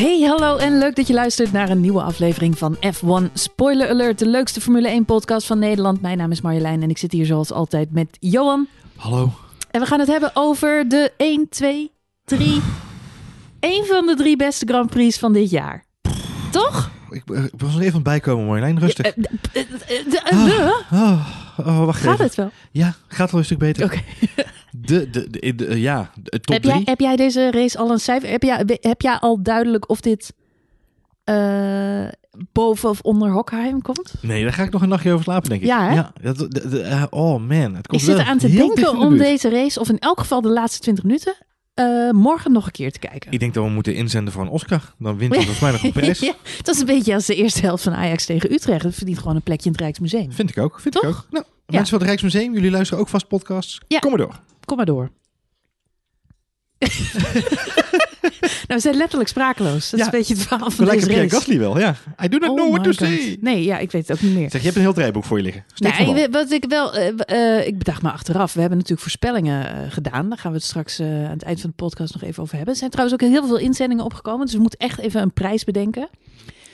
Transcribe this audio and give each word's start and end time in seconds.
Hey, 0.00 0.20
hallo 0.20 0.56
en 0.56 0.78
leuk 0.78 0.96
dat 0.96 1.06
je 1.06 1.14
luistert 1.14 1.52
naar 1.52 1.68
een 1.70 1.80
nieuwe 1.80 2.02
aflevering 2.02 2.58
van 2.58 2.76
F1 2.76 3.32
Spoiler 3.34 3.88
Alert, 3.88 4.18
de 4.18 4.26
leukste 4.26 4.60
Formule 4.60 4.88
1 4.88 5.04
podcast 5.04 5.46
van 5.46 5.58
Nederland. 5.58 6.00
Mijn 6.00 6.18
naam 6.18 6.30
is 6.30 6.40
Marjolein 6.40 6.82
en 6.82 6.90
ik 6.90 6.98
zit 6.98 7.12
hier 7.12 7.26
zoals 7.26 7.52
altijd 7.52 7.92
met 7.92 8.16
Johan. 8.20 8.66
Hallo. 8.96 9.32
En 9.70 9.80
we 9.80 9.86
gaan 9.86 9.98
het 9.98 10.08
hebben 10.08 10.30
over 10.34 10.88
de 10.88 11.12
1, 11.16 11.48
2, 11.48 11.90
3, 12.24 12.60
één 13.60 13.86
van 13.86 14.06
de 14.06 14.14
drie 14.16 14.36
beste 14.36 14.66
Grand 14.66 14.90
Prix 14.90 15.18
van 15.18 15.32
dit 15.32 15.50
jaar. 15.50 15.84
Toch? 16.50 16.90
Ik, 17.10 17.22
eh, 17.34 17.44
ik 17.44 17.50
was 17.56 17.74
er 17.74 17.80
even 17.80 17.86
aan 17.88 17.94
het 17.94 18.02
bijkomen, 18.02 18.46
Marjolein. 18.46 18.78
Rustig. 18.78 19.06
Eh, 19.06 19.12
eh, 19.52 19.62
eh, 19.84 20.04
eh, 20.26 20.44
de- 20.90 21.18
Oh, 21.66 21.84
wacht 21.84 22.00
Gaat 22.02 22.12
even. 22.12 22.24
het 22.24 22.34
wel? 22.34 22.50
Ja, 22.70 22.94
gaat 23.08 23.30
wel 23.30 23.40
een 23.40 23.46
stuk 23.46 23.58
beter. 23.58 23.84
Oké. 23.84 24.00
De, 24.72 25.10
de, 25.10 25.30
de, 25.30 25.54
de- 25.54 25.66
eh, 25.66 25.76
ja, 25.82 26.10
de 26.22 26.40
top 26.40 26.54
Heb 26.54 26.64
jij, 26.64 26.72
drie. 26.72 26.84
heb 26.84 27.00
jij 27.00 27.16
deze 27.16 27.50
race 27.50 27.78
al 27.78 27.90
een 27.90 27.98
cijfer? 27.98 28.28
Heb 28.30 28.42
jij, 28.42 28.64
heb 28.80 29.00
jij 29.00 29.16
al 29.18 29.42
duidelijk 29.42 29.88
of 29.90 30.00
dit 30.00 30.32
eh, 31.24 32.04
boven 32.52 32.88
of 32.88 33.00
onder 33.00 33.30
Hockheim 33.30 33.82
komt? 33.82 34.12
Nee, 34.22 34.42
daar 34.42 34.52
ga 34.52 34.62
ik 34.62 34.70
nog 34.70 34.82
een 34.82 34.88
nachtje 34.88 35.10
over 35.12 35.24
slapen, 35.24 35.48
denk 35.48 35.60
ik. 35.60 35.66
Ja, 35.66 35.88
hè? 35.88 35.94
Ja, 35.94 36.12
dat, 36.22 36.36
de, 36.38 36.68
de- 36.68 36.80
eh, 36.80 37.02
oh 37.10 37.40
man, 37.48 37.50
het 37.74 37.76
Ik 37.76 37.86
komt 37.88 38.00
zit 38.02 38.10
wel 38.14 38.20
eraan 38.24 38.38
te 38.38 38.50
denken 38.50 38.96
om 38.98 39.16
deze 39.18 39.50
race, 39.50 39.80
of 39.80 39.88
in 39.88 39.98
elk 39.98 40.18
geval 40.20 40.40
de 40.40 40.48
laatste 40.50 40.80
20 40.80 41.04
minuten, 41.04 41.34
eh, 41.74 42.10
morgen 42.10 42.52
nog 42.52 42.66
een 42.66 42.72
keer 42.72 42.92
te 42.92 42.98
kijken. 42.98 43.32
Ik 43.32 43.40
denk 43.40 43.54
dat 43.54 43.64
we 43.64 43.70
moeten 43.70 43.94
inzenden 43.94 44.32
voor 44.32 44.42
een 44.42 44.48
Oscar. 44.48 44.94
Dan 44.98 45.16
wint 45.18 45.34
hij 45.34 45.44
volgens 45.44 45.60
mij 45.60 45.72
nog 45.72 45.82
een 45.82 45.92
prijs. 46.00 46.18
ja, 46.20 46.34
dat 46.62 46.74
is 46.74 46.80
een 46.80 46.86
beetje 46.86 47.14
als 47.14 47.26
de 47.26 47.34
eerste 47.34 47.60
helft 47.60 47.82
van 47.82 47.92
Ajax 47.94 48.26
tegen 48.26 48.52
Utrecht. 48.52 48.82
Dat 48.82 48.94
verdient 48.94 49.18
gewoon 49.18 49.36
een 49.36 49.42
plekje 49.42 49.64
in 49.66 49.72
het 49.72 49.80
Rijksmuseum. 49.80 50.32
Vind 50.32 50.50
ik 50.50 50.58
ook, 50.58 50.80
vind 50.80 50.96
ik 50.96 51.04
ook. 51.04 51.26
Nou, 51.30 51.44
mensen 51.66 51.88
van 51.88 51.98
het 51.98 52.06
Rijksmuseum, 52.06 52.54
jullie 52.54 52.70
luisteren 52.70 53.02
ook 53.02 53.08
vast 53.08 53.28
podcasts. 53.28 53.80
Ja. 53.88 53.98
Kom 53.98 54.10
maar 54.10 54.18
door. 54.18 54.40
Kom 54.64 54.76
maar 54.76 54.86
door. 54.86 55.10
nou, 58.70 58.82
we 58.82 58.88
zijn 58.88 58.96
letterlijk 58.96 59.28
sprakeloos. 59.30 59.90
Dat 59.90 60.00
is 60.00 60.06
een 60.06 60.12
beetje 60.12 60.34
het 60.34 60.42
verhaal 60.42 60.70
van 60.70 60.72
Gelijk 60.72 60.92
deze 60.94 61.06
Pierre 61.06 61.24
race. 61.24 61.36
Gasly 61.36 61.58
wel, 61.58 61.78
ja. 61.78 61.94
I 62.24 62.28
do 62.28 62.38
not 62.38 62.48
Oh 62.50 62.56
know 62.56 62.70
what 62.72 62.86
my 62.86 62.92
to 62.92 63.06
God. 63.06 63.18
say. 63.20 63.36
Nee, 63.40 63.64
ja, 63.64 63.78
ik 63.78 63.90
weet 63.90 64.08
het 64.08 64.16
ook 64.16 64.22
niet 64.22 64.34
meer. 64.34 64.50
Zeg, 64.50 64.60
je 64.60 64.64
hebt 64.66 64.76
een 64.76 64.82
heel 64.82 64.92
draaiboek 64.92 65.24
voor 65.24 65.36
je 65.36 65.42
liggen. 65.42 65.64
Steek 65.74 65.92
van 65.94 66.14
Nee, 66.14 66.28
wal. 66.28 66.42
wat 66.42 66.50
ik 66.52 66.64
wel, 66.68 66.94
eh, 66.94 67.12
w- 67.16 67.20
eh, 67.20 67.66
ik 67.66 67.78
bedacht 67.78 68.02
me 68.02 68.10
achteraf. 68.10 68.52
We 68.52 68.60
hebben 68.60 68.78
natuurlijk 68.78 69.02
voorspellingen 69.02 69.66
eh, 69.84 69.90
gedaan. 69.92 70.28
Daar 70.28 70.38
gaan 70.38 70.50
we 70.50 70.56
het 70.56 70.66
straks 70.66 70.98
eh, 70.98 71.06
aan 71.06 71.30
het 71.30 71.42
eind 71.42 71.60
van 71.60 71.70
de 71.70 71.84
podcast 71.84 72.12
nog 72.12 72.22
even 72.22 72.42
over 72.42 72.54
hebben. 72.56 72.72
Er 72.72 72.78
zijn 72.78 72.90
trouwens 72.90 73.22
ook 73.22 73.28
heel 73.30 73.46
veel 73.46 73.58
inzendingen 73.58 74.04
opgekomen. 74.04 74.46
Dus 74.46 74.54
we 74.54 74.60
moeten 74.60 74.78
echt 74.78 74.98
even 74.98 75.22
een 75.22 75.32
prijs 75.32 75.64
bedenken. 75.64 76.08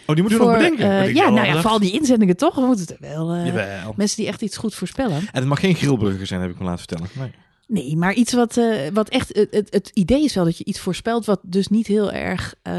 Oh, 0.07 0.15
die 0.15 0.23
moeten 0.25 0.41
we 0.41 0.45
Voor, 0.47 0.53
nog 0.53 0.63
bedenken. 0.63 0.91
eh, 0.91 0.97
Want 0.97 1.09
ik 1.09 1.17
ja, 1.17 1.29
nou 1.31 1.47
ja, 1.47 1.53
dat- 1.53 1.61
vooral 1.61 1.79
die 1.81 1.93
inzendingen 1.93 2.37
toch. 2.37 2.55
We 2.55 2.61
moeten 2.67 2.87
het 2.87 2.97
wel. 3.01 3.33
eh, 3.33 3.47
Jawel. 3.47 3.93
mensen 3.97 4.17
die 4.17 4.27
echt 4.27 4.43
iets 4.43 4.57
goed 4.57 4.75
voorspellen. 4.75 5.17
En 5.17 5.27
het 5.33 5.45
mag 5.45 5.61
geen 5.61 5.75
grillburger 5.75 6.27
zijn, 6.27 6.41
heb 6.41 6.51
ik 6.51 6.59
me 6.59 6.65
laten 6.65 6.79
vertellen. 6.79 7.09
Nee. 7.13 7.31
Nee, 7.67 7.97
maar 7.97 8.15
iets 8.15 8.33
wat, 8.33 8.57
eh, 8.57 8.89
wat 8.93 9.09
echt. 9.09 9.29
Het, 9.51 9.67
het, 9.71 9.91
idee 9.95 10.25
is 10.25 10.35
wel 10.35 10.45
dat 10.45 10.59
je 10.59 10.65
iets 10.65 10.81
voorspelt. 10.81 11.25
wat 11.25 11.41
dus 11.43 11.69
niet 11.69 11.87
heel 11.87 12.13
erg 12.13 12.55
eh, 12.63 12.75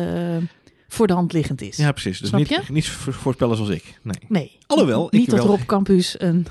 voor 0.88 1.08
de 1.08 1.14
hand 1.14 1.34
liggend 1.34 1.62
is. 1.62 1.78
Ja, 1.78 1.92
precies. 1.92 2.20
Dus 2.20 2.28
Snap 2.28 2.40
niet, 2.40 2.50
je? 2.50 2.62
niet 2.70 2.88
voor- 2.88 3.14
voorspellen 3.14 3.56
zoals 3.56 3.72
ik. 3.72 4.00
Nee. 4.04 4.16
Nee. 4.28 4.58
Alhoewel, 4.68 5.06
ik 5.06 5.12
Niet 5.12 5.30
dat 5.30 5.40
wel- 5.40 5.48
Rob 5.48 5.66
Campus 5.66 6.16
een, 6.20 6.48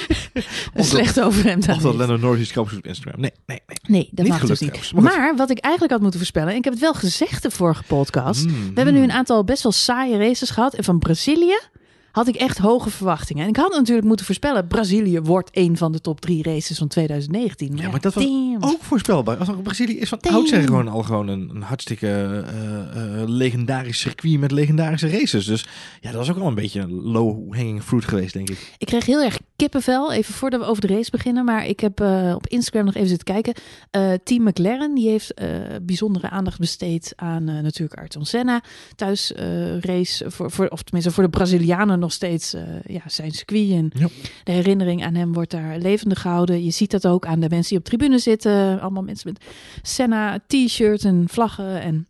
een 0.74 0.84
slecht 0.84 1.20
overhemd 1.20 1.68
aan 1.68 1.76
Of 1.76 1.82
dat. 1.82 1.94
Lennon 1.94 2.20
Norris 2.20 2.40
iets 2.42 2.52
doet 2.52 2.76
op 2.76 2.86
Instagram. 2.86 3.20
Nee, 3.20 3.32
nee, 3.46 3.60
nee. 3.66 3.76
Nee, 3.86 4.08
dat 4.12 4.24
Niet 4.24 4.28
mag 4.34 4.46
dus 4.46 4.60
niet. 4.60 4.72
trouwens, 4.74 5.16
maar 5.16 5.36
wat 5.36 5.50
ik 5.50 5.58
eigenlijk 5.58 5.92
had 5.92 6.02
moeten 6.02 6.18
voorspellen, 6.20 6.50
en 6.52 6.56
ik 6.56 6.64
heb 6.64 6.72
het 6.72 6.82
wel 6.82 6.94
gezegd 6.94 7.42
de 7.42 7.50
vorige 7.50 7.82
podcast. 7.82 8.44
Mm, 8.44 8.52
We 8.52 8.72
hebben 8.74 8.94
nu 8.94 9.00
mm. 9.00 9.04
een 9.04 9.12
aantal 9.12 9.44
best 9.44 9.62
wel 9.62 9.72
saaie 9.72 10.16
races 10.18 10.50
gehad. 10.50 10.74
En 10.74 10.84
van 10.84 10.98
Brazilië 10.98 11.58
had 12.18 12.28
ik 12.28 12.36
echt 12.36 12.58
hoge 12.58 12.90
verwachtingen. 12.90 13.42
En 13.42 13.48
ik 13.48 13.56
had 13.56 13.72
natuurlijk 13.72 14.06
moeten 14.06 14.26
voorspellen, 14.26 14.66
Brazilië 14.66 15.20
wordt 15.20 15.50
een 15.52 15.76
van 15.76 15.92
de 15.92 16.00
top 16.00 16.20
drie 16.20 16.42
races 16.42 16.78
van 16.78 16.88
2019. 16.88 17.76
Ja, 17.76 17.90
maar 17.90 18.00
dat 18.00 18.14
was 18.14 18.24
damn. 18.24 18.56
ook 18.60 18.82
voorspelbaar. 18.82 19.36
Als 19.36 19.48
Brazilië 19.62 19.98
is 19.98 20.08
van 20.08 20.20
oudsher 20.20 20.62
gewoon 20.62 20.88
al 20.88 21.02
gewoon 21.02 21.28
een, 21.28 21.50
een 21.54 21.62
hartstikke 21.62 22.06
eh, 22.06 23.22
eh, 23.22 23.28
legendarisch 23.28 23.98
circuit 23.98 24.38
met 24.38 24.50
legendarische 24.50 25.08
races. 25.08 25.44
Dus 25.44 25.66
ja, 26.00 26.10
dat 26.10 26.18
was 26.26 26.30
ook 26.30 26.42
al 26.42 26.46
een 26.46 26.54
beetje 26.54 26.80
een 26.80 27.02
low-hanging 27.02 27.82
fruit 27.82 28.04
geweest, 28.04 28.32
denk 28.32 28.50
ik. 28.50 28.74
Ik 28.78 28.86
kreeg 28.86 29.06
heel 29.06 29.22
erg 29.22 29.38
kippenvel, 29.56 30.12
even 30.12 30.34
voordat 30.34 30.60
we 30.60 30.66
over 30.66 30.86
de 30.86 30.94
race 30.94 31.10
beginnen. 31.10 31.44
Maar 31.44 31.66
ik 31.66 31.80
heb 31.80 32.00
eh, 32.00 32.32
op 32.34 32.46
Instagram 32.46 32.84
nog 32.84 32.94
even 32.94 33.08
zitten 33.08 33.34
kijken. 33.34 33.54
Team 34.24 34.42
McLaren, 34.42 34.94
die 34.94 35.08
heeft 35.08 35.34
bijzondere 35.82 36.30
aandacht 36.30 36.58
besteed 36.58 37.12
aan 37.16 37.44
natuurlijk 37.44 38.00
Ayrton 38.00 38.24
Senna. 38.24 38.62
Thuis 38.96 39.32
race, 39.80 40.30
voor, 40.30 40.50
voor, 40.50 40.68
of 40.68 40.82
tenminste 40.82 41.12
voor 41.12 41.22
de 41.22 41.30
Brazilianen 41.30 41.98
nog 41.98 42.07
steeds 42.10 42.54
eh, 42.54 42.62
ja, 42.86 43.00
zijn 43.06 43.30
circuit. 43.30 43.70
En 43.70 43.90
Ja. 43.94 44.08
de 44.44 44.52
herinnering 44.52 45.04
aan 45.04 45.14
hem 45.14 45.32
wordt 45.32 45.50
daar 45.50 45.78
levendig 45.78 46.20
gehouden. 46.20 46.64
Je 46.64 46.70
ziet 46.70 46.90
dat 46.90 47.06
ook 47.06 47.26
aan 47.26 47.40
de 47.40 47.48
mensen 47.48 47.68
die 47.68 47.78
op 47.78 47.84
tribune 47.84 48.18
zitten. 48.18 48.80
Allemaal 48.80 49.02
mensen 49.02 49.32
met 49.32 49.44
Senna 49.82 50.38
t-shirts 50.46 51.04
en 51.04 51.24
vlaggen 51.28 51.80
en... 51.80 52.06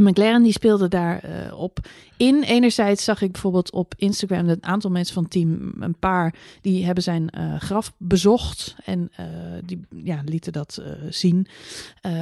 McLaren 0.00 0.42
die 0.42 0.52
speelde 0.52 0.88
daar 0.88 1.18
eh, 1.18 1.58
op 1.60 1.78
in. 2.16 2.42
Enerzijds 2.42 3.04
zag 3.04 3.22
ik 3.22 3.32
bijvoorbeeld 3.32 3.72
op 3.72 3.94
Instagram 3.96 4.46
dat 4.46 4.56
een 4.56 4.70
aantal 4.70 4.90
mensen 4.90 5.14
van 5.14 5.22
het 5.22 5.32
team, 5.32 5.72
een 5.80 5.98
paar, 5.98 6.34
die 6.60 6.84
hebben 6.84 7.02
zijn 7.02 7.30
eh, 7.30 7.60
graf 7.60 7.92
bezocht. 7.96 8.74
En 8.84 9.10
eh, 9.16 9.26
die 9.64 9.80
ja, 10.04 10.22
lieten 10.24 10.52
dat 10.52 10.82
zien, 11.08 11.46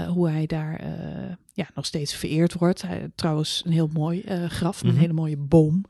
hoe 0.09 0.28
hij 0.28 0.47
daar 0.47 0.80
ja, 1.53 1.69
nog 1.75 1.86
steeds 1.86 2.14
vereerd 2.14 2.53
wordt. 2.54 2.82
Hij, 2.82 3.10
trouwens, 3.14 3.62
een 3.66 3.72
heel 3.72 3.91
mooi 3.92 4.25
graf, 4.48 4.76
met 4.76 4.84
Mhm. 4.84 4.94
een 4.94 5.00
hele 5.00 5.12
mooie 5.12 5.36
boom. 5.36 5.84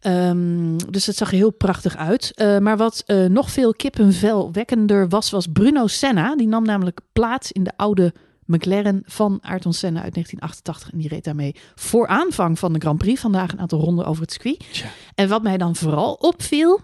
Ehm, 0.00 0.76
dus 0.90 1.06
het 1.06 1.16
zag 1.16 1.30
er 1.30 1.36
heel 1.36 1.50
prachtig 1.50 1.96
uit. 1.96 2.32
Maar 2.60 2.76
wat 2.76 3.04
nog 3.28 3.50
veel 3.50 3.74
kippenvelwekkender 3.74 5.08
was, 5.08 5.30
was 5.30 5.46
Bruno 5.46 5.86
Senna. 5.86 6.36
Die 6.36 6.48
nam 6.48 6.64
namelijk 6.64 7.00
plaats 7.12 7.52
in 7.52 7.64
de 7.64 7.72
oude 7.76 8.12
McLaren 8.48 9.02
van 9.04 9.38
Ayrton 9.42 9.72
Senna 9.72 10.02
uit 10.02 10.12
1988. 10.14 10.92
En 10.92 10.98
die 10.98 11.08
reed 11.08 11.24
daarmee 11.24 11.54
voor 11.74 12.06
aanvang 12.06 12.58
van 12.58 12.72
de 12.72 12.78
Grand 12.78 12.98
Prix. 12.98 13.20
Vandaag 13.20 13.52
een 13.52 13.60
aantal 13.60 13.80
ronden 13.80 14.06
over 14.06 14.22
het 14.22 14.32
circuit. 14.32 14.64
Tja. 14.72 14.86
En 15.14 15.28
wat 15.28 15.42
mij 15.42 15.56
dan 15.56 15.76
vooral 15.76 16.12
opviel, 16.12 16.80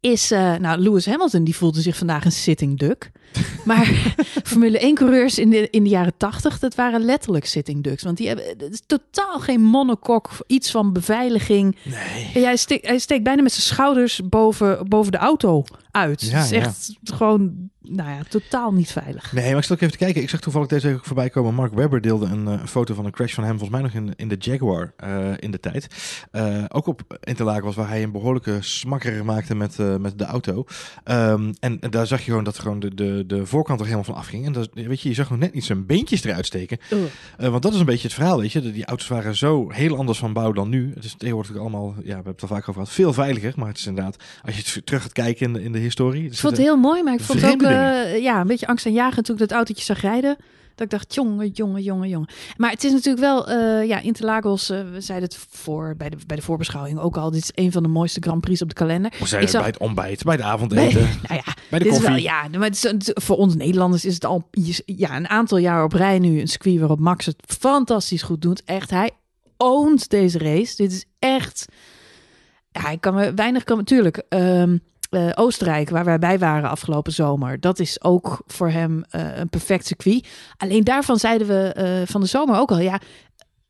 is... 0.00 0.30
eh, 0.30 0.54
nou, 0.54 0.78
Lewis 0.78 1.06
Hamilton 1.06 1.44
die 1.44 1.56
voelde 1.56 1.80
zich 1.80 1.96
vandaag 1.96 2.24
een 2.24 2.32
sitting 2.32 2.78
duck. 2.78 3.10
Maar 3.64 4.14
Formule 4.44 4.78
1 4.78 4.94
coureurs 4.94 5.38
in 5.38 5.50
de, 5.50 5.70
in 5.70 5.82
de 5.82 5.88
jaren 5.88 6.16
80, 6.16 6.58
dat 6.58 6.74
waren 6.74 7.00
letterlijk 7.00 7.46
sitting 7.46 7.82
ducks. 7.82 8.02
Want 8.02 8.16
die 8.16 8.26
hebben 8.26 8.44
het 8.46 8.72
is 8.72 8.82
totaal 8.86 9.40
geen 9.40 9.62
monokok, 9.62 10.30
iets 10.46 10.70
van 10.70 10.92
beveiliging. 10.92 11.76
Nee. 11.82 12.30
En 12.34 12.42
hij, 12.42 12.56
steekt, 12.56 12.86
hij 12.86 12.98
steekt 12.98 13.22
bijna 13.22 13.42
met 13.42 13.52
zijn 13.52 13.66
schouders 13.66 14.20
boven, 14.28 14.88
boven 14.88 15.12
de 15.12 15.18
auto 15.18 15.64
uit. 15.90 16.20
Ja, 16.20 16.36
het 16.36 16.44
is 16.44 16.50
ja. 16.50 16.56
echt 16.56 16.92
gewoon, 17.04 17.70
nou 17.80 18.10
ja, 18.10 18.22
totaal 18.28 18.72
niet 18.72 18.92
veilig. 18.92 19.32
Nee, 19.32 19.48
maar 19.48 19.58
ik 19.58 19.64
zat 19.64 19.76
ook 19.76 19.82
even 19.82 19.98
te 19.98 20.04
kijken. 20.04 20.22
Ik 20.22 20.28
zag 20.28 20.40
toevallig 20.40 20.68
deze 20.68 20.86
week 20.86 20.96
ook 20.96 21.04
voorbij 21.04 21.30
komen. 21.30 21.54
Mark 21.54 21.74
Webber 21.74 22.00
deelde 22.00 22.26
een 22.26 22.48
eh, 22.48 22.64
foto 22.64 22.94
van 22.94 23.04
een 23.04 23.10
crash 23.10 23.34
van 23.34 23.44
hem, 23.44 23.58
volgens 23.58 23.70
mij 23.70 23.82
nog 23.82 23.92
in, 23.92 24.12
in 24.16 24.28
de 24.28 24.36
Jaguar 24.38 24.92
eh, 24.96 25.32
in 25.36 25.50
de 25.50 25.60
tijd. 25.60 25.86
Eh, 26.30 26.64
ook 26.68 26.86
op 26.86 27.18
Interlaken 27.20 27.64
was 27.64 27.74
waar 27.74 27.88
hij 27.88 28.02
een 28.02 28.12
behoorlijke 28.12 28.58
smakker 28.60 29.24
maakte 29.24 29.54
met, 29.54 29.78
met 30.00 30.18
de 30.18 30.24
auto. 30.24 30.64
Ehm, 31.04 31.52
en 31.60 31.78
daar 31.80 32.06
zag 32.06 32.18
je 32.18 32.24
gewoon 32.24 32.44
dat 32.44 32.58
gewoon 32.58 32.80
de, 32.80 32.94
de, 32.94 33.17
de 33.26 33.46
voorkant 33.46 33.78
er 33.78 33.84
helemaal 33.84 34.06
van 34.06 34.14
afging. 34.14 34.46
En 34.46 34.52
dat, 34.52 34.68
weet 34.72 35.00
je, 35.00 35.08
je 35.08 35.14
zag 35.14 35.30
nog 35.30 35.38
net 35.38 35.54
niet 35.54 35.64
zijn 35.64 35.86
beentjes 35.86 36.24
eruit 36.24 36.46
steken. 36.46 36.78
Eh, 37.36 37.48
want 37.48 37.62
dat 37.62 37.72
is 37.72 37.78
een 37.80 37.86
beetje 37.86 38.06
het 38.06 38.16
verhaal, 38.16 38.40
weet 38.40 38.52
je. 38.52 38.72
Die 38.72 38.84
auto's 38.84 39.08
waren 39.08 39.36
zo 39.36 39.70
heel 39.70 39.96
anders 39.96 40.18
van 40.18 40.32
bouw 40.32 40.52
dan 40.52 40.68
nu. 40.68 40.92
Het 40.94 41.04
is 41.04 41.14
tegenwoordig 41.18 41.56
allemaal, 41.56 41.94
ja, 41.96 42.02
we 42.02 42.12
hebben 42.12 42.32
het 42.32 42.42
al 42.42 42.48
vaak 42.48 42.68
over 42.68 42.72
gehad, 42.72 42.90
veel 42.90 43.12
veiliger. 43.12 43.52
Maar 43.56 43.68
het 43.68 43.78
is 43.78 43.86
inderdaad, 43.86 44.16
als 44.42 44.56
je 44.56 44.62
het 44.62 44.86
terug 44.86 45.02
gaat 45.02 45.12
kijken 45.12 45.46
in 45.46 45.52
de, 45.52 45.62
in 45.62 45.72
de 45.72 45.78
historie. 45.78 46.24
Ik 46.24 46.34
vond 46.34 46.56
het 46.56 46.62
heel 46.62 46.76
mooi, 46.76 47.02
maar 47.02 47.14
ik 47.14 47.20
vond 47.20 47.40
het 47.40 47.52
ook 47.52 47.62
eh, 47.62 48.22
ja, 48.22 48.40
een 48.40 48.46
beetje 48.46 48.66
angst 48.66 48.86
en 48.86 48.92
jagen 48.92 49.22
toen 49.22 49.34
ik 49.34 49.40
dat 49.40 49.52
autootje 49.52 49.84
zag 49.84 50.00
rijden. 50.00 50.36
Dat 50.78 50.86
ik 50.86 50.98
dacht, 50.98 51.14
jongen, 51.14 51.48
jongen, 51.48 51.82
jongen, 51.82 52.08
jongen. 52.08 52.28
Maar 52.56 52.70
het 52.70 52.84
is 52.84 52.92
natuurlijk 52.92 53.18
wel, 53.24 53.48
eh, 53.48 53.86
ja, 53.88 54.00
Interlagos, 54.00 54.70
eh, 54.70 54.80
we 54.92 55.00
zeiden 55.00 55.28
het 55.28 55.38
voor, 55.50 55.94
bij, 55.96 56.10
de, 56.10 56.16
bij 56.26 56.36
de 56.36 56.42
voorbeschouwing 56.42 56.98
ook 56.98 57.16
al. 57.16 57.30
Dit 57.30 57.42
is 57.42 57.50
een 57.64 57.72
van 57.72 57.82
de 57.82 57.88
mooiste 57.88 58.20
Grand 58.20 58.40
Prix 58.40 58.62
op 58.62 58.68
de 58.68 58.74
kalender. 58.74 59.10
We 59.10 59.36
er 59.36 59.48
zag- 59.48 59.60
bij 59.60 59.70
het 59.70 59.78
ontbijt, 59.78 60.22
bij 60.22 60.34
het 60.34 60.44
avondeten, 60.44 61.00
nou 61.28 61.40
ja, 61.46 61.54
bij 61.70 61.78
de 61.78 61.84
dit 61.84 61.86
is 61.86 61.90
koffie. 61.90 62.08
wel, 62.08 62.16
ja, 62.22 62.48
maar 62.58 62.68
het 62.68 62.74
is, 62.76 62.82
het- 62.82 63.10
voor 63.22 63.36
ons 63.36 63.54
Nederlanders 63.54 64.04
is 64.04 64.14
het 64.14 64.24
al 64.24 64.48
ja, 64.84 65.16
een 65.16 65.28
aantal 65.28 65.58
jaar 65.58 65.84
op 65.84 65.92
rij 65.92 66.18
nu 66.18 66.40
een 66.40 66.48
circuit 66.48 66.78
waarop 66.78 66.98
Max 66.98 67.26
het 67.26 67.36
fantastisch 67.58 68.22
goed 68.22 68.42
doet. 68.42 68.62
Echt, 68.64 68.90
hij 68.90 69.10
oont 69.56 70.08
deze 70.10 70.38
race. 70.38 70.76
Dit 70.76 70.92
is 70.92 71.04
echt, 71.18 71.64
ja, 72.70 72.90
ik 72.90 73.00
kan 73.00 73.14
me 73.14 73.34
weinig, 73.34 73.64
kan 73.64 73.76
natuurlijk. 73.76 74.22
Eh, 75.10 75.28
Oostenrijk, 75.34 75.90
waar 75.90 76.04
wij 76.04 76.18
bij 76.18 76.38
waren 76.38 76.70
afgelopen 76.70 77.12
zomer, 77.12 77.60
dat 77.60 77.78
is 77.78 78.02
ook 78.02 78.42
voor 78.46 78.70
hem 78.70 79.04
eh, 79.10 79.36
een 79.36 79.48
perfect 79.48 79.86
circuit. 79.86 80.28
Alleen 80.56 80.84
daarvan 80.84 81.18
zeiden 81.18 81.46
we 81.46 81.72
eh, 81.72 81.86
van 82.04 82.20
de 82.20 82.26
zomer 82.26 82.58
ook 82.58 82.70
al, 82.70 82.78
ja, 82.78 83.00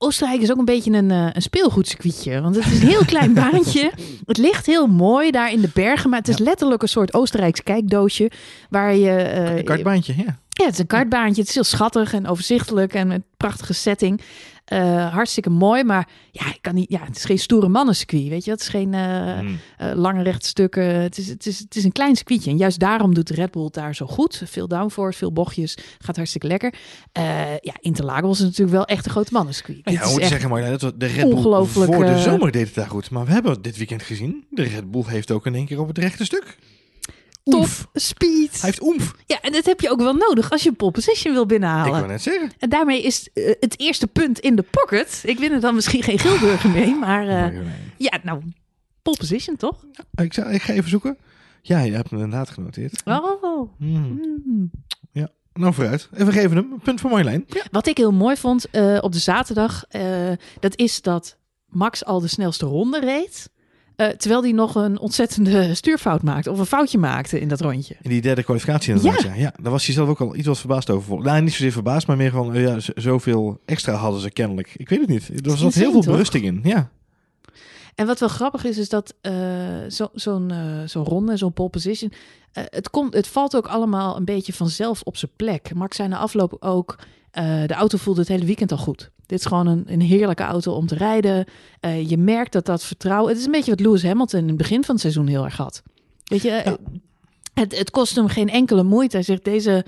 Oostenrijk 0.00 0.40
is 0.40 0.50
ook 0.50 0.58
een 0.58 0.64
beetje 0.64 0.92
een, 0.92 1.10
een 1.10 1.42
speelgoedcircuitje. 1.42 2.40
Want 2.40 2.54
het 2.54 2.66
is 2.66 2.80
een 2.80 2.88
heel 2.88 3.04
klein 3.04 3.34
baantje. 3.44 3.92
Het 4.26 4.36
ligt 4.36 4.66
heel 4.66 4.86
mooi 4.86 5.30
daar 5.30 5.52
in 5.52 5.60
de 5.60 5.70
bergen. 5.74 6.10
Maar 6.10 6.18
het 6.18 6.28
is 6.28 6.38
letterlijk 6.38 6.82
een 6.82 6.88
soort 6.88 7.14
Oostenrijks 7.14 7.62
kijkdoosje. 7.62 8.30
Waar 8.70 8.94
je... 8.94 9.10
Een 9.32 9.64
kartbaantje, 9.64 10.14
ja. 10.16 10.38
Ja, 10.48 10.64
het 10.64 10.72
is 10.72 10.78
een 10.78 10.86
kartbaantje. 10.86 11.40
Het 11.40 11.48
is 11.48 11.54
heel 11.54 11.64
schattig 11.64 12.12
en 12.12 12.26
overzichtelijk 12.26 12.94
en 12.94 13.06
met 13.06 13.22
prachtige 13.36 13.74
setting. 13.74 14.20
Uh, 14.72 15.12
hartstikke 15.12 15.50
mooi, 15.50 15.84
maar 15.84 16.08
ja, 16.30 16.46
ik 16.46 16.58
kan 16.60 16.74
niet, 16.74 16.90
ja, 16.90 17.00
het 17.04 17.16
is 17.16 17.24
geen 17.24 17.38
stoere 17.38 17.68
mannencircuit, 17.68 18.28
weet 18.28 18.44
je. 18.44 18.50
Het 18.50 18.60
is 18.60 18.68
geen 18.68 18.92
uh, 18.92 19.40
mm. 19.40 19.58
uh, 19.80 19.92
lange 19.94 20.22
rechtstukken. 20.22 20.84
Het 20.84 21.18
is, 21.18 21.28
het, 21.28 21.46
is, 21.46 21.58
het 21.58 21.76
is 21.76 21.84
een 21.84 21.92
klein 21.92 22.16
circuitje. 22.16 22.50
En 22.50 22.56
juist 22.56 22.78
daarom 22.78 23.14
doet 23.14 23.26
de 23.26 23.34
Red 23.34 23.50
Bull 23.50 23.68
daar 23.70 23.94
zo 23.94 24.06
goed. 24.06 24.42
Veel 24.44 24.68
downforce, 24.68 25.18
veel 25.18 25.32
bochtjes. 25.32 25.78
Gaat 25.98 26.16
hartstikke 26.16 26.46
lekker. 26.46 26.74
ja, 27.60 27.74
Interlagos 27.80 28.38
is 28.38 28.44
natuurlijk 28.44 28.70
wel 28.70 28.84
echt 28.84 29.04
een 29.04 29.10
grote 29.10 29.32
mannencircuit. 29.32 29.80
Ja, 29.84 30.10
moet 30.10 30.24
zeggen, 30.24 30.50
maar 30.50 30.78
dat 30.78 31.00
de 31.00 31.06
Red 31.06 31.28
Bull 31.28 31.64
voor 31.64 32.04
de 32.04 32.18
zomer 32.18 32.52
deed 32.52 32.66
het 32.66 32.74
daar 32.74 32.88
goed. 32.88 33.10
Maar 33.10 33.24
we 33.24 33.32
hebben 33.32 33.62
dit 33.62 33.76
weekend 33.76 34.02
gezien, 34.02 34.44
de 34.50 34.62
Red 34.62 34.90
Bull 34.90 35.04
heeft 35.06 35.30
ook 35.30 35.46
in 35.46 35.54
één 35.54 35.66
keer 35.66 35.80
op 35.80 35.88
het 35.88 35.98
rechte 35.98 36.24
stuk 36.24 36.58
top 37.50 37.68
speed. 37.94 38.50
Hij 38.52 38.60
heeft 38.60 38.82
oemf. 38.82 39.14
Ja, 39.26 39.40
en 39.40 39.52
dat 39.52 39.64
heb 39.64 39.80
je 39.80 39.90
ook 39.90 40.00
wel 40.00 40.14
nodig 40.14 40.50
als 40.50 40.62
je 40.62 40.68
een 40.68 40.76
pole 40.76 40.90
position 40.90 41.32
wil 41.32 41.46
binnenhalen. 41.46 41.92
Ik 41.92 41.98
wil 41.98 42.08
net 42.08 42.22
zeggen. 42.22 42.52
En 42.58 42.68
daarmee 42.68 43.02
is 43.02 43.28
uh, 43.34 43.54
het 43.60 43.80
eerste 43.80 44.06
punt 44.06 44.38
in 44.38 44.56
de 44.56 44.64
pocket. 44.70 45.22
Ik 45.24 45.38
win 45.38 45.52
er 45.52 45.60
dan 45.60 45.74
misschien 45.74 46.02
geen 46.02 46.18
Gilburger 46.18 46.70
mee, 46.70 46.94
maar 46.94 47.26
uh, 47.26 47.60
ja, 47.96 48.18
nou, 48.22 48.42
pole 49.02 49.16
position 49.16 49.56
toch? 49.56 49.84
Ja, 49.92 50.24
ik, 50.24 50.32
zal, 50.32 50.50
ik 50.50 50.62
ga 50.62 50.72
even 50.72 50.90
zoeken. 50.90 51.16
Ja, 51.62 51.80
je 51.80 51.92
hebt 51.92 52.10
me 52.10 52.16
inderdaad 52.16 52.50
genoteerd. 52.50 53.02
Oh. 53.04 53.70
Mm. 53.78 54.20
Mm. 54.44 54.70
Ja. 55.12 55.28
Nou, 55.52 55.74
vooruit. 55.74 56.08
Even 56.14 56.32
geven 56.32 56.56
hem. 56.56 56.72
Een 56.72 56.80
punt 56.80 57.00
voor 57.00 57.10
Marjolein. 57.10 57.44
Ja. 57.46 57.62
Wat 57.70 57.86
ik 57.86 57.96
heel 57.96 58.12
mooi 58.12 58.36
vond 58.36 58.66
uh, 58.72 58.98
op 59.00 59.12
de 59.12 59.18
zaterdag, 59.18 59.84
dat 60.60 60.76
is 60.76 61.02
dat 61.02 61.36
Max 61.66 62.04
al 62.04 62.20
de 62.20 62.28
snelste 62.28 62.66
ronde 62.66 63.00
reed. 63.00 63.50
Uh, 64.00 64.08
terwijl 64.08 64.42
hij 64.42 64.52
nog 64.52 64.74
een 64.74 64.98
ontzettende 64.98 65.74
stuurfout 65.74 66.22
maakte. 66.22 66.50
Of 66.50 66.58
een 66.58 66.66
foutje 66.66 66.98
maakte 66.98 67.40
in 67.40 67.48
dat 67.48 67.60
rondje. 67.60 67.96
In 68.02 68.10
die 68.10 68.20
derde 68.20 68.42
kwalificatie 68.42 68.94
inderdaad, 68.94 69.22
ja. 69.22 69.34
ja. 69.34 69.40
ja. 69.40 69.52
Daar 69.62 69.72
was 69.72 69.86
hij 69.86 69.94
zelf 69.94 70.08
ook 70.08 70.20
al 70.20 70.36
iets 70.36 70.46
wat 70.46 70.58
verbaasd 70.58 70.90
over. 70.90 71.18
Nou, 71.18 71.42
niet 71.42 71.52
zozeer 71.52 71.72
verbaasd, 71.72 72.06
maar 72.06 72.16
meer 72.16 72.30
van... 72.30 72.56
Uh, 72.56 72.62
ja, 72.62 72.76
zoveel 72.94 73.60
extra 73.64 73.94
hadden 73.94 74.20
ze 74.20 74.30
kennelijk. 74.30 74.74
Ik 74.76 74.88
weet 74.88 75.00
het 75.00 75.08
niet. 75.08 75.46
Er 75.46 75.56
zat 75.56 75.74
heel 75.74 75.92
veel 75.92 76.02
berusting 76.02 76.44
in, 76.44 76.60
ja. 76.62 76.90
En 77.94 78.06
wat 78.06 78.20
wel 78.20 78.28
grappig 78.28 78.64
is, 78.64 78.78
is 78.78 78.88
dat 78.88 79.14
uh, 79.22 79.32
zo'n 79.88 80.10
zo 80.14 80.48
zo'n 80.86 81.04
ronde, 81.04 81.36
zo'n 81.36 81.52
pole 81.52 81.68
position... 81.68 82.12
het, 82.52 82.90
komt, 82.90 83.14
het 83.14 83.26
valt 83.28 83.56
ook 83.56 83.66
allemaal 83.66 84.16
een 84.16 84.24
beetje 84.24 84.52
vanzelf 84.52 85.02
op 85.02 85.16
zijn 85.16 85.30
plek. 85.36 85.74
Max 85.74 85.96
zei 85.96 86.08
na 86.08 86.18
afloop 86.18 86.56
ook... 86.60 86.98
de 87.66 87.74
auto 87.74 87.98
voelde 87.98 88.20
het 88.20 88.28
hele 88.28 88.44
weekend 88.44 88.72
al 88.72 88.78
goed. 88.78 89.10
Dit 89.28 89.38
is 89.38 89.44
gewoon 89.46 89.66
een, 89.66 89.84
een 89.86 90.00
heerlijke 90.00 90.42
auto 90.42 90.72
om 90.72 90.86
te 90.86 90.94
rijden. 90.94 91.44
Uh, 91.80 92.08
je 92.10 92.18
merkt 92.18 92.52
dat 92.52 92.66
dat 92.66 92.84
vertrouwen... 92.84 93.28
Het 93.28 93.38
is 93.38 93.46
een 93.46 93.52
beetje 93.52 93.70
wat 93.70 93.80
Lewis 93.80 94.02
Hamilton 94.02 94.40
in 94.40 94.48
het 94.48 94.56
begin 94.56 94.84
van 94.84 94.94
het 94.94 95.00
seizoen 95.02 95.26
heel 95.26 95.44
erg 95.44 95.56
had. 95.56 95.82
Weet 96.24 96.42
je, 96.42 96.62
ja. 96.64 96.76
het, 97.54 97.78
het 97.78 97.90
kost 97.90 98.16
hem 98.16 98.28
geen 98.28 98.48
enkele 98.48 98.82
moeite. 98.82 99.16
Hij 99.16 99.24
zegt, 99.24 99.44
deze 99.44 99.84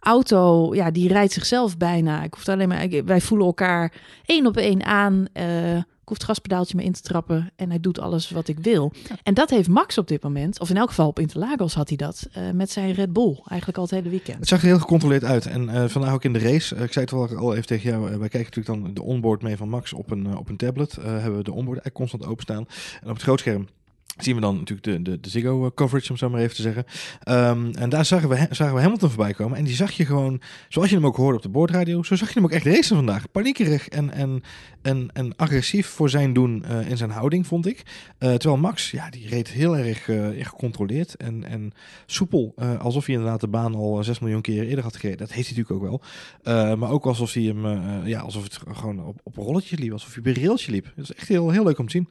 auto, 0.00 0.74
ja, 0.74 0.90
die 0.90 1.08
rijdt 1.08 1.32
zichzelf 1.32 1.76
bijna. 1.76 2.22
Ik 2.22 2.34
hoef 2.34 2.48
alleen 2.48 2.68
maar... 2.68 2.88
Wij 3.04 3.20
voelen 3.20 3.46
elkaar 3.46 3.92
één 4.24 4.46
op 4.46 4.56
één 4.56 4.84
aan... 4.84 5.26
Uh, 5.34 5.82
ik 6.06 6.12
hoef 6.12 6.20
het 6.20 6.36
gaspedaaltje 6.36 6.76
me 6.76 6.84
in 6.84 6.92
te 6.92 7.00
trappen 7.00 7.50
en 7.56 7.68
hij 7.68 7.80
doet 7.80 8.00
alles 8.00 8.30
wat 8.30 8.48
ik 8.48 8.58
wil. 8.58 8.92
En 9.22 9.34
dat 9.34 9.50
heeft 9.50 9.68
Max 9.68 9.98
op 9.98 10.08
dit 10.08 10.22
moment, 10.22 10.60
of 10.60 10.70
in 10.70 10.76
elk 10.76 10.88
geval 10.88 11.08
op 11.08 11.18
Interlagos 11.18 11.74
had 11.74 11.88
hij 11.88 11.96
dat, 11.96 12.28
uh, 12.38 12.50
met 12.50 12.70
zijn 12.70 12.92
Red 12.92 13.12
Bull. 13.12 13.40
Eigenlijk 13.46 13.78
al 13.78 13.82
het 13.84 13.92
hele 13.92 14.08
weekend. 14.08 14.38
Het 14.38 14.48
zag 14.48 14.60
er 14.60 14.66
heel 14.66 14.78
gecontroleerd 14.78 15.24
uit. 15.24 15.46
En 15.46 15.68
uh, 15.68 15.84
vandaag 15.84 16.12
ook 16.12 16.24
in 16.24 16.32
de 16.32 16.38
race, 16.38 16.76
uh, 16.76 16.82
ik 16.82 16.92
zei 16.92 17.04
het 17.04 17.14
wel 17.14 17.36
al 17.36 17.54
even 17.54 17.66
tegen 17.66 17.90
jou, 17.90 18.00
wij 18.00 18.28
kijken 18.28 18.38
natuurlijk 18.54 18.84
dan 18.84 18.94
de 18.94 19.02
onboard 19.02 19.42
mee 19.42 19.56
van 19.56 19.68
Max 19.68 19.92
op 19.92 20.10
een, 20.10 20.36
op 20.36 20.48
een 20.48 20.56
tablet. 20.56 20.94
hebben 20.94 21.36
we 21.36 21.44
de 21.44 21.52
onboard 21.52 21.78
eigenlijk 21.78 21.94
constant 21.94 22.26
openstaan. 22.26 22.66
En 23.02 23.08
op 23.08 23.14
het 23.14 23.22
grootscherm 23.22 23.68
zien 24.16 24.34
we 24.34 24.40
dan 24.40 24.56
natuurlijk 24.56 24.86
de, 24.86 25.02
de, 25.02 25.20
de 25.20 25.28
Ziggo 25.28 25.64
eh, 25.64 25.70
coverage, 25.74 26.10
om 26.10 26.16
zo 26.16 26.30
maar 26.30 26.40
even 26.40 26.56
te 26.56 26.62
zeggen. 26.62 26.84
Um, 27.28 27.74
en 27.74 27.88
daar 27.88 28.04
zagen 28.04 28.28
we, 28.28 28.46
zagen 28.50 28.74
we 28.74 28.80
Hamilton 28.80 29.10
voorbij 29.10 29.32
komen. 29.32 29.58
En 29.58 29.64
die 29.64 29.74
zag 29.74 29.92
je 29.92 30.06
gewoon, 30.06 30.40
zoals 30.68 30.88
je 30.88 30.94
hem 30.94 31.06
ook 31.06 31.16
hoorde 31.16 31.36
op 31.36 31.42
de 31.42 31.48
boordradio, 31.48 32.02
zo 32.02 32.16
zag 32.16 32.28
je 32.28 32.34
hem 32.34 32.44
ook 32.44 32.50
echt 32.50 32.64
racen 32.64 32.96
vandaag. 32.96 33.30
Paniekerig 33.30 33.88
en, 33.88 34.10
en, 34.10 34.42
en, 34.82 35.08
en 35.12 35.36
agressief 35.36 35.86
voor 35.86 36.10
zijn 36.10 36.32
doen 36.32 36.64
uh, 36.70 36.90
in 36.90 36.96
zijn 36.96 37.10
houding, 37.10 37.46
vond 37.46 37.66
ik. 37.66 37.82
Uh, 38.18 38.34
terwijl 38.34 38.56
Max, 38.56 38.90
ja, 38.90 39.10
die 39.10 39.28
reed 39.28 39.48
heel 39.48 39.76
erg 39.76 40.04
gecontroleerd 40.38 41.16
en, 41.16 41.44
en 41.44 41.72
soepel. 42.06 42.54
alsof 42.78 43.06
hij 43.06 43.14
inderdaad 43.14 43.40
de 43.40 43.48
baan 43.48 43.74
al 43.74 44.04
6 44.04 44.18
miljoen 44.18 44.40
keer 44.40 44.66
eerder 44.66 44.84
had 44.84 44.96
gereden. 44.96 45.18
Dat 45.18 45.32
heeft 45.32 45.48
hij 45.48 45.56
natuurlijk 45.56 45.84
ook 45.84 46.00
wel. 46.44 46.76
maar 46.76 46.90
ook 46.90 47.06
alsof 47.06 47.32
hij 47.32 47.42
hem, 47.42 47.66
ja, 48.06 48.20
alsof 48.20 48.42
het 48.42 48.58
gewoon 48.72 49.04
op, 49.04 49.20
op 49.22 49.36
een 49.36 49.44
rolletje 49.44 49.78
liep. 49.78 49.92
Alsof 49.92 50.12
hij 50.12 50.22
bij 50.22 50.34
een 50.36 50.42
railtje 50.42 50.72
liep. 50.72 50.92
Dat 50.96 51.04
is 51.04 51.12
echt 51.12 51.28
heel, 51.28 51.50
heel 51.50 51.64
leuk 51.64 51.78
om 51.78 51.86
te 51.86 51.92
zien. 51.92 52.08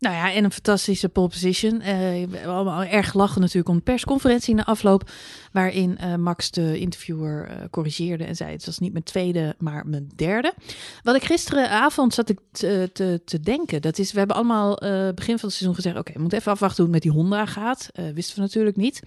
Nou 0.00 0.14
ja, 0.14 0.32
en 0.32 0.44
een 0.44 0.52
fantastische 0.52 1.08
pole 1.08 1.28
position. 1.28 1.82
Uh, 1.82 2.46
allemaal 2.46 2.82
erg 2.82 3.14
lachen 3.14 3.40
natuurlijk 3.40 3.68
om 3.68 3.76
de 3.76 3.82
persconferentie 3.82 4.54
na 4.54 4.64
afloop. 4.64 5.10
Waarin 5.52 5.98
uh, 6.00 6.14
Max 6.14 6.50
de 6.50 6.78
interviewer 6.78 7.48
uh, 7.50 7.56
corrigeerde 7.70 8.24
en 8.24 8.36
zei: 8.36 8.52
Het 8.52 8.66
was 8.66 8.78
niet 8.78 8.92
mijn 8.92 9.04
tweede, 9.04 9.54
maar 9.58 9.86
mijn 9.86 10.10
derde. 10.16 10.54
Wat 11.02 11.16
ik 11.16 11.24
gisteravond 11.24 12.14
zat 12.14 12.34
te, 12.52 13.20
te 13.24 13.40
denken. 13.40 13.82
Dat 13.82 13.98
is: 13.98 14.12
we 14.12 14.18
hebben 14.18 14.36
allemaal 14.36 14.74
begin 15.14 15.38
van 15.38 15.48
het 15.48 15.56
seizoen 15.56 15.74
gezegd: 15.74 15.96
Oké, 15.98 16.12
we 16.12 16.20
moeten 16.20 16.38
even 16.38 16.52
afwachten 16.52 16.84
hoe 16.84 16.94
het 16.94 17.04
met 17.04 17.12
die 17.12 17.22
Honda 17.22 17.46
gaat. 17.46 17.90
wisten 18.14 18.34
we 18.36 18.40
natuurlijk 18.40 18.76
niet. 18.76 19.02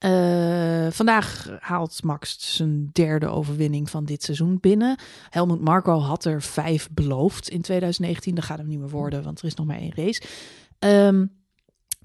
Uh, 0.00 0.86
vandaag 0.90 1.56
haalt 1.60 2.02
Max 2.02 2.56
zijn 2.56 2.90
derde 2.92 3.26
overwinning 3.26 3.90
van 3.90 4.04
dit 4.04 4.22
seizoen 4.22 4.58
binnen. 4.60 4.98
Helmut 5.30 5.60
Marko 5.60 5.98
had 5.98 6.24
er 6.24 6.42
vijf 6.42 6.88
beloofd 6.90 7.48
in 7.48 7.60
2019. 7.60 8.34
Dat 8.34 8.44
gaat 8.44 8.58
hem 8.58 8.66
niet 8.66 8.78
meer 8.78 8.88
worden, 8.88 9.22
want 9.22 9.38
er 9.38 9.46
is 9.46 9.54
nog 9.54 9.66
maar 9.66 9.78
één 9.78 9.94
race. 9.94 10.22
Um, 10.78 11.30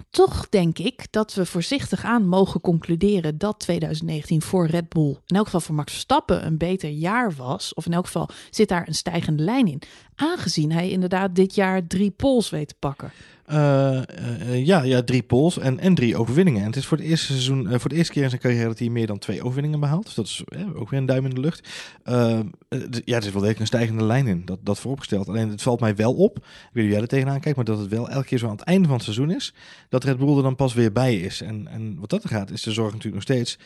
toch 0.09 0.49
denk 0.49 0.77
ik 0.77 1.07
dat 1.09 1.33
we 1.33 1.45
voorzichtig 1.45 2.03
aan 2.03 2.27
mogen 2.27 2.61
concluderen 2.61 3.37
dat 3.37 3.59
2019 3.59 4.41
voor 4.41 4.65
Red 4.65 4.89
Bull, 4.89 5.17
in 5.25 5.35
elk 5.35 5.45
geval 5.45 5.59
voor 5.59 5.75
Max 5.75 5.91
Verstappen, 5.91 6.45
een 6.45 6.57
beter 6.57 6.89
jaar 6.89 7.33
was. 7.33 7.73
Of 7.73 7.85
in 7.85 7.93
elk 7.93 8.05
geval 8.05 8.29
zit 8.49 8.67
daar 8.67 8.87
een 8.87 8.95
stijgende 8.95 9.43
lijn 9.43 9.67
in. 9.67 9.81
Aangezien 10.15 10.71
hij 10.71 10.89
inderdaad 10.89 11.35
dit 11.35 11.55
jaar 11.55 11.87
drie 11.87 12.11
pols 12.11 12.49
weet 12.49 12.67
te 12.67 12.75
pakken. 12.79 13.11
Uh, 13.51 14.01
uh, 14.41 14.65
ja, 14.65 14.81
ja, 14.81 15.03
drie 15.03 15.23
pols 15.23 15.59
en, 15.59 15.79
en 15.79 15.95
drie 15.95 16.17
overwinningen. 16.17 16.61
En 16.61 16.67
het 16.67 16.75
is 16.75 16.85
voor 16.85 16.97
het 16.97 17.05
eerste 17.05 17.25
seizoen, 17.25 17.67
uh, 17.67 17.79
voor 17.79 17.89
de 17.89 17.95
eerste 17.95 18.13
keer 18.13 18.23
in 18.23 18.29
zijn 18.29 18.41
carrière 18.41 18.67
dat 18.67 18.79
hij 18.79 18.89
meer 18.89 19.07
dan 19.07 19.17
twee 19.17 19.43
overwinningen 19.43 19.79
behaalt. 19.79 20.05
Dus 20.05 20.13
dat 20.13 20.25
is 20.25 20.43
ook 20.75 20.89
weer 20.89 20.99
een 20.99 21.05
duim 21.05 21.25
in 21.25 21.33
de 21.33 21.41
lucht. 21.41 21.69
ja, 22.03 22.43
er 22.69 22.85
is 23.05 23.05
wel 23.05 23.21
degelijk 23.21 23.59
een 23.59 23.65
stijgende 23.65 24.03
lijn 24.03 24.27
in, 24.27 24.41
dat, 24.45 24.59
dat 24.61 24.79
vooropgesteld. 24.79 25.27
Alleen 25.27 25.49
het 25.49 25.61
valt 25.61 25.79
mij 25.79 25.95
wel 25.95 26.13
op, 26.13 26.37
ik 26.37 26.43
weet 26.71 26.83
niet 26.83 26.93
jij 26.93 27.01
er 27.01 27.07
tegenaan 27.07 27.39
kijkt, 27.39 27.57
maar 27.57 27.65
dat 27.65 27.79
het 27.79 27.89
wel 27.89 28.09
elke 28.09 28.27
keer 28.27 28.37
zo 28.37 28.45
aan 28.45 28.51
het 28.51 28.61
einde 28.61 28.87
van 28.87 28.95
het 28.95 29.03
seizoen 29.03 29.31
is, 29.31 29.53
dat 29.89 30.03
Red 30.03 30.17
Bull 30.17 30.37
er 30.37 30.43
dan 30.43 30.55
pas 30.55 30.73
weer 30.73 30.91
bij 30.91 31.15
is. 31.15 31.41
En, 31.41 31.67
en 31.67 31.97
wat 31.99 32.09
dat 32.09 32.23
er 32.23 32.29
gaat, 32.29 32.51
is 32.51 32.63
de 32.63 32.71
zorg 32.71 32.93
natuurlijk 32.93 33.15
nog 33.15 33.23
steeds 33.23 33.57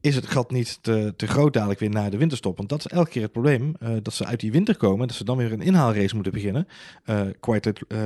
is 0.00 0.14
het 0.14 0.26
gat 0.26 0.50
niet 0.50 0.78
te, 0.82 1.14
te 1.16 1.26
groot 1.26 1.52
dadelijk 1.52 1.80
weer 1.80 1.90
naar 1.90 2.10
de 2.10 2.16
winterstop. 2.16 2.56
Want 2.56 2.68
dat 2.68 2.78
is 2.78 2.86
elke 2.86 3.10
keer 3.10 3.22
het 3.22 3.32
probleem. 3.32 3.74
Uh, 3.82 3.88
dat 4.02 4.14
ze 4.14 4.24
uit 4.24 4.40
die 4.40 4.52
winter 4.52 4.76
komen. 4.76 5.06
Dat 5.06 5.16
ze 5.16 5.24
dan 5.24 5.36
weer 5.36 5.52
een 5.52 5.60
inhaalrace 5.60 6.14
moeten 6.14 6.32
beginnen. 6.32 6.68
Uh, 7.06 7.20
quite, 7.40 7.74
uh, 7.88 8.02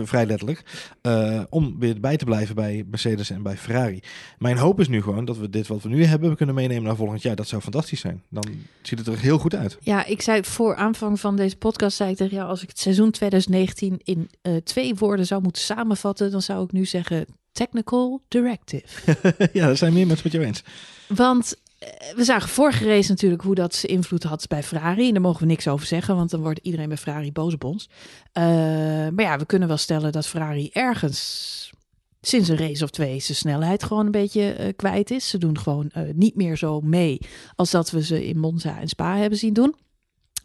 vrij 0.06 0.26
letterlijk. 0.26 0.62
om 1.50 1.78
weer 1.78 2.00
bij 2.00 2.16
te 2.16 2.24
blijven 2.24 2.54
bij 2.54 2.84
Mercedes 2.90 3.30
en 3.30 3.42
bij 3.42 3.56
Ferrari. 3.56 4.00
Mijn 4.38 4.56
hoop 4.56 4.80
is 4.80 4.88
nu 4.88 5.02
gewoon 5.02 5.24
dat 5.24 5.38
we 5.38 5.50
dit 5.50 5.66
wat 5.66 5.82
we 5.82 5.88
nu 5.88 6.04
hebben 6.04 6.36
kunnen 6.36 6.54
meenemen 6.54 6.82
naar 6.82 6.96
volgend 6.96 7.22
jaar. 7.22 7.36
Dat 7.36 7.48
zou 7.48 7.62
fantastisch 7.62 8.00
zijn. 8.00 8.22
Dan 8.28 8.44
ziet 8.82 8.98
het 8.98 9.08
er 9.08 9.18
heel 9.18 9.38
goed 9.38 9.54
uit. 9.54 9.78
Ja, 9.80 10.04
ik 10.04 10.22
zei 10.22 10.44
voor 10.44 10.74
aanvang 10.74 11.20
van 11.20 11.36
deze 11.36 11.56
podcast, 11.56 11.96
zei 11.96 12.10
ik 12.10 12.16
tegen 12.16 12.36
jou, 12.36 12.48
als 12.48 12.62
ik 12.62 12.68
het 12.68 12.78
seizoen 12.78 13.10
2019 13.10 14.00
in 14.04 14.30
twee 14.64 14.94
woorden 14.94 15.26
zou 15.26 15.42
moeten 15.42 15.62
samenvatten, 15.62 16.30
dan 16.30 16.42
zou 16.42 16.64
ik 16.64 16.72
nu 16.72 16.84
zeggen 16.84 17.26
technical 17.52 18.22
directive. 18.28 19.16
ja, 19.52 19.66
dat 19.66 19.78
zijn 19.78 19.92
meer 19.92 20.06
mensen 20.06 20.24
met 20.24 20.32
jou 20.32 20.44
eens. 20.44 20.62
Want 21.14 21.54
eh, 21.78 21.88
we 22.16 22.24
zagen 22.24 22.48
vorige 22.48 22.86
race 22.86 23.10
natuurlijk 23.10 23.42
hoe 23.42 23.54
dat 23.54 23.82
invloed 23.86 24.22
had 24.22 24.46
bij 24.46 24.62
Ferrari. 24.62 25.06
En 25.06 25.12
daar 25.12 25.22
mogen 25.22 25.40
we 25.40 25.46
niks 25.46 25.68
over 25.68 25.86
zeggen, 25.86 26.16
want 26.16 26.30
dan 26.30 26.40
wordt 26.40 26.60
iedereen 26.62 26.88
bij 26.88 26.96
Ferrari 26.96 27.32
boos 27.32 27.54
op 27.54 27.64
ons. 27.64 27.88
Uh, 28.38 28.44
maar 29.08 29.24
ja, 29.24 29.38
we 29.38 29.46
kunnen 29.46 29.68
wel 29.68 29.76
stellen 29.76 30.12
dat 30.12 30.26
Ferrari 30.26 30.70
ergens 30.72 31.72
sinds 32.20 32.48
een 32.48 32.56
race 32.56 32.84
of 32.84 32.90
twee 32.90 33.20
zijn 33.20 33.38
snelheid 33.38 33.82
gewoon 33.82 34.04
een 34.04 34.10
beetje 34.10 34.56
uh, 34.58 34.68
kwijt 34.76 35.10
is. 35.10 35.28
Ze 35.28 35.38
doen 35.38 35.58
gewoon 35.58 35.90
niet 36.12 36.36
meer 36.36 36.56
zo 36.56 36.80
mee 36.80 37.20
als 37.54 37.70
dat 37.70 37.90
we 37.90 38.04
ze 38.04 38.26
in 38.26 38.38
Monza 38.38 38.80
en 38.80 38.88
Spa 38.88 39.16
hebben 39.16 39.38
zien 39.38 39.52
doen. 39.52 39.74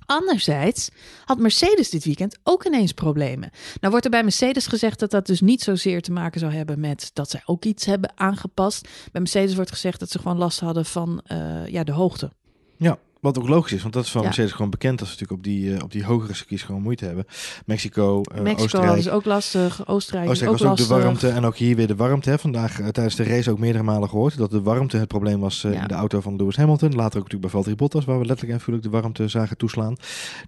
Anderzijds 0.06 0.90
had 1.26 1.40
Mercedes 1.40 1.90
dit 1.90 2.06
weekend 2.06 2.38
ook 2.44 2.66
ineens 2.66 2.92
problemen. 2.92 3.50
Nou 3.80 3.92
wordt 3.92 4.06
er 4.06 4.12
bij 4.12 4.24
Mercedes 4.24 4.68
gezegd 4.68 5.00
dat 5.00 5.12
dat 5.12 5.26
dus 5.26 5.42
niet 5.42 5.62
zozeer 5.62 6.02
te 6.02 6.12
maken 6.12 6.40
zou 6.40 6.54
hebben 6.54 6.80
met 6.80 7.10
dat 7.14 7.30
zij 7.30 7.42
ook 7.46 7.66
iets 7.66 7.86
hebben 7.86 8.12
aangepast. 8.16 8.88
Bij 9.12 9.22
Mercedes 9.22 9.56
wordt 9.56 9.72
gezegd 9.72 10.00
dat 10.00 10.12
ze 10.12 10.20
gewoon 10.20 10.38
last 10.38 10.60
hadden 10.60 10.86
van 10.86 11.22
uh, 11.32 11.68
ja, 11.68 11.84
de 11.84 11.92
hoogte. 11.92 12.32
Ja, 12.78 12.98
Wat 13.26 13.40
ook 13.40 13.48
logisch 13.48 13.74
is, 13.74 13.82
want 13.82 13.94
dat 13.94 14.04
is 14.06 14.12
van 14.12 14.22
Ja. 14.22 14.28
Mercedes 14.28 14.52
gewoon 14.52 14.70
bekend 14.72 15.00
dat 15.00 15.08
ze 15.08 15.14
natuurlijk 15.14 15.40
op 15.40 15.44
die, 15.54 15.76
eh, 15.76 15.84
op 15.84 15.92
die 15.92 16.04
hogere 16.06 16.34
circuits 16.34 16.64
gewoon 16.64 16.82
moeite 16.82 17.06
hebben. 17.06 17.26
Mexico, 17.66 18.22
eh, 18.22 18.42
Mexico 18.42 18.64
Oostenrijk. 18.64 18.98
is 18.98 19.10
ook 19.10 19.26
lastig. 19.26 19.88
Oostenrijk, 19.88 20.30
Oostenrijk 20.30 20.62
ook 20.62 20.68
was 20.68 20.80
ook 20.82 20.88
de 20.88 20.94
warmte 20.94 21.28
en 21.30 21.46
ook 21.46 21.56
hier 21.58 21.76
weer 21.76 21.88
de 21.88 21.96
warmte. 21.96 22.30
Hè. 22.30 22.40
Vandaag 22.40 22.80
eh, 22.80 22.88
tijdens 22.88 23.16
de 23.16 23.24
race 23.24 23.52
ook 23.52 23.60
meerdere 23.60 23.84
malen 23.84 24.10
gehoord 24.10 24.38
dat 24.38 24.52
de 24.52 24.62
warmte 24.62 24.98
het 24.98 25.08
probleem 25.08 25.40
was 25.40 25.62
Ja. 25.62 25.70
in 25.82 25.88
de 25.88 25.94
auto 25.94 26.22
van 26.22 26.36
Lewis 26.36 26.56
Hamilton. 26.56 26.90
Later 26.90 27.06
ook 27.06 27.14
natuurlijk 27.14 27.42
bij 27.42 27.50
Valtteri 27.50 27.76
Bottas, 27.76 28.06
waar 28.06 28.20
we 28.20 28.26
letterlijk 28.26 28.54
en 28.54 28.60
figuurlijk 28.60 28.92
de 28.92 29.00
warmte 29.00 29.28
zagen 29.28 29.58
toeslaan. 29.58 29.96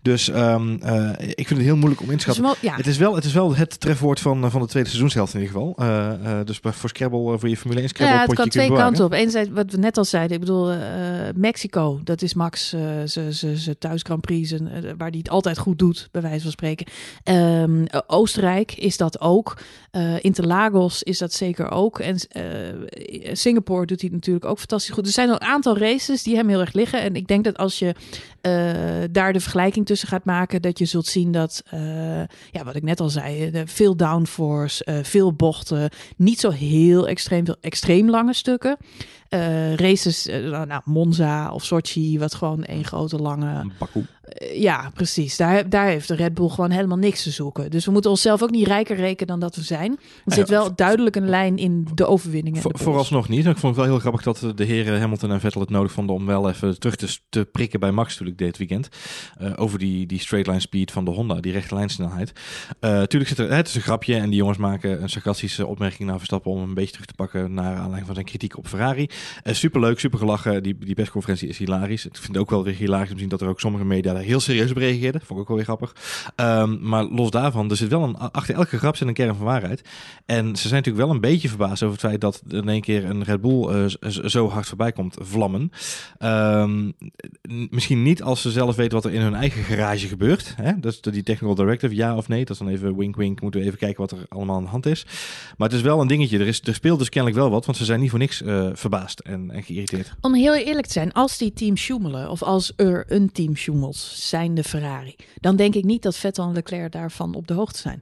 Dus 0.02 0.30
ehm, 0.30 0.76
eh, 0.82 1.10
ik 1.30 1.48
vind 1.48 1.50
het 1.50 1.60
heel 1.68 1.76
moeilijk 1.78 2.02
om 2.02 2.12
in 2.12 2.18
te 2.18 2.26
Dus 2.26 2.36
schatten. 2.36 2.44
wel- 2.62 2.72
ja, 2.72 2.76
Het 2.78 2.88
is, 2.88 2.98
wel, 2.98 3.16
het 3.16 3.24
is 3.24 3.34
wel 3.34 3.56
het 3.56 3.80
trefwoord 3.80 4.20
van, 4.20 4.52
van 4.52 4.62
de 4.62 4.68
tweede 4.68 4.90
seizoenshelft 4.90 5.34
in 5.34 5.40
ieder 5.42 5.56
geval. 5.56 5.76
Dus 6.46 6.60
voor 6.64 6.90
Scrabble, 6.90 7.40
voor 7.40 7.50
je 7.50 7.58
Formule 7.58 7.80
1 7.82 7.90
Scrabble 7.90 8.16
ja, 8.18 8.26
het 8.26 8.34
kan 8.36 8.50
twee 8.50 8.74
kanten 8.74 9.06
op. 9.06 9.12
Enerzijds, 9.12 9.50
wat 9.54 9.72
we 9.72 9.78
net 9.78 9.98
al 9.98 10.06
zeiden, 10.06 10.34
ik 10.34 10.40
bedoel, 10.40 10.74
Mexico, 11.36 12.00
dat 12.04 12.22
is 12.22 12.34
Max 12.34 12.67
eh, 12.74 12.82
zijn 13.06 13.34
zijn 13.58 13.78
thuis 13.78 14.02
Grand 14.02 14.22
Prix, 14.22 14.52
eh, 14.52 14.60
waar 14.98 15.10
hij 15.10 15.18
het 15.18 15.30
altijd 15.30 15.58
goed 15.58 15.80
doet, 15.80 16.08
bij 16.12 16.22
wijze 16.22 16.42
van 16.42 16.52
spreken. 16.52 16.86
Eh, 17.24 17.64
Oostenrijk 18.08 18.74
is 18.74 18.98
dat 18.98 19.22
ook. 19.22 19.58
Eh, 19.92 20.24
Interlagos 20.24 21.04
is 21.04 21.18
dat 21.18 21.34
zeker 21.34 21.72
ook. 21.72 22.00
En 22.00 22.20
Singapore 23.38 23.86
doet 23.86 24.02
hij 24.02 24.10
natuurlijk 24.10 24.46
ook 24.46 24.58
fantastisch 24.58 24.94
goed. 24.94 25.06
Er 25.06 25.12
zijn 25.12 25.30
een 25.30 25.42
aantal 25.42 25.78
races 25.78 26.24
die 26.24 26.36
hem 26.36 26.48
heel 26.48 26.60
erg 26.60 26.74
liggen. 26.74 27.02
En 27.02 27.16
ik 27.16 27.28
denk 27.28 27.44
dat 27.44 27.58
als 27.58 27.80
je 27.80 27.96
daar 29.12 29.34
de 29.34 29.40
vergelijking 29.40 29.86
tussen 29.86 30.08
gaat 30.08 30.26
maken, 30.26 30.62
dat 30.62 30.80
je 30.80 30.86
zult 30.86 31.06
zien 31.06 31.32
dat, 31.32 31.64
ja, 32.52 32.64
wat 32.64 32.76
ik 32.76 32.84
net 32.84 33.00
al 33.00 33.10
zei, 33.10 33.52
veel 33.66 33.96
downforce, 33.96 35.02
veel 35.04 35.34
bochten, 35.34 35.90
niet 36.18 36.40
zo 36.40 36.50
heel 36.50 37.08
extreem 37.08 37.46
veel 37.46 37.58
extreem 37.62 38.10
lange 38.10 38.34
stukken. 38.34 38.78
Eh, 39.30 39.76
races, 39.76 40.28
eh, 40.28 40.50
nou, 40.50 40.82
Monza 40.86 41.52
of 41.52 41.66
Sochi, 41.66 42.20
wat 42.20 42.36
gewoon 42.36 42.64
één 42.64 42.84
grote 42.86 43.18
lange 43.18 43.72
Baku. 43.80 44.06
Eh, 44.28 44.62
Ja, 44.62 44.92
precies. 44.94 45.38
Daar, 45.38 45.70
daar 45.70 45.86
heeft 45.86 46.08
de 46.08 46.16
Red 46.16 46.34
Bull 46.34 46.50
gewoon 46.50 46.72
helemaal 46.72 46.98
niks 46.98 47.24
te 47.24 47.32
zoeken. 47.32 47.72
Dus 47.72 47.86
we 47.86 47.92
moeten 47.92 48.12
onszelf 48.12 48.44
ook 48.44 48.52
niet 48.52 48.68
rijker 48.68 48.96
rekenen 48.96 49.28
dan 49.28 49.40
dat 49.40 49.56
we 49.56 49.62
zijn. 49.62 49.92
Er 49.92 50.00
ja, 50.26 50.36
zit 50.36 50.50
wel 50.50 50.76
duidelijk 50.76 51.16
een 51.16 51.30
lijn 51.30 51.58
in 51.58 51.88
de 51.94 52.06
overwinningen. 52.06 52.62
Voor, 52.62 52.72
vooralsnog 52.78 53.30
niet. 53.30 53.46
Ik 53.46 53.58
vond 53.58 53.76
het 53.76 53.86
wel 53.86 53.94
heel 53.94 54.00
grappig 54.00 54.22
dat 54.22 54.58
de 54.58 54.64
heren 54.64 55.00
Hamilton 55.00 55.32
en 55.32 55.40
Vettel 55.40 55.62
het 55.62 55.70
nodig 55.70 55.92
vonden 55.92 56.16
om 56.16 56.26
wel 56.26 56.50
even 56.50 56.80
terug 56.80 56.96
te, 56.96 57.18
te 57.30 57.46
prikken 57.52 57.80
bij 57.80 57.92
Max 57.92 58.10
natuurlijk 58.10 58.38
dit 58.38 58.58
weekend. 58.58 58.90
Eh, 59.38 59.54
over 59.56 59.80
die, 59.80 60.06
die 60.06 60.20
straight 60.20 60.48
line 60.50 60.62
speed 60.62 60.92
van 60.92 61.06
de 61.06 61.12
Honda, 61.12 61.40
die 61.40 61.52
rechte 61.52 61.76
lijnsnelheid. 61.76 62.32
Eh 62.80 63.02
tuurlijk 63.02 63.30
zit 63.30 63.40
er, 63.40 63.54
het 63.54 63.68
is 63.68 63.76
een 63.76 63.82
grapje 63.82 64.16
en 64.16 64.30
die 64.30 64.40
jongens 64.40 64.58
maken 64.58 65.02
een 65.02 65.10
sarcastische 65.10 65.66
opmerking 65.66 66.10
naar 66.10 66.18
Verstappen 66.18 66.52
om 66.52 66.60
hem 66.60 66.68
een 66.68 66.74
beetje 66.74 66.92
terug 66.92 67.06
te 67.06 67.14
pakken 67.14 67.54
naar 67.54 67.76
aanleiding 67.76 68.06
van 68.06 68.16
zijn 68.16 68.26
kritiek 68.28 68.58
op 68.58 68.68
Ferrari. 68.68 69.10
Superleuk, 69.44 70.00
super 70.00 70.20
gelachen. 70.20 70.64
Die, 70.64 70.78
die 70.78 70.96
persconferentie 70.96 71.48
is 71.48 71.58
hilarisch. 71.58 72.06
Ik 72.06 72.16
vind 72.16 72.28
het 72.28 72.38
ook 72.38 72.50
wel 72.50 72.64
weer 72.64 72.76
hilarisch 72.76 73.10
om 73.10 73.14
te 73.14 73.20
zien 73.20 73.30
dat 73.30 73.42
er 73.42 73.48
ook 73.48 73.60
sommige 73.60 73.86
media 73.86 74.14
daar 74.18 74.26
heel 74.26 74.40
serieus 74.40 74.70
op 74.70 74.78
reageerden. 74.78 75.22
Vond 75.22 75.32
ik 75.32 75.40
ook 75.40 75.48
wel 75.48 75.56
weer 75.56 75.66
grappig. 75.66 75.96
Ehm, 76.36 76.78
maar 76.82 77.04
los 77.04 77.30
daarvan, 77.30 77.70
er 77.70 77.78
zit 77.78 77.90
wel 77.90 78.04
een, 78.04 78.18
achter 78.18 78.56
elke 78.56 78.78
grap 78.78 78.96
zit 78.96 79.08
een 79.08 79.14
kern 79.14 79.36
van 79.36 79.46
waarheid. 79.46 79.82
En 80.26 80.56
ze 80.56 80.68
zijn 80.68 80.74
natuurlijk 80.74 81.06
wel 81.06 81.16
een 81.16 81.22
beetje 81.22 81.50
verbaasd 81.50 81.84
over 81.84 81.98
het 81.98 82.06
feit 82.06 82.22
dat 82.22 82.42
in 82.50 82.70
één 82.70 82.82
keer 82.82 83.06
een 83.06 83.24
Red 83.24 83.42
Bull 83.42 83.68
eh, 83.68 84.10
zo 84.26 84.50
hard 84.50 84.68
voorbij 84.68 84.92
komt 84.92 85.18
vlammen. 85.20 85.72
Ehm, 86.18 86.92
misschien 87.70 88.04
niet 88.04 88.24
als 88.24 88.42
ze 88.42 88.52
zelf 88.52 88.76
weten 88.76 88.94
wat 88.94 89.06
er 89.06 89.14
in 89.14 89.22
hun 89.22 89.36
eigen 89.36 89.64
garage 89.64 90.08
gebeurt. 90.08 90.54
Hè? 90.56 90.72
Is 90.82 91.02
die 91.02 91.24
technical 91.24 91.56
directive, 91.56 91.96
ja 91.96 92.16
of 92.16 92.28
nee. 92.28 92.40
Dat 92.40 92.50
is 92.50 92.58
dan 92.58 92.68
even 92.68 92.98
wink 92.98 93.16
wink, 93.16 93.42
moeten 93.42 93.60
we 93.60 93.66
even 93.66 93.80
kijken 93.80 94.02
wat 94.02 94.12
er 94.12 94.26
allemaal 94.30 94.56
aan 94.56 94.64
de 94.64 94.70
hand 94.70 94.86
is. 94.86 95.06
Maar 95.58 95.68
het 95.68 95.78
is 95.78 95.84
wel 95.84 96.02
een 96.02 96.08
dingetje. 96.08 96.40
Er, 96.40 96.48
is, 96.48 96.62
er 96.62 96.74
speelt 96.74 97.00
dus 97.00 97.10
kennelijk 97.10 97.40
wel 97.40 97.50
wat, 97.50 97.66
want 97.66 97.78
ze 97.78 97.86
zijn 97.86 98.00
niet 98.00 98.10
voor 98.10 98.20
niks 98.20 98.42
eh, 98.42 98.70
verbaasd 98.74 99.20
en, 99.20 99.52
en 99.52 99.64
geïrriteerd. 99.64 100.14
Om 100.22 100.34
heel 100.34 100.56
eerlijk 100.56 100.86
te 100.86 100.94
zijn, 100.94 101.14
als 101.14 101.38
die 101.38 101.54
team 101.54 101.78
sjoemelen, 101.78 102.30
of 102.30 102.44
als 102.44 102.74
er 102.76 103.06
een 103.08 103.32
team 103.32 103.56
sjoemelt, 103.56 103.98
zijn 104.16 104.56
de 104.56 104.64
Ferrari, 104.64 105.16
dan 105.40 105.56
denk 105.56 105.76
ik 105.76 105.84
niet 105.84 106.02
dat 106.02 106.16
Vettel 106.16 106.48
en 106.48 106.54
Leclerc 106.54 106.92
daarvan 106.92 107.36
op 107.36 107.48
de 107.48 107.54
hoogte 107.54 107.80
zijn. 107.80 108.02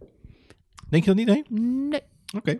Denk 0.89 1.03
je 1.05 1.15
dat 1.15 1.25
niet? 1.25 1.27
Nee? 1.49 1.59
Nee. 1.89 2.01
Oké. 2.37 2.59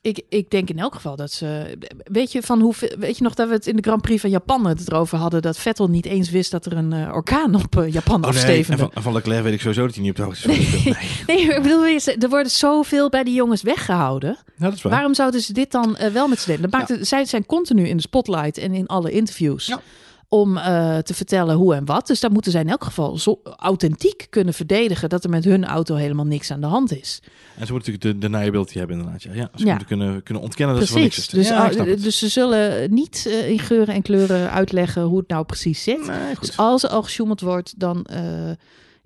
Ik, 0.00 0.22
ik 0.28 0.50
denk 0.50 0.70
in 0.70 0.78
elk 0.78 0.94
geval 0.94 1.16
dat 1.16 1.32
ze. 1.32 1.78
Weet 2.04 2.32
je, 2.32 2.42
van 2.42 2.60
hoeveel, 2.60 2.96
weet 2.98 3.16
je 3.18 3.22
nog 3.22 3.34
dat 3.34 3.48
we 3.48 3.54
het 3.54 3.66
in 3.66 3.76
de 3.76 3.82
Grand 3.82 4.02
Prix 4.02 4.20
van 4.20 4.30
Japan 4.30 4.66
het 4.66 4.88
erover 4.90 5.18
hadden 5.18 5.42
dat 5.42 5.58
Vettel 5.58 5.88
niet 5.88 6.06
eens 6.06 6.30
wist 6.30 6.50
dat 6.50 6.66
er 6.66 6.72
een 6.76 6.92
eh, 6.92 7.12
orkaan 7.12 7.54
op 7.54 7.76
eh, 7.78 7.92
Japan 7.92 8.14
Oh 8.14 8.20
nee, 8.20 8.30
en 8.30 8.36
afstevende? 8.36 8.88
van, 8.92 9.02
van 9.02 9.12
Leclerc 9.12 9.42
weet 9.42 9.52
ik 9.52 9.60
sowieso 9.60 9.86
dat 9.86 9.94
hij 9.94 10.02
niet 10.02 10.10
op 10.10 10.16
de 10.16 10.22
hoogte 10.22 10.52
is. 10.52 10.84
Nee. 10.84 10.94
Nee, 11.26 11.54
ik 11.54 11.62
bedoel, 11.62 11.84
er 12.20 12.28
wordt 12.28 12.50
zoveel 12.50 13.08
bij 13.08 13.24
die 13.24 13.34
jongens 13.34 13.62
weggehouden. 13.62 14.36
Ja, 14.56 14.64
dat 14.64 14.72
is 14.74 14.82
waar. 14.82 14.92
Waarom 14.92 15.14
zouden 15.14 15.40
ze 15.40 15.52
dit 15.52 15.70
dan 15.70 15.96
eh, 15.96 16.12
wel 16.12 16.28
met 16.28 16.38
z'n 16.38 16.46
delen? 16.50 16.62
Dat 16.62 16.70
maakt 16.80 16.88
het- 16.88 17.08
Zij 17.08 17.24
zijn 17.24 17.46
continu 17.46 17.88
in 17.88 17.96
de 17.96 18.02
spotlight 18.02 18.58
en 18.58 18.74
in 18.74 18.86
alle 18.86 19.10
interviews. 19.10 19.66
Ja. 19.66 19.80
Om 20.28 20.56
eh, 20.56 20.98
te 20.98 21.14
vertellen 21.14 21.56
hoe 21.56 21.74
en 21.74 21.84
wat. 21.84 22.06
Dus 22.06 22.20
daar 22.20 22.30
moeten 22.30 22.52
zij 22.52 22.60
in 22.60 22.68
elk 22.68 22.84
geval 22.84 23.18
zo 23.18 23.40
authentiek 23.56 24.26
kunnen 24.30 24.54
verdedigen 24.54 25.08
dat 25.08 25.24
er 25.24 25.30
met 25.30 25.44
hun 25.44 25.64
auto 25.64 25.94
helemaal 25.94 26.24
niks 26.24 26.50
aan 26.50 26.60
de 26.60 26.66
hand 26.66 26.92
is. 27.00 27.20
En 27.56 27.66
ze 27.66 27.72
moeten 27.72 27.92
natuurlijk 27.92 28.20
de 28.22 28.30
deniability 28.30 28.78
hebben 28.78 28.96
inderdaad. 28.96 29.22
Ja, 29.22 29.32
ja 29.32 29.50
ze 29.54 29.64
Ja. 29.64 29.70
moeten 29.70 29.86
kunnen, 29.88 30.22
kunnen 30.22 30.42
ontkennen 30.42 30.76
dat 30.76 30.86
ze 30.86 30.92
van 30.92 31.02
niks. 31.02 31.28
Dus, 31.28 31.48
ja, 31.48 31.68
dus 31.68 32.18
ze 32.18 32.28
zullen 32.28 32.94
niet 32.94 33.26
eh, 33.28 33.50
in 33.50 33.58
geuren 33.58 33.94
en 33.94 34.02
kleuren 34.02 34.50
uitleggen 34.50 35.02
hoe 35.02 35.18
het 35.18 35.28
nou 35.28 35.44
precies 35.44 35.82
zit. 35.82 36.06
Nee. 36.06 36.34
Dus 36.40 36.56
als 36.56 36.82
er 36.82 36.90
al 36.90 37.02
gesjoemeld 37.02 37.40
wordt, 37.40 37.78
dan, 37.80 38.04
eh, 38.04 38.50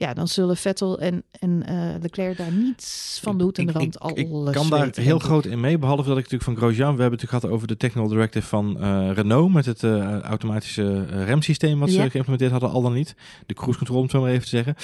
ja, 0.00 0.14
dan 0.14 0.28
zullen 0.28 0.57
Vettel 0.57 0.99
en, 1.00 1.23
en 1.38 1.66
eh, 1.66 2.00
Leclerc 2.02 2.37
daar 2.37 2.52
niets 2.52 3.19
van 3.23 3.38
de 3.38 3.45
hoed 3.45 3.59
en 3.59 3.66
de 3.66 3.71
Ik- 3.73 3.76
rand 3.78 3.95
ik, 3.95 4.00
alles 4.02 4.49
ik 4.49 4.54
kan 4.54 4.71
daar 4.71 4.88
heel 4.95 5.16
ik. 5.16 5.23
groot 5.23 5.45
in 5.47 5.61
mee. 5.61 5.78
Behalve 5.78 6.02
dat 6.02 6.11
ik 6.19 6.23
natuurlijk 6.30 6.42
van 6.42 6.57
Grosjean... 6.57 6.95
We 6.97 7.00
hebben 7.00 7.04
het 7.04 7.11
natuurlijk 7.11 7.40
gehad 7.42 7.54
over 7.54 7.66
de 7.66 7.76
technical 7.76 8.09
directive 8.09 8.47
van 8.47 8.80
eh, 8.80 9.11
Renault... 9.14 9.52
met 9.52 9.66
het 9.66 9.83
eh, 9.83 10.21
automatische 10.21 11.04
remsysteem 11.25 11.78
wat 11.78 11.88
Ja. 11.88 11.95
ze 12.02 12.11
geïmplementeerd 12.11 12.50
hadden, 12.50 12.71
al 12.71 12.83
dan 12.83 12.92
niet. 12.92 13.14
De 13.47 13.54
cruise 13.54 13.76
control, 13.78 13.97
om 13.97 14.02
het 14.02 14.12
zo 14.12 14.21
maar 14.21 14.30
even 14.30 14.42
te 14.42 14.49
zeggen. 14.49 14.75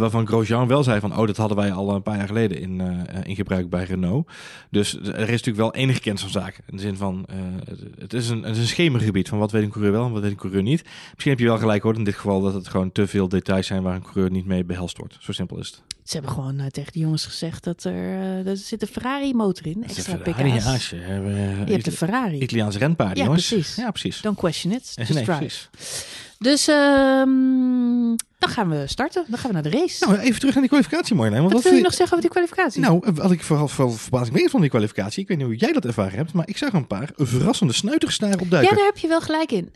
Waarvan 0.00 0.26
Grosjean 0.26 0.68
wel 0.68 0.82
zei 0.82 1.00
van... 1.00 1.18
oh, 1.18 1.26
dat 1.26 1.36
hadden 1.36 1.56
wij 1.56 1.72
al 1.72 1.94
een 1.94 2.02
paar 2.02 2.16
jaar 2.16 2.26
geleden 2.26 2.60
in, 2.60 2.80
in 3.24 3.34
gebruik 3.34 3.70
bij 3.70 3.84
Renault. 3.84 4.30
Dus 4.70 4.94
er 4.94 5.18
is 5.20 5.30
natuurlijk 5.30 5.56
wel 5.56 5.74
enige 5.74 6.00
kennis 6.00 6.22
van 6.22 6.30
zaken. 6.30 6.64
In 6.66 6.76
de 6.76 6.82
zin 6.82 6.96
van... 6.96 7.26
het, 7.98 8.12
is 8.12 8.28
een, 8.28 8.42
het 8.42 8.56
is 8.56 8.60
een 8.62 8.66
schemergebied 8.68 9.28
van 9.28 9.38
wat 9.38 9.50
weet 9.50 9.62
een 9.62 9.70
coureur 9.70 9.92
wel... 9.92 10.06
en 10.06 10.12
wat 10.12 10.22
weet 10.22 10.30
een 10.30 10.36
coureur 10.36 10.62
niet. 10.62 10.82
Misschien 11.10 11.30
heb 11.30 11.40
je 11.40 11.46
wel 11.46 11.58
gelijk 11.58 11.82
hoor 11.82 11.94
in 11.94 12.04
dit 12.04 12.14
geval... 12.14 12.40
dat 12.40 12.54
het 12.54 12.68
gewoon 12.68 12.92
te 12.92 13.06
veel 13.06 13.28
details 13.28 13.66
zijn... 13.66 13.82
waar 13.82 13.94
een 13.94 14.02
coureur 14.02 14.30
niet 14.30 14.46
mee 14.46 14.59
behelst 14.64 14.98
wordt. 14.98 15.16
Zo 15.20 15.32
simpel 15.32 15.58
is 15.58 15.66
het. 15.66 15.82
Ze 16.04 16.16
hebben 16.16 16.34
gewoon 16.34 16.58
eh, 16.58 16.66
tegen 16.66 16.92
die 16.92 17.02
jongens 17.02 17.24
gezegd 17.24 17.64
dat 17.64 17.84
er, 17.84 17.92
eh, 17.92 18.46
er 18.46 18.56
zit 18.56 18.82
een 18.82 18.88
Ferrari 18.88 19.34
motor 19.34 19.66
in, 19.66 19.84
extra 19.84 20.02
is 20.02 20.08
een 20.08 20.32
pk's. 20.32 20.90
Ja, 20.90 20.98
je, 21.66 21.72
hebt 21.72 21.86
een 21.86 21.92
Ferrari. 21.92 22.38
Italiaanse 22.40 22.78
renpaarden, 22.78 23.18
Ja, 23.18 23.24
jongens. 23.24 23.48
precies. 23.48 23.74
Ja, 23.74 23.90
precies. 23.90 24.20
Don't 24.20 24.38
question 24.38 24.72
it, 24.72 24.92
just 24.94 25.14
nee, 25.14 25.24
precies. 25.24 25.68
Dus 26.38 26.68
ehm, 26.68 28.16
dan 28.38 28.48
gaan 28.48 28.68
we 28.68 28.82
starten. 28.86 29.24
Dan 29.28 29.38
gaan 29.38 29.48
we 29.48 29.54
naar 29.54 29.70
de 29.70 29.78
race. 29.78 30.06
Nou, 30.06 30.18
even 30.18 30.38
terug 30.38 30.52
naar 30.52 30.62
die 30.62 30.72
kwalificatie, 30.72 31.14
mooi. 31.14 31.30
Want 31.30 31.52
wat 31.52 31.62
wil 31.62 31.74
je 31.74 31.82
nog 31.82 31.94
zeggen 31.94 32.16
over 32.16 32.20
die 32.20 32.30
kwalificatie? 32.30 32.80
Nou, 32.80 33.06
eh, 33.06 33.14
wat 33.14 33.30
ik 33.30 33.42
vooral, 33.42 33.68
vooral 33.68 33.94
verbazing 33.94 34.36
mee 34.36 34.48
van 34.48 34.60
die 34.60 34.70
kwalificatie. 34.70 35.22
Ik 35.22 35.28
weet 35.28 35.36
niet 35.36 35.46
hoe 35.46 35.56
jij 35.56 35.72
dat 35.72 35.84
ervaren 35.84 36.16
hebt, 36.16 36.32
maar 36.32 36.48
ik 36.48 36.56
zag 36.56 36.72
een 36.72 36.86
paar 36.86 37.10
verrassende 37.16 37.72
snuiters 37.72 38.18
daar 38.18 38.30
ja, 38.30 38.36
opduiken. 38.40 38.76
daar 38.76 38.84
heb 38.84 38.98
je 38.98 39.08
wel 39.08 39.20
gelijk 39.20 39.52
in. 39.52 39.70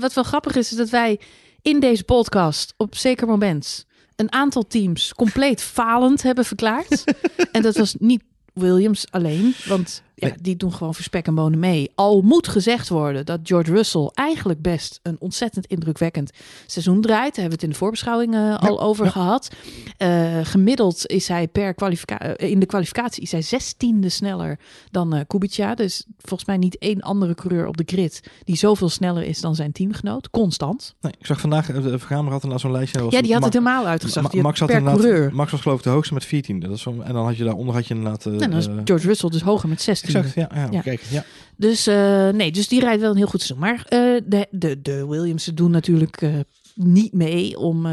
Wat 0.00 0.14
wel 0.14 0.24
grappig 0.24 0.56
is, 0.56 0.70
is 0.70 0.76
dat 0.76 0.90
wij 0.90 1.20
in 1.62 1.80
deze 1.80 2.04
podcast 2.04 2.74
op 2.76 2.96
zeker 2.96 3.26
moment 3.26 3.85
een 4.16 4.32
aantal 4.32 4.66
teams 4.66 5.14
compleet 5.14 5.62
falend 5.62 6.22
hebben 6.22 6.44
verklaard. 6.44 7.04
en 7.52 7.62
dat 7.62 7.76
was 7.76 7.94
niet 7.98 8.22
Williams 8.52 9.06
alleen, 9.10 9.54
want 9.64 10.02
ja, 10.18 10.30
die 10.40 10.56
doen 10.56 10.72
gewoon 10.72 10.94
verspek 10.94 11.26
en 11.26 11.34
bonen 11.34 11.58
mee. 11.58 11.90
Al 11.94 12.20
moet 12.22 12.48
gezegd 12.48 12.88
worden 12.88 13.26
dat 13.26 13.40
George 13.42 13.72
Russell 13.72 14.10
eigenlijk 14.14 14.62
best 14.62 15.00
een 15.02 15.16
ontzettend 15.18 15.66
indrukwekkend 15.66 16.30
seizoen 16.66 17.00
draait. 17.00 17.34
Daar 17.34 17.44
hebben 17.44 17.44
we 17.48 17.54
het 17.54 17.62
in 17.62 17.68
de 17.70 17.74
voorbeschouwing 17.76 18.34
eh, 18.34 18.56
al 18.58 18.80
over 18.80 19.04
ja. 19.04 19.10
gehad. 19.10 19.48
Eh, 19.96 20.38
gemiddeld 20.42 21.06
is 21.06 21.28
hij 21.28 21.48
per 21.48 21.74
kwalifica 21.74 22.18
eh, 22.20 22.50
in 22.50 22.58
de 22.60 22.66
kwalificatie 22.66 23.22
is 23.22 23.32
hij 23.32 23.42
zestiende 23.42 24.08
sneller 24.08 24.58
dan 24.90 25.14
eh 25.14 25.20
Kubica. 25.26 25.74
Dus 25.74 26.04
volgens 26.18 26.44
mij 26.48 26.56
niet 26.56 26.78
één 26.78 27.00
andere 27.00 27.34
coureur 27.34 27.66
op 27.66 27.76
de 27.76 27.82
grid 27.86 28.20
die 28.44 28.56
zoveel 28.56 28.88
sneller 28.88 29.22
is 29.22 29.40
dan 29.40 29.54
zijn 29.54 29.72
teamgenoot. 29.72 30.30
Constant. 30.30 30.94
Nee, 31.00 31.12
ik 31.18 31.26
zag 31.26 31.40
vandaag, 31.40 31.66
de 31.66 31.98
Vergamer 31.98 32.24
had 32.32 32.42
inderdaad 32.42 32.60
zo'n 32.60 32.72
lijstje. 32.72 33.02
was 33.02 33.12
Ja, 33.12 33.22
die 33.22 33.32
had 33.32 33.44
het 33.44 33.52
helemaal 33.52 33.86
uitgezocht. 33.86 34.34
Ma- 34.34 34.40
Max, 34.42 34.58
had 34.58 34.68
per 34.68 34.78
inderdaad- 34.78 35.00
coureur. 35.02 35.34
Max 35.34 35.50
was 35.50 35.60
geloof 35.60 35.78
ik 35.78 35.84
de 35.84 35.90
hoogste 35.90 36.14
met 36.14 36.24
14. 36.24 36.60
Dat 36.60 36.70
is 36.70 36.82
zo, 36.82 37.00
en 37.00 37.12
dan 37.12 37.24
had 37.24 37.36
je 37.36 37.44
daaronder 37.44 37.74
had 37.74 37.86
je 37.86 37.94
inderdaad... 37.94 38.26
eh, 38.26 38.32
En 38.32 38.50
dan 38.50 38.58
is 38.58 38.68
George 38.84 39.06
Russell 39.06 39.28
dus 39.30 39.40
hoger 39.42 39.68
met 39.68 39.80
16. 39.82 40.05
Exact, 40.06 40.34
ja. 40.34 40.50
ja, 40.54 40.68
Ja. 40.70 40.80
Kijk, 40.80 41.00
ja. 41.10 41.24
Dus 41.56 41.86
eh, 41.86 42.28
nee, 42.28 42.52
dus 42.52 42.68
die 42.68 42.80
rijdt 42.80 43.00
wel 43.00 43.10
een 43.10 43.16
heel 43.16 43.26
goed 43.26 43.42
seizoen. 43.42 43.68
Maar 43.68 43.84
eh, 43.88 44.22
de, 44.24 44.46
de, 44.50 44.82
de 44.82 45.06
Williamsen 45.06 45.54
doen 45.54 45.70
natuurlijk 45.70 46.22
eh, 46.22 46.30
niet 46.76 47.12
mee 47.12 47.58
om 47.58 47.86
eh, 47.86 47.92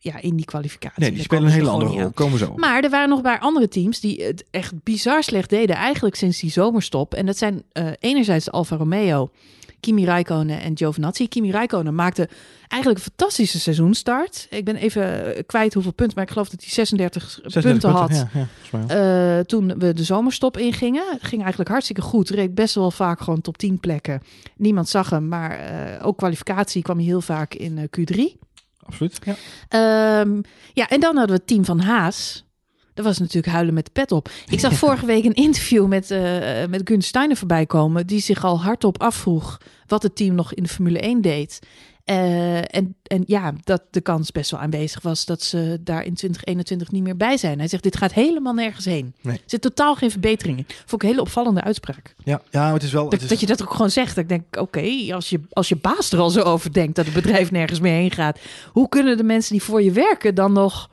ja, 0.00 0.20
in 0.20 0.36
die 0.36 0.44
kwalificatie. 0.44 1.00
Nee, 1.00 1.08
die 1.08 1.16
Daar 1.18 1.26
spelen 1.26 1.44
een 1.44 1.52
hele 1.52 1.68
andere 1.68 2.00
rol. 2.00 2.10
Komen 2.10 2.38
zo. 2.38 2.54
Maar 2.56 2.82
er 2.82 2.90
waren 2.90 3.08
nog 3.08 3.18
een 3.18 3.24
paar 3.24 3.38
andere 3.38 3.68
teams 3.68 4.00
die 4.00 4.24
het 4.24 4.44
echt 4.50 4.72
bizar 4.82 5.22
slecht 5.22 5.50
deden. 5.50 5.76
Eigenlijk 5.76 6.14
sinds 6.14 6.40
die 6.40 6.50
zomerstop. 6.50 7.14
En 7.14 7.26
dat 7.26 7.36
zijn 7.36 7.62
eh, 7.72 7.86
enerzijds 7.98 8.44
de 8.44 8.50
Alfa 8.50 8.76
Romeo. 8.76 9.30
Kimi 9.84 10.04
Räikkönen 10.04 10.60
en 10.60 10.76
Giovinazzi. 10.76 11.28
Kimi 11.28 11.50
Räikkönen 11.50 11.94
maakte 11.94 12.28
eigenlijk 12.68 13.04
een 13.04 13.10
fantastische 13.10 13.60
seizoenstart. 13.60 14.46
Ik 14.50 14.64
ben 14.64 14.76
even 14.76 15.34
eh, 15.34 15.42
kwijt 15.46 15.74
hoeveel 15.74 15.92
punten, 15.92 16.16
maar 16.16 16.24
ik 16.24 16.30
geloof 16.30 16.48
dat 16.48 16.60
hij 16.60 16.70
36, 16.70 17.22
36 17.42 17.62
punten 17.62 17.90
had. 17.90 18.26
Ja, 18.32 18.48
ja. 18.70 19.38
Eh, 19.38 19.44
toen 19.44 19.78
we 19.78 19.92
de 19.92 20.04
zomerstop 20.04 20.56
ingingen. 20.56 21.04
Het 21.10 21.24
ging 21.24 21.40
eigenlijk 21.40 21.70
hartstikke 21.70 22.02
goed. 22.02 22.30
Reed 22.30 22.54
best 22.54 22.74
wel 22.74 22.90
vaak 22.90 23.20
gewoon 23.20 23.40
top 23.40 23.58
10 23.58 23.80
plekken. 23.80 24.22
Niemand 24.56 24.88
zag 24.88 25.10
hem, 25.10 25.28
maar 25.28 25.58
eh, 25.58 26.06
ook 26.06 26.16
kwalificatie 26.16 26.82
kwam 26.82 26.96
hij 26.96 27.06
heel 27.06 27.20
vaak 27.20 27.54
in 27.54 27.78
eh, 27.78 27.84
Q3. 27.84 28.38
Absoluut. 28.86 29.18
Ja. 29.24 29.34
Ehm, 29.68 30.40
ja, 30.72 30.88
en 30.88 31.00
dan 31.00 31.16
hadden 31.16 31.34
we 31.34 31.40
het 31.40 31.46
team 31.46 31.64
van 31.64 31.80
Haas. 31.80 32.43
Dat 32.94 33.04
was 33.04 33.18
natuurlijk 33.18 33.52
huilen 33.52 33.74
met 33.74 33.84
de 33.84 33.90
pet 33.92 34.12
op. 34.12 34.30
Ik 34.50 34.60
zag 34.60 34.74
vorige 34.74 35.06
week 35.06 35.24
een 35.24 35.34
interview 35.34 35.86
met, 35.86 36.10
eh 36.10 36.66
met 36.68 36.80
Gun 36.84 37.02
Steiner 37.02 37.36
voorbij 37.36 37.66
komen... 37.66 38.06
die 38.06 38.20
zich 38.20 38.44
al 38.44 38.62
hardop 38.62 39.02
afvroeg 39.02 39.60
wat 39.86 40.02
het 40.02 40.16
team 40.16 40.34
nog 40.34 40.54
in 40.54 40.62
de 40.62 40.68
Formule 40.68 40.98
1 41.00 41.20
deed. 41.20 41.60
Eh, 42.04 42.74
en, 42.74 42.96
en 43.02 43.22
ja, 43.26 43.52
dat 43.62 43.82
de 43.90 44.00
kans 44.00 44.32
best 44.32 44.50
wel 44.50 44.60
aanwezig 44.60 45.02
was 45.02 45.24
dat 45.24 45.42
ze 45.42 45.78
daar 45.80 46.04
in 46.04 46.14
2021 46.14 46.90
niet 46.90 47.02
meer 47.02 47.16
bij 47.16 47.36
zijn. 47.36 47.58
Hij 47.58 47.68
zegt, 47.68 47.82
dit 47.82 47.96
gaat 47.96 48.12
helemaal 48.12 48.54
nergens 48.54 48.84
heen. 48.84 49.14
Nee. 49.20 49.34
Er 49.34 49.42
zit 49.46 49.60
totaal 49.60 49.94
geen 49.94 50.10
verbetering 50.10 50.58
in. 50.58 50.64
Vond 50.68 50.92
ik 50.92 51.02
een 51.02 51.08
hele 51.08 51.20
opvallende 51.20 51.62
uitspraak. 51.62 52.14
Ja, 52.24 52.42
ja, 52.50 52.72
het 52.72 52.82
is 52.82 52.92
wel... 52.92 53.02
Dat, 53.02 53.12
Het 53.12 53.22
is, 53.22 53.28
dat 53.28 53.40
je 53.40 53.46
dat 53.46 53.62
ook 53.62 53.70
gewoon 53.70 53.90
zegt. 53.90 54.16
Ik 54.16 54.28
denk, 54.28 54.56
oké, 54.58 55.14
als, 55.14 55.30
je, 55.30 55.40
als 55.50 55.68
je 55.68 55.76
baas 55.76 56.12
er 56.12 56.18
al 56.18 56.30
zo 56.30 56.40
over 56.40 56.72
denkt 56.72 56.96
dat 56.96 57.04
het 57.04 57.14
bedrijf 57.14 57.50
nergens 57.50 57.80
meer 57.80 57.92
heen 57.92 58.10
gaat. 58.10 58.38
Hoe 58.72 58.88
kunnen 58.88 59.16
de 59.16 59.24
mensen 59.24 59.52
die 59.52 59.62
voor 59.62 59.82
je 59.82 59.92
werken 59.92 60.34
dan 60.34 60.52
nog 60.52 60.88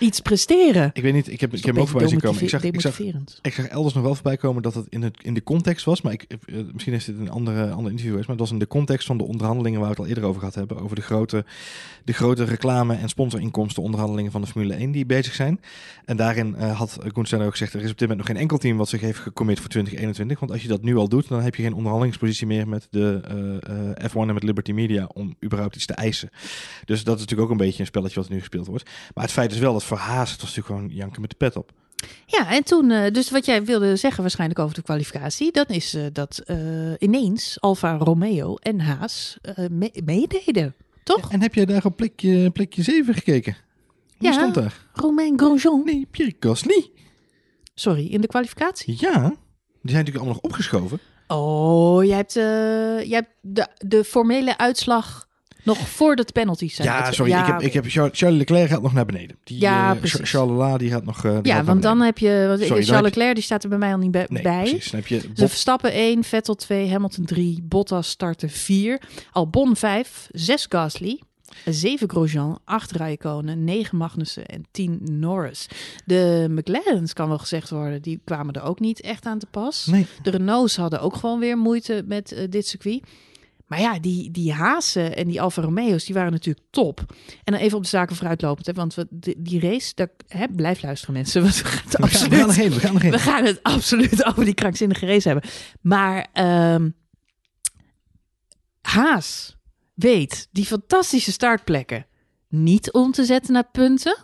iets 0.00 0.20
presteren? 0.20 0.90
ik 0.92 1.02
weet 1.02 1.12
niet, 1.12 1.28
ik 1.28 1.40
heb, 1.40 1.54
ik 1.54 1.64
heb 1.64 1.74
hem 1.74 1.82
ook 1.82 1.88
voorbij 1.88 2.08
zien 2.08 2.20
komen. 2.20 2.42
Ik 2.42 2.48
zag, 2.48 2.62
ik, 2.62 2.80
zag, 2.80 2.98
ik 3.42 3.52
zag 3.52 3.66
elders 3.66 3.94
nog 3.94 4.04
wel 4.04 4.14
voorbij 4.14 4.36
komen 4.36 4.62
dat 4.62 4.74
het 4.74 4.86
in, 4.88 5.02
het, 5.02 5.16
in 5.22 5.34
de 5.34 5.42
context 5.42 5.84
was. 5.84 6.02
Maar 6.02 6.12
ik, 6.12 6.22
eh, 6.22 6.56
misschien 6.72 6.94
is 6.94 7.04
dit 7.04 7.18
een 7.18 7.30
andere, 7.30 7.70
ander 7.70 7.90
interview 7.90 8.10
geweest. 8.10 8.28
Maar 8.28 8.36
het 8.36 8.44
was 8.44 8.50
in 8.50 8.58
de 8.58 8.66
context 8.66 9.06
van 9.06 9.18
de 9.18 9.24
onderhandelingen 9.24 9.80
waar 9.80 9.88
we 9.88 9.94
het 9.94 10.04
al 10.04 10.08
eerder 10.08 10.24
over 10.24 10.38
gehad 10.38 10.54
hebben. 10.54 10.80
Over 10.80 10.96
de 10.96 11.02
grote, 11.02 11.44
de 12.04 12.12
grote 12.12 12.44
reclame- 12.44 12.94
en 12.94 13.08
sponsorinkomsten 13.08 13.82
onderhandelingen 13.82 14.32
van 14.32 14.40
de 14.40 14.46
Formule 14.46 14.74
1 14.74 14.90
die 14.90 15.06
bezig 15.06 15.34
zijn. 15.34 15.60
En 16.04 16.16
daarin 16.16 16.54
eh, 16.56 16.78
had 16.78 16.98
Koenstein 17.12 17.42
ook 17.42 17.50
gezegd, 17.50 17.74
er 17.74 17.82
is 17.82 17.90
op 17.90 17.98
dit 17.98 18.08
moment 18.08 18.18
nog 18.18 18.26
geen 18.26 18.42
enkel 18.42 18.58
team 18.58 18.76
wat 18.76 18.88
zich 18.88 19.00
heeft 19.00 19.18
gecommit 19.18 19.60
voor 19.60 19.68
2021. 19.68 20.40
Want 20.40 20.52
als 20.52 20.62
je 20.62 20.68
dat 20.68 20.82
nu 20.82 20.96
al 20.96 21.08
doet, 21.08 21.28
dan 21.28 21.42
heb 21.42 21.54
je 21.54 21.62
geen 21.62 21.74
onderhandelingspositie 21.74 22.46
meer 22.46 22.68
met 22.68 22.86
de 22.90 23.20
eh, 23.98 24.08
F1 24.10 24.28
en 24.28 24.34
met 24.34 24.42
Liberty 24.42 24.72
Media 24.72 25.08
om 25.14 25.36
überhaupt 25.44 25.76
iets 25.76 25.86
te 25.86 25.94
eisen. 25.94 26.30
Dus 26.84 27.04
dat 27.04 27.14
is 27.14 27.20
natuurlijk 27.20 27.50
ook 27.50 27.58
een 27.58 27.66
beetje 27.66 27.80
een 27.80 27.86
spelletje 27.86 28.20
wat 28.20 28.28
nu 28.28 28.38
gespeeld 28.38 28.66
wordt. 28.66 28.90
Maar 29.14 29.24
het 29.24 29.32
feit 29.32 29.52
is 29.52 29.58
wel 29.58 29.72
dat 29.72 29.84
voor 29.90 29.98
Haas, 29.98 30.30
het 30.32 30.40
was 30.40 30.56
natuurlijk 30.56 30.66
gewoon 30.82 30.96
janken 30.98 31.20
met 31.20 31.30
de 31.30 31.36
pet 31.36 31.56
op. 31.56 31.72
Ja, 32.26 32.50
en 32.52 32.64
toen, 32.64 32.90
eh, 32.90 33.12
dus 33.12 33.30
wat 33.30 33.44
jij 33.46 33.64
wilde 33.64 33.96
zeggen 33.96 34.20
waarschijnlijk 34.22 34.60
over 34.60 34.74
de 34.74 34.82
kwalificatie, 34.82 35.52
dan 35.52 35.64
is 35.66 35.94
eh, 35.94 36.02
dat 36.12 36.38
eh, 36.38 36.56
ineens 36.98 37.60
Alfa 37.60 37.96
Romeo 37.96 38.54
en 38.56 38.80
Haas 38.80 39.38
eh, 39.42 39.54
me- 39.70 40.00
meededen. 40.04 40.74
Toch? 41.04 41.32
En 41.32 41.40
heb 41.42 41.54
jij 41.54 41.64
daar 41.64 41.84
op 41.84 41.96
plekje, 41.96 42.50
plekje 42.50 42.82
7 42.82 43.14
gekeken? 43.14 43.56
Wie 44.18 44.28
Ja. 44.28 44.32
stond 44.34 44.54
daar? 44.54 44.86
Romain 44.92 45.38
Grosjean. 45.38 45.82
Nee, 45.84 46.06
Pierre 46.10 46.36
Gasly. 46.40 46.90
Sorry, 47.74 48.06
in 48.06 48.20
de 48.20 48.26
kwalificatie. 48.26 48.96
Ja, 48.98 49.10
die 49.20 49.90
zijn 49.90 50.04
natuurlijk 50.04 50.16
allemaal 50.16 50.34
nog 50.34 50.42
opgeschoven. 50.42 50.98
Oh, 51.26 52.04
jij 52.04 52.16
hebt, 52.16 52.36
eh, 52.36 52.42
jij 53.08 53.18
hebt 53.18 53.34
de, 53.40 53.66
de 53.86 54.04
formele 54.04 54.58
uitslag 54.58 55.28
nog 55.64 55.78
voordat 55.88 56.26
de 56.26 56.32
penalties 56.32 56.74
zijn. 56.74 56.88
Ja, 56.88 57.04
uit- 57.04 57.14
sorry. 57.14 57.32
ik 57.32 57.46
heb, 57.46 57.60
ik 57.60 57.72
heb 57.72 57.84
Charles, 57.88 58.18
Charles 58.18 58.38
Leclerc 58.38 58.68
gaat 58.68 58.82
nog 58.82 58.92
naar 58.92 59.06
beneden. 59.06 59.36
Die, 59.44 59.60
Ja, 59.60 59.94
precies. 59.94 60.30
Charles 60.30 60.50
Leclerc 60.56 60.78
die 60.78 60.90
gaat 60.90 61.04
nog. 61.04 61.24
eh, 61.24 61.32
gaat 61.32 61.46
Ja, 61.46 61.64
want 61.64 61.82
dan 61.82 62.00
heb 62.00 62.18
je... 62.18 62.56
Sorry, 62.60 62.82
Charles 62.84 63.02
Leclerc, 63.02 63.34
die 63.34 63.44
staat 63.44 63.62
er 63.62 63.68
bij 63.68 63.78
mij 63.78 63.92
al 63.92 63.98
niet 63.98 64.10
bij. 64.10 64.26
Nee, 64.28 64.42
precies. 64.42 64.90
Dan 64.90 65.00
heb 65.00 65.08
je 65.08 65.20
Dus 65.34 65.48
Verstappen 65.50 65.92
1, 65.92 66.24
Vettel 66.24 66.54
2, 66.54 66.90
Hamilton 66.90 67.24
3, 67.24 67.58
Bottas 67.62 68.08
starten 68.08 68.50
4, 68.50 69.00
Albon 69.32 69.76
5, 69.76 70.28
6 70.32 70.66
Gasly, 70.68 71.20
7 71.64 72.08
Grosjean, 72.10 72.58
8 72.64 72.92
Raikkonen, 72.92 73.64
9 73.64 73.98
Magnussen 73.98 74.46
en 74.46 74.64
10 74.70 75.00
Norris. 75.02 75.66
De 76.04 76.46
McLaren's 76.50 77.12
kan 77.12 77.28
wel 77.28 77.38
gezegd 77.38 77.70
worden, 77.70 78.02
die 78.02 78.20
kwamen 78.24 78.54
er 78.54 78.62
ook 78.62 78.80
niet 78.80 79.00
echt 79.00 79.24
aan 79.26 79.38
te 79.38 79.46
pas. 79.50 79.86
Nee, 79.86 80.06
De 80.22 80.30
Renaults 80.30 80.76
hadden 80.76 81.00
ook 81.00 81.16
gewoon 81.16 81.38
weer 81.40 81.58
moeite 81.58 82.02
met 82.06 82.32
eh, 82.32 82.44
dit 82.50 82.66
circuit. 82.66 83.02
Maar 83.70 83.80
ja, 83.80 83.98
die, 83.98 84.30
die 84.30 84.52
Haasen 84.52 85.16
en 85.16 85.28
die 85.28 85.40
Alfa 85.40 85.62
Romeo's, 85.62 86.04
die 86.04 86.14
waren 86.14 86.32
natuurlijk 86.32 86.66
top. 86.70 87.04
En 87.44 87.52
dan 87.52 87.62
even 87.62 87.76
op 87.76 87.82
de 87.82 87.88
zaken 87.88 88.16
vooruitlopend, 88.16 88.66
hè, 88.66 88.72
want 88.72 88.94
we, 88.94 89.06
die, 89.10 89.34
die 89.38 89.60
race, 89.60 89.92
daar, 89.94 90.08
hè, 90.26 90.46
blijf 90.48 90.82
luisteren 90.82 91.14
mensen, 91.14 91.42
want 91.42 91.56
we 91.62 91.64
gaan 91.64 91.82
het 91.84 91.96
we 91.96 92.06
gaan, 92.06 92.08
we 92.08 92.30
absoluut 92.30 92.38
gaan 92.38 92.46
nog 92.46 92.56
heen. 92.56 92.70
We 92.70 92.80
gaan 92.80 92.92
nog 92.92 93.02
heen. 93.02 93.10
we 93.10 93.18
gaan 93.18 93.44
het 93.44 93.62
absoluut 93.62 94.24
over 94.24 94.44
die 94.44 94.54
krankzinnige 94.54 95.06
race 95.06 95.28
hebben. 95.28 95.50
Maar 95.80 96.28
ehm, 96.32 96.90
Haas 98.80 99.56
weet 99.94 100.48
die 100.50 100.66
fantastische 100.66 101.32
startplekken 101.32 102.06
niet 102.48 102.92
om 102.92 103.12
te 103.12 103.24
zetten 103.24 103.52
naar 103.52 103.70
punten. 103.72 104.16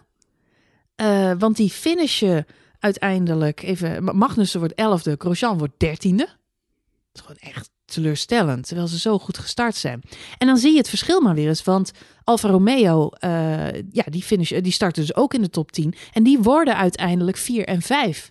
Eh, 0.95 1.33
want 1.39 1.57
die 1.57 1.71
finishen 1.71 2.47
uiteindelijk 2.79 3.63
even. 3.63 4.17
Magnussen 4.17 4.61
wordt 4.61 4.75
elfde, 4.75 5.15
Grosjean 5.19 5.59
wordt 5.59 5.79
dertiende. 5.79 6.25
Dat 6.25 6.35
is 7.13 7.21
gewoon 7.21 7.53
echt 7.53 7.75
teleurstellend, 7.87 8.67
terwijl 8.67 8.89
ze 8.89 8.99
zo 8.99 9.19
goed 9.19 9.39
gestart 9.39 9.75
zijn. 9.75 10.03
En 10.39 10.47
dan 10.47 10.57
zie 10.57 10.73
je 10.73 10.79
het 10.79 10.89
verschil 10.89 11.21
maar 11.21 11.35
weer 11.35 11.49
eens, 11.49 11.65
want 11.65 11.93
Alfa 12.25 12.49
Romeo, 12.49 13.09
eh, 13.09 13.73
ja, 13.73 14.05
die, 14.11 14.23
finish, 14.23 14.61
die 14.61 14.73
starten 14.73 15.03
dus 15.03 15.17
ook 15.17 15.35
in 15.35 15.43
de 15.43 15.51
top 15.51 15.73
10. 15.73 15.95
En 16.13 16.23
die 16.23 16.39
worden 16.39 16.77
uiteindelijk 16.77 17.37
4 17.37 17.65
en 17.65 17.83
5. 17.83 18.31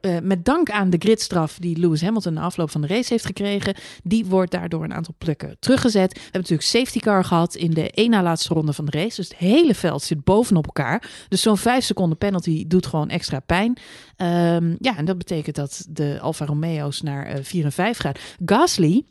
Eh, 0.00 0.18
met 0.22 0.44
dank 0.44 0.70
aan 0.70 0.90
de 0.90 0.96
gridstraf 0.98 1.58
die 1.58 1.78
Lewis 1.78 2.02
Hamilton 2.02 2.32
na 2.32 2.40
afloop 2.40 2.70
van 2.70 2.80
de 2.80 2.86
race 2.86 3.12
heeft 3.12 3.24
gekregen. 3.24 3.74
Die 4.02 4.26
wordt 4.26 4.50
daardoor 4.50 4.84
een 4.84 4.94
aantal 4.94 5.14
plekken 5.18 5.56
teruggezet. 5.58 6.12
We 6.12 6.20
hebben 6.20 6.40
natuurlijk 6.40 6.68
safety 6.68 6.98
car 6.98 7.24
gehad 7.24 7.54
in 7.54 7.70
de 7.70 7.90
één 7.90 8.10
na 8.10 8.22
laatste 8.22 8.54
ronde 8.54 8.72
van 8.72 8.84
de 8.84 8.90
race. 8.90 9.16
Dus 9.16 9.28
het 9.28 9.36
hele 9.36 9.74
veld 9.74 10.02
zit 10.02 10.24
bovenop 10.24 10.66
elkaar. 10.66 11.10
Dus 11.28 11.42
zo'n 11.42 11.56
5 11.56 11.84
seconden 11.84 12.18
penalty 12.18 12.64
doet 12.66 12.86
gewoon 12.86 13.08
extra 13.08 13.40
pijn. 13.40 13.78
Ehm, 14.16 14.74
ja, 14.78 14.96
en 14.96 15.04
dat 15.04 15.18
betekent 15.18 15.56
dat 15.56 15.86
de 15.88 16.18
Alfa 16.20 16.44
Romeo's 16.44 17.00
naar 17.00 17.26
eh, 17.26 17.42
4 17.42 17.64
en 17.64 17.72
5 17.72 17.98
gaan. 17.98 18.14
Gasly 18.44 19.04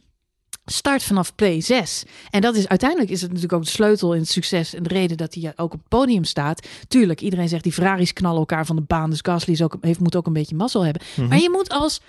start 0.71 1.03
vanaf 1.03 1.31
P6. 1.31 2.09
En 2.29 2.41
dat 2.41 2.55
is 2.55 2.67
uiteindelijk 2.67 3.09
is 3.09 3.21
het 3.21 3.29
natuurlijk 3.29 3.57
ook 3.57 3.65
de 3.65 3.71
sleutel 3.71 4.13
in 4.13 4.19
het 4.19 4.29
succes 4.29 4.73
en 4.73 4.83
de 4.83 4.89
reden 4.89 5.17
dat 5.17 5.33
hij 5.33 5.53
ook 5.55 5.73
op 5.73 5.79
het 5.79 5.87
podium 5.87 6.23
staat. 6.23 6.67
Tuurlijk, 6.87 7.21
iedereen 7.21 7.49
zegt 7.49 7.63
die 7.63 7.71
Ferraris 7.73 8.13
knallen 8.13 8.39
elkaar 8.39 8.65
van 8.65 8.75
de 8.75 8.81
baan, 8.81 9.09
dus 9.09 9.19
Gasly 9.21 9.53
is 9.53 9.61
ook, 9.61 9.77
heeft, 9.81 9.99
moet 9.99 10.15
ook 10.15 10.27
een 10.27 10.33
beetje 10.33 10.55
mazzel 10.55 10.85
hebben. 10.85 11.01
Maar 11.29 11.39
je 11.39 11.49
moet 11.49 11.69
als, 11.69 12.01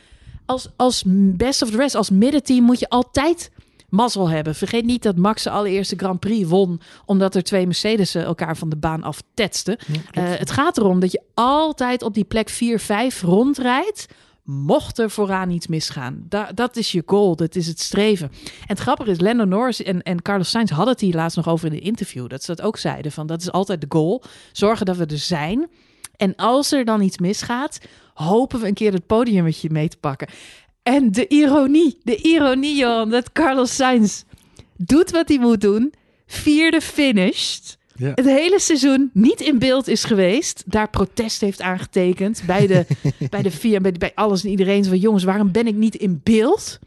als, 0.46 0.68
als 0.76 1.02
best 1.06 1.62
of 1.62 1.70
the 1.70 1.76
rest, 1.76 1.94
als 1.94 2.10
middenteam, 2.10 2.64
moet 2.64 2.78
je 2.78 2.88
altijd 2.88 3.50
mazzel 3.90 4.28
hebben. 4.28 4.54
Vergeet 4.54 4.84
niet 4.84 5.02
dat 5.02 5.16
Max 5.16 5.42
de 5.42 5.50
allereerste 5.50 5.96
Grand 5.96 6.20
Prix 6.20 6.48
won, 6.48 6.80
omdat 7.04 7.34
er 7.34 7.42
twee 7.42 7.66
Mercedes 7.66 8.14
elkaar 8.14 8.56
van 8.56 8.68
de 8.68 8.76
baan 8.76 9.02
aftetsten. 9.02 9.76
Eh, 10.10 10.24
het 10.26 10.50
gaat 10.50 10.78
erom 10.78 11.00
dat 11.00 11.12
je 11.12 11.22
altijd 11.34 12.02
op 12.02 12.14
die 12.14 12.24
plek 12.24 12.48
4, 12.48 12.80
5 12.80 13.22
rondrijdt. 13.22 14.06
Mocht 14.44 14.98
er 14.98 15.10
vooraan 15.10 15.50
iets 15.50 15.66
misgaan. 15.66 16.24
Da 16.28 16.52
dat 16.52 16.76
is 16.76 16.92
je 16.92 17.02
goal, 17.06 17.36
dat 17.36 17.54
is 17.56 17.66
het 17.66 17.80
streven. 17.80 18.30
En 18.44 18.66
het 18.66 18.78
grappige 18.78 19.10
is, 19.10 19.20
Lando 19.20 19.44
Norris 19.44 19.82
en, 19.82 20.02
en 20.02 20.22
Carlos 20.22 20.50
Sainz 20.50 20.70
hadden 20.70 20.92
het 20.92 21.00
hier 21.00 21.14
laatst 21.14 21.36
nog 21.36 21.48
over 21.48 21.66
in 21.66 21.72
de 21.72 21.80
interview. 21.80 22.28
Dat 22.28 22.42
ze 22.42 22.54
dat 22.54 22.66
ook 22.66 22.76
zeiden, 22.76 23.12
van 23.12 23.26
dat 23.26 23.40
is 23.40 23.52
altijd 23.52 23.80
de 23.80 23.86
goal. 23.88 24.22
Zorgen 24.52 24.86
dat 24.86 24.96
we 24.96 25.06
er 25.06 25.18
zijn. 25.18 25.68
En 26.16 26.36
als 26.36 26.72
er 26.72 26.84
dan 26.84 27.02
iets 27.02 27.18
misgaat, 27.18 27.80
hopen 28.14 28.60
we 28.60 28.66
een 28.66 28.74
keer 28.74 28.92
het 28.92 29.06
podiummetje 29.06 29.70
mee 29.70 29.88
te 29.88 29.96
pakken. 29.96 30.28
En 30.82 31.12
de 31.12 31.28
ironie, 31.28 31.98
de 32.02 32.16
ironie 32.16 32.76
Johan, 32.76 33.10
dat 33.10 33.32
Carlos 33.32 33.74
Sainz 33.74 34.22
doet 34.76 35.10
wat 35.10 35.28
hij 35.28 35.38
moet 35.38 35.60
doen. 35.60 35.94
Vierde 36.26 36.80
finished. 36.80 37.78
Ja. 38.00 38.12
Het 38.14 38.24
hele 38.24 38.60
seizoen 38.60 39.10
niet 39.12 39.40
in 39.40 39.58
beeld 39.58 39.88
is 39.88 40.04
geweest. 40.04 40.62
Daar 40.66 40.90
protest 40.90 41.40
heeft 41.40 41.60
aangetekend. 41.60 42.42
Bij 42.46 42.66
de, 42.66 42.86
bij 43.30 43.42
de 43.42 43.50
vier, 43.50 43.80
bij, 43.80 43.92
bij 43.92 44.12
alles 44.14 44.44
en 44.44 44.50
iedereen. 44.50 44.84
Zo 44.84 44.90
van, 44.90 44.98
jongens, 44.98 45.24
waarom 45.24 45.52
ben 45.52 45.66
ik 45.66 45.74
niet 45.74 45.94
in 45.94 46.20
beeld? 46.22 46.78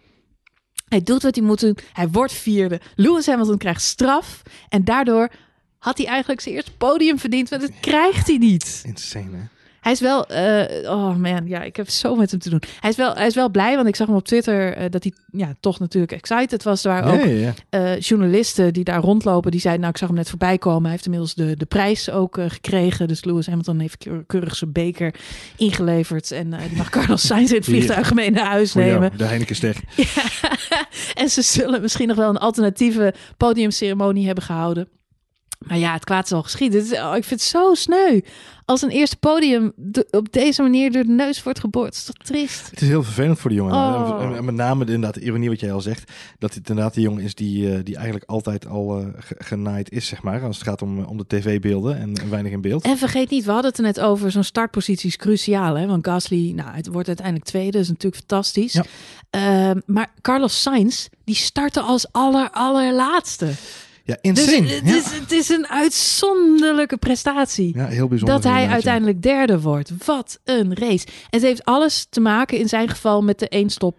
Hij 0.87 1.01
doet 1.01 1.23
wat 1.23 1.35
hij 1.35 1.43
moet 1.43 1.59
doen. 1.59 1.77
Hij 1.93 2.09
wordt 2.09 2.33
vierde. 2.33 2.79
Lewis 2.95 3.25
Hamilton 3.25 3.57
krijgt 3.57 3.81
straf. 3.81 4.41
En 4.69 4.83
daardoor 4.83 5.29
had 5.77 5.97
hij 5.97 6.07
eigenlijk 6.07 6.41
zijn 6.41 6.55
eerste 6.55 6.77
podium 6.77 7.19
verdiend. 7.19 7.49
Want 7.49 7.61
dat 7.61 7.71
krijgt 7.79 8.27
hij 8.27 8.37
niet. 8.37 8.81
Insane, 8.85 9.37
hè? 9.37 9.43
Hij 9.83 9.91
is 9.91 9.99
wel, 9.99 10.25
eh, 10.27 10.89
oh 10.91 11.15
man, 11.15 11.47
ja, 11.47 11.61
ik 11.63 11.75
heb 11.75 11.89
zo 11.89 12.15
met 12.15 12.31
hem 12.31 12.39
te 12.39 12.49
doen. 12.49 12.61
Hij 12.79 12.89
is 12.89 12.95
wel, 12.95 13.13
hij 13.15 13.27
is 13.27 13.35
wel 13.35 13.49
blij, 13.49 13.75
want 13.75 13.87
ik 13.87 13.95
zag 13.95 14.07
hem 14.07 14.15
op 14.15 14.25
Twitter 14.25 14.73
eh, 14.75 14.85
dat 14.89 15.03
hij 15.03 15.13
ja, 15.31 15.53
toch 15.59 15.79
natuurlijk 15.79 16.11
excited 16.11 16.63
was. 16.63 16.83
Er 16.83 16.91
waren 16.91 17.11
ook 17.13 17.19
Ja, 17.19 17.25
ja, 17.25 17.53
ja. 17.69 17.79
eh, 17.93 17.99
journalisten 17.99 18.73
die 18.73 18.83
daar 18.83 18.99
rondlopen, 19.01 19.51
die 19.51 19.59
zeiden, 19.59 19.81
nou, 19.81 19.93
ik 19.93 19.99
zag 19.99 20.09
hem 20.09 20.17
net 20.17 20.29
voorbij 20.29 20.57
komen. 20.57 20.81
Hij 20.81 20.91
heeft 20.91 21.05
inmiddels 21.05 21.33
de, 21.33 21.57
de 21.57 21.65
prijs 21.65 22.09
ook 22.09 22.37
gekregen. 22.47 23.07
Dus 23.07 23.23
Lewis 23.23 23.47
Hamilton 23.47 23.79
heeft 23.79 23.97
keur- 23.97 24.23
keurig 24.27 24.55
zijn 24.55 24.71
beker 24.71 25.15
ingeleverd. 25.57 26.31
En 26.31 26.49
die 26.49 26.77
mag 26.77 26.89
Carlos 26.99 27.25
Sainz 27.27 27.49
in 27.49 27.55
het 27.55 27.65
vliegtuig 27.65 28.13
mee 28.13 28.31
naar 28.31 28.45
huis 28.45 28.73
nemen. 28.73 29.01
jou, 29.01 29.17
de 29.17 29.23
Heinekenster. 29.25 29.75
en 31.21 31.29
ze 31.29 31.41
zullen 31.41 31.81
misschien 31.81 32.07
nog 32.07 32.17
wel 32.17 32.29
een 32.29 32.37
alternatieve 32.37 33.13
podiumceremonie 33.37 34.25
hebben 34.25 34.43
gehouden. 34.43 34.87
Maar 35.67 35.77
ja, 35.77 35.93
het 35.93 36.03
kwaad 36.03 36.25
is 36.25 36.31
al 36.31 36.45
is- 36.59 36.91
oh, 36.91 37.15
ik 37.15 37.23
vind 37.23 37.39
het 37.39 37.49
zo 37.49 37.73
sneu. 37.73 38.19
Als 38.65 38.81
een 38.81 38.89
eerste 38.89 39.17
podium 39.17 39.71
de- 39.75 40.07
op 40.11 40.31
deze 40.31 40.61
manier 40.61 40.91
door 40.91 41.03
de 41.03 41.11
neus 41.11 41.43
wordt 41.43 41.59
geboord. 41.59 41.85
Het 41.87 41.95
is 41.95 42.03
toch 42.03 42.15
triest? 42.15 42.69
Het 42.69 42.81
is 42.81 42.87
heel 42.87 43.03
vervelend 43.03 43.39
voor 43.39 43.49
de 43.49 43.55
jongen. 43.55 43.73
Oh. 43.73 44.17
En- 44.21 44.35
en 44.35 44.45
met 44.45 44.55
name 44.55 44.85
de, 44.85 44.91
inderdaad 44.93 45.19
de 45.19 45.25
ironie 45.27 45.49
wat 45.49 45.59
jij 45.59 45.71
al 45.71 45.81
zegt. 45.81 46.11
Dat 46.39 46.53
het 46.53 46.69
inderdaad 46.69 46.93
de 46.93 47.01
jongen 47.01 47.23
is 47.23 47.35
die, 47.35 47.71
eh, 47.73 47.79
die 47.83 47.95
eigenlijk 47.95 48.29
altijd 48.29 48.67
al 48.67 48.99
eh, 48.99 49.07
ge- 49.17 49.35
genaaid 49.37 49.91
is, 49.91 50.05
zeg 50.07 50.21
maar. 50.21 50.41
Als 50.43 50.57
het 50.57 50.67
gaat 50.67 50.81
om, 50.81 51.03
om 51.03 51.17
de 51.17 51.27
tv-beelden 51.27 51.97
en, 51.99 52.13
en 52.15 52.29
weinig 52.29 52.51
in 52.51 52.61
beeld. 52.61 52.83
En 52.83 52.97
vergeet 52.97 53.29
niet, 53.29 53.45
we 53.45 53.51
hadden 53.51 53.69
het 53.69 53.79
er 53.79 53.85
net 53.85 53.99
over. 53.99 54.31
Zo'n 54.31 54.43
startpositie 54.43 55.09
is 55.09 55.17
cruciaal. 55.17 55.75
Hè? 55.77 55.85
Want 55.87 56.07
Gasly, 56.07 56.51
nou, 56.55 56.69
het 56.75 56.87
wordt 56.87 57.07
uiteindelijk 57.07 57.45
tweede. 57.45 57.71
Dat 57.71 57.81
is 57.81 57.87
natuurlijk 57.89 58.15
fantastisch. 58.27 58.73
Ja. 58.73 58.83
Ehm, 59.29 59.79
maar 59.85 60.11
Carlos 60.21 60.61
Sainz, 60.61 61.07
die 61.23 61.35
startte 61.35 61.81
als 61.81 62.11
aller, 62.11 62.49
allerlaatste. 62.51 63.51
Ja, 64.05 64.17
Dus 64.21 64.45
insane. 64.45 64.67
het, 64.67 64.89
ja. 64.89 64.95
is, 64.95 65.11
het 65.19 65.31
is 65.31 65.49
een 65.49 65.67
uitzonderlijke 65.67 66.97
prestatie. 66.97 67.77
ja, 67.77 67.87
heel 67.87 68.07
bijzonder. 68.07 68.35
dat 68.41 68.51
hij 68.51 68.67
uiteindelijk 68.67 69.21
derde 69.21 69.61
wordt. 69.61 69.91
Wat 70.05 70.39
een 70.43 70.75
race. 70.75 71.05
En 71.05 71.13
het 71.29 71.41
heeft 71.41 71.65
alles 71.65 72.05
te 72.09 72.19
maken 72.19 72.57
in 72.57 72.69
zijn 72.69 72.89
geval 72.89 73.21
met 73.21 73.39
de 73.39 73.47
één-stop 73.47 73.97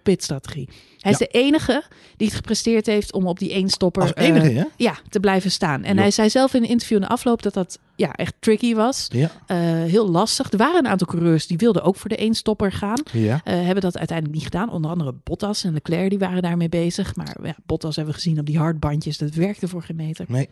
Hij 1.05 1.13
is 1.13 1.19
de 1.19 1.27
enige 1.27 1.83
die 2.17 2.27
het 2.27 2.37
gepresteerd 2.37 2.87
heeft 2.87 3.13
om 3.13 3.27
op 3.27 3.39
die 3.39 3.53
één-stopper 3.53 4.03
Als 4.03 4.13
eh, 4.13 4.27
enige, 4.27 4.71
ja, 4.77 4.97
te 5.09 5.21
blijven 5.21 5.51
staan. 5.51 5.83
En 5.83 5.99
hij 5.99 6.11
zei 6.11 6.31
zelf 6.31 6.55
in 6.55 6.63
een 6.63 6.69
interview 6.69 6.97
in 6.97 7.03
de 7.03 7.09
afloop 7.09 7.43
dat 7.43 7.55
dat 7.55 7.79
ja, 7.97 8.13
echt 8.13 8.35
tricky 8.39 8.75
was. 8.75 9.07
Ja. 9.13 9.31
Eh, 9.47 9.59
heel 9.67 10.11
lastig. 10.11 10.53
Er 10.53 10.59
waren 10.59 10.79
een 10.79 10.91
aantal 10.91 11.07
coureurs 11.07 11.47
die 11.47 11.57
wilden 11.57 11.83
ook 11.83 11.97
voor 11.97 12.09
de 12.09 12.17
één-stopper 12.17 12.73
gaan. 12.73 13.03
Ja. 13.13 13.41
Eh, 13.45 13.55
hebben 13.55 13.81
dat 13.81 13.99
uiteindelijk 13.99 14.37
niet 14.37 14.45
gedaan. 14.45 14.71
Onder 14.71 14.91
andere 14.91 15.15
Bottas 15.25 15.65
en 15.65 15.73
Leclerc 15.73 16.11
die 16.11 16.19
waren 16.19 16.43
daarmee 16.43 16.69
bezig. 16.69 17.17
Maar 17.17 17.37
ja, 17.43 17.57
Bottas 17.67 17.97
hebben 17.97 18.15
we 18.15 18.21
gezien 18.21 18.39
op 18.39 18.47
die 18.47 18.59
hardbandjes. 18.59 19.19
Dat 19.19 19.35
werkte 19.35 19.69
voor 19.69 19.83
geen 19.83 19.97
meter. 19.97 20.25
Nee. 20.29 20.49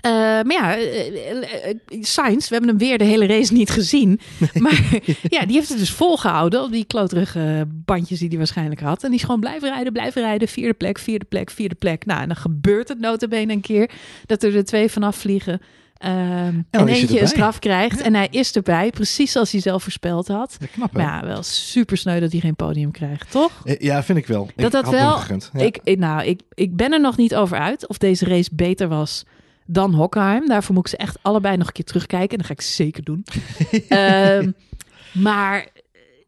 Eh, 0.00 0.10
maar 0.10 0.52
ja, 0.52 0.76
eh, 0.76 1.70
eh, 1.70 1.76
Sainz, 2.00 2.48
we 2.48 2.54
hebben 2.54 2.68
hem 2.68 2.78
weer 2.78 2.98
de 2.98 3.04
hele 3.04 3.26
race 3.26 3.52
niet 3.52 3.70
gezien. 3.70 4.20
Maar 4.54 5.00
ja, 5.22 5.46
die 5.46 5.56
heeft 5.56 5.68
het 5.68 5.78
dus 5.78 5.90
volgehouden 5.90 6.62
op 6.62 6.72
die 6.72 6.84
kloterige 6.84 7.66
bandjes 7.68 8.18
die 8.18 8.28
hij 8.28 8.36
waarschijnlijk 8.36 8.80
had. 8.80 9.02
En 9.02 9.08
die 9.08 9.18
is 9.18 9.24
gewoon 9.24 9.40
blijven 9.40 9.68
rijden, 9.68 9.92
blijven 9.92 10.22
rijden. 10.22 10.48
Vierde 10.48 10.74
plek, 10.74 10.98
vierde 10.98 11.24
plek, 11.24 11.50
vierde 11.50 11.74
plek. 11.74 12.06
Nou, 12.06 12.20
en 12.20 12.26
dan 12.26 12.36
gebeurt 12.36 12.88
het 12.88 13.00
notabene 13.00 13.52
een 13.52 13.60
keer 13.60 13.90
dat 14.26 14.42
er 14.42 14.52
de 14.52 14.62
twee 14.62 14.90
vanaf 14.90 15.16
vliegen. 15.16 15.60
Ehm, 15.98 16.14
en 16.14 16.64
is 16.70 16.80
hij 16.80 16.88
eentje 16.88 17.20
een 17.20 17.28
straf 17.28 17.58
krijgt. 17.58 18.00
En 18.00 18.14
hij 18.14 18.28
is 18.30 18.52
erbij, 18.52 18.90
precies 18.90 19.32
zoals 19.32 19.52
hij 19.52 19.60
zelf 19.60 19.82
voorspeld 19.82 20.28
had. 20.28 20.56
Ja, 20.60 20.66
knap? 20.72 20.92
Maar 20.92 21.02
ja, 21.02 21.26
wel 21.26 21.42
super 21.42 21.96
sneu 21.96 22.20
dat 22.20 22.32
hij 22.32 22.40
geen 22.40 22.56
podium 22.56 22.90
krijgt, 22.90 23.30
toch? 23.30 23.52
Ja, 23.78 24.02
vind 24.02 24.18
ik 24.18 24.26
wel. 24.26 24.50
Dat 24.56 24.64
ik 24.64 24.72
dat 24.72 24.90
wel-. 24.90 25.20
Ja. 25.52 25.64
Ik, 25.64 25.98
nou, 25.98 26.24
ik, 26.24 26.40
ik 26.54 26.76
ben 26.76 26.92
er 26.92 27.00
nog 27.00 27.16
niet 27.16 27.34
over 27.34 27.58
uit 27.58 27.88
of 27.88 27.98
deze 27.98 28.24
race 28.24 28.50
beter 28.52 28.88
was 28.88 29.24
dan 29.66 29.94
Hockenheim. 29.94 30.48
Daarvoor 30.48 30.74
moet 30.74 30.84
ik 30.84 30.90
ze 30.90 30.96
echt 30.96 31.16
allebei 31.22 31.56
nog 31.56 31.66
een 31.66 31.72
keer 31.72 31.84
terugkijken. 31.84 32.30
En 32.30 32.36
dat 32.36 32.46
ga 32.46 32.52
ik 32.52 32.60
zeker 32.60 33.04
doen. 33.04 33.24
Ehm, 33.88 34.50
maar 35.12 35.58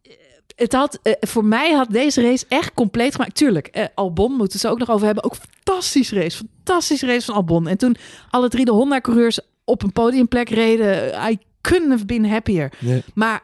eh, 0.03 0.11
het 0.55 0.73
had, 0.73 0.99
eh, 1.03 1.13
voor 1.19 1.45
mij 1.45 1.71
had 1.71 1.89
deze 1.89 2.21
race 2.21 2.45
echt 2.47 2.73
compleet 2.73 3.15
gemaakt. 3.15 3.35
Tuurlijk, 3.35 3.67
eh, 3.67 3.85
Albon 3.95 4.31
moeten 4.31 4.59
ze 4.59 4.67
ook 4.69 4.79
nog 4.79 4.89
over 4.89 5.05
hebben. 5.05 5.23
Ook 5.23 5.35
fantastisch 5.35 6.11
race. 6.11 6.37
Fantastisch 6.37 7.01
race 7.01 7.25
van 7.25 7.35
Albon. 7.35 7.67
En 7.67 7.77
toen 7.77 7.95
alle 8.29 8.49
drie 8.49 8.65
de 8.65 8.71
Honda-coureurs 8.71 9.39
op 9.63 9.83
een 9.83 9.91
podiumplek 9.91 10.49
reden. 10.49 11.13
I 11.31 11.37
couldn't 11.61 11.91
have 11.91 12.05
been 12.05 12.29
happier. 12.29 12.71
Nee. 12.79 13.03
Maar 13.13 13.41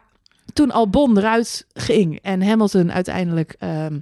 toen 0.53 0.71
Albon 0.71 1.17
eruit 1.17 1.65
ging 1.73 2.19
en 2.21 2.41
Hamilton 2.43 2.91
uiteindelijk 2.91 3.55
ehm, 3.59 3.97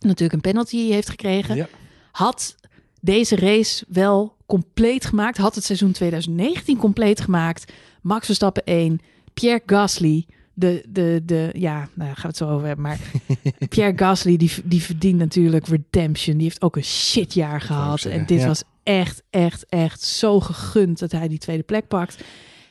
natuurlijk 0.00 0.32
een 0.32 0.50
penalty 0.52 0.90
heeft 0.90 1.08
gekregen, 1.10 1.56
Ja. 1.56 1.68
had 2.12 2.56
deze 3.00 3.36
race 3.36 3.84
wel 3.88 4.36
compleet 4.48 5.04
gemaakt. 5.04 5.38
Had 5.38 5.54
het 5.54 5.64
seizoen 5.64 5.92
2019 5.92 6.76
compleet 6.76 7.20
gemaakt. 7.20 7.72
Max 8.02 8.26
Verstappen 8.26 8.64
1, 8.64 9.00
Pierre 9.34 9.62
Gasly. 9.66 10.26
De, 10.54 10.84
de, 10.88 11.22
de, 11.24 11.50
ja, 11.52 11.74
nou, 11.74 11.88
daar 11.94 12.06
gaan 12.06 12.16
we 12.22 12.26
het 12.26 12.36
zo 12.36 12.48
over 12.48 12.66
hebben. 12.66 12.84
Maar 12.84 12.98
Pierre 13.68 13.98
Gasly, 13.98 14.36
die, 14.36 14.50
die 14.64 14.82
verdient 14.82 15.18
natuurlijk 15.18 15.66
redemption. 15.66 16.36
Die 16.36 16.46
heeft 16.46 16.62
ook 16.62 16.76
een 16.76 16.84
shitjaar 16.84 17.60
gehad. 17.60 18.04
En 18.04 18.26
dit 18.26 18.40
ja. 18.40 18.46
was 18.46 18.62
echt, 18.82 19.22
echt, 19.30 19.66
echt 19.68 20.02
zo 20.02 20.40
gegund 20.40 20.98
dat 20.98 21.12
hij 21.12 21.28
die 21.28 21.38
tweede 21.38 21.62
plek 21.62 21.88
pakt. 21.88 22.24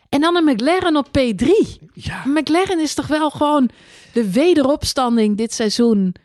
En 0.10 0.22
dan 0.22 0.36
een 0.36 0.44
McLaren 0.44 0.96
op 0.96 1.08
P3. 1.08 1.48
Ja. 1.94 2.24
McLaren 2.26 2.80
is 2.80 2.94
toch 2.94 3.08
wel 3.08 3.30
gewoon 3.30 3.70
de 4.14 4.32
wederopstanding 4.32 5.38
dit 5.38 5.54
seizoen. 5.54 6.16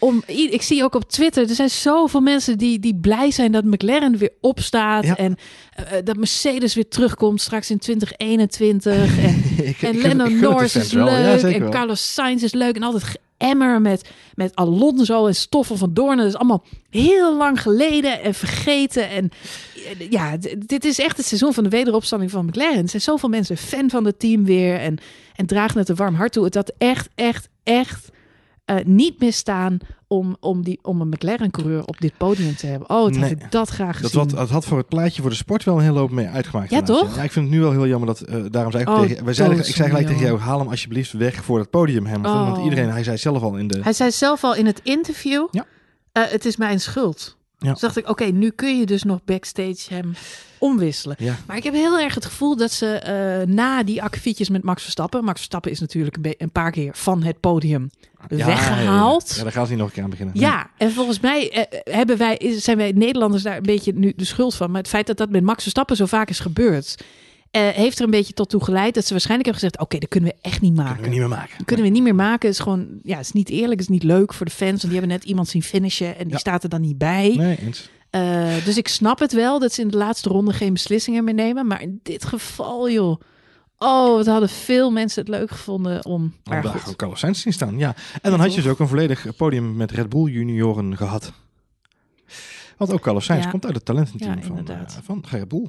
Om, 0.00 0.22
ik 0.26 0.62
zie 0.62 0.84
ook 0.84 0.94
op 0.94 1.10
Twitter, 1.10 1.48
er 1.48 1.54
zijn 1.54 1.70
zoveel 1.70 2.20
mensen 2.20 2.58
die, 2.58 2.78
die 2.78 2.94
blij 2.96 3.30
zijn 3.30 3.52
dat 3.52 3.64
McLaren 3.64 4.16
weer 4.16 4.30
opstaat. 4.40 5.04
Ja. 5.04 5.16
En 5.16 5.36
eh, 5.74 5.84
dat 6.04 6.16
Mercedes 6.16 6.74
weer 6.74 6.88
terugkomt 6.88 7.40
straks 7.40 7.70
in 7.70 7.78
2021. 7.78 8.94
En, 9.18 9.42
Ik- 9.64 9.82
en 10.04 10.20
ik 10.20 10.26
ik 10.28 10.40
Norris 10.40 10.76
is 10.76 10.92
wel. 10.92 11.04
Leuk. 11.04 11.42
en 11.42 11.60
wel. 11.60 11.70
Carlos 11.70 12.14
Sainz 12.14 12.42
is 12.42 12.52
leuk. 12.52 12.76
En 12.76 12.82
altijd 12.82 13.18
geëmmer 13.38 13.80
met, 13.80 14.08
met 14.34 14.54
Alonso 14.56 15.26
en 15.26 15.34
Stoffel 15.34 15.76
van 15.76 15.94
Doorn. 15.94 16.16
Dat 16.16 16.26
is 16.26 16.34
allemaal 16.36 16.64
heel 16.90 17.36
lang 17.36 17.62
geleden 17.62 18.22
en 18.22 18.34
vergeten. 18.34 19.08
En 19.10 19.30
eh, 19.98 20.10
ja, 20.10 20.36
dit 20.58 20.84
is 20.84 20.98
echt 20.98 21.16
het 21.16 21.26
seizoen 21.26 21.54
van 21.54 21.64
de 21.64 21.70
wederopstanding 21.70 22.30
van 22.30 22.44
McLaren. 22.46 22.82
Er 22.82 22.88
zijn 22.88 23.02
zoveel 23.02 23.28
mensen 23.28 23.56
fan 23.56 23.90
van 23.90 24.04
het 24.04 24.18
team 24.18 24.44
weer. 24.44 24.76
En, 24.78 24.98
en 25.36 25.46
dragen 25.46 25.78
het 25.78 25.88
een 25.88 25.96
warm 25.96 26.14
hart 26.14 26.32
toe. 26.32 26.44
Het 26.44 26.54
had 26.54 26.72
echt, 26.78 27.08
echt, 27.14 27.48
echt 27.64 28.08
eh, 28.70 28.84
niet 28.84 29.20
misstaan 29.20 29.78
om, 30.06 30.36
om, 30.40 30.62
die, 30.62 30.78
om 30.82 31.00
een 31.00 31.08
McLaren-coureur 31.08 31.84
op 31.84 32.00
dit 32.00 32.12
podium 32.16 32.56
te 32.56 32.66
hebben. 32.66 32.90
Oh, 32.90 33.06
het 33.06 33.16
had 33.16 33.30
ik 33.30 33.50
dat 33.50 33.68
graag 33.68 34.00
Dat, 34.00 34.10
gezien. 34.10 34.18
wat, 34.28 34.30
dat 34.38 34.50
had 34.50 34.64
voor 34.64 34.78
het 34.78 34.88
plaatje 34.88 35.20
voor 35.20 35.30
de 35.30 35.36
sport 35.36 35.64
wel 35.64 35.76
een 35.76 35.82
hele 35.82 35.98
hoop 35.98 36.10
mee 36.10 36.26
uitgemaakt. 36.26 36.70
Ja, 36.70 36.82
toch? 36.82 37.16
Ja, 37.16 37.22
ik 37.22 37.32
vind 37.32 37.44
het 37.46 37.54
nu 37.54 37.60
wel 37.60 37.70
heel 37.72 37.86
jammer 37.86 38.06
dat, 38.08 38.20
eh, 38.20 38.44
daarom 38.50 38.72
zei 38.72 38.82
ik, 38.84 38.88
Oh, 38.88 39.00
tegen, 39.00 39.24
wij 39.24 39.34
zeiden, 39.34 39.58
ik 39.58 39.64
zei 39.74 39.88
gelijk 39.88 40.06
tegen 40.06 40.22
jou, 40.26 40.38
haal 40.38 40.58
hem 40.58 40.68
alsjeblieft 40.68 41.12
weg 41.12 41.44
voor 41.44 41.58
het 41.58 41.70
podium, 41.70 42.06
Hamilton. 42.06 42.44
Want 42.44 42.56
Oh. 42.58 42.64
iedereen, 42.64 42.90
hij 42.90 43.04
zei 43.04 43.16
zelf 43.16 43.42
al 43.42 43.56
in 43.56 43.68
de... 43.68 43.80
Hij 43.82 43.92
zei 43.92 44.10
zelf 44.10 44.44
al 44.44 44.54
in 44.54 44.66
het 44.66 44.80
interview: 44.82 45.46
Ja. 45.50 45.66
eh, 46.12 46.22
Het 46.26 46.44
is 46.44 46.56
mijn 46.56 46.80
schuld. 46.80 47.36
Ja. 47.60 47.70
Dus 47.72 47.80
dacht 47.80 47.96
ik: 47.96 48.08
Oké, 48.08 48.24
nu 48.24 48.50
kun 48.50 48.78
je 48.78 48.86
dus 48.86 49.02
nog 49.02 49.24
backstage 49.24 49.94
hem 49.94 50.14
omwisselen. 50.58 51.16
Ja, 51.18 51.36
Maar 51.46 51.56
ik 51.56 51.64
heb 51.64 51.74
heel 51.74 51.98
erg 51.98 52.14
het 52.14 52.24
gevoel 52.24 52.56
dat 52.56 52.72
ze 52.72 52.86
eh, 52.86 53.46
na 53.54 53.82
die 53.82 54.02
akkefietjes 54.02 54.48
met 54.48 54.62
Max 54.62 54.82
Verstappen. 54.82 55.24
Max 55.24 55.36
Verstappen 55.36 55.70
is 55.70 55.80
natuurlijk 55.80 56.16
een, 56.16 56.34
een 56.38 56.50
paar 56.50 56.70
keer 56.70 56.90
van 56.94 57.22
het 57.22 57.40
podium 57.40 57.90
Ja, 58.28 58.46
weggehaald. 58.46 59.34
Ja, 59.36 59.42
daar 59.42 59.52
gaan 59.52 59.64
ze 59.64 59.70
niet 59.70 59.80
nog 59.80 59.88
een 59.88 59.94
keer 59.94 60.02
aan 60.04 60.10
beginnen. 60.10 60.38
Ja, 60.38 60.70
en 60.76 60.92
volgens 60.92 61.20
mij 61.20 61.50
eh, 61.50 61.94
hebben 61.94 62.16
wij, 62.16 62.54
zijn 62.56 62.76
wij 62.76 62.92
Nederlanders 62.92 63.42
daar 63.42 63.56
een 63.56 63.62
beetje 63.62 63.92
nu 63.94 64.12
de 64.16 64.24
schuld 64.24 64.54
van. 64.54 64.70
Maar 64.70 64.80
het 64.80 64.90
feit 64.90 65.06
dat 65.06 65.16
dat 65.16 65.30
met 65.30 65.42
Max 65.42 65.62
Verstappen 65.62 65.96
zo 65.96 66.06
vaak 66.06 66.28
is 66.28 66.40
gebeurd, 66.40 66.96
eh, 67.50 67.68
heeft 67.68 67.98
er 67.98 68.04
een 68.04 68.10
beetje 68.10 68.32
tot 68.32 68.48
toe 68.48 68.64
geleid 68.64 68.94
dat 68.94 69.04
ze 69.04 69.10
waarschijnlijk 69.12 69.48
hebben 69.50 69.68
gezegd: 69.70 69.84
Oké, 69.84 69.98
dat 69.98 70.08
kunnen 70.08 70.30
we 70.30 70.48
echt 70.48 70.60
niet 70.60 70.74
maken. 70.74 71.00
Kunnen 71.00 71.10
we 71.10 71.16
niet 71.18 71.28
meer 71.28 71.36
maken. 71.38 71.56
Dat 71.56 71.66
kunnen 71.66 71.84
we 71.86 71.92
niet 71.92 72.02
meer 72.02 72.14
maken. 72.14 72.48
Is 72.48 72.58
gewoon, 72.58 72.88
ja, 73.02 73.18
is 73.18 73.32
niet 73.32 73.48
eerlijk, 73.48 73.80
is 73.80 73.88
niet 73.88 74.02
leuk 74.02 74.34
voor 74.34 74.46
de 74.46 74.52
fans. 74.52 74.70
Want 74.70 74.82
die 74.82 74.92
hebben 74.92 75.08
net 75.10 75.24
iemand 75.24 75.48
zien 75.48 75.62
finishen 75.62 76.16
en 76.16 76.22
die 76.24 76.32
Ja. 76.32 76.38
staat 76.38 76.62
er 76.62 76.68
dan 76.68 76.80
niet 76.80 76.98
bij. 76.98 77.34
Nee, 77.36 77.58
eens. 77.58 77.88
Eh, 78.10 78.64
dus 78.64 78.76
ik 78.76 78.88
snap 78.88 79.18
het 79.18 79.32
wel 79.32 79.58
dat 79.58 79.72
ze 79.72 79.80
in 79.80 79.88
de 79.88 79.96
laatste 79.96 80.28
ronde 80.28 80.52
geen 80.52 80.72
beslissingen 80.72 81.24
meer 81.24 81.34
nemen. 81.34 81.66
Maar 81.66 81.82
in 81.82 82.00
dit 82.02 82.24
geval, 82.24 82.90
joh. 82.90 83.20
Oh, 83.78 84.14
wat 84.16 84.26
hadden 84.26 84.48
veel 84.48 84.90
mensen 84.90 85.20
het 85.20 85.30
leuk 85.30 85.50
gevonden 85.50 86.04
om. 86.04 86.34
Maar 86.44 86.62
daar 86.62 86.72
gewoon 86.78 86.96
Carlos 86.96 87.18
Sainz 87.20 87.46
staan. 87.48 87.78
Ja. 87.78 87.94
En 88.22 88.30
dan 88.30 88.40
had 88.40 88.54
je 88.54 88.62
dus 88.62 88.70
ook 88.70 88.78
een 88.78 88.88
volledig 88.88 89.36
podium 89.36 89.76
met 89.76 89.90
Red 89.90 90.08
Bull 90.08 90.30
junioren 90.30 90.96
gehad. 90.96 91.32
Want 92.76 92.92
ook 92.92 93.00
Carlos 93.00 93.24
Sainz 93.24 93.44
Ja. 93.44 93.50
komt 93.50 93.64
uit 93.66 93.74
het 93.74 93.84
talententeam 93.84 94.38
Ja, 94.38 94.42
van, 94.46 94.68
eh, 94.68 94.80
van 95.02 95.24
Red 95.30 95.48
Bull. 95.48 95.66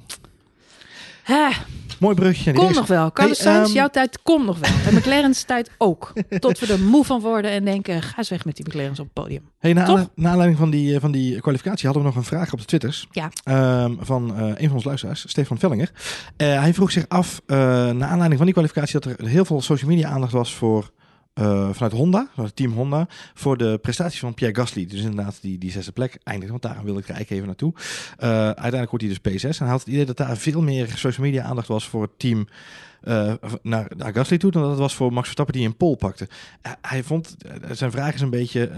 Mooi 2.01 2.15
brugje. 2.15 2.53
Kom 2.53 2.73
nog 2.73 2.87
wel. 2.87 3.11
Carlos 3.11 3.39
Hey, 3.39 3.53
Sainz, 3.53 3.67
ehm, 3.67 3.75
jouw 3.75 3.87
tijd 3.87 4.19
komt 4.23 4.45
nog 4.45 4.59
wel. 4.59 4.71
En 4.87 4.95
McLaren's 4.95 5.43
tijd 5.43 5.71
ook. 5.77 6.13
Tot 6.39 6.59
we 6.59 6.73
er 6.73 6.79
moe 6.79 7.05
van 7.05 7.21
worden 7.21 7.51
en 7.51 7.65
denken, 7.65 8.01
ga 8.01 8.17
eens 8.17 8.29
weg 8.29 8.45
met 8.45 8.55
die 8.55 8.65
McLaren's 8.67 8.99
op 8.99 9.05
het 9.05 9.13
podium. 9.13 9.41
Hey, 9.59 9.73
na, 9.73 10.07
aanleiding 10.15 10.57
van 10.57 10.69
die, 10.69 10.95
eh, 10.95 11.01
van 11.01 11.11
die 11.11 11.41
kwalificatie 11.41 11.85
hadden 11.85 12.03
we 12.03 12.09
nog 12.09 12.17
een 12.17 12.29
vraag 12.29 12.53
op 12.53 12.59
de 12.59 12.65
Twitters. 12.65 13.07
Ja. 13.11 13.29
Ehm, 13.43 13.93
van 13.99 14.35
eh, 14.35 14.45
een 14.45 14.67
van 14.67 14.73
onze 14.73 14.87
luisteraars, 14.87 15.23
Stefan 15.27 15.59
Vellinger. 15.59 15.91
Eh, 16.37 16.59
hij 16.59 16.73
vroeg 16.73 16.91
zich 16.91 17.05
af, 17.07 17.41
eh 17.45 17.57
na 17.57 18.07
aanleiding 18.07 18.35
van 18.35 18.45
die 18.45 18.53
kwalificatie, 18.53 18.99
dat 18.99 19.19
er 19.19 19.27
heel 19.27 19.45
veel 19.45 19.61
social 19.61 19.89
media 19.89 20.09
aandacht 20.09 20.31
was 20.31 20.55
voor, 20.55 20.91
eh, 21.41 21.69
vanuit 21.71 21.93
Honda, 21.93 22.27
vanuit 22.33 22.55
team 22.55 22.71
Honda, 22.71 23.07
voor 23.33 23.57
de 23.57 23.79
prestaties 23.81 24.19
van 24.19 24.33
Pierre 24.33 24.55
Gasly. 24.55 24.85
Dus 24.85 25.01
inderdaad 25.01 25.41
die, 25.41 25.57
die 25.57 25.71
zesde 25.71 25.91
plek 25.91 26.19
eindigt, 26.23 26.51
want 26.51 26.61
daarom 26.61 26.83
wilde 26.83 26.99
ik 26.99 27.09
eigenlijk 27.09 27.35
even 27.35 27.47
naartoe. 27.47 27.73
Eh, 28.17 28.29
uiteindelijk 28.29 28.91
wordt 28.91 29.05
hij 29.05 29.33
dus 29.33 29.43
P6 29.55 29.57
en 29.59 29.67
had 29.67 29.79
het 29.79 29.87
idee 29.87 30.05
dat 30.05 30.17
daar 30.17 30.37
veel 30.37 30.61
meer 30.61 30.93
social 30.95 31.25
media 31.25 31.43
aandacht 31.43 31.67
was 31.67 31.87
voor 31.87 32.01
het 32.01 32.19
team 32.19 32.47
eh, 33.01 33.33
naar, 33.61 33.91
naar 33.97 34.13
Gasly 34.13 34.37
toe 34.37 34.51
dan 34.51 34.61
dat 34.61 34.71
het 34.71 34.79
was 34.79 34.95
voor 34.95 35.09
Max 35.13 35.23
Verstappen 35.23 35.55
die 35.55 35.65
een 35.65 35.77
pole 35.77 35.95
pakte. 35.95 36.27
Hij 36.81 37.03
vond, 37.03 37.35
zijn 37.71 37.91
vraag 37.91 38.13
is 38.13 38.21
een 38.21 38.29
beetje, 38.29 38.71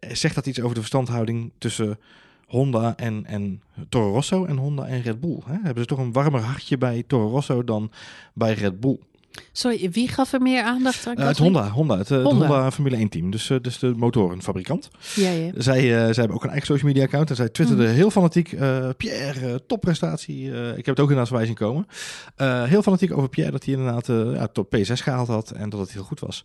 zegt 0.00 0.34
dat 0.34 0.46
iets 0.46 0.60
over 0.60 0.74
de 0.74 0.80
verstandhouding 0.80 1.52
tussen 1.58 1.98
Honda 2.46 2.96
en, 2.96 3.26
en 3.26 3.62
Toro 3.88 4.12
Rosso 4.12 4.44
en 4.44 4.56
Honda 4.56 4.86
en 4.86 5.02
Red 5.02 5.20
Bull? 5.20 5.38
Hè? 5.46 5.56
Hebben 5.62 5.82
ze 5.82 5.88
toch 5.88 5.98
een 5.98 6.12
warmer 6.12 6.40
hartje 6.40 6.78
bij 6.78 7.04
Toro 7.06 7.28
Rosso 7.28 7.64
dan 7.64 7.90
bij 8.32 8.52
Red 8.52 8.80
Bull? 8.80 8.98
Sorry, 9.52 9.90
wie 9.90 10.08
gaf 10.08 10.32
er 10.32 10.40
meer 10.40 10.62
aandacht 10.62 11.06
aan? 11.06 11.20
Uh, 11.20 11.26
het? 11.26 11.38
Honda, 11.38 11.68
Honda, 11.68 11.98
het, 11.98 12.08
Honda. 12.08 12.28
het 12.30 12.38
Honda 12.38 12.70
Formule 12.70 12.96
1 12.96 13.08
team. 13.08 13.30
Dus, 13.30 13.48
uh, 13.50 13.58
dus 13.62 13.78
de 13.78 13.94
motorenfabrikant. 13.96 14.88
Ja, 15.14 15.30
ja. 15.30 15.50
Zij, 15.56 15.82
uh, 15.82 15.90
zij 15.90 16.14
hebben 16.14 16.34
ook 16.36 16.42
een 16.44 16.50
eigen 16.50 16.66
social 16.66 16.88
media 16.88 17.04
account. 17.04 17.30
En 17.30 17.36
zij 17.36 17.48
twitterde 17.48 17.82
Mhm. 17.84 17.92
heel 17.94 18.10
fanatiek. 18.10 18.52
uh, 18.52 18.88
Pierre, 18.96 19.66
topprestatie. 19.66 20.44
ik 20.50 20.86
heb 20.86 20.86
het 20.86 21.00
ook 21.00 21.10
inderdaad 21.10 21.28
voorbij 21.28 21.46
zien 21.46 21.54
komen. 21.54 21.86
heel 22.68 22.82
fanatiek 22.82 23.16
over 23.16 23.28
Pierre. 23.28 23.52
Dat 23.52 23.64
hij 23.64 23.74
inderdaad 23.74 24.06
ja, 24.36 24.46
tot 24.46 24.66
P6 24.76 24.92
gehaald 25.02 25.28
had. 25.28 25.50
En 25.50 25.68
dat 25.70 25.80
het 25.80 25.92
heel 25.92 26.02
goed 26.02 26.20
was. 26.20 26.44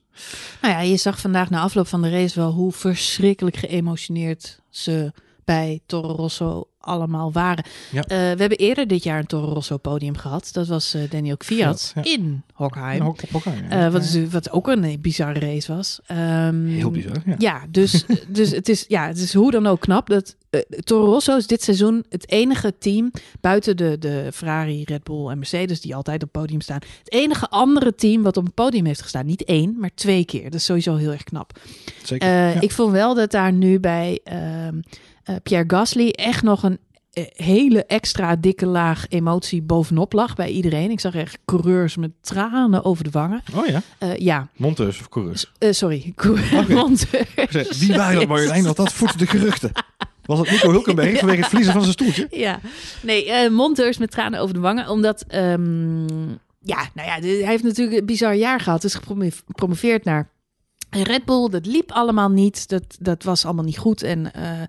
Nou 0.61 0.73
ja, 0.73 0.79
je 0.81 0.97
zag 0.97 1.19
vandaag 1.19 1.49
na 1.49 1.61
afloop 1.61 1.87
van 1.87 2.01
de 2.01 2.09
race 2.09 2.39
wel 2.39 2.51
hoe 2.51 2.71
verschrikkelijk 2.71 3.55
geëmotioneerd 3.55 4.61
ze 4.69 5.11
bij 5.45 5.79
Toro 5.85 6.15
Rosso 6.15 6.67
allemaal 6.83 7.31
waren. 7.31 7.65
Ja. 7.91 7.99
Uh, 8.01 8.07
we 8.07 8.15
hebben 8.15 8.57
eerder 8.57 8.87
dit 8.87 9.03
jaar 9.03 9.19
een 9.19 9.25
Toro 9.25 9.53
Rosso 9.53 9.77
podium 9.77 10.17
gehad. 10.17 10.49
Dat 10.51 10.67
was 10.67 10.95
uh, 10.95 11.09
Daniel 11.09 11.37
Kvyat 11.37 11.91
ja. 11.95 12.03
in 12.03 12.43
Hockheim. 12.53 12.97
Ja, 12.97 13.03
Hock- 13.03 13.29
Hockheim, 13.31 13.69
ja. 13.69 13.85
Uh, 13.85 13.91
wat, 13.91 14.03
is, 14.03 14.29
wat 14.29 14.51
ook 14.51 14.67
een 14.67 14.97
bizarre 15.01 15.39
race 15.39 15.75
was. 15.75 15.99
Um, 16.11 16.65
Heel 16.65 16.91
bizar, 16.91 17.21
ja. 17.37 17.65
Dus, 17.69 18.05
dus, 18.27 18.51
het 18.51 18.69
is, 18.69 18.85
ja, 18.87 19.07
het 19.07 19.17
is 19.17 19.33
hoe 19.33 19.51
dan 19.51 19.67
ook 19.67 19.79
knap 19.79 20.09
dat 20.09 20.35
Toro 20.83 21.05
Rosso 21.05 21.37
is 21.37 21.47
dit 21.47 21.63
seizoen 21.63 22.05
het 22.09 22.29
enige 22.29 22.77
team 22.77 23.11
buiten 23.41 23.77
de, 23.77 23.97
de 23.99 24.29
Ferrari, 24.33 24.83
Red 24.83 25.03
Bull 25.03 25.27
en 25.27 25.37
Mercedes 25.37 25.81
die 25.81 25.95
altijd 25.95 26.23
op 26.23 26.33
het 26.33 26.41
podium 26.41 26.61
staan. 26.61 26.79
Het 26.99 27.13
enige 27.13 27.49
andere 27.49 27.95
team 27.95 28.23
wat 28.23 28.37
op 28.37 28.45
een 28.45 28.53
podium 28.53 28.85
heeft 28.85 29.01
gestaan. 29.01 29.25
Niet 29.25 29.43
één, 29.43 29.75
maar 29.79 29.91
twee 29.95 30.25
keer. 30.25 30.43
Dat 30.43 30.53
is 30.53 30.65
sowieso 30.65 30.95
heel 30.95 31.11
erg 31.11 31.23
knap. 31.23 31.59
Zeker. 32.03 32.63
Ik 32.63 32.71
vond 32.71 32.91
wel 32.91 33.15
dat 33.15 33.31
daar 33.31 33.53
nu 33.53 33.79
bij 33.79 34.19
uh, 35.25 35.35
Pierre 35.43 35.65
Gasly 35.67 36.09
echt 36.09 36.43
nog 36.43 36.63
een 36.63 36.79
eh, 37.13 37.23
hele 37.33 37.85
extra 37.85 38.35
dikke 38.35 38.65
laag 38.65 39.05
emotie 39.09 39.61
bovenop 39.61 40.13
lag 40.13 40.35
bij 40.35 40.49
iedereen. 40.49 40.91
Ik 40.91 40.99
zag 40.99 41.15
echt 41.15 41.37
coureurs 41.45 41.95
met 41.95 42.11
tranen 42.21 42.83
over 42.83 43.03
de 43.03 43.09
wangen. 43.09 43.43
Oh 43.55 43.67
ja? 43.67 43.81
Uh, 43.99 44.15
ja. 44.15 44.47
Monteurs 44.55 44.99
of 44.99 45.09
coureurs? 45.09 45.51
Uh, 45.59 45.71
sorry, 45.71 46.13
okay. 46.15 46.65
monteurs. 46.75 47.77
Wie 47.77 47.95
waren 47.95 48.15
dat 48.15 48.27
Marjolein? 48.27 48.63
Want 48.63 48.75
dat 48.75 48.93
voedt 48.93 49.19
de 49.19 49.27
geruchten. 49.27 49.71
Was 50.25 50.39
het 50.39 50.51
Nico 50.51 50.69
Hulkenberg 50.69 51.11
ja. 51.13 51.17
vanwege 51.17 51.39
het 51.39 51.47
verliezen 51.47 51.73
van 51.73 51.81
zijn 51.81 51.93
stoeltje? 51.93 52.27
Ja, 52.29 52.59
nee, 53.01 53.27
uh, 53.27 53.49
monteurs 53.49 53.97
met 53.97 54.11
tranen 54.11 54.39
over 54.39 54.53
de 54.53 54.59
wangen. 54.59 54.89
Omdat, 54.89 55.25
um, 55.35 56.07
ja, 56.59 56.89
nou 56.93 57.07
ja, 57.07 57.19
hij 57.19 57.47
heeft 57.49 57.63
natuurlijk 57.63 57.99
een 57.99 58.05
bizar 58.05 58.35
jaar 58.35 58.59
gehad. 58.59 58.83
Is 58.83 58.93
gepromoveerd 58.93 60.03
naar 60.03 60.29
Red 61.01 61.25
Bull, 61.25 61.49
dat 61.49 61.65
liep 61.65 61.91
allemaal 61.91 62.29
niet. 62.29 62.69
Dat, 62.69 62.83
dat 62.99 63.23
was 63.23 63.45
allemaal 63.45 63.63
niet 63.63 63.77
goed. 63.77 64.01
En 64.01 64.19
uh, 64.19 64.61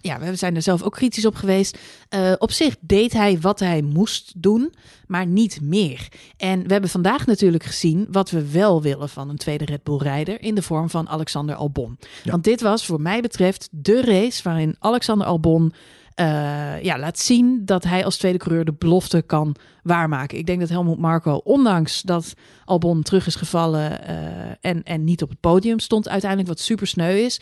ja, 0.00 0.18
we 0.18 0.36
zijn 0.36 0.56
er 0.56 0.62
zelf 0.62 0.82
ook 0.82 0.92
kritisch 0.92 1.26
op 1.26 1.34
geweest. 1.34 1.78
Uh, 2.10 2.32
op 2.38 2.52
zich 2.52 2.76
deed 2.80 3.12
hij 3.12 3.40
wat 3.40 3.60
hij 3.60 3.82
moest 3.82 4.32
doen, 4.36 4.72
maar 5.06 5.26
niet 5.26 5.60
meer. 5.60 6.08
En 6.36 6.62
we 6.62 6.72
hebben 6.72 6.90
vandaag 6.90 7.26
natuurlijk 7.26 7.64
gezien 7.64 8.06
wat 8.10 8.30
we 8.30 8.50
wel 8.50 8.82
willen 8.82 9.08
van 9.08 9.28
een 9.28 9.36
tweede 9.36 9.64
Red 9.64 9.82
Bull-rijder 9.82 10.42
in 10.42 10.54
de 10.54 10.62
vorm 10.62 10.90
van 10.90 11.08
Alexander 11.08 11.54
Albon. 11.54 11.98
Ja. 12.22 12.30
Want 12.30 12.44
dit 12.44 12.60
was, 12.60 12.86
voor 12.86 13.00
mij 13.00 13.20
betreft, 13.20 13.68
de 13.70 14.00
race 14.00 14.42
waarin 14.42 14.76
Alexander 14.78 15.26
Albon. 15.26 15.72
Uh, 16.20 16.82
ja, 16.82 16.98
laat 16.98 17.18
zien 17.18 17.64
dat 17.64 17.84
hij 17.84 18.04
als 18.04 18.16
tweede 18.16 18.38
coureur 18.38 18.64
de 18.64 18.74
belofte 18.78 19.22
kan 19.22 19.54
waarmaken. 19.82 20.38
Ik 20.38 20.46
denk 20.46 20.60
dat 20.60 20.68
Helmut 20.68 20.98
Marco, 20.98 21.40
ondanks 21.44 22.02
dat 22.02 22.34
Albon 22.64 23.02
terug 23.02 23.26
is 23.26 23.34
gevallen 23.34 24.00
uh, 24.10 24.16
en, 24.60 24.82
en 24.82 25.04
niet 25.04 25.22
op 25.22 25.28
het 25.28 25.40
podium 25.40 25.78
stond 25.78 26.08
uiteindelijk, 26.08 26.50
wat 26.50 26.60
super 26.60 26.86
sneu 26.86 27.16
is, 27.16 27.40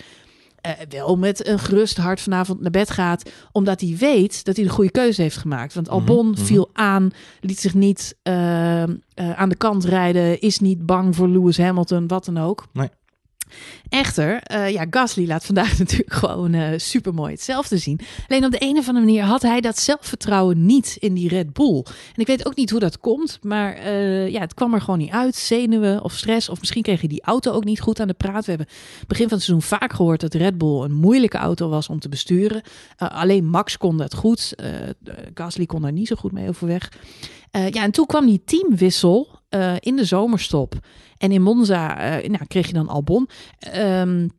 uh, 0.66 0.72
wel 0.88 1.16
met 1.16 1.46
een 1.46 1.59
gerust 1.59 1.96
hart 1.96 2.20
vanavond 2.20 2.61
naar 2.61 2.70
bed 2.70 2.90
gaat, 2.90 3.30
omdat 3.52 3.80
hij 3.80 3.96
weet 3.98 4.44
dat 4.44 4.56
hij 4.56 4.64
de 4.64 4.70
goede 4.70 4.90
keuze 4.90 5.22
heeft 5.22 5.37
gemaakt. 5.37 5.74
Want 5.74 5.88
Albon 5.88 6.26
mm 6.26 6.35
-hmm. 6.35 6.44
viel 6.44 6.70
aan, 6.72 7.11
liet 7.40 7.61
zich 7.61 7.74
niet 7.74 8.16
uh, 8.22 8.83
aan 9.14 9.48
de 9.48 9.56
kant 9.56 9.85
rijden, 9.85 10.40
is 10.40 10.59
niet 10.59 10.87
bang 10.87 11.16
voor 11.16 11.28
Lewis 11.28 11.59
Hamilton, 11.59 12.06
wat 12.06 12.24
dan 12.24 12.38
ook. 12.38 12.66
Nee. 12.72 12.88
Echter, 13.88 14.42
uh, 14.52 14.70
ja, 14.70 14.86
Gasly 14.90 15.26
laat 15.26 15.44
vandaag 15.44 15.78
natuurlijk 15.78 16.12
gewoon 16.12 16.54
uh, 16.54 16.68
super 16.76 17.14
mooi 17.14 17.32
hetzelfde 17.32 17.78
zien. 17.78 18.00
Alleen 18.28 18.44
op 18.44 18.50
de 18.50 18.62
een 18.62 18.78
of 18.78 18.88
andere 18.88 19.06
manier 19.06 19.22
had 19.22 19.42
hij 19.42 19.60
dat 19.60 19.78
zelfvertrouwen 19.78 20.66
niet 20.66 20.96
in 20.98 21.14
die 21.14 21.28
Red 21.28 21.52
Bull. 21.52 21.84
En 21.86 22.20
ik 22.20 22.26
weet 22.26 22.46
ook 22.46 22.56
niet 22.56 22.70
hoe 22.70 22.80
dat 22.80 22.98
komt, 22.98 23.38
maar 23.42 23.76
uh, 23.78 24.28
ja, 24.28 24.40
het 24.40 24.54
kwam 24.54 24.74
er 24.74 24.80
gewoon 24.80 24.98
niet 24.98 25.10
uit. 25.10 25.36
Zenuwen 25.36 26.04
of 26.04 26.12
stress, 26.12 26.48
of 26.48 26.58
misschien 26.60 26.82
kreeg 26.82 27.00
hij 27.00 27.08
die 27.08 27.22
auto 27.22 27.52
ook 27.52 27.64
niet 27.64 27.80
goed 27.80 28.00
aan 28.00 28.08
de 28.08 28.14
praat. 28.14 28.44
We 28.44 28.50
hebben 28.50 28.68
begin 29.06 29.28
van 29.28 29.36
het 29.36 29.46
seizoen 29.46 29.68
vaak 29.78 29.92
gehoord 29.92 30.20
dat 30.20 30.34
Red 30.34 30.58
Bull 30.58 30.82
een 30.82 30.94
moeilijke 30.94 31.38
auto 31.38 31.68
was 31.68 31.88
om 31.88 32.00
te 32.00 32.08
besturen. 32.08 32.62
alleen 32.96 33.46
Max 33.46 33.76
kon 33.76 33.96
dat 33.96 34.14
goed. 34.14 34.54
Gasly 35.34 35.66
kon 35.66 35.82
daar 35.82 35.92
niet 35.92 36.08
zo 36.08 36.16
goed 36.16 36.32
mee 36.32 36.48
overweg. 36.48 36.92
ja, 37.50 37.82
en 37.82 37.90
toen 37.90 38.06
kwam 38.06 38.26
die 38.26 38.42
teamwissel 38.44 39.28
in 39.80 39.96
de 39.96 40.04
zomerstop. 40.04 40.74
En 41.20 41.33
in 41.33 41.42
Monza 41.42 42.18
uh, 42.22 42.28
nou, 42.28 42.44
kreeg 42.46 42.66
je 42.66 42.72
dan 42.72 42.88
Albon. 42.88 43.28
Um, 43.76 44.30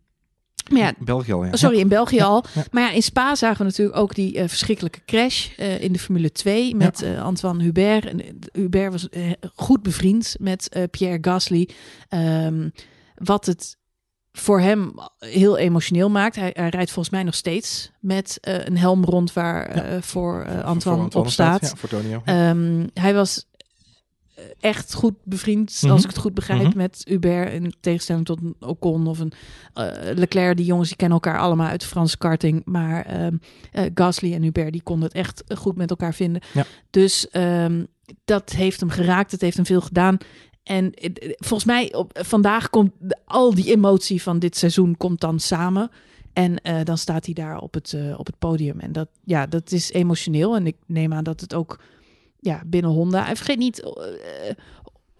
maar 0.70 0.80
ja, 0.80 0.94
België 1.00 1.34
al, 1.34 1.46
ja. 1.46 1.56
Sorry, 1.56 1.80
in 1.80 1.88
België 1.88 2.16
ja, 2.16 2.26
al. 2.26 2.44
ja. 2.54 2.64
Maar 2.72 2.84
ja, 2.84 2.92
in 2.92 3.02
Spa 3.02 3.36
zagen 3.36 3.58
we 3.58 3.64
natuurlijk 3.64 3.98
ook 3.98 4.16
die 4.16 4.36
uh, 4.36 4.48
verschrikkelijke 4.48 5.00
crash 5.06 5.50
uh, 5.60 5.82
in 5.82 5.94
de 5.94 6.00
Formule 6.00 6.32
2 6.32 6.76
met 6.76 7.02
uh, 7.02 7.24
Antoine 7.24 7.64
Hubert. 7.64 8.06
En, 8.06 8.40
Hubert 8.54 8.92
was 8.92 9.08
goed 9.56 9.84
bevriend 9.84 10.36
met 10.40 10.88
Pierre 10.92 11.18
Gasly. 11.22 11.70
Um, 12.10 12.72
wat 13.16 13.46
het 13.46 13.78
voor 14.32 14.60
hem 14.60 14.94
heel 15.20 15.58
emotioneel 15.58 16.10
maakt. 16.10 16.36
Hij, 16.36 16.52
hij, 16.54 16.70
rijdt 16.70 16.92
volgens 16.92 17.16
mij 17.16 17.24
nog 17.24 17.36
steeds 17.36 17.92
met 18.00 18.38
een 18.42 18.78
helm 18.78 19.04
rond 19.04 19.34
waar 19.34 19.68
voor 20.04 20.46
Antoine, 20.46 20.82
voor 20.82 20.92
Antoine 20.92 21.16
op 21.16 21.30
staat. 21.30 21.62
Ja, 21.62 21.76
voor 21.76 21.90
Tonio. 21.90 22.22
Um, 22.26 22.90
hij 22.94 23.14
was 23.14 23.48
echt 24.60 24.94
goed 24.94 25.14
bevriend, 25.24 25.72
mm 25.72 25.78
-hmm. 25.80 25.92
als 25.92 26.04
ik 26.04 26.10
het 26.10 26.18
goed 26.18 26.34
begrijp, 26.34 26.62
mm 26.62 26.68
-hmm. 26.68 26.78
met 26.78 27.02
Hubert. 27.08 27.54
In 27.54 27.74
tegenstelling 27.80 28.26
tot 28.26 28.42
een 28.42 28.56
Ocon 28.60 29.08
of 29.08 29.20
een 29.20 29.32
uh, 29.76 29.88
Leclerc. 30.16 30.58
Die 30.58 30.66
jongens 30.66 30.88
die 30.88 30.98
kennen 30.98 31.20
elkaar 31.22 31.40
allemaal 31.40 31.68
uit 31.68 31.82
de 31.82 31.88
Franse 31.88 32.18
karting. 32.18 32.62
Maar 32.66 33.22
uh, 33.22 33.28
uh, 33.28 33.92
Gasly 33.94 34.34
en 34.34 34.44
Hubert 34.44 34.72
die 34.72 34.84
konden 34.84 35.08
het 35.08 35.18
echt 35.18 35.44
goed 35.56 35.76
met 35.76 35.90
elkaar 35.90 36.14
vinden. 36.14 36.42
Ja. 36.54 36.66
Dus 36.90 37.28
um, 37.32 37.88
dat 38.26 38.50
heeft 38.50 38.80
hem 38.80 38.90
geraakt. 38.90 39.32
Het 39.32 39.42
heeft 39.42 39.56
hem 39.56 39.66
veel 39.66 39.82
gedaan. 39.82 40.18
En 40.64 40.92
volgens 41.38 41.66
mij 41.66 41.94
op, 41.94 42.20
vandaag 42.22 42.70
komt 42.70 42.92
al 43.26 43.56
die 43.56 43.72
emotie 43.72 44.22
van 44.22 44.40
dit 44.40 44.58
seizoen 44.58 44.98
komt 44.98 45.22
dan 45.22 45.40
samen. 45.40 45.92
En 46.34 46.62
uh, 46.64 46.80
dan 46.84 46.98
staat 46.98 47.26
hij 47.26 47.34
daar 47.34 47.58
op 47.58 47.74
het, 47.74 47.96
op 48.18 48.26
het 48.26 48.40
podium. 48.40 48.80
En 48.80 48.92
dat, 48.92 49.08
ja, 49.24 49.46
dat 49.46 49.72
is 49.72 49.92
emotioneel. 49.92 50.56
En 50.56 50.68
ik 50.68 50.76
neem 50.86 51.14
aan 51.14 51.24
dat 51.24 51.42
het 51.42 51.54
ook 51.54 51.80
ja, 52.42 52.62
binnen 52.66 52.92
Honda. 52.92 53.30
En 53.30 53.36
vergeet 53.36 53.58
niet, 53.58 53.84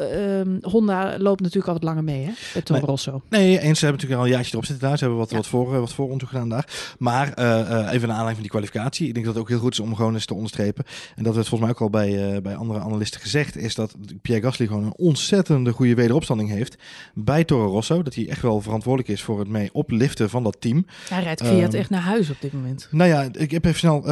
uh, 0.02 0.42
Honda 0.62 1.16
loopt 1.18 1.42
natuurlijk 1.42 1.68
al 1.68 1.74
wat 1.74 1.84
langer 1.84 2.04
mee, 2.04 2.26
hè? 2.26 2.62
Toro 2.62 2.86
Rosso. 2.86 3.22
Nee, 3.30 3.60
eens. 3.60 3.80
Ze 3.80 3.86
hebben 3.86 4.02
natuurlijk 4.02 4.20
al 4.20 4.26
een 4.26 4.32
jaartje 4.32 4.52
erop 4.52 4.66
zitten 4.66 4.88
daar. 4.88 4.98
Ze 4.98 5.04
hebben 5.04 5.22
wat, 5.22 5.30
ja. 5.30 5.36
wat, 5.36 5.48
voor, 5.48 5.80
wat 5.80 5.94
voor 5.94 6.10
gedaan 6.18 6.50
daar. 6.50 6.96
Maar 6.98 7.28
uh, 7.40 7.46
even 7.94 8.08
naar 8.08 8.18
aanleiding 8.18 8.34
van 8.34 8.42
die 8.42 8.50
kwalificatie. 8.50 9.08
Ik 9.08 9.14
denk 9.14 9.26
dat 9.26 9.34
het 9.34 9.44
ook 9.44 9.50
heel 9.50 9.60
goed 9.60 9.72
is 9.72 9.80
om 9.80 9.96
gewoon 9.96 10.14
eens 10.14 10.26
te 10.26 10.34
onderstrepen. 10.34 10.86
En 11.16 11.24
dat 11.24 11.36
werd 11.36 11.48
volgens 11.48 11.70
mij 11.70 11.70
ook 11.70 11.82
al 11.82 11.90
bij, 11.90 12.34
uh, 12.34 12.42
bij 12.42 12.56
andere 12.56 12.80
analisten 12.80 13.22
gezegd. 13.22 13.58
Is 13.58 13.76
dat 13.76 13.96
Pierre 14.22 14.44
Gasly 14.44 14.68
gewoon 14.68 14.84
een 14.84 14.98
ontzettende 14.98 15.72
goede 15.72 15.96
wederopstanding 15.96 16.50
heeft. 16.50 16.78
Bij 17.14 17.44
Toro 17.44 17.68
Rosso. 17.68 18.04
Dat 18.04 18.16
hij 18.16 18.30
echt 18.30 18.42
wel 18.42 18.62
verantwoordelijk 18.62 19.10
is 19.10 19.22
voor 19.22 19.40
het 19.40 19.48
mee 19.48 19.70
opliften 19.74 20.30
van 20.30 20.44
dat 20.44 20.58
team. 20.60 20.86
Hij 21.10 21.24
rijdt 21.24 21.44
Fiat 21.44 21.74
um, 21.74 21.80
echt 21.80 21.90
naar 21.90 22.02
huis 22.02 22.30
op 22.30 22.38
dit 22.40 22.54
moment. 22.54 22.88
Nou 22.92 23.10
ja, 23.10 23.28
ik 23.32 23.52
heb 23.52 23.66
even 23.66 23.80
snel 23.80 24.04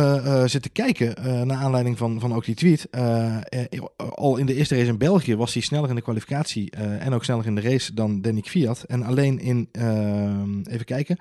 zitten 0.45 0.71
kijken. 0.71 1.47
naar 1.47 1.58
aanleiding 1.58 1.97
van, 1.97 2.19
van 2.19 2.34
ook 2.34 2.45
die 2.45 2.56
tweet. 2.56 2.88
al 4.15 4.38
in 4.38 4.45
de 4.45 4.56
eerste 4.56 4.75
race 4.75 4.88
in 4.88 4.97
België 4.97 5.36
was 5.36 5.54
hij 5.54 5.62
in 5.88 5.96
de 5.96 6.02
kwalificatie 6.02 6.72
uh, 6.78 7.06
en 7.06 7.13
ook 7.13 7.24
sneller 7.24 7.46
in 7.46 7.56
de 7.56 7.62
race 7.62 7.94
dan 7.94 8.22
Danny 8.22 8.42
Fiat. 8.42 8.84
En 8.84 9.04
alleen 9.04 9.39
in, 9.39 9.70
uh, 9.72 10.74
even 10.74 10.86
kijken, 10.86 11.18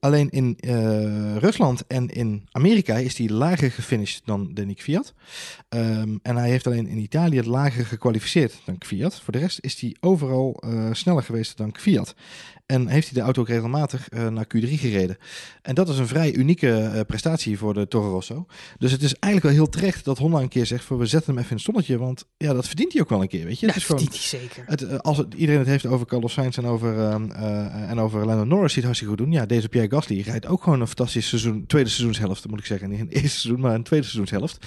alleen 0.00 0.30
in 0.30 0.56
uh, 0.60 1.36
Rusland 1.36 1.86
en 1.86 2.08
in 2.08 2.48
Amerika 2.50 2.96
is 2.96 3.18
hij 3.18 3.28
lager 3.28 3.70
gefinished 3.70 4.22
dan 4.24 4.50
Danny 4.54 4.74
Fiat. 4.78 5.14
Um, 5.68 6.18
en 6.22 6.36
hij 6.36 6.48
heeft 6.48 6.66
alleen 6.66 6.86
in 6.86 6.98
Italië 6.98 7.36
het 7.36 7.46
lager 7.46 7.86
gekwalificeerd 7.86 8.60
dan 8.64 8.76
Fiat. 8.78 9.20
Voor 9.20 9.32
de 9.32 9.38
rest 9.38 9.58
is 9.60 9.80
hij 9.80 9.96
overal 10.00 10.62
sneller 10.92 11.22
geweest 11.22 11.56
dan 11.56 11.74
Fiat. 11.78 12.14
En 12.68 12.86
heeft 12.86 13.06
hij 13.06 13.18
de 13.18 13.24
auto 13.24 13.40
ook 13.40 13.48
regelmatig 13.48 14.12
uh, 14.12 14.28
naar 14.28 14.44
Q3 14.44 14.68
gereden. 14.68 15.18
En 15.62 15.74
dat 15.74 15.88
is 15.88 15.98
een 15.98 16.06
vrij 16.06 16.34
unieke 16.34 16.90
uh, 16.94 17.00
prestatie 17.06 17.58
voor 17.58 17.74
de 17.74 17.88
Toro 17.88 18.10
Rosso. 18.10 18.46
Dus 18.78 18.92
het 18.92 19.02
is 19.02 19.14
eigenlijk 19.14 19.54
wel 19.54 19.64
heel 19.64 19.72
terecht 19.72 20.04
dat 20.04 20.18
Honda 20.18 20.40
een 20.40 20.48
keer 20.48 20.66
zegt... 20.66 20.84
Voor, 20.84 20.98
we 20.98 21.06
zetten 21.06 21.30
hem 21.30 21.38
even 21.38 21.50
in 21.50 21.56
het 21.56 21.64
zonnetje, 21.64 21.98
want 21.98 22.24
ja, 22.36 22.52
dat 22.52 22.66
verdient 22.66 22.92
hij 22.92 23.02
ook 23.02 23.08
wel 23.08 23.22
een 23.22 23.28
keer, 23.28 23.44
weet 23.44 23.60
je. 23.60 23.66
Ja, 23.66 23.72
het 23.72 23.80
is 23.80 23.86
verdient 23.86 24.10
hij 24.10 24.18
zeker. 24.18 24.64
Het, 24.66 24.82
uh, 24.82 24.98
als 24.98 25.16
het, 25.16 25.34
iedereen 25.34 25.58
het 25.58 25.68
heeft 25.68 25.86
over 25.86 26.06
Carlos 26.06 26.32
Sainz 26.32 26.58
en 26.58 26.66
over, 26.66 26.96
uh, 26.96 27.90
en 27.90 28.00
over 28.00 28.26
Lando 28.26 28.44
Norris, 28.44 28.72
ziet 28.72 28.84
hartstikke 28.84 29.14
goed 29.14 29.24
doen. 29.24 29.32
Ja, 29.32 29.46
deze 29.46 29.68
Pierre 29.68 29.90
Gasly 29.90 30.20
rijdt 30.20 30.46
ook 30.46 30.62
gewoon 30.62 30.80
een 30.80 30.86
fantastisch 30.86 31.28
seizoen, 31.28 31.66
tweede 31.66 31.88
seizoenshelft, 31.88 32.48
moet 32.48 32.58
ik 32.58 32.66
zeggen. 32.66 32.90
Niet 32.90 33.00
een 33.00 33.08
eerste 33.20 33.38
seizoen, 33.38 33.60
maar 33.60 33.74
een 33.74 33.82
tweede 33.82 34.06
seizoenshelft. 34.06 34.66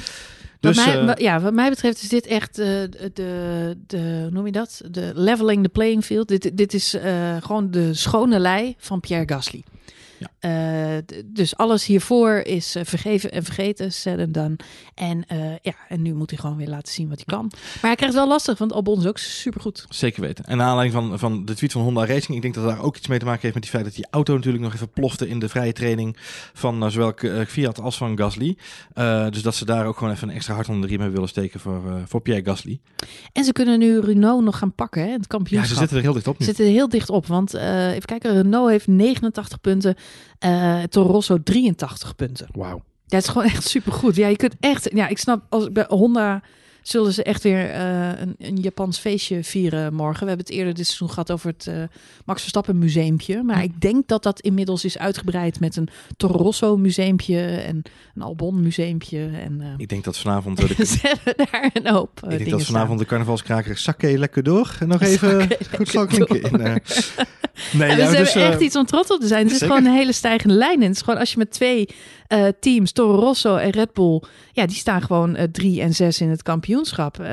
Dus, 0.61 0.85
wat 0.85 0.85
mij, 0.85 1.03
uh, 1.03 1.13
ja, 1.15 1.39
wat 1.39 1.53
mij 1.53 1.69
betreft 1.69 2.01
is 2.01 2.09
dit 2.09 2.25
echt 2.25 2.59
uh, 2.59 2.65
de, 2.65 3.77
de, 3.87 4.19
hoe 4.21 4.29
noem 4.31 4.45
je 4.45 4.51
dat? 4.51 4.81
De 4.91 5.11
leveling 5.15 5.63
the 5.63 5.69
playing 5.69 6.05
field. 6.05 6.27
Dit, 6.27 6.57
dit 6.57 6.73
is 6.73 6.95
uh, 6.95 7.35
gewoon 7.39 7.71
de 7.71 7.93
schone 7.93 8.39
lei 8.39 8.75
van 8.77 8.99
Pierre 8.99 9.33
Gasly. 9.33 9.63
Eh, 10.39 11.15
dus 11.25 11.57
alles 11.57 11.85
hiervoor 11.85 12.37
is 12.37 12.75
eh, 12.75 12.85
vergeven 12.85 13.31
en 13.31 13.43
vergeten, 13.43 13.93
said 13.93 14.19
and 14.19 14.33
done. 14.33 14.55
En, 14.95 15.25
eh, 15.27 15.37
ja, 15.61 15.73
en 15.89 16.01
nu 16.01 16.13
moet 16.13 16.29
hij 16.29 16.39
gewoon 16.39 16.57
weer 16.57 16.67
laten 16.67 16.93
zien 16.93 17.09
wat 17.09 17.23
hij 17.25 17.37
kan. 17.37 17.47
Maar 17.51 17.61
hij 17.81 17.95
krijgt 17.95 18.01
het 18.01 18.13
wel 18.13 18.27
lastig, 18.27 18.57
want 18.57 18.73
Albon 18.73 18.99
is 18.99 19.05
ook 19.05 19.17
supergoed. 19.17 19.85
Zeker 19.89 20.21
weten. 20.21 20.45
En 20.45 20.57
naar 20.57 20.67
aanleiding 20.67 21.03
van, 21.03 21.19
van 21.19 21.45
de 21.45 21.53
tweet 21.53 21.71
van 21.71 21.81
Honda 21.81 22.05
Racing, 22.05 22.35
ik 22.35 22.41
denk 22.41 22.53
dat 22.53 22.63
daar 22.63 22.81
ook 22.81 22.97
iets 22.97 23.07
mee 23.07 23.19
te 23.19 23.25
maken 23.25 23.41
heeft 23.41 23.53
met 23.53 23.63
die 23.63 23.71
feit 23.71 23.83
dat 23.83 23.95
die 23.95 24.07
auto 24.09 24.35
natuurlijk 24.35 24.63
nog 24.63 24.73
even 24.73 24.89
plofte 24.89 25.29
in 25.29 25.39
de 25.39 25.49
vrije 25.49 25.73
training 25.73 26.17
van 26.53 26.91
zowel 26.91 27.13
Fiat 27.47 27.79
als 27.79 27.97
van 27.97 28.17
Gasly. 28.17 28.57
Dus 29.29 29.41
dat 29.41 29.55
ze 29.55 29.65
daar 29.65 29.85
ook 29.85 29.97
gewoon 29.97 30.13
even 30.13 30.29
een 30.29 30.35
extra 30.35 30.53
hart 30.53 30.67
onder 30.67 30.81
de 30.81 30.87
riem 30.87 30.97
hebben 30.99 31.15
willen 31.15 31.29
steken 31.29 31.59
voor, 31.59 31.81
voor 32.05 32.21
Pierre 32.21 32.45
Gasly. 32.45 32.79
En 33.33 33.43
ze 33.43 33.51
kunnen 33.51 33.79
nu 33.79 33.99
Renault 33.99 34.43
nog 34.43 34.57
gaan 34.57 34.73
pakken, 34.75 35.01
hè, 35.01 35.11
het 35.11 35.21
Ja, 35.21 35.27
kampioenschap. 35.27 35.73
ze 35.73 35.79
zitten 35.79 35.97
er 35.97 36.03
heel 36.03 36.13
dicht 36.13 36.27
op 36.27 36.39
nu. 36.39 36.45
zitten 36.45 36.65
er 36.65 36.71
heel 36.71 36.89
dicht 36.89 37.09
op. 37.09 37.27
Want 37.27 37.53
even 37.53 38.05
kijken, 38.05 38.33
Renault 38.33 38.69
heeft 38.69 38.87
89 38.87 39.61
punten. 39.61 39.95
Toro 40.89 41.11
Rosso 41.11 41.43
83 41.43 42.15
punten. 42.15 42.47
Wauw. 42.51 42.81
Het 43.07 43.23
is 43.23 43.29
gewoon 43.29 43.47
echt 43.47 43.67
supergoed. 43.67 44.15
Ja, 44.15 44.27
je 44.27 44.35
kunt 44.35 44.55
echt... 44.59 44.89
Ja, 44.93 45.07
ik 45.07 45.17
snap, 45.17 45.43
als 45.49 45.71
bij 45.71 45.85
Honda 45.87 46.41
zullen 46.81 47.13
ze 47.13 47.23
echt 47.23 47.43
weer 47.43 47.69
eh, 47.69 48.19
een, 48.19 48.35
een 48.37 48.55
Japans 48.55 48.99
feestje 48.99 49.43
vieren 49.43 49.93
morgen. 49.93 50.21
We 50.21 50.27
hebben 50.27 50.45
het 50.45 50.55
eerder 50.55 50.73
dit 50.73 50.85
seizoen 50.85 51.09
gehad 51.09 51.31
over 51.31 51.47
het 51.47 51.67
eh, 51.67 51.83
Max 52.25 52.39
Verstappen 52.39 52.77
museumpje. 52.77 53.43
Maar 53.43 53.63
ik 53.63 53.81
denk 53.81 54.07
dat 54.07 54.23
dat 54.23 54.39
inmiddels 54.39 54.85
is 54.85 54.97
uitgebreid 54.97 55.59
met 55.59 55.75
een 55.75 55.89
Toro 56.17 56.37
Rosso 56.37 56.77
museumpje 56.77 57.45
en 57.45 57.81
een 58.15 58.21
Albon 58.21 58.61
museumpje. 58.61 59.29
En, 59.43 59.61
eh, 59.61 59.67
Ik 59.77 59.89
denk 59.89 60.03
dat 60.03 60.17
vanavond 60.17 60.57
de, 60.57 60.85
ze 60.85 61.17
daar 61.35 61.69
een 61.73 61.87
hoop 61.87 62.19
ik 62.29 62.37
denk 62.37 62.49
dat 62.49 62.65
vanavond 62.65 62.99
de 62.99 63.05
carnavalskraker 63.05 63.77
Sake 63.77 64.17
lekker 64.17 64.43
door. 64.43 64.75
En 64.79 64.87
nog 64.87 65.01
even 65.01 65.47
goed 65.75 65.89
zal 65.89 66.05
klinken. 66.05 66.41
In, 66.41 66.51
nee, 67.71 67.89
Ja, 67.89 67.95
ja, 67.95 67.95
dus 67.95 68.09
ze 68.09 68.17
dus, 68.17 68.33
hebben 68.33 68.51
echt 68.51 68.61
iets 68.61 68.75
om 68.75 68.85
trots 68.85 69.11
op 69.11 69.19
te 69.19 69.27
zijn. 69.27 69.43
Het 69.43 69.51
is 69.51 69.57
zeker. 69.57 69.75
gewoon 69.75 69.91
een 69.91 69.97
hele 69.97 70.13
stijgende 70.13 70.53
lijn. 70.53 70.81
En 70.81 70.87
het 70.87 70.95
is 70.95 71.01
gewoon 71.01 71.19
als 71.19 71.31
je 71.31 71.37
met 71.37 71.51
twee 71.51 71.87
eh, 72.31 72.47
teams, 72.59 72.91
Toro 72.91 73.19
Rosso 73.19 73.55
en 73.55 73.69
Red 73.69 73.93
Bull, 73.93 74.21
ja, 74.51 74.65
die 74.65 74.75
staan 74.75 75.01
gewoon 75.01 75.35
eh, 75.35 75.47
drie 75.51 75.81
en 75.81 75.93
zes 75.93 76.21
in 76.21 76.29
het 76.29 76.43
kampioenschap. 76.43 77.19
Eh, 77.19 77.27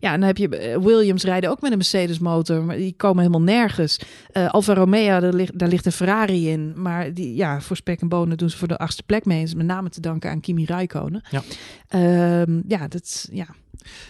ja, 0.00 0.12
en 0.12 0.20
dan 0.20 0.22
heb 0.22 0.36
je 0.36 0.78
Williams 0.82 1.24
rijden 1.24 1.50
ook 1.50 1.60
met 1.60 1.70
een 1.70 1.76
Mercedes 1.76 2.18
motor, 2.18 2.62
maar 2.62 2.76
die 2.76 2.94
komen 2.96 3.18
helemaal 3.18 3.42
nergens. 3.42 4.00
Alfa 4.32 4.74
Romeo, 4.74 5.20
daar 5.20 5.32
ligt, 5.32 5.58
daar 5.58 5.68
ligt 5.68 5.86
een 5.86 5.92
Ferrari 5.92 6.48
in, 6.48 6.72
maar 6.76 7.14
die, 7.14 7.34
ja, 7.34 7.60
voor 7.60 7.76
spek 7.76 8.00
en 8.00 8.08
bonen 8.08 8.36
doen 8.36 8.50
ze 8.50 8.56
voor 8.56 8.68
de 8.68 8.78
achtste 8.78 9.02
plek 9.02 9.24
mee. 9.24 9.38
Dat 9.38 9.48
is 9.48 9.54
met 9.54 9.66
name 9.66 9.88
te 9.88 10.00
danken 10.00 10.30
aan 10.30 10.40
Kimi 10.40 10.64
Räikkönen. 10.64 11.22
Ja. 11.30 11.42
Ehm, 11.88 12.60
ja, 12.66 12.88
dat 12.88 13.02
is, 13.02 13.28
ja, 13.32 13.46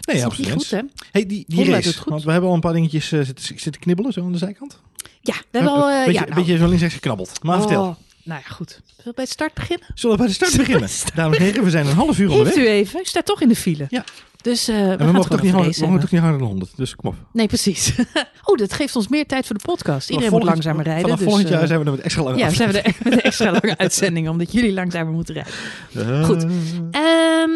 nee, 0.01 0.15
is 0.15 0.23
absoluut. 0.23 0.49
niet 0.49 0.59
goed, 0.59 0.71
hè? 0.71 0.81
Hey, 1.11 1.25
die, 1.25 1.43
die 1.47 1.57
Honda 1.57 1.71
race, 1.71 1.97
goed. 1.97 2.09
want 2.09 2.23
we 2.23 2.31
hebben 2.31 2.49
al 2.49 2.55
een 2.55 2.61
paar 2.61 2.73
dingetjes 2.73 3.07
zitten, 3.07 3.59
zitten 3.59 3.81
knibbelen 3.81 4.13
zo 4.13 4.23
aan 4.23 4.31
de 4.31 4.37
zijkant. 4.37 4.81
Ja, 5.21 5.33
we 5.33 5.57
hebben 5.57 5.71
al... 5.71 6.05
beetje, 6.05 6.13
ja, 6.13 6.21
nou, 6.21 6.33
beetje 6.33 6.57
zo 6.57 6.65
links 6.65 6.81
rechts 6.81 6.95
geknabbeld. 6.95 7.43
Maar 7.43 7.59
vertel. 7.59 7.97
Nou 8.23 8.41
ja, 8.45 8.53
goed. 8.53 8.69
Zullen 8.85 9.03
we 9.03 9.13
bij 9.13 9.25
de 9.25 9.31
start 9.31 9.53
beginnen? 9.53 9.87
Zullen 9.93 10.17
we 10.17 10.21
bij 10.21 10.31
de 10.31 10.37
start 10.37 10.57
beginnen? 10.57 10.89
Dames 11.15 11.37
en 11.37 11.43
heren, 11.43 11.63
we 11.63 11.69
zijn 11.69 11.87
een 11.87 11.95
half 11.95 12.19
uur 12.19 12.29
onderweg. 12.29 12.55
Heeft 12.55 12.67
u 12.67 12.71
even? 12.71 12.99
U 12.99 13.05
staat 13.05 13.25
toch 13.25 13.41
in 13.41 13.47
de 13.47 13.55
file. 13.55 13.85
Ja. 13.89 14.03
Dus 14.41 14.67
eh, 14.67 14.75
we, 14.75 14.95
En 14.95 15.11
mogen 15.11 15.29
toch 15.29 15.41
niet, 15.41 15.51
harder, 15.51 15.73
we 15.79 15.85
mogen 15.85 15.99
toch 15.99 16.11
niet 16.11 16.21
harder 16.21 16.39
dan 16.39 16.47
100. 16.47 16.71
Dus 16.75 16.95
kom 16.95 17.09
op. 17.09 17.15
Nee, 17.33 17.47
precies. 17.47 17.93
oh, 18.45 18.57
dat 18.57 18.73
geeft 18.73 18.95
ons 18.95 19.07
meer 19.07 19.25
tijd 19.25 19.45
voor 19.45 19.57
de 19.57 19.63
podcast. 19.65 20.09
Iedereen 20.09 20.31
moet 20.31 20.43
langzamer 20.43 20.83
rijden. 20.83 21.01
Vanaf 21.01 21.17
dus, 21.17 21.27
volgend 21.27 21.49
jaar 21.49 21.61
eh, 21.61 21.67
zijn 21.67 21.79
we 21.79 21.85
er 21.85 21.91
met 21.91 22.01
extra 22.01 22.23
lange 22.23 22.37
Ja, 22.37 22.49
zijn 22.49 22.71
we 22.71 22.81
er 22.81 22.95
met 23.03 23.13
een 23.13 23.21
extra 23.21 23.51
lange 23.51 23.77
uitzending, 23.85 24.29
omdat 24.29 24.51
jullie 24.51 24.73
langzamer 24.73 25.13
moeten 25.13 25.33
rijden. 25.33 25.53
Eh, 25.93 26.25
Goed. 26.25 26.43
Ehm, 26.91 27.49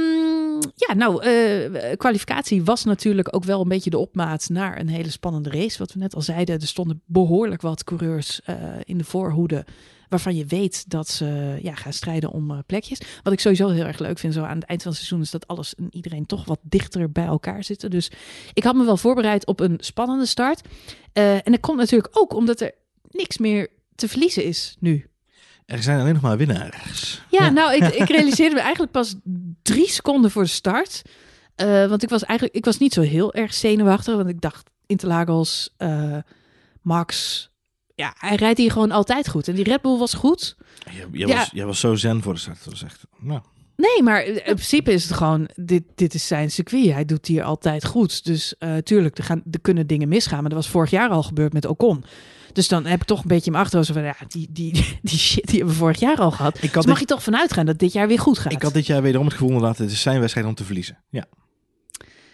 ja, 0.76 0.94
nou, 0.96 1.26
kwalificatie 1.96 2.64
was 2.64 2.84
natuurlijk 2.84 3.36
ook 3.36 3.44
wel 3.44 3.62
een 3.62 3.68
beetje 3.68 3.90
de 3.90 3.98
opmaat 3.98 4.50
naar 4.50 4.80
een 4.80 4.90
hele 4.90 5.10
spannende 5.10 5.50
race. 5.50 5.78
Wat 5.78 5.94
we 5.94 6.00
net 6.00 6.16
al 6.16 6.22
zeiden, 6.22 6.60
er 6.60 6.68
stonden 6.68 7.02
behoorlijk 7.06 7.62
wat 7.62 7.84
coureurs 7.84 8.42
in 8.84 8.98
de 8.98 9.04
voorhoede. 9.04 9.66
Waarvan 10.10 10.36
je 10.36 10.46
weet 10.46 10.90
dat 10.90 11.10
ze 11.10 11.60
ja, 11.62 11.76
gaan 11.76 11.94
strijden 11.94 12.32
om 12.32 12.52
eh, 12.52 12.58
plekjes. 12.66 13.02
Wat 13.24 13.34
ik 13.34 13.40
sowieso 13.40 13.70
heel 13.70 13.86
erg 13.86 14.00
leuk 14.00 14.20
vind, 14.20 14.34
zo 14.34 14.44
aan 14.44 14.60
het 14.60 14.66
eind 14.66 14.82
van 14.82 14.92
het 14.92 15.00
seizoen, 15.00 15.22
is 15.22 15.32
dat 15.32 15.48
alles 15.48 15.76
en 15.76 15.88
iedereen 15.92 16.26
toch 16.26 16.46
wat 16.46 16.60
dichter 16.62 17.12
bij 17.12 17.26
elkaar 17.26 17.64
zitten. 17.64 17.90
Dus 17.90 18.12
ik 18.54 18.64
had 18.64 18.76
me 18.76 18.86
wel 18.86 18.98
voorbereid 18.98 19.46
op 19.46 19.60
een 19.60 19.78
spannende 19.80 20.26
start. 20.26 20.62
Eh, 21.14 21.34
en 21.34 21.52
dat 21.52 21.60
komt 21.60 21.78
natuurlijk 21.78 22.18
ook 22.18 22.34
omdat 22.34 22.62
er 22.62 22.72
niks 23.10 23.38
meer 23.38 23.68
te 23.96 24.08
verliezen 24.08 24.44
is 24.44 24.76
nu. 24.80 25.08
Er 25.66 25.84
zijn 25.84 26.00
alleen 26.00 26.14
nog 26.14 26.22
maar 26.22 26.38
winnaars. 26.38 27.22
Ja, 27.30 27.44
Ja. 27.44 27.50
nou, 27.50 27.76
ik, 27.76 27.94
ik 27.94 28.10
realiseerde 28.18 28.56
me 28.56 28.62
eigenlijk 28.62 28.92
pas 28.92 29.16
drie 29.62 29.90
seconden 29.90 30.32
voor 30.32 30.44
de 30.44 30.50
start. 30.50 31.02
Eh, 31.56 31.88
want 31.88 32.04
ik 32.04 32.10
was 32.10 32.24
eigenlijk 32.24 32.58
ik 32.58 32.66
was 32.66 32.78
niet 32.78 32.94
zo 32.94 33.02
heel 33.02 33.34
erg 33.34 33.54
zenuwachtig. 33.54 34.16
Want 34.16 34.30
ik 34.30 34.42
dacht, 34.42 34.70
Interlagos, 34.86 35.76
Max... 36.82 37.52
Ja, 38.04 38.14
hij 38.18 38.36
rijdt 38.36 38.58
hier 38.60 38.72
gewoon 38.72 38.92
altijd 38.92 39.30
goed. 39.30 39.48
En 39.48 39.56
die 39.56 39.64
Red 39.64 39.82
Bull 39.82 39.98
was 39.98 40.14
goed. 40.14 40.56
Jij, 40.92 41.06
jij 41.12 41.28
Ja. 41.28 41.36
was, 41.36 41.50
jij 41.54 41.66
was 41.66 41.80
zo 41.80 41.96
zen 41.96 42.22
voor 42.22 42.34
de 42.34 42.40
start. 42.40 42.64
Dat 42.64 42.74
was 42.74 42.84
echt, 42.84 43.02
nou, 43.20 43.42
Nee, 43.76 44.04
maar 44.04 44.24
in 44.26 44.42
principe 44.44 44.92
is 44.94 45.04
het 45.04 45.14
gewoon... 45.14 45.50
Dit, 45.56 45.84
dit 45.96 46.14
is 46.14 46.28
zijn 46.28 46.52
circuit. 46.52 46.92
Hij 46.92 47.06
doet 47.06 47.28
hier 47.28 47.44
altijd 47.44 47.86
goed. 47.86 48.26
Dus 48.26 48.56
eh, 48.58 48.76
tuurlijk, 48.78 49.18
er, 49.18 49.24
gaan, 49.24 49.44
er 49.52 49.60
kunnen 49.62 49.88
dingen 49.88 50.08
misgaan. 50.08 50.40
Maar 50.42 50.50
dat 50.50 50.64
was 50.64 50.70
vorig 50.70 50.90
jaar 50.90 51.10
al 51.10 51.24
gebeurd 51.24 51.54
met 51.54 51.66
Ocon. 51.66 52.04
Dus 52.54 52.68
dan 52.68 52.86
heb 52.86 53.02
ik 53.02 53.08
toch 53.08 53.22
een 53.22 53.28
beetje 53.28 53.46
in 53.46 53.52
mijn 53.52 53.64
achterhoofd 53.64 53.92
van... 53.92 54.04
Ja, 54.04 54.16
die, 54.28 54.48
die, 54.52 54.72
die 55.02 55.18
shit 55.20 55.46
die 55.46 55.56
hebben 55.56 55.74
we 55.74 55.80
vorig 55.80 56.00
jaar 56.00 56.18
al 56.18 56.32
gehad. 56.32 56.64
ik, 56.64 56.74
Dus 56.74 56.86
mag 56.86 57.00
dit, 57.00 57.10
je 57.10 57.14
toch 57.16 57.24
vanuit 57.24 57.54
gaan 57.54 57.66
dat 57.66 57.80
dit 57.80 57.94
jaar 57.94 58.08
weer 58.08 58.20
goed 58.20 58.38
gaat. 58.40 58.52
ik 58.52 58.62
had 58.62 58.74
dit 58.74 58.86
jaar 58.86 59.02
wederom 59.02 59.26
het 59.26 59.36
gevoel 59.36 59.52
inderdaad, 59.52 59.78
het 59.78 59.92
is 59.92 60.02
zijn 60.02 60.20
wedstrijd 60.20 60.48
om 60.48 60.56
te 60.56 60.64
verliezen. 60.64 60.98
Ja. 61.10 61.26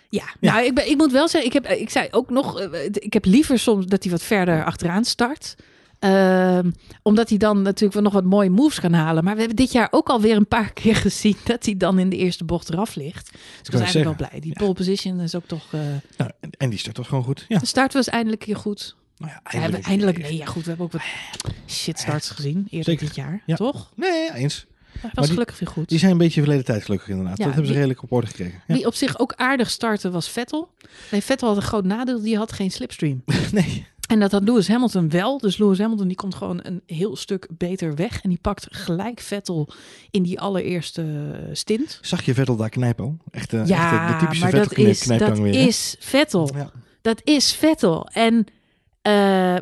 Ja, 0.10 0.24
nou, 0.40 0.66
ik, 0.66 0.74
ben, 0.76 0.90
ik 0.90 0.98
moet 0.98 1.12
wel 1.12 1.28
zeggen, 1.28 1.50
ik, 1.50 1.64
heb, 1.64 1.68
ik 1.80 1.90
zei 1.90 2.08
ook 2.12 2.30
nog, 2.30 2.60
eh, 2.60 2.86
ik 2.94 3.14
heb 3.14 3.26
liever 3.26 3.60
soms 3.60 3.86
dat 3.86 4.04
hij 4.04 4.12
wat 4.12 4.24
verder 4.24 4.66
achteraan 4.66 5.06
start. 5.06 5.56
Ehm, 6.00 6.72
omdat 7.04 7.30
hij 7.30 7.38
dan 7.38 7.62
natuurlijk 7.62 7.94
wel 7.94 8.04
nog 8.04 8.14
wat 8.14 8.24
mooie 8.24 8.50
moves 8.50 8.80
kan 8.80 8.94
halen. 8.94 9.24
Maar 9.24 9.34
we 9.34 9.40
hebben 9.40 9.58
dit 9.58 9.72
jaar 9.72 9.88
ook 9.92 10.10
alweer 10.10 10.36
een 10.36 10.48
paar 10.48 10.74
keer 10.82 10.96
gezien 10.96 11.36
dat 11.44 11.66
hij 11.66 11.78
dan 11.78 12.00
in 12.00 12.10
de 12.10 12.18
eerste 12.18 12.44
bocht 12.44 12.70
eraf 12.70 12.96
ligt. 12.96 13.32
Dus 13.32 13.42
ik 13.64 13.72
was 13.72 13.82
eigenlijk 13.82 14.18
wel 14.18 14.28
blij. 14.28 14.40
Die 14.40 14.52
ja. 14.54 14.60
pole 14.60 14.74
position 14.74 15.20
is 15.20 15.36
ook 15.36 15.46
toch. 15.48 15.66
eh, 15.74 15.80
Nou, 16.18 16.32
en, 16.40 16.50
en 16.58 16.70
die 16.70 16.80
start 16.80 16.98
was 16.98 17.08
gewoon 17.08 17.24
goed. 17.24 17.46
Ja. 17.48 17.60
de 17.60 17.66
start 17.66 17.94
was 17.94 18.08
eindelijk 18.10 18.42
keer 18.42 18.56
goed. 18.56 18.96
Nou 19.18 19.32
ja, 19.32 19.42
We 19.52 19.58
hebben 19.58 19.82
eindelijk. 19.84 20.18
Nee, 20.22 20.38
ja, 20.38 20.46
goed. 20.46 20.64
We 20.64 20.68
hebben 20.70 20.86
ook 20.86 20.92
wat 20.92 21.02
shit 21.68 22.00
starts 22.00 22.30
gezien 22.30 22.68
eerder 22.70 22.84
Zeker. 22.84 23.06
dit 23.06 23.16
jaar. 23.16 23.42
Ja. 23.46 23.56
Toch? 23.56 23.92
Nee, 23.96 24.34
eens. 24.34 24.66
Dat 25.02 25.12
was 25.14 25.26
die- 25.26 25.34
gelukkig 25.34 25.60
weer 25.60 25.70
goed. 25.70 25.90
Die 25.90 26.00
zijn 26.00 26.12
een 26.12 26.18
beetje 26.18 26.40
verleden 26.42 26.66
tijd 26.66 26.84
gelukkig 26.84 27.10
inderdaad. 27.10 27.38
Ja, 27.38 27.44
dat 27.46 27.54
hebben 27.54 27.66
ze 27.66 27.72
die- 27.72 27.82
redelijk 27.82 28.04
op 28.04 28.12
orde 28.12 28.28
gekregen. 28.28 28.62
Ja. 28.68 28.74
Wie 28.76 28.86
op 28.86 28.94
zich 28.94 29.20
ook 29.20 29.34
aardig 29.36 29.70
startte 29.70 30.12
was 30.12 30.30
Vettel. 30.30 30.72
Nee, 31.12 31.22
Vettel 31.22 31.48
had 31.48 31.58
een 31.58 31.64
groot 31.64 31.86
nadeel. 31.86 32.22
Die 32.22 32.38
had 32.38 32.52
geen 32.52 32.72
slipstream. 32.72 33.24
Nee. 33.52 33.86
En 34.08 34.20
dat 34.20 34.32
had 34.32 34.44
Lewis 34.44 34.68
Hamilton 34.68 35.10
wel. 35.10 35.38
Dus 35.38 35.58
Lewis 35.58 35.78
Hamilton 35.80 36.08
die 36.08 36.16
komt 36.16 36.36
gewoon 36.36 36.60
een 36.64 36.82
heel 36.86 37.16
stuk 37.16 37.48
beter 37.58 37.96
weg. 37.96 38.22
En 38.22 38.30
die 38.30 38.40
pakt 38.42 38.68
gelijk 38.70 39.20
Vettel 39.20 39.70
in 40.12 40.24
die 40.24 40.40
allereerste 40.40 41.02
eh, 41.02 41.50
stint. 41.56 42.00
Zag 42.02 42.22
je 42.22 42.34
Vettel 42.34 42.56
daar 42.56 42.70
knijpen 42.70 43.06
al? 43.06 43.18
Echt, 43.32 43.54
eh, 43.54 43.66
ja, 43.66 43.92
echt 44.04 44.14
de 44.14 44.20
typische 44.20 44.44
maar 44.44 44.52
dat 44.52 44.60
Vettel 44.68 44.84
knijp, 44.84 45.22
is, 45.22 45.28
dat 45.28 45.40
weer. 45.40 45.68
is 45.68 45.96
Vettel. 46.00 46.50
Ja. 46.56 46.72
Dat 47.02 47.22
is 47.24 47.54
Vettel. 47.54 48.08
En 48.14 48.46
eh, 49.02 49.12
nou 49.12 49.62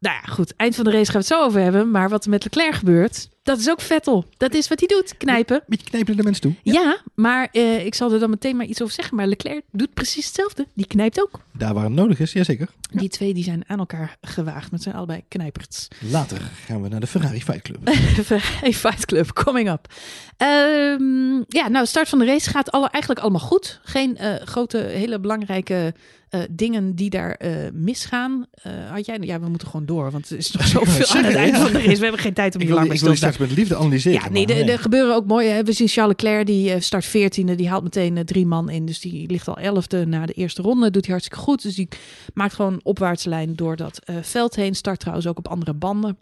ja, 0.00 0.20
goed. 0.28 0.56
Eind 0.56 0.74
van 0.74 0.84
de 0.84 0.90
race 0.90 1.04
gaan 1.04 1.12
we 1.20 1.26
het 1.26 1.26
zo 1.26 1.44
over 1.44 1.60
hebben. 1.60 1.90
Maar 1.90 2.08
wat 2.08 2.24
er 2.24 2.30
met 2.30 2.44
Leclerc 2.44 2.74
gebeurt, 2.74 3.28
dat 3.48 3.58
is 3.58 3.70
ook 3.70 3.80
Vettel. 3.80 4.24
Dat 4.36 4.54
is 4.54 4.68
wat 4.68 4.78
hij 4.78 4.88
doet, 4.88 5.16
knijpen. 5.16 5.62
Beetje 5.66 5.86
knijpen 5.86 6.08
naar 6.08 6.24
de 6.24 6.30
mensen 6.30 6.42
toe. 6.42 6.72
Ja, 6.72 6.98
maar 7.14 7.48
eh, 7.52 7.86
ik 7.86 7.94
zal 7.94 8.12
er 8.12 8.18
dan 8.18 8.30
meteen 8.30 8.56
maar 8.56 8.66
iets 8.66 8.82
over 8.82 8.94
zeggen. 8.94 9.16
Maar 9.16 9.26
Leclerc 9.26 9.62
doet 9.72 9.94
precies 9.94 10.26
hetzelfde. 10.26 10.66
Die 10.74 10.86
knijpt 10.86 11.20
ook. 11.20 11.40
Daar 11.52 11.74
waar 11.74 11.84
het 11.84 11.92
nodig 11.92 12.20
is, 12.20 12.32
jazeker. 12.32 12.68
Die 12.90 13.08
twee 13.08 13.34
die 13.34 13.44
zijn 13.44 13.64
aan 13.66 13.78
elkaar 13.78 14.16
gewaagd. 14.20 14.70
Met 14.70 14.82
zijn 14.82 14.94
allebei 14.94 15.22
knijperts. 15.28 15.88
Later 16.10 16.40
gaan 16.66 16.82
we 16.82 16.88
naar 16.88 17.00
de 17.00 17.06
Ferrari 17.06 17.42
Fight 17.42 17.62
Club. 17.62 17.88
Ferrari 18.24 18.74
Fight 18.74 19.06
Club, 19.06 19.32
coming 19.32 19.70
up. 19.70 19.92
Ehm, 20.36 21.36
ja, 21.48 21.68
nou, 21.68 21.86
start 21.86 22.08
van 22.08 22.18
de 22.18 22.24
race 22.24 22.50
gaat 22.50 22.70
alle, 22.70 22.88
eigenlijk 22.88 23.22
allemaal 23.22 23.40
goed. 23.40 23.80
Geen 23.82 24.16
eh, 24.16 24.34
grote, 24.46 24.78
hele 24.78 25.20
belangrijke 25.20 25.94
eh, 26.28 26.40
dingen 26.50 26.94
die 26.94 27.10
daar 27.10 27.40
misgaan. 27.72 28.46
Had 28.90 29.06
jij, 29.06 29.18
ja, 29.20 29.40
we 29.40 29.48
moeten 29.48 29.68
gewoon 29.68 29.86
door, 29.86 30.10
want 30.10 30.30
er 30.30 30.36
is 30.36 30.50
nog 30.50 30.66
zoveel 30.76 31.16
aan 31.16 31.24
het 31.24 31.34
eind 31.34 31.56
van 31.56 31.72
de 31.72 31.78
race. 31.78 31.96
We 31.96 32.02
hebben 32.02 32.20
geen 32.20 32.34
tijd 32.34 32.54
om 32.54 32.60
hier 32.60 32.74
lang 32.74 32.88
wil 32.88 32.96
stil 32.96 33.30
te 33.30 33.37
met 33.38 33.50
liefde 33.52 33.76
analyseren. 33.76 34.20
Ja, 34.22 34.28
nee, 34.28 34.46
maar, 34.46 34.56
er- 34.56 34.68
er 34.68 34.78
gebeuren 34.78 35.14
ook 35.14 35.26
mooie. 35.26 35.48
hè. 35.50 35.62
We 35.62 35.72
zien 35.72 35.88
Charles 35.88 36.14
Leclerc, 36.16 36.46
die 36.46 36.72
eh, 36.72 36.80
start 36.80 37.06
14e. 37.06 37.54
Die 37.56 37.68
haalt 37.68 37.82
meteen 37.82 38.16
eh, 38.16 38.24
drie 38.24 38.46
man 38.46 38.70
in. 38.70 38.86
Dus 38.86 39.00
die 39.00 39.30
ligt 39.30 39.48
al 39.48 39.58
11e 39.58 40.06
na 40.08 40.26
de 40.26 40.32
eerste 40.32 40.62
ronde. 40.62 40.90
Doet 40.90 41.04
hij 41.04 41.14
hartstikke 41.14 41.44
goed. 41.44 41.62
Dus 41.62 41.74
die 41.74 41.88
maakt 42.34 42.54
gewoon 42.54 42.80
opwaartse 42.82 43.28
lijn 43.28 43.56
door 43.56 43.76
dat 43.76 43.98
eh, 43.98 44.16
veld 44.22 44.56
heen. 44.56 44.74
Start 44.74 44.98
trouwens 45.00 45.26
ook 45.26 45.38
op 45.38 45.48
andere 45.48 45.74
banden. 45.74 46.18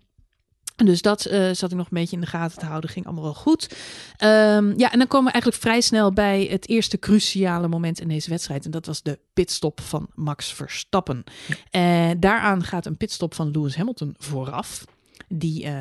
En 0.76 0.87
Dus 0.87 1.02
dat 1.02 1.20
zat 1.52 1.70
ik 1.70 1.76
nog 1.76 1.87
een 1.90 1.98
beetje 1.98 2.16
in 2.16 2.20
de 2.22 2.29
gaten 2.29 2.59
te 2.59 2.64
houden. 2.66 2.90
Ging 2.90 3.07
allemaal 3.07 3.24
wel 3.24 3.35
goed. 3.35 3.68
Ehm, 4.16 4.72
ja, 4.79 4.92
en 4.92 4.98
dan 4.98 5.07
komen 5.07 5.26
we 5.26 5.33
eigenlijk 5.33 5.62
vrij 5.62 5.81
snel 5.81 6.12
bij 6.12 6.46
het 6.50 6.68
eerste 6.68 6.98
cruciale 6.98 7.68
moment 7.68 8.00
in 8.00 8.09
deze 8.09 8.31
wedstrijd. 8.31 8.64
En 8.64 8.70
dat 8.70 8.87
was 8.87 9.02
de 9.02 9.18
pitstop 9.33 9.81
van 9.81 10.09
Max 10.14 10.52
Verstappen. 10.55 11.24
En 11.70 12.20
daaraan 12.20 12.64
gaat 12.64 12.87
een 12.87 12.96
pitstop 12.96 13.35
van 13.35 13.50
Lewis 13.50 13.76
Hamilton 13.76 14.14
vooraf. 14.18 14.85
Die 15.29 15.65
eh, 15.65 15.73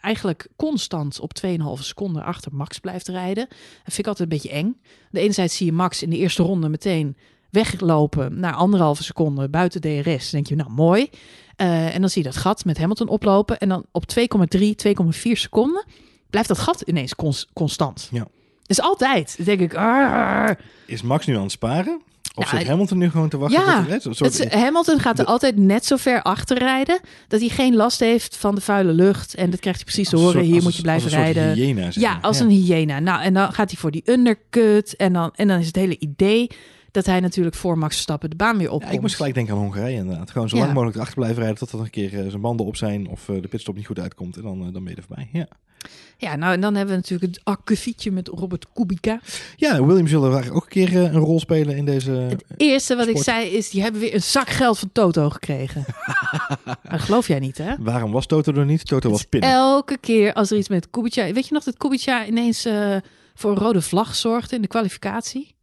eigenlijk 0.00 0.48
constant 0.56 1.20
op 1.20 1.32
2,5 1.46 1.52
seconden 1.78 2.22
achter 2.24 2.54
Max 2.54 2.78
blijft 2.78 3.08
rijden. 3.08 3.46
Dat 3.48 3.58
vind 3.94 3.98
ik 3.98 4.06
altijd 4.06 4.32
een 4.32 4.36
beetje 4.36 4.50
eng. 4.56 4.80
De 5.10 5.20
enerzijds 5.20 5.56
zie 5.56 5.66
je 5.66 5.72
Max 5.72 6.02
in 6.02 6.10
de 6.10 6.16
eerste 6.16 6.42
ronde 6.42 6.68
meteen 6.68 7.16
weglopen 7.50 8.40
naar 8.40 8.54
anderhalve 8.54 9.02
seconde 9.02 9.48
buiten 9.48 9.80
DRS. 9.80 10.02
Dan 10.04 10.30
denk 10.30 10.46
je, 10.46 10.54
nou 10.56 10.70
mooi. 10.70 11.10
Eh, 11.56 11.94
en 11.94 12.00
dan 12.00 12.10
zie 12.10 12.22
je 12.22 12.28
dat 12.28 12.38
gat 12.38 12.64
met 12.64 12.78
Hamilton 12.78 13.08
oplopen. 13.08 13.58
En 13.58 13.68
dan 13.68 13.84
op 13.92 14.04
2,3, 14.18 14.74
2,4 14.74 15.32
seconden 15.32 15.84
blijft 16.30 16.48
dat 16.48 16.58
gat 16.58 16.80
ineens 16.80 17.14
cons- 17.14 17.48
constant. 17.52 18.08
Ja. 18.12 18.26
Dus 18.62 18.80
altijd. 18.80 19.44
Denk 19.44 19.60
ik. 19.60 19.72
Is 20.86 21.02
Max 21.02 21.26
nu 21.26 21.36
aan 21.36 21.42
het 21.42 21.50
sparen? 21.50 22.00
Of 22.38 22.50
Ja, 22.52 22.58
zit 22.58 22.68
Hamilton 22.68 22.98
nu 22.98 23.10
gewoon 23.10 23.28
te 23.28 23.36
wachten 23.38 23.60
ja, 23.64 23.98
tot 23.98 24.16
soort- 24.16 24.38
Het 24.38 24.54
Hamilton 24.54 25.00
gaat 25.00 25.18
er 25.18 25.24
de- 25.24 25.30
altijd 25.30 25.56
net 25.56 25.84
zo 25.86 25.96
ver 25.96 26.22
achter 26.22 26.58
rijden 26.58 27.00
dat 27.28 27.40
hij 27.40 27.48
geen 27.48 27.76
last 27.76 28.00
heeft 28.00 28.36
van 28.36 28.54
de 28.54 28.60
vuile 28.60 28.92
lucht. 28.92 29.34
En 29.34 29.50
dat 29.50 29.60
krijgt 29.60 29.78
hij 29.82 29.92
precies 29.92 30.08
te 30.08 30.16
horen. 30.16 30.32
soort- 30.32 30.44
Hier 30.44 30.62
moet 30.62 30.70
je 30.72 30.76
een- 30.76 30.82
blijven 30.82 31.04
als 31.04 31.12
een 31.12 31.24
soort 31.24 31.36
rijden. 31.36 31.54
hyena, 31.64 31.88
Ja, 31.90 32.18
als 32.22 32.40
een 32.40 32.50
hyena. 32.50 32.98
Nou, 32.98 33.22
en 33.22 33.34
dan 33.34 33.52
gaat 33.52 33.70
hij 33.70 33.78
voor 33.80 33.90
die 33.90 34.02
undercut. 34.04 34.96
En 34.96 35.12
dan, 35.12 35.30
en 35.34 35.48
dan 35.48 35.58
is 35.58 35.66
het 35.66 35.76
hele 35.76 35.98
idee 35.98 36.46
dat 36.96 37.06
hij 37.06 37.20
natuurlijk 37.20 37.56
voor 37.56 37.78
Max 37.78 37.92
Verstappen 37.94 38.30
de 38.30 38.36
baan 38.36 38.56
weer 38.58 38.66
Ja, 38.66 38.72
opkomt. 38.72 38.92
ik 38.92 39.00
moest 39.00 39.14
gelijk 39.16 39.34
denken 39.34 39.54
aan 39.54 39.60
Hongarije 39.60 39.96
inderdaad. 39.96 40.30
Gewoon 40.30 40.48
zo 40.48 40.56
Ja. 40.56 40.62
lang 40.62 40.72
mogelijk 40.74 40.96
erachter 40.96 41.16
blijven 41.18 41.38
rijden 41.42 41.58
tot 41.58 41.72
er 41.72 41.80
een 41.80 41.90
keer 41.90 42.18
eh, 42.20 42.28
zijn 42.28 42.40
banden 42.40 42.66
op 42.66 42.76
zijn 42.76 43.08
of 43.08 43.28
eh, 43.28 43.42
de 43.42 43.48
pitstop 43.48 43.76
niet 43.76 43.86
goed 43.86 43.98
uitkomt. 43.98 44.36
En 44.36 44.42
dan, 44.42 44.66
eh, 44.66 44.72
dan 44.72 44.84
ben 44.84 44.92
je 44.92 44.96
er 44.96 45.04
voorbij. 45.06 45.28
Ja. 45.32 45.48
Ja, 46.18 46.36
nou 46.36 46.52
en 46.52 46.60
dan 46.60 46.74
hebben 46.74 46.94
we 46.94 47.00
natuurlijk 47.00 47.34
het 47.34 47.44
akkefietje 47.44 48.10
met 48.12 48.28
Robert 48.28 48.66
Kubica. 48.72 49.20
ja, 49.56 49.84
Williams 49.84 50.10
zullen 50.10 50.32
eigenlijk 50.32 50.56
ook 50.56 50.74
een 50.74 50.86
keer 50.88 51.02
een 51.02 51.12
rol 51.12 51.40
spelen 51.40 51.76
in 51.76 51.84
deze... 51.84 52.10
Het 52.10 52.44
eerste 52.56 52.96
wat 52.96 53.08
ik 53.08 53.18
zei 53.18 53.48
is, 53.48 53.70
die 53.70 53.82
hebben 53.82 54.00
weer 54.00 54.14
een 54.14 54.22
zak 54.22 54.48
geld 54.48 54.78
van 54.78 54.90
Toto 54.92 55.30
gekregen. 55.30 55.84
dat 56.90 57.00
geloof 57.00 57.28
jij 57.28 57.38
niet, 57.38 57.58
hè? 57.58 57.74
Waarom 57.78 58.12
was 58.12 58.26
Toto 58.26 58.52
er 58.52 58.64
niet? 58.64 58.86
Toto 58.86 59.10
was 59.10 59.24
pinnen. 59.24 59.50
Elke 59.50 59.98
keer 59.98 60.32
als 60.32 60.50
er 60.50 60.56
iets 60.58 60.68
met 60.68 60.90
Kubica... 60.90 61.32
Weet 61.32 61.46
je 61.48 61.54
nog 61.54 61.64
dat 61.64 61.76
Kubica 61.76 62.26
ineens 62.26 62.68
voor 63.34 63.50
een 63.50 63.58
rode 63.58 63.82
vlag 63.82 64.14
zorgde 64.14 64.56
in 64.56 64.62
de 64.62 64.68
kwalificatie? 64.68 65.55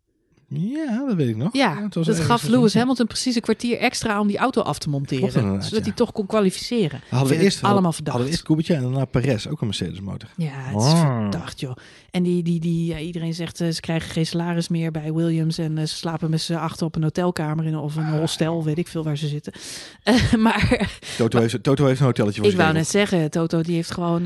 Ja, 0.54 1.06
dat 1.08 1.16
weet 1.16 1.30
ik 1.30 1.38
nog. 1.38 1.54
Ja, 1.54 1.84
het 1.84 1.96
was 1.96 2.06
dat 2.08 2.20
gaf 2.20 2.44
Lewis 2.44 2.74
Hamilton 2.74 3.08
precies 3.08 3.36
een 3.36 3.42
kwartier 3.42 3.78
extra 3.78 4.20
om 4.20 4.28
die 4.28 4.38
auto 4.38 4.62
af 4.62 4.80
te 4.80 4.90
monteren. 4.90 5.30
Klopt 5.30 5.64
zodat 5.64 5.80
ja. 5.80 5.84
hij 5.84 5.92
toch 5.92 6.12
kon 6.12 6.26
kwalificeren. 6.26 7.02
Hadden 7.10 7.38
we 7.38 7.44
eerst 7.44 7.64
allemaal 7.64 7.94
verdacht. 7.94 8.18
hadden 8.18 8.26
we 8.26 8.32
eerst 8.32 8.44
Kubica 8.44 8.74
en 8.74 8.82
daarna 8.82 9.06
Perez, 9.06 9.48
ook 9.48 9.62
een 9.62 9.68
Mercedes 9.68 10.02
motor. 10.02 10.30
Ja, 10.36 10.52
het 10.54 10.82
is 10.82 10.92
Ah. 10.92 11.22
verdacht, 11.22 11.60
joh. 11.60 11.76
En 12.12 12.24
die, 12.24 12.44
die, 12.44 12.60
die, 12.60 12.86
ja, 12.86 12.98
iedereen 12.98 13.34
zegt 13.34 13.62
eh, 13.62 13.70
ze 13.70 13.80
krijgen 13.82 14.12
geen 14.12 14.26
salaris 14.26 14.68
meer 14.68 14.92
bij 14.92 15.14
Williams. 15.14 15.58
En 15.58 15.78
eh, 15.78 15.86
ze 15.86 15.96
slapen 15.96 16.30
met 16.30 16.42
z'n 16.42 16.54
achter 16.54 16.86
op 16.86 16.96
een 16.96 17.04
hotelkamer 17.04 17.66
in, 17.66 17.78
of 17.78 17.96
een 17.96 18.20
hostel, 18.20 18.64
weet 18.64 18.78
ik 18.78 18.88
veel 18.88 19.04
waar 19.04 19.18
ze 19.18 19.28
zitten. 19.28 19.54
Eh, 20.04 20.34
maar 20.34 20.90
Toto 21.18 21.40
heeft, 21.40 21.64
Toto 21.64 21.86
heeft 21.86 22.00
een 22.00 22.06
hotelletje 22.06 22.42
voor 22.42 22.50
ik 22.50 22.58
wou 22.58 22.74
net 22.74 22.88
zeggen, 22.88 23.32
Toto 23.32 23.62
die 23.62 23.76
heeft 23.76 23.92
gewoon... 23.92 24.26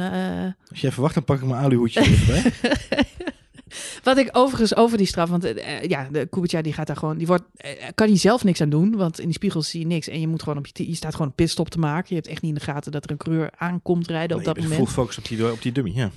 Als 0.70 0.80
je 0.80 0.88
even 0.88 1.02
wacht, 1.02 1.14
dan 1.14 1.24
pak 1.24 1.38
ik 1.42 1.46
mijn 1.48 1.62
aluhoedje 1.64 2.00
erbij. 2.00 2.52
Wat 4.04 4.18
ik 4.18 4.30
overigens 4.32 4.76
over 4.76 4.98
die 4.98 5.08
straf, 5.08 5.30
want 5.30 5.44
eh, 5.44 5.78
eh, 5.78 5.90
ja, 5.90 6.08
de 6.12 6.26
Kubica 6.26 6.62
die 6.62 6.74
gaat 6.74 6.88
daar 6.88 6.98
gewoon, 6.98 7.18
die 7.18 7.28
wordt, 7.28 7.44
eh, 7.58 7.72
kan 7.96 8.08
hij 8.08 8.18
zelf 8.18 8.44
niks 8.44 8.62
aan 8.62 8.70
doen, 8.70 8.96
want 8.96 9.20
in 9.20 9.26
die 9.26 9.34
spiegels 9.34 9.70
zie 9.70 9.80
je 9.80 9.86
niks 9.86 10.08
en 10.08 10.20
je 10.20 10.28
moet 10.28 10.44
gewoon 10.44 10.58
op 10.58 10.68
je, 10.68 10.90
je 10.90 10.96
staat 10.96 11.12
gewoon 11.12 11.28
een 11.28 11.34
pitstop 11.34 11.70
te 11.70 11.80
maken. 11.80 12.06
Je 12.10 12.16
hebt 12.16 12.28
echt 12.28 12.42
niet 12.42 12.52
in 12.52 12.58
de 12.58 12.72
gaten 12.72 12.92
dat 12.92 13.04
er 13.04 13.12
een 13.12 13.18
coureur 13.18 13.50
aankomt 13.58 14.08
rijden 14.08 14.38
op 14.38 14.44
Nee, 14.44 14.54
dat 14.54 14.64
je 14.64 14.70
moment. 14.70 14.90
full 14.90 15.04
focus 15.04 15.18
op 15.18 15.28
die, 15.28 15.52
op 15.52 15.62
die 15.62 15.72
dummy, 15.72 15.92
ja. 15.96 16.12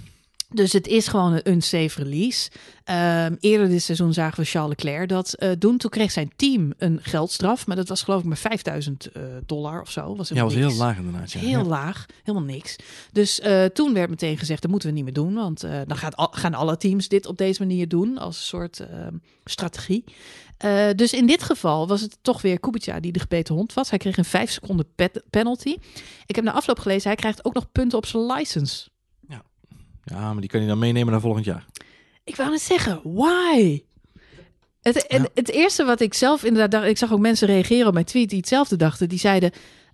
Dus 0.52 0.72
het 0.72 0.86
is 0.86 1.08
gewoon 1.08 1.32
een 1.32 1.50
unsafe 1.52 2.02
release. 2.02 2.50
Ehm, 2.84 3.34
eerder 3.40 3.68
dit 3.68 3.82
seizoen 3.82 4.12
zagen 4.12 4.40
we 4.42 4.48
Charles 4.48 4.70
Leclerc 4.70 5.08
dat 5.08 5.32
eh, 5.34 5.50
doen. 5.58 5.76
Toen 5.78 5.90
kreeg 5.90 6.10
zijn 6.10 6.32
team 6.36 6.72
een 6.78 6.98
geldstraf, 7.02 7.66
maar 7.66 7.76
dat 7.76 7.88
was 7.88 8.02
geloof 8.02 8.20
ik 8.20 8.26
maar 8.26 8.36
5000 8.36 9.06
eh, 9.12 9.22
dollar 9.46 9.80
of 9.80 9.90
zo. 9.90 10.16
Was 10.16 10.28
Ja, 10.28 10.42
was 10.42 10.54
niks. 10.54 10.66
heel 10.66 10.76
laag 10.76 10.96
inderdaad. 10.96 11.32
Ja. 11.32 11.40
Heel 11.40 11.48
Ja. 11.50 11.64
laag, 11.64 12.06
helemaal 12.22 12.48
niks. 12.48 12.76
Dus 13.12 13.40
eh, 13.40 13.64
toen 13.64 13.92
werd 13.94 14.10
meteen 14.10 14.38
gezegd, 14.38 14.62
dat 14.62 14.70
moeten 14.70 14.88
we 14.88 14.94
niet 14.94 15.04
meer 15.04 15.12
doen. 15.12 15.34
Want 15.34 15.60
dan 15.60 15.96
gaat 15.96 16.16
al- 16.16 16.28
gaan 16.32 16.54
alle 16.54 16.76
teams 16.76 17.08
dit 17.08 17.26
op 17.26 17.38
deze 17.38 17.60
manier 17.66 17.88
doen 17.88 18.18
als 18.18 18.36
een 18.36 18.42
soort 18.42 18.80
ehm, 18.80 19.14
strategie. 19.44 20.04
Dus 20.96 21.12
in 21.12 21.26
dit 21.26 21.42
geval 21.42 21.88
was 21.88 22.00
het 22.00 22.18
toch 22.22 22.42
weer 22.42 22.60
Kubica 22.60 23.00
die 23.00 23.12
de 23.12 23.18
gebeten 23.20 23.54
hond 23.54 23.72
was. 23.74 23.90
Hij 23.90 23.98
kreeg 23.98 24.16
een 24.16 24.24
5 24.24 24.50
seconden 24.50 24.86
penalty. 25.30 25.76
Ik 26.26 26.34
heb 26.36 26.44
na 26.44 26.52
afloop 26.52 26.78
gelezen, 26.78 27.06
hij 27.08 27.16
krijgt 27.16 27.44
ook 27.44 27.54
nog 27.54 27.72
punten 27.72 27.98
op 27.98 28.06
zijn 28.06 28.26
license. 28.26 28.88
Ja, 30.04 30.32
maar 30.32 30.40
die 30.40 30.50
kan 30.50 30.60
je 30.60 30.66
dan 30.66 30.78
meenemen 30.78 31.12
naar 31.12 31.20
volgend 31.20 31.44
jaar. 31.44 31.66
Ik 32.24 32.36
wou 32.36 32.50
net 32.50 32.60
zeggen, 32.60 33.00
why? 33.02 33.82
Het, 34.82 35.06
Ja. 35.08 35.18
het, 35.18 35.30
het 35.34 35.48
eerste 35.50 35.84
wat 35.84 36.00
ik 36.00 36.14
zelf 36.14 36.44
inderdaad 36.44 36.70
dacht, 36.70 36.86
ik 36.86 36.98
zag 36.98 37.12
ook 37.12 37.20
mensen 37.20 37.46
reageren 37.46 37.86
op 37.86 37.92
mijn 37.92 38.04
tweet 38.04 38.28
die 38.28 38.38
hetzelfde 38.38 38.76
dachten. 38.76 39.08
Die 39.08 39.18
zeiden, 39.18 39.50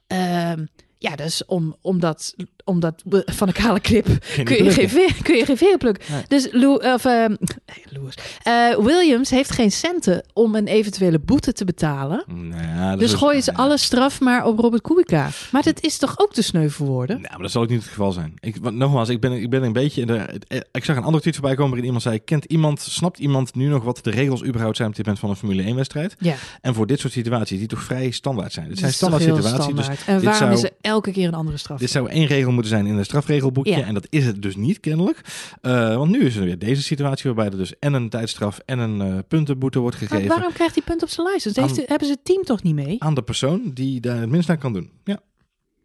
ehm, 0.06 0.66
ja, 0.98 1.16
dat 1.16 1.26
is 1.26 1.44
om, 1.44 1.76
omdat, 1.80 2.34
omdat 2.66 3.02
van 3.26 3.48
een 3.48 3.54
kale 3.54 3.80
clip 3.80 4.06
kun 4.44 4.64
je, 4.64 4.70
geen, 4.70 5.12
kun 5.22 5.36
je 5.36 5.44
geen 5.44 5.56
veren 5.56 5.78
plukken. 5.78 6.12
Nee. 6.12 6.22
Dus 6.28 6.48
Lou, 6.50 6.92
of, 6.92 7.04
Lewis. 7.04 8.14
Eh, 8.42 8.76
Williams 8.78 9.30
heeft 9.30 9.50
geen 9.50 9.70
centen 9.70 10.24
om 10.32 10.54
een 10.54 10.66
eventuele 10.66 11.18
boete 11.18 11.52
te 11.52 11.64
betalen. 11.64 12.24
Nou 12.26 12.98
Dus 12.98 13.14
gooien 13.14 13.42
ze 13.42 13.50
ja. 13.50 13.56
alle 13.58 13.78
straf 13.78 14.20
maar 14.20 14.44
op 14.44 14.58
Robert 14.58 14.82
Kubica. 14.82 15.28
Maar 15.52 15.62
dat 15.62 15.80
is 15.82 15.96
toch 15.98 16.18
ook 16.18 16.32
te 16.32 16.42
sneu 16.42 16.68
voor 16.68 16.86
woorden? 16.86 17.16
Nou, 17.20 17.32
maar 17.32 17.42
dat 17.42 17.50
zal 17.50 17.62
ook 17.62 17.68
niet 17.68 17.80
het 17.80 17.88
geval 17.88 18.12
zijn. 18.12 18.34
Ik, 18.40 18.56
want 18.60 18.76
nogmaals, 18.76 19.08
ik 19.08 19.20
ben, 19.20 19.32
ik 19.32 19.50
ben 19.50 19.62
een 19.62 19.72
beetje... 19.72 20.00
In 20.00 20.06
de, 20.06 20.40
ik 20.72 20.84
zag 20.84 20.96
een 20.96 21.02
ander 21.02 21.20
tweet 21.20 21.34
voorbij 21.34 21.54
komen 21.54 21.68
waarin 21.70 21.86
iemand 21.86 22.02
zei... 22.02 22.24
Kent 22.24 22.44
iemand, 22.44 22.80
snapt 22.80 23.18
iemand 23.18 23.54
nu 23.54 23.66
nog 23.68 23.84
wat 23.84 23.98
de 24.02 24.10
regels 24.10 24.44
überhaupt 24.44 24.76
zijn 24.76 24.88
op 24.88 24.94
dit 24.94 25.04
moment 25.04 25.22
van 25.22 25.30
een 25.30 25.36
Formule 25.36 25.62
1 25.62 25.76
wedstrijd? 25.76 26.16
Ja, 26.18 26.34
En 26.60 26.74
voor 26.74 26.86
dit 26.86 27.00
soort 27.00 27.12
situaties 27.12 27.58
die 27.58 27.68
toch 27.68 27.82
vrij 27.82 28.10
standaard 28.10 28.52
zijn. 28.52 28.68
Dat 28.68 28.78
zijn 28.78 28.92
standaard 28.92 29.22
situaties. 29.22 29.74
Dus. 29.74 29.86
En 30.06 30.22
waarom 30.22 30.34
zou- 30.34 30.52
is 30.52 30.62
er 30.62 30.70
elke 30.80 31.10
keer 31.12 31.28
een 31.28 31.34
andere 31.34 31.56
straf? 31.56 31.78
Dit 31.78 31.90
zou 31.90 32.08
één 32.08 32.26
regel 32.26 32.52
moeten 32.56 32.72
zijn 32.74 32.86
in 32.86 32.96
het 32.96 33.04
strafregelboekje. 33.06 33.76
Ja. 33.76 33.84
En 33.84 33.94
dat 33.94 34.06
is 34.10 34.26
het 34.26 34.42
dus 34.42 34.56
niet, 34.56 34.80
kennelijk. 34.80 35.20
Eh, 35.60 35.96
want 35.96 36.10
nu 36.10 36.24
is 36.24 36.36
er 36.36 36.44
weer 36.44 36.58
deze 36.58 36.82
situatie 36.82 37.24
waarbij 37.24 37.44
er 37.46 37.56
dus 37.56 37.78
en 37.78 37.92
een 37.94 38.08
tijdstraf 38.08 38.58
en 38.58 38.78
een 38.78 39.00
eh, 39.00 39.18
puntenboete 39.28 39.78
wordt 39.78 40.00
Maar 40.00 40.08
gegeven 40.08 40.28
waarom 40.28 40.52
krijgt 40.52 40.74
hij 40.74 40.84
punt 40.84 41.02
op 41.02 41.08
zijn 41.08 41.26
license? 41.26 41.60
Heeft, 41.60 41.78
Aan- 41.78 41.84
hebben 41.86 42.06
ze 42.06 42.12
het 42.12 42.24
team 42.24 42.42
toch 42.42 42.62
niet 42.62 42.74
mee? 42.74 42.96
aan 42.98 43.14
de 43.14 43.22
persoon 43.22 43.70
die 43.74 44.00
daar 44.00 44.20
het 44.20 44.30
minst 44.30 44.48
aan 44.50 44.58
kan 44.58 44.72
doen. 44.72 44.90
Ja. 45.04 45.20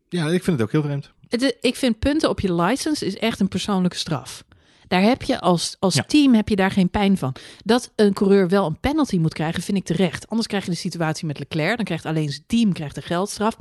ja, 0.10 0.28
ik 0.28 0.44
vind 0.44 0.58
het 0.58 0.62
ook 0.62 0.72
heel 0.72 0.82
vreemd. 0.84 1.12
Het, 1.30 1.58
ik 1.62 1.76
vind 1.76 2.00
punten 2.00 2.30
op 2.30 2.40
je 2.40 2.54
license 2.54 3.06
is 3.06 3.18
echt 3.18 3.40
een 3.40 3.48
persoonlijke 3.48 3.98
straf. 3.98 4.44
Daar 4.88 5.02
heb 5.02 5.22
je 5.22 5.40
als, 5.40 5.76
als 5.80 5.96
Ja. 5.96 6.04
team 6.04 6.34
heb 6.34 6.50
je 6.50 6.56
daar 6.56 6.72
geen 6.72 6.90
pijn 6.90 7.18
van. 7.18 7.36
Dat 7.64 7.92
een 7.96 8.14
coureur 8.14 8.48
wel 8.50 8.66
een 8.66 8.80
penalty 8.80 9.18
moet 9.18 9.34
krijgen, 9.34 9.64
vind 9.64 9.78
ik 9.78 9.84
terecht. 9.84 10.30
Anders 10.30 10.48
krijg 10.48 10.66
je 10.66 10.72
de 10.72 10.78
situatie 10.78 11.26
met 11.28 11.40
Leclerc. 11.40 11.76
Dan 11.76 11.86
krijgt 11.86 12.06
alleen 12.06 12.30
zijn 12.30 12.44
team 12.48 12.74
krijgt 12.74 12.98
een 12.98 13.04
geldstraf. 13.04 13.58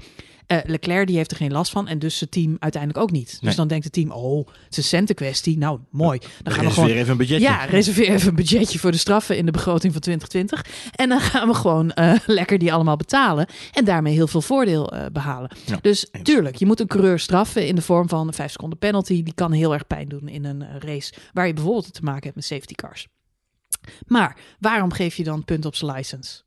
Eh, 0.51 0.59
Leclerc 0.65 1.07
die 1.07 1.17
heeft 1.17 1.31
er 1.31 1.37
geen 1.37 1.53
last 1.53 1.73
van 1.73 1.89
en 1.89 1.99
dus 1.99 2.19
zijn 2.19 2.31
team 2.31 2.57
uiteindelijk 2.59 3.03
ook 3.03 3.11
niet. 3.11 3.39
Dus 3.41 3.57
dan 3.57 3.69
denkt 3.69 3.85
het 3.85 3.93
team, 3.93 4.11
oh, 4.11 4.47
het 4.47 4.71
is 4.71 4.77
een 4.77 4.83
centenkwestie. 4.83 5.59
Nou, 5.59 5.81
mooi. 5.91 6.21
Dan 6.43 6.53
gaan 6.53 6.65
we 6.65 6.71
gewoon 6.71 6.91
even 6.91 7.11
een 7.11 7.17
budgetje. 7.17 7.49
Ja, 7.49 7.65
reserveer 7.65 8.09
even 8.09 8.29
een 8.29 8.35
budgetje 8.35 8.79
voor 8.79 8.91
de 8.91 8.97
straffen 8.97 9.37
in 9.37 9.47
de 9.47 9.51
begroting 9.51 9.93
van 9.93 10.01
2020. 10.01 10.91
En 10.95 11.09
dan 11.09 11.21
gaan 11.21 11.49
we 11.49 11.55
gewoon 11.55 11.91
eh, 11.91 12.15
lekker 12.27 12.59
die 12.59 12.73
allemaal 12.73 12.97
betalen. 12.97 13.47
En 13.73 13.85
daarmee 13.85 14.13
heel 14.13 14.27
veel 14.27 14.43
voordeel 14.43 14.93
eh, 14.93 15.07
behalen. 15.13 15.51
Ja, 15.67 15.79
dus 15.81 16.09
eens. 16.11 16.25
tuurlijk, 16.25 16.57
je 16.57 16.67
moet 16.67 16.81
een 16.81 16.87
coureur 16.87 17.19
straffen 17.19 17.67
in 17.67 17.75
de 17.75 17.83
vorm 17.83 18.09
van 18.09 18.27
een 18.27 18.35
5 18.35 18.51
seconden 18.51 18.79
penalty. 18.79 19.23
Die 19.23 19.35
kan 19.35 19.53
heel 19.53 19.73
erg 19.73 19.87
pijn 19.87 20.09
doen 20.09 20.29
in 20.29 20.45
een 20.45 20.81
race 20.81 21.13
waar 21.33 21.47
je 21.47 21.53
bijvoorbeeld 21.53 21.95
te 21.95 22.03
maken 22.03 22.23
hebt 22.23 22.35
met 22.35 22.45
safety 22.45 22.75
cars. 22.75 23.09
Maar 24.07 24.37
waarom 24.59 24.93
geef 24.93 25.17
je 25.17 25.25
dan 25.25 25.45
punt 25.45 25.67
op 25.67 25.75
zijn 25.75 25.93
license? 25.93 26.43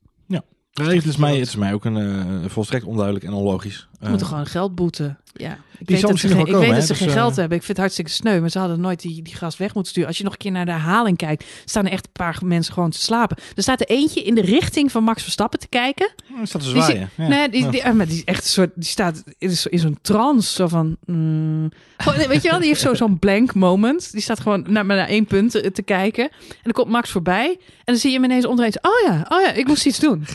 Nee, 0.74 0.96
het, 0.96 1.04
is 1.04 1.16
mij, 1.16 1.38
het 1.38 1.46
is 1.46 1.56
mij 1.56 1.72
ook 1.72 1.84
een 1.84 1.96
eh, 1.96 2.50
volstrekt 2.50 2.84
onduidelijk 2.84 3.24
en 3.24 3.32
onlogisch. 3.32 3.88
Ze 4.02 4.08
moeten 4.08 4.26
gewoon 4.26 4.46
geld 4.46 4.74
boeten. 4.74 5.18
Ja, 5.36 5.50
ik 5.50 5.56
zal 5.58 5.86
weet 5.86 6.00
dat 6.00 6.18
ze 6.18 6.28
geen, 6.28 6.46
ik 6.46 6.54
weet 6.54 6.74
dat 6.74 6.84
ze 6.86 6.94
geen 6.94 7.06
dus, 7.06 7.16
geld 7.16 7.30
eh, 7.30 7.36
hebben. 7.36 7.56
Ik 7.58 7.64
vind 7.64 7.66
het 7.66 7.76
hartstikke 7.76 8.10
sneu. 8.10 8.40
Maar 8.40 8.50
ze 8.50 8.58
hadden 8.58 8.80
nooit 8.80 9.00
die, 9.00 9.22
die 9.22 9.34
gast 9.34 9.58
weg 9.58 9.74
moeten 9.74 9.90
sturen. 9.92 10.08
Als 10.08 10.18
je 10.18 10.24
nog 10.24 10.32
een 10.32 10.38
keer 10.38 10.50
naar 10.50 10.64
de 10.64 10.70
herhaling 10.70 11.16
kijkt, 11.16 11.44
staan 11.64 11.86
er 11.86 11.92
echt 11.92 12.04
een 12.06 12.12
paar 12.12 12.38
mensen 12.44 12.72
gewoon 12.74 12.90
te 12.90 12.98
slapen. 12.98 13.36
Er 13.54 13.62
staat 13.62 13.80
er 13.80 13.86
eentje 13.86 14.22
in 14.22 14.34
de 14.34 14.40
richting 14.40 14.90
van 14.90 15.04
Max 15.04 15.22
Verstappen 15.22 15.58
te 15.58 15.68
kijken. 15.68 16.12
Er 16.40 16.46
staat 16.46 16.62
te 16.62 16.72
Die 16.72 16.82
zwaaien. 16.82 17.10
Ja. 17.14 17.28
Nee, 17.28 17.48
die, 17.48 17.68
die, 17.68 17.84
ah, 17.84 17.94
maar 17.94 18.06
die 18.06 18.16
is 18.16 18.24
echt 18.24 18.42
een 18.44 18.50
soort. 18.50 18.70
Die 18.74 18.84
staat 18.84 19.22
in, 19.38 19.50
zo- 19.50 19.68
in 19.68 19.78
zo'n 19.78 19.98
trance. 20.02 20.54
Zo 20.54 20.68
van. 20.68 20.96
mm. 21.06 21.70
Gewoon, 21.96 22.28
weet 22.28 22.42
je 22.42 22.50
wel, 22.50 22.58
die 22.58 22.68
heeft 22.68 22.80
zo- 22.80 22.94
zo'n 22.94 23.18
blank 23.18 23.54
moment. 23.54 24.12
Die 24.12 24.20
staat 24.20 24.40
gewoon 24.40 24.64
naar, 24.68 24.84
naar 24.84 25.08
één 25.08 25.24
punt 25.24 25.50
te, 25.50 25.70
te 25.72 25.82
kijken. 25.82 26.24
En 26.30 26.60
dan 26.62 26.72
komt 26.72 26.88
Max 26.88 27.10
voorbij. 27.10 27.48
En 27.60 27.82
dan 27.84 27.96
zie 27.96 28.10
je 28.10 28.16
hem 28.16 28.24
ineens 28.24 28.46
onderheen. 28.46 28.74
Oh 28.80 29.12
ja, 29.12 29.26
oh 29.28 29.40
ja, 29.42 29.52
ik 29.52 29.66
moest 29.66 29.86
iets 29.86 29.98
doen. 29.98 30.26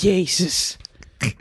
Jezus. 0.00 0.76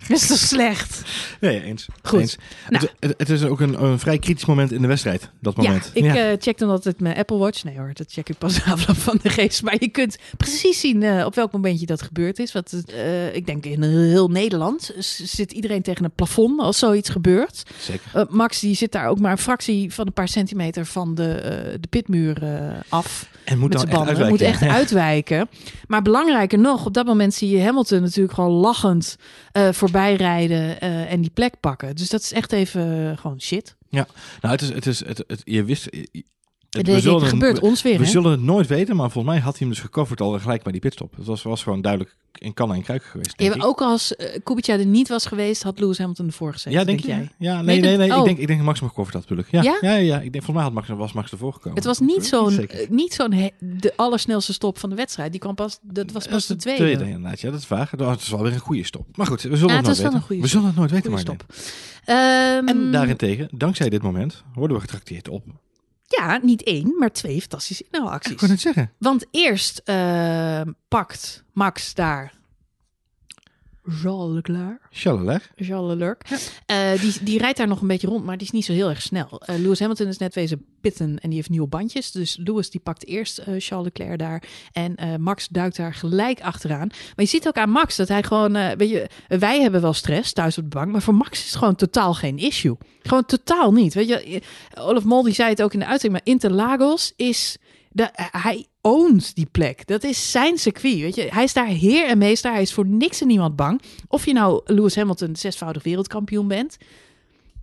Dat 0.07 0.17
is 0.21 0.27
toch 0.27 0.38
slecht? 0.38 1.01
Nee, 1.39 1.63
eens. 1.63 1.88
Goed. 2.03 2.19
Eens. 2.19 2.38
Nou. 2.69 2.88
Het, 2.99 3.13
het, 3.17 3.29
is 3.29 3.43
ook 3.43 3.59
een, 3.59 3.84
een 3.84 3.99
vrij 3.99 4.19
kritisch 4.19 4.45
moment 4.45 4.71
in 4.71 4.82
de 4.82 4.88
wedstrijd, 4.88 5.29
dat 5.39 5.55
moment. 5.55 5.91
Ja, 5.93 6.01
ik 6.03 6.15
eh, 6.15 6.41
check 6.41 6.57
dan 6.57 6.69
altijd 6.69 6.99
mijn 6.99 7.17
Apple 7.17 7.38
Watch. 7.38 7.63
Nee 7.63 7.77
hoor, 7.77 7.91
dat 7.93 8.11
check 8.11 8.29
ik 8.29 8.38
pas 8.38 8.57
na 8.65 8.71
afloop 8.71 8.97
van 8.97 9.19
de 9.21 9.29
race. 9.29 9.63
Maar 9.63 9.75
je 9.79 9.88
kunt 9.88 10.17
precies 10.38 10.79
zien 10.79 11.03
eh, 11.03 11.25
op 11.25 11.36
welk 11.36 11.51
momentje 11.51 11.86
dat 11.86 12.01
gebeurd 12.01 12.39
is. 12.39 12.51
Want 12.51 12.84
eh, 12.86 13.36
ik 13.36 13.45
denk 13.45 13.65
in 13.65 13.84
heel 13.84 14.27
Nederland 14.27 14.93
zit 15.23 15.51
iedereen 15.51 15.82
tegen 15.82 16.05
een 16.05 16.15
plafond 16.15 16.59
als 16.59 16.79
zoiets 16.79 17.09
gebeurt. 17.09 17.63
Zeker. 17.79 18.25
Max 18.29 18.59
die 18.59 18.75
zit 18.75 18.91
daar 18.91 19.07
ook 19.07 19.19
maar 19.19 19.32
een 19.32 19.38
fractie 19.38 19.93
van 19.93 20.05
een 20.07 20.13
paar 20.13 20.27
centimeter 20.27 20.86
van 20.86 21.15
de, 21.15 21.77
de 21.79 21.88
pitmuur 21.88 22.43
af. 22.89 23.29
En 23.43 23.59
moet 23.59 23.71
dan 23.71 23.82
echt 23.88 23.97
uitwijken. 23.97 24.29
Moet 24.29 24.41
echt 24.41 24.59
Ja. 24.59 24.69
uitwijken. 24.69 25.49
Maar 25.88 26.01
belangrijker 26.01 26.59
nog, 26.59 26.86
op 26.86 26.93
dat 26.93 27.05
moment 27.05 27.34
zie 27.34 27.49
je 27.49 27.63
Hamilton 27.63 28.01
natuurlijk 28.01 28.34
gewoon 28.34 28.51
lachend 28.51 29.17
eh 29.51 29.71
voorbij 29.71 30.15
rijden 30.15 30.79
eh, 30.81 31.11
en 31.11 31.21
die 31.21 31.31
plek 31.31 31.59
pakken. 31.59 31.95
Dus 31.95 32.09
dat 32.09 32.21
is 32.21 32.31
echt 32.31 32.51
even 32.51 33.17
gewoon 33.17 33.41
shit. 33.41 33.75
Nou, 34.41 34.53
het 34.53 34.61
is, 34.61 34.69
het 34.69 34.85
is, 34.85 35.05
het, 35.05 35.23
het, 35.27 35.41
je 35.43 35.63
wist, 35.63 35.89
het- 36.78 36.88
En 36.88 36.93
denk 36.93 37.03
ik, 37.05 37.19
het- 37.19 37.30
gebeurt 37.30 37.59
we- 37.59 37.65
ons 37.65 37.82
weer, 37.82 37.99
We 37.99 38.05
zullen 38.05 38.32
het 38.32 38.41
nooit 38.41 38.67
weten, 38.67 38.95
maar 38.95 39.11
volgens 39.11 39.34
mij 39.34 39.43
had 39.43 39.57
hij 39.57 39.67
hem 39.67 39.69
dus 39.76 39.80
gecoverd 39.84 40.22
al 40.22 40.39
gelijk 40.39 40.63
bij 40.63 40.72
die 40.72 40.82
pitstop. 40.82 41.15
Het 41.15 41.26
was, 41.26 41.41
was 41.43 41.63
gewoon 41.63 41.82
duidelijk 41.82 42.15
in 42.34 42.53
kannen 42.53 42.78
en 42.78 42.84
kruiken 42.84 43.09
geweest. 43.09 43.38
Denk 43.38 43.55
ik. 43.55 43.65
ook 43.65 43.82
als 43.82 44.13
uh, 44.17 44.28
Kubica 44.43 44.74
er 44.74 44.86
niet 44.86 45.07
was 45.07 45.26
geweest, 45.26 45.63
had 45.63 45.80
Lewis 45.80 45.97
Hamilton 45.97 46.26
ervoor 46.26 46.51
gezeten. 46.51 46.72
ja, 46.80 46.84
denk, 46.86 46.99
jij? 46.99 47.30
Ja, 47.38 47.61
Nee, 47.61 47.80
nee, 47.80 47.97
nee, 47.97 47.97
nee. 47.97 48.11
oh. 48.13 48.17
Ik 48.19 48.26
denk, 48.26 48.38
ik 48.38 48.45
denk 48.47 48.57
dat 48.59 48.67
Max 48.67 48.80
hem 48.80 48.88
gecoverd 48.89 49.13
had 49.13 49.22
natuurlijk. 49.30 49.51
Ja, 49.51 49.61
Ja? 49.61 49.78
ja, 49.91 49.95
ja. 49.97 50.15
Ik 50.15 50.32
denk, 50.32 50.43
volgens 50.43 50.55
mij 50.55 50.63
had 50.63 50.74
Max, 50.74 50.88
was 50.88 51.13
Max 51.13 51.32
ervoor 51.32 51.53
gekomen. 51.53 51.76
Het 51.78 51.86
was 51.86 51.99
Ik 51.99 52.05
niet 52.07 52.26
zo'n 52.26 52.67
eh, 52.67 52.89
niet 52.89 53.13
zo'n 53.13 53.34
he- 53.34 53.49
de 53.59 53.93
allersnelste 53.95 54.53
stop 54.53 54.78
van 54.78 54.89
de 54.89 54.95
wedstrijd. 54.95 55.32
Die 55.32 55.39
kwam 55.39 55.55
pas, 55.55 55.80
dat 55.82 56.11
was 56.11 56.28
pas 56.28 56.45
de 56.47 56.55
tweede. 56.55 57.03
inderdaad. 57.05 57.39
Ja, 57.41 57.51
dat 57.51 57.59
is 57.59 57.67
waar. 57.67 57.89
Dat 57.95 58.19
is 58.22 58.30
wel 58.30 58.41
weer 58.43 58.53
een 58.53 58.59
goede 58.59 58.84
stop. 58.86 59.17
Maar 59.17 59.28
goed, 59.28 59.41
we 59.41 59.55
zullen 59.57 59.59
Ja, 59.74 59.76
het 59.76 59.76
het 59.76 59.86
nooit 59.86 59.97
weten. 59.97 60.13
een 60.15 60.22
goede 60.22 60.41
we 60.41 60.47
zullen 60.47 60.65
het 60.67 60.76
nooit 60.76 60.91
weten, 60.91 61.11
maar 61.11 61.19
stop. 61.19 61.45
Ehm, 62.05 62.67
En 62.67 62.91
daarentegen, 62.91 63.47
dankzij 63.51 63.89
dit 63.89 64.01
moment, 64.01 64.43
worden 64.53 64.76
we 64.78 64.82
getrakteerd 64.82 65.30
op. 65.30 65.43
Ja, 66.18 66.39
niet 66.41 66.64
één, 66.64 66.95
maar 66.97 67.12
twee 67.12 67.39
fantastische 67.39 67.84
Ik 67.84 67.89
inhaalacties. 67.95 68.36
kon 68.36 68.49
het 68.49 68.62
zeggen. 68.62 68.91
Want 68.97 69.26
eerst 69.32 69.82
eh, 69.86 70.62
pakt 70.88 71.43
Max 71.53 71.93
daar 71.93 72.34
Charles 73.91 74.33
Leclerc. 74.33 74.79
Charles 74.89 75.21
Leclerc. 75.21 75.51
Charles 75.55 75.89
Leclerc. 75.89 76.21
Eh, 76.65 77.01
die, 77.01 77.23
die 77.23 77.37
rijdt 77.37 77.57
daar 77.57 77.67
nog 77.67 77.81
een 77.81 77.87
beetje 77.87 78.07
rond, 78.07 78.25
maar 78.25 78.37
die 78.37 78.47
is 78.47 78.53
niet 78.53 78.65
zo 78.65 78.73
heel 78.73 78.89
erg 78.89 79.01
snel. 79.01 79.41
Eh, 79.45 79.55
Lewis 79.55 79.79
Hamilton 79.79 80.07
is 80.07 80.17
net 80.17 80.35
wezen 80.35 80.65
pitten 80.81 81.19
en 81.19 81.29
die 81.29 81.37
heeft 81.37 81.49
nieuwe 81.49 81.67
bandjes. 81.67 82.11
Dus 82.11 82.37
Lewis 82.43 82.69
die 82.69 82.81
pakt 82.81 83.05
eerst 83.05 83.37
eh, 83.37 83.53
Charles 83.57 83.85
Leclerc 83.93 84.19
daar. 84.19 84.43
En 84.71 85.21
Max 85.21 85.47
duikt 85.47 85.75
daar 85.75 85.93
gelijk 85.93 86.41
achteraan. 86.41 86.87
Maar 86.87 87.11
je 87.15 87.25
ziet 87.25 87.47
ook 87.47 87.57
aan 87.57 87.69
Max 87.69 87.95
dat 87.95 88.07
hij 88.07 88.23
gewoon... 88.23 88.53
weet 88.77 88.89
je, 88.89 89.09
wij 89.27 89.61
hebben 89.61 89.81
wel 89.81 89.93
stress 89.93 90.33
thuis 90.33 90.57
op 90.57 90.63
de 90.63 90.77
bank, 90.77 90.91
maar 90.91 91.01
voor 91.01 91.15
Max 91.15 91.39
is 91.39 91.45
het 91.45 91.55
gewoon 91.55 91.75
totaal 91.75 92.13
geen 92.13 92.37
issue. 92.37 92.77
Gewoon 93.01 93.25
totaal 93.25 93.73
niet. 93.73 93.93
Weet 93.93 94.07
je, 94.07 94.41
Olaf 94.77 95.03
Mol 95.03 95.23
die 95.23 95.33
zei 95.33 95.49
het 95.49 95.61
ook 95.61 95.73
in 95.73 95.79
de 95.79 95.85
uitzending, 95.85 96.23
maar 96.23 96.33
Interlagos 96.33 97.13
is... 97.15 97.57
De, 97.91 98.09
hij 98.31 98.65
owns 98.81 99.33
die 99.33 99.47
plek. 99.51 99.87
Dat 99.87 100.03
is 100.03 100.31
zijn 100.31 100.57
circuit. 100.57 100.99
Weet 100.99 101.15
je? 101.15 101.27
Hij 101.31 101.43
is 101.43 101.53
daar 101.53 101.67
heer 101.67 102.07
en 102.07 102.17
meester. 102.17 102.51
Hij 102.51 102.61
is 102.61 102.73
voor 102.73 102.85
niks 102.85 103.21
en 103.21 103.27
niemand 103.27 103.55
bang. 103.55 103.81
Of 104.07 104.25
je 104.25 104.33
nou 104.33 104.61
Lewis 104.65 104.95
Hamilton, 104.95 105.35
zesvoudig 105.35 105.83
wereldkampioen 105.83 106.47
bent. 106.47 106.77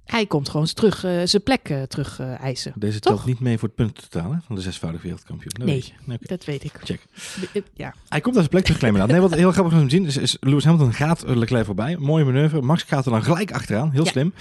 Hij 0.09 0.27
komt 0.27 0.49
gewoon 0.49 0.67
terug, 0.67 1.05
eh, 1.05 1.21
zijn 1.25 1.43
plek 1.43 1.69
eh, 1.69 1.83
terug 1.83 2.19
eh, 2.21 2.41
eisen. 2.41 2.73
Deze 2.77 2.99
Toch? 3.01 3.15
telt 3.15 3.27
niet 3.27 3.41
mee 3.41 3.59
voor 3.59 3.69
het 3.69 3.77
puntentotaal 3.77 4.33
hè, 4.33 4.39
van 4.47 4.55
de 4.55 4.61
zesvoudig 4.61 5.03
wereldkampioen. 5.03 5.53
Dat 5.57 5.67
Nee. 5.67 5.95
weet. 6.07 6.29
Dat 6.29 6.45
weet 6.45 6.65
ik. 6.65 6.73
Check. 6.83 7.07
Ja. 7.75 7.95
Hij 8.09 8.21
komt 8.21 8.27
uit 8.27 8.35
zijn 8.35 8.49
plek 8.49 8.63
terugklimmen. 8.63 9.09
Nee, 9.09 9.21
wat 9.21 9.35
heel 9.35 9.53
grappig 9.53 9.73
is 9.73 9.81
om 9.81 9.89
te 9.89 9.95
zien 9.95 10.07
is, 10.07 10.17
is 10.17 10.37
Lewis 10.41 10.65
Hamilton 10.65 10.93
gaat 10.93 11.23
Leclerc 11.27 11.65
voorbij. 11.65 11.97
Mooie 11.97 12.25
manoeuvre. 12.25 12.63
Max 12.63 12.83
gaat 12.83 13.05
er 13.05 13.11
dan 13.11 13.23
gelijk 13.23 13.53
achteraan. 13.53 13.91
Heel 13.91 14.05
Ja. 14.05 14.11
slim. 14.11 14.35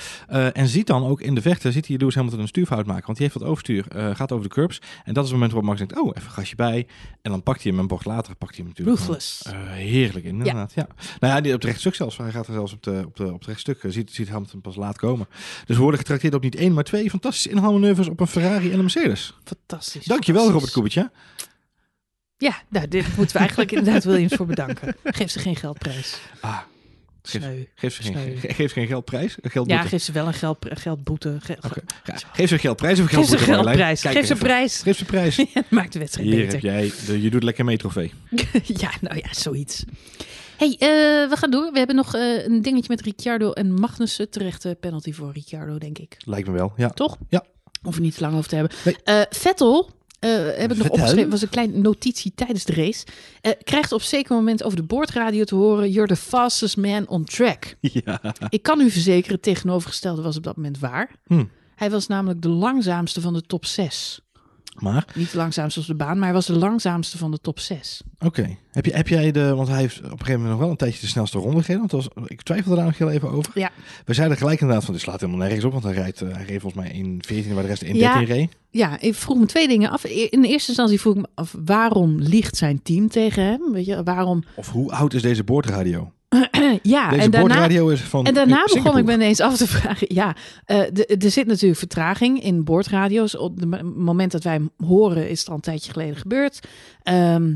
En 0.54 0.68
ziet 0.68 0.88
dan 0.88 1.06
ook 1.06 1.22
in 1.22 1.36
de 1.36 1.42
vechten, 1.42 1.72
ziet 1.74 1.88
hij 1.88 1.98
Lewis 1.98 2.16
Hamilton 2.16 2.40
een 2.40 2.48
stuurfout 2.48 2.86
maken. 2.86 3.06
Want 3.06 3.18
die 3.18 3.28
heeft 3.28 3.40
wat 3.40 3.50
overstuur. 3.50 3.86
gaat 4.16 4.32
over 4.32 4.48
de 4.48 4.54
curbs. 4.54 4.82
En 5.04 5.14
dat 5.14 5.24
is 5.24 5.30
het 5.30 5.40
moment 5.40 5.52
waarop 5.52 5.64
Max 5.70 5.78
denkt, 5.80 6.00
oh, 6.00 6.12
even 6.18 6.32
gasje 6.32 6.56
bij. 6.56 6.88
En 7.22 7.32
dan 7.32 7.44
pakt 7.44 7.64
hij 7.64 7.72
hem 7.72 7.80
een 7.82 7.88
bocht 7.88 8.06
later. 8.06 8.36
Pakt 8.36 8.56
hij 8.56 8.66
hem 8.66 8.74
natuurlijk. 8.78 8.98
Ruthless. 9.00 9.44
heerlijk 9.70 10.26
in, 10.26 10.32
inderdaad. 10.38 10.74
Ja. 10.76 10.88
Nou 11.20 11.34
ja, 11.34 11.42
die 11.42 11.54
op 11.54 11.60
het 11.60 11.70
rechtstuk 11.70 11.96
zelfs. 11.96 12.18
Hij 12.18 12.32
gaat 12.32 12.48
er 12.48 12.54
zelfs 12.54 12.74
op, 12.74 12.84
de, 12.84 13.04
op, 13.06 13.16
de, 13.16 13.26
op 13.26 13.40
het 13.40 13.46
rechtstuk. 13.48 13.80
Ziet, 13.88 14.12
ziet 14.12 14.30
Hamilton 14.30 14.62
pas 14.62 14.76
laat 14.76 14.98
komen. 14.98 15.28
Dus 15.66 15.76
we 15.76 15.82
worden 15.82 16.00
getrakteerd 16.00 16.34
op 16.34 16.42
niet 16.44 16.56
één, 16.56 16.74
maar 16.74 16.84
twee 16.84 17.10
fantastische 17.10 17.50
inhaalmanoeuvres 17.50 18.08
op 18.08 18.20
een 18.20 18.28
Ferrari 18.28 18.68
en 18.68 18.74
een 18.74 18.82
Mercedes. 18.82 19.34
Fantastisch. 19.44 20.06
Dankjewel, 20.06 20.44
fantastisch. 20.44 20.74
Robert 20.74 20.94
Kubica. 20.96 21.12
Ja, 22.38 22.62
nou, 22.70 22.88
dit 22.88 23.06
moeten 23.16 23.34
we 23.34 23.40
eigenlijk 23.40 23.72
inderdaad 23.72 24.04
Williams 24.04 24.34
voor 24.36 24.46
bedanken. 24.46 24.96
Geef 25.04 25.32
ze 25.32 25.40
geen 25.40 25.56
geldprijs. 25.56 26.18
Ah, 26.40 26.58
geef, 27.24 27.94
ze 27.94 28.02
geen, 28.04 28.12
Sneu. 28.14 28.36
ge- 28.38 28.54
geef 28.54 28.68
ze 28.68 28.74
geen 28.74 28.88
geldprijs? 28.88 29.36
Een 29.42 29.52
geldboete. 29.52 29.84
Ja, 29.84 29.90
geef 29.90 30.02
ze 30.04 30.12
wel 30.12 30.28
een 30.28 30.34
geld, 30.34 30.58
geldboete. 30.70 31.38
Ge-. 31.42 31.58
Ja, 32.04 32.16
geef 32.34 32.50
ze 32.50 32.58
geldprijs 32.58 33.00
of 33.00 33.10
Geef 33.10 33.26
ze 33.26 33.38
geldboete? 33.38 33.54
Geldprijs. 33.64 34.02
Kijk 34.02 34.16
Geef 34.18 34.26
ze 34.26 34.36
prijs. 34.36 34.82
Geef 34.82 34.98
ze 34.98 35.06
prijs. 35.06 35.46
Maakt 35.70 35.94
de 35.94 36.00
wedstrijd 36.00 36.28
Hier 36.30 36.40
heb 36.40 36.50
beter. 36.52 36.70
jij, 36.70 36.92
de, 37.06 37.22
je 37.22 37.30
doet 37.30 37.44
lekker 37.44 37.66
mee 37.66 37.78
trofee. 37.78 38.14
ja, 38.64 38.92
nou 39.02 39.16
ja, 39.16 39.28
zoiets. 39.34 39.84
Hey, 40.58 40.76
eh, 40.80 41.30
we 41.30 41.34
gaan 41.36 41.52
door. 41.52 41.72
We 41.72 41.78
hebben 41.78 41.96
nog 41.96 42.16
eh, 42.16 42.46
een 42.46 42.62
dingetje 42.62 42.90
met 42.90 43.02
Ricciardo 43.02 43.52
en 43.52 43.74
Magnussen. 43.74 44.30
Terechte 44.30 44.78
penalty 44.80 45.14
voor 45.14 45.32
Ricciardo, 45.32 45.78
denk 45.78 45.98
ik. 45.98 46.18
Lijkt 46.26 46.48
me 46.48 46.54
wel, 46.54 46.74
ja. 46.76 46.90
Toch? 46.90 47.18
Ja. 47.30 47.44
Er 47.82 48.02
niet 48.02 48.16
te 48.16 48.22
lang 48.22 48.36
over 48.36 48.50
te 48.50 48.56
hebben. 48.56 48.78
Nee. 48.86 48.98
Eh, 49.04 49.22
Vettel, 49.30 49.90
eh, 50.20 50.30
heb 50.32 50.72
ik 50.72 50.78
nog 50.78 50.90
opgeschreven, 50.90 51.30
was 51.30 51.42
een 51.42 51.50
kleine 51.50 51.78
notitie 51.78 52.32
tijdens 52.36 52.66
de 52.66 52.74
race. 52.74 53.06
Eh, 53.42 53.52
krijgt 53.64 53.92
op 53.92 54.02
zeker 54.02 54.36
moment 54.36 54.64
over 54.64 54.78
de 54.78 54.84
boordradio 54.84 55.44
te 55.44 55.56
horen... 55.56 55.92
You're 55.92 56.08
the 56.08 56.16
fastest 56.16 56.78
man 56.78 57.08
on 57.08 57.24
track. 57.24 57.76
Ja. 58.06 58.22
Ik 58.50 58.62
kan 58.62 58.80
u 58.80 58.90
verzekeren, 58.90 59.34
het 59.34 59.44
tegenovergestelde 59.44 60.22
was 60.22 60.38
op 60.38 60.44
dat 60.44 60.56
moment 60.56 60.80
waar. 60.80 61.16
Hm. 61.26 61.46
Hij 61.76 61.90
was 61.90 62.08
namelijk 62.08 62.42
de 62.42 62.50
langzaamste 62.50 63.22
van 63.22 63.34
de 63.34 63.42
top 63.42 63.66
6. 63.66 64.20
Maar, 64.82 65.06
Niet 65.16 65.32
de 65.32 65.38
langzaamste 65.38 65.80
op 65.80 65.86
de 65.86 65.96
baan, 65.96 66.16
maar 66.16 66.24
hij 66.26 66.34
was 66.34 66.46
de 66.46 66.58
langzaamste 66.58 67.18
van 67.18 67.32
de 67.32 67.40
top 67.42 67.60
6. 67.60 68.02
oké. 68.20 68.58
Heb, 68.72 68.86
je, 68.86 68.94
heb 68.94 69.08
jij 69.08 69.32
de... 69.32 69.56
Want 69.56 69.68
hij 69.68 69.80
heeft 69.80 69.98
op 69.98 70.04
een 70.04 70.10
gegeven 70.10 70.34
moment 70.34 70.50
nog 70.52 70.60
wel 70.60 70.70
een 70.70 70.76
tijdje 70.76 71.02
de 71.02 71.08
snelste 71.08 71.38
ronde 71.38 71.62
gereden. 71.64 71.88
Want 71.88 71.92
was, 71.92 72.26
ik 72.26 72.42
twijfelde 72.42 72.76
daar 72.76 72.86
nog 72.86 72.98
heel 72.98 73.10
even 73.12 73.32
over. 73.32 73.52
Ja. 73.56 73.72
We 74.06 74.14
zeiden 74.14 74.38
gelijk 74.38 74.60
inderdaad 74.62 74.86
van, 74.86 74.94
dit 74.94 75.04
slaat 75.04 75.20
helemaal 75.20 75.42
nergens 75.42 75.64
op. 75.66 75.72
Want 75.72 75.84
hij, 75.84 75.94
rijdt, 75.94 76.22
eh, 76.22 76.34
hij 76.34 76.46
reed 76.46 76.62
volgens 76.62 76.84
mij 76.84 76.92
in 76.94 77.22
14, 77.26 77.54
waar 77.54 77.64
de 77.64 77.70
rest 77.70 77.82
in 77.82 77.96
Ja. 77.96 78.14
13 78.18 78.36
reed. 78.36 78.56
Ja, 78.70 79.00
ik 79.00 79.16
vroeg 79.16 79.38
me 79.38 79.46
twee 79.46 79.68
dingen 79.68 79.90
af. 79.90 80.04
In 80.06 80.42
de 80.42 80.48
eerste 80.48 80.68
instantie 80.70 81.00
vroeg 81.00 81.16
ik 81.16 81.22
me 81.22 81.28
af, 81.36 81.56
waarom 81.66 82.20
liegt 82.20 82.56
zijn 82.58 82.82
team 82.84 83.08
tegen 83.10 83.44
hem? 83.44 83.72
Weet 83.72 83.86
je, 83.86 84.04
waarom? 84.04 84.44
Of 84.56 84.70
hoe 84.72 84.92
oud 84.92 85.14
is 85.14 85.22
deze 85.22 85.44
boordradio? 85.44 86.12
ja, 86.82 87.10
Deze 87.10 87.22
en 87.22 87.32
daarna, 87.32 87.68
is 87.68 88.02
van 88.02 88.26
en 88.26 88.34
daarna 88.34 88.64
begon 88.74 88.98
ik 88.98 89.06
me 89.06 89.14
ineens 89.14 89.40
af 89.40 89.58
te 89.58 89.68
vragen. 89.78 90.08
Ja, 90.14 90.36
eh, 90.66 90.80
er 91.24 91.32
zit 91.32 91.48
natuurlijk 91.48 91.80
vertraging 91.80 92.44
in 92.44 92.64
boordradio's. 92.64 93.38
Op 93.38 93.60
het 93.60 93.96
moment 93.96 94.32
dat 94.32 94.44
wij 94.44 94.54
hem 94.54 94.72
horen 94.78 95.30
is 95.30 95.40
het 95.40 95.50
al 95.50 95.56
een 95.56 95.62
tijdje 95.62 95.92
geleden 95.92 96.16
gebeurd. 96.16 96.68
Ehm, 97.04 97.56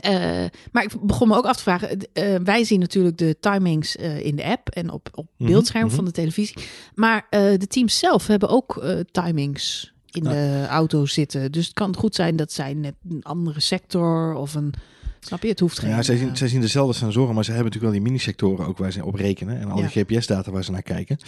eh, 0.00 0.44
maar 0.72 0.82
ik 0.82 0.90
begon 1.00 1.28
me 1.28 1.36
ook 1.36 1.46
af 1.46 1.56
te 1.56 1.62
vragen. 1.62 1.98
eh, 2.12 2.34
wij 2.44 2.64
zien 2.64 2.80
natuurlijk 2.80 3.18
de 3.18 3.36
timings 3.40 3.96
in 3.96 4.36
de 4.36 4.44
app 4.44 4.68
en 4.68 4.90
op, 4.90 5.08
op 5.12 5.26
Mhm, 5.38 5.50
beeldscherm 5.50 5.86
mhm. 5.86 5.94
van 5.94 6.04
de 6.04 6.10
televisie. 6.10 6.56
Maar 6.94 7.26
de 7.30 7.66
teams 7.68 7.98
zelf 7.98 8.26
hebben 8.26 8.48
ook 8.48 8.84
timings 9.10 9.92
in 10.10 10.22
de 10.22 10.66
auto 10.68 11.06
zitten. 11.06 11.52
Dus 11.52 11.64
het 11.64 11.74
kan 11.74 11.96
goed 11.96 12.14
zijn 12.14 12.36
dat 12.36 12.52
zij 12.52 12.74
net 12.74 12.94
een 13.08 13.22
andere 13.22 13.60
sector 13.60 14.34
of 14.34 14.54
een. 14.54 14.74
Snap 15.20 15.42
je? 15.42 15.48
Het 15.48 15.60
hoeft 15.60 15.78
geen. 15.78 15.90
Ja, 15.90 16.02
zij 16.02 16.16
zien, 16.16 16.28
eh, 16.28 16.34
zij 16.34 16.48
zien 16.48 16.60
dezelfde 16.60 16.94
sensoren, 16.94 17.34
maar 17.34 17.44
ze 17.44 17.52
hebben 17.52 17.70
natuurlijk 17.72 17.92
wel 17.94 18.02
die 18.02 18.12
mini-sectoren 18.12 18.66
ook 18.66 18.78
waar 18.78 18.92
ze 18.92 19.04
op 19.04 19.14
rekenen. 19.14 19.60
En 19.60 19.70
al 19.70 19.76
die 19.76 19.84
Ja. 19.84 19.90
GPS-data 19.90 20.50
waar 20.50 20.64
ze 20.64 20.70
naar 20.70 20.82
kijken. 20.82 21.18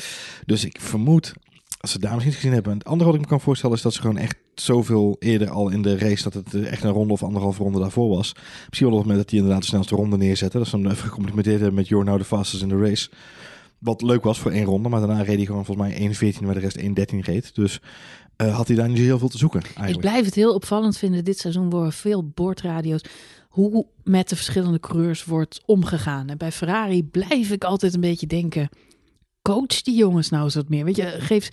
Dus 0.47 0.65
ik 0.65 0.81
vermoed, 0.81 1.33
als 1.81 1.91
ze 1.91 1.99
daar 1.99 2.15
misschien 2.15 2.35
gezien 2.35 2.53
hebben. 2.53 2.73
En 2.73 2.79
het 2.79 2.87
andere 2.87 3.05
wat 3.05 3.15
ik 3.15 3.21
me 3.25 3.31
kan 3.31 3.41
voorstellen 3.41 3.77
is 3.77 3.83
dat 3.83 3.95
ze 3.95 4.01
gewoon 4.01 4.17
echt 4.19 4.37
zoveel 4.55 5.17
eerder 5.19 5.51
al 5.51 5.69
in 5.69 5.83
de 5.83 5.99
race, 5.99 6.23
dat 6.23 6.35
het 6.35 6.55
echt 6.55 6.85
een 6.85 6.91
ronde 6.91 7.13
of 7.13 7.23
anderhalf 7.23 7.59
ronde 7.59 7.79
daarvoor 7.79 8.09
was. 8.09 8.33
Misschien 8.69 8.87
wel 8.89 8.97
op 8.97 9.03
het 9.03 9.07
moment 9.07 9.17
dat 9.19 9.29
die 9.29 9.39
inderdaad 9.39 9.63
de 9.63 9.69
snelste 9.69 9.95
ronde 9.95 10.17
neerzetten. 10.17 10.61
Dat 10.61 10.69
ze 10.69 10.81
dan 10.81 10.91
even 10.91 11.05
gecomplimenteerd 11.09 11.57
hebben 11.61 11.75
met 11.79 11.89
You're 11.89 12.05
now 12.11 12.19
the 12.19 12.25
fastest 12.25 12.63
in 12.63 12.69
the 12.69 12.79
race. 12.79 13.09
Wat 13.79 14.03
leuk 14.03 14.23
was 14.25 14.39
voor 14.39 14.51
één 14.51 14.65
ronde, 14.65 14.89
maar 14.89 15.01
daarna 15.01 15.23
reed 15.23 15.37
hij 15.37 15.45
gewoon 15.47 15.65
volgens 15.65 15.89
mij 15.89 15.99
1.14 16.33 16.45
waar 16.45 16.55
de 16.55 16.61
rest 16.61 16.79
1.13 16.81 17.19
reed. 17.21 17.55
Dus 17.55 17.81
eh, 18.37 18.57
had 18.57 18.67
hij 18.67 18.77
daar 18.77 18.89
niet 18.89 18.99
heel 18.99 19.19
veel 19.19 19.29
te 19.29 19.39
zoeken 19.39 19.61
eigenlijk. 19.63 19.95
Ik 19.95 20.01
blijf 20.01 20.25
het 20.25 20.35
heel 20.35 20.55
opvallend 20.55 20.97
vinden. 20.99 21.25
Dit 21.25 21.39
seizoen 21.39 21.71
worden 21.71 21.93
veel 21.93 22.29
boordradio's. 22.35 23.03
Hoe 23.51 23.87
met 24.05 24.29
de 24.29 24.37
verschillende 24.37 24.81
coureurs 24.81 25.25
wordt 25.25 25.63
omgegaan. 25.67 26.29
En 26.29 26.39
bij 26.39 26.53
Ferrari 26.53 27.05
blijf 27.05 27.51
ik 27.51 27.65
altijd 27.65 27.95
een 27.95 28.01
beetje 28.01 28.27
denken. 28.27 28.69
Coach 29.43 29.83
die 29.83 29.97
jongens 29.97 30.29
nou 30.29 30.45
eens 30.45 30.55
wat 30.55 30.69
meer. 30.69 30.85
Weet 30.85 30.97
je, 30.97 31.17
geef, 31.19 31.49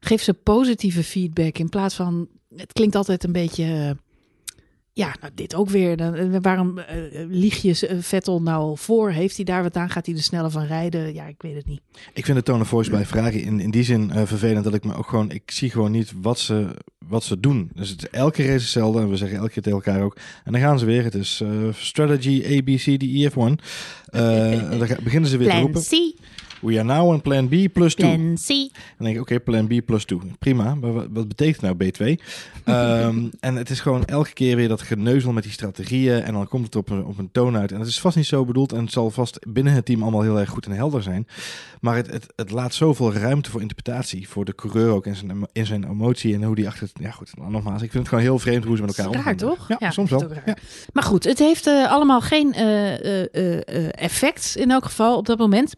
geef 0.00 0.22
ze 0.22 0.34
positieve 0.34 1.04
feedback. 1.04 1.58
In 1.58 1.68
plaats 1.68 1.94
van. 1.94 2.28
Het 2.56 2.72
klinkt 2.72 2.94
altijd 2.94 3.24
een 3.24 3.32
beetje. 3.32 3.96
Ja, 4.94 5.14
nou, 5.20 5.32
dit 5.34 5.54
ook 5.54 5.68
weer. 5.70 5.96
Dan, 5.96 6.14
eh, 6.14 6.36
waarom 6.40 6.78
eh, 6.78 6.96
lieg 7.28 7.62
je 7.62 7.86
eh, 7.86 7.96
Vettel 8.00 8.42
nou 8.42 8.78
voor? 8.78 9.10
Heeft 9.10 9.36
hij 9.36 9.44
daar 9.44 9.62
wat 9.62 9.76
aan? 9.76 9.90
Gaat 9.90 10.06
hij 10.06 10.14
er 10.14 10.22
sneller 10.22 10.50
van 10.50 10.64
rijden? 10.64 11.14
Ja, 11.14 11.26
ik 11.26 11.42
weet 11.42 11.54
het 11.54 11.66
niet. 11.66 11.80
Ik 12.14 12.24
vind 12.24 12.36
de 12.36 12.42
tone 12.44 12.60
of 12.62 12.68
voice 12.68 12.90
bij 12.90 13.06
Ferrari 13.06 13.42
in, 13.42 13.60
in 13.60 13.70
die 13.70 13.82
zin 13.82 14.10
eh, 14.10 14.22
vervelend 14.24 14.64
dat 14.64 14.74
ik 14.74 14.84
me 14.84 14.94
ook 14.94 15.06
gewoon, 15.08 15.30
ik 15.30 15.50
zie 15.50 15.70
gewoon 15.70 15.90
niet 15.90 16.12
wat 16.22 16.38
ze, 16.38 16.66
wat 17.08 17.24
ze 17.24 17.40
doen. 17.40 17.70
Dus 17.74 17.88
het 17.88 18.02
is 18.02 18.08
elke 18.10 18.42
race 18.42 18.52
hetzelfde 18.52 19.00
en 19.00 19.10
we 19.10 19.16
zeggen 19.16 19.38
elke 19.38 19.50
keer 19.52 19.62
tegen 19.62 19.78
elkaar 19.78 20.02
ook. 20.02 20.16
En 20.44 20.52
dan 20.52 20.60
gaan 20.60 20.78
ze 20.78 20.84
weer. 20.84 21.04
Het 21.04 21.14
is 21.14 21.40
eh, 21.40 21.50
strategy 21.74 22.42
A, 22.46 22.62
B, 22.62 22.66
C, 22.76 22.98
D, 22.98 23.02
E, 23.02 23.28
F, 23.30 23.36
1. 23.36 23.58
Eh, 24.06 24.70
dan 24.78 24.86
ga- 24.86 24.98
beginnen 25.02 25.30
ze 25.30 25.36
weer 25.36 25.50
te 25.50 25.58
roepen. 25.60 25.80
C, 25.82 26.14
We 26.62 26.78
are 26.78 26.84
now 26.84 27.08
on 27.08 27.20
plan 27.20 27.48
B 27.48 27.72
plus 27.72 27.94
2. 27.94 28.16
plan 28.16 28.34
C. 28.34 28.48
Dan 28.48 29.06
denk 29.06 29.14
ik, 29.14 29.20
oké, 29.20 29.40
plan 29.40 29.66
B 29.66 29.84
plus 29.86 30.04
2. 30.04 30.18
Prima, 30.38 30.74
maar 30.74 30.92
wat, 30.92 31.06
wat 31.10 31.28
betekent 31.28 31.60
nou 31.60 31.74
B2? 31.74 32.04
Ehm, 32.64 33.24
en 33.40 33.54
het 33.56 33.70
is 33.70 33.80
gewoon 33.80 34.04
elke 34.04 34.32
keer 34.32 34.56
weer 34.56 34.68
dat 34.68 34.82
geneuzel 34.82 35.32
met 35.32 35.42
die 35.42 35.52
strategieën. 35.52 36.22
En 36.22 36.32
dan 36.32 36.48
komt 36.48 36.64
het 36.64 36.76
op 36.76 36.90
een, 36.90 37.04
op 37.04 37.18
een 37.18 37.30
toon 37.32 37.56
uit. 37.56 37.72
En 37.72 37.78
het 37.78 37.88
is 37.88 38.00
vast 38.00 38.16
niet 38.16 38.26
zo 38.26 38.44
bedoeld. 38.44 38.72
En 38.72 38.80
het 38.80 38.92
zal 38.92 39.10
vast 39.10 39.38
binnen 39.48 39.72
het 39.72 39.84
team 39.84 40.02
allemaal 40.02 40.22
heel 40.22 40.38
erg 40.40 40.48
goed 40.48 40.66
en 40.66 40.72
helder 40.72 41.02
zijn. 41.02 41.26
Maar 41.80 41.96
het, 41.96 42.06
het, 42.06 42.32
het 42.36 42.50
laat 42.50 42.74
zoveel 42.74 43.12
ruimte 43.12 43.50
voor 43.50 43.60
interpretatie. 43.60 44.28
Voor 44.28 44.44
de 44.44 44.54
coureur 44.54 44.90
ook 44.90 45.06
in 45.06 45.16
zijn, 45.16 45.46
in 45.52 45.66
zijn 45.66 45.84
emotie. 45.84 46.34
En 46.34 46.42
hoe 46.42 46.54
die 46.54 46.66
achter 46.66 46.82
het... 46.82 46.92
Ja 47.00 47.10
goed, 47.10 47.32
nogmaals. 47.48 47.82
Ik 47.82 47.90
vind 47.90 47.92
het 47.92 48.08
gewoon 48.08 48.24
heel 48.24 48.38
vreemd 48.38 48.64
hoe 48.64 48.76
ze 48.76 48.82
met 48.82 48.98
elkaar 48.98 49.12
Raar, 49.12 49.32
omgaan. 49.32 49.36
toch? 49.36 49.68
Ja, 49.68 49.76
Ja, 49.78 49.90
soms 49.90 50.10
wel. 50.10 50.28
Ja. 50.44 50.56
Maar 50.92 51.04
goed, 51.04 51.24
het 51.24 51.38
heeft 51.38 51.66
eh, 51.66 51.90
allemaal 51.90 52.20
geen 52.20 52.52
eh, 52.52 53.24
eh, 53.34 53.88
effect 53.90 54.56
in 54.56 54.70
elk 54.70 54.84
geval 54.84 55.16
op 55.16 55.26
dat 55.26 55.38
moment. 55.38 55.74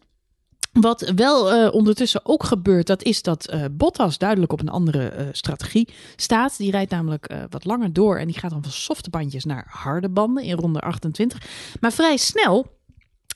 Wat 0.79 1.11
wel 1.15 1.55
uh, 1.55 1.73
ondertussen 1.73 2.21
ook 2.23 2.43
gebeurt, 2.43 2.87
dat 2.87 3.03
is 3.03 3.21
dat 3.21 3.53
uh, 3.53 3.65
Bottas 3.71 4.17
duidelijk 4.17 4.51
op 4.51 4.59
een 4.59 4.69
andere 4.69 5.13
uh, 5.17 5.27
strategie 5.31 5.93
staat. 6.15 6.57
Die 6.57 6.71
rijdt 6.71 6.91
namelijk 6.91 7.33
wat 7.49 7.65
langer 7.65 7.93
door 7.93 8.17
en 8.17 8.27
die 8.27 8.39
gaat 8.39 8.51
dan 8.51 8.63
van 8.63 8.71
softe 8.71 9.09
bandjes 9.09 9.45
naar 9.45 9.65
harde 9.69 10.09
banden 10.09 10.43
in 10.43 10.55
ronde 10.55 10.79
28. 10.79 11.41
Maar 11.79 11.91
vrij 11.91 12.17
snel 12.17 12.73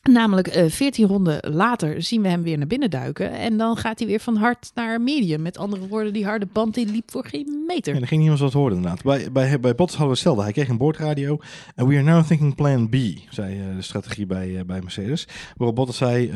Namelijk 0.01 0.55
uh, 0.55 0.69
14 0.69 1.07
ronden 1.07 1.53
later 1.53 2.01
zien 2.01 2.21
we 2.21 2.27
hem 2.27 2.43
weer 2.43 2.57
naar 2.57 2.67
binnen 2.67 2.89
duiken. 2.89 3.31
En 3.31 3.57
dan 3.57 3.77
gaat 3.77 3.99
hij 3.99 4.07
weer 4.07 4.19
van 4.19 4.35
hard 4.35 4.71
naar 4.73 5.01
medium. 5.01 5.41
Met 5.41 5.57
andere 5.57 5.87
woorden, 5.87 6.13
die 6.13 6.25
harde 6.25 6.47
band 6.53 6.73
die 6.73 6.85
liep 6.85 7.11
voor 7.11 7.25
geen 7.25 7.63
meter. 7.67 7.95
En 7.95 8.01
er 8.01 8.07
ging 8.07 8.19
niemand 8.19 8.41
wat 8.41 8.53
horen 8.53 8.75
inderdaad. 8.75 9.03
Bij, 9.03 9.31
bij, 9.31 9.59
bij 9.59 9.75
Bottas 9.75 9.97
hadden 9.97 10.05
we 10.07 10.13
hetzelfde. 10.13 10.43
Hij 10.43 10.51
kreeg 10.51 10.67
een 10.67 10.77
boordradio. 10.77 11.39
En 11.75 11.87
we 11.87 11.95
are 11.95 12.03
now 12.03 12.25
thinking 12.25 12.55
plan 12.55 12.89
B, 12.89 12.95
zei 13.29 13.59
uh, 13.59 13.75
de 13.75 13.81
strategie 13.81 14.25
bij, 14.25 14.49
uh, 14.49 14.61
bij 14.61 14.81
Mercedes. 14.81 15.27
Waarop 15.55 15.75
Bottas 15.75 15.97
zei, 15.97 16.31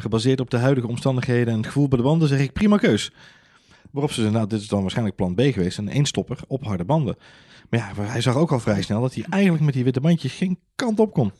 gebaseerd 0.00 0.40
op 0.40 0.50
de 0.50 0.56
huidige 0.56 0.88
omstandigheden 0.88 1.52
en 1.52 1.58
het 1.58 1.66
gevoel 1.66 1.88
bij 1.88 1.98
de 1.98 2.04
banden, 2.04 2.28
zeg 2.28 2.40
ik 2.40 2.52
prima 2.52 2.76
keus. 2.76 3.12
Waarop 3.90 4.12
ze 4.12 4.20
zeiden, 4.20 4.38
nou 4.38 4.48
dit 4.48 4.60
is 4.60 4.68
dan 4.68 4.80
waarschijnlijk 4.80 5.16
plan 5.16 5.34
B 5.34 5.40
geweest. 5.40 5.78
Een 5.78 5.88
eenstopper 5.88 6.38
op 6.46 6.64
harde 6.64 6.84
banden. 6.84 7.16
Maar 7.70 7.80
ja, 7.80 8.02
hij 8.02 8.20
zag 8.20 8.36
ook 8.36 8.52
al 8.52 8.60
vrij 8.60 8.82
snel 8.82 9.00
dat 9.00 9.14
hij 9.14 9.24
eigenlijk 9.28 9.64
met 9.64 9.74
die 9.74 9.84
witte 9.84 10.00
bandjes 10.00 10.32
geen 10.32 10.58
kant 10.74 11.00
op 11.00 11.12
kon. 11.12 11.32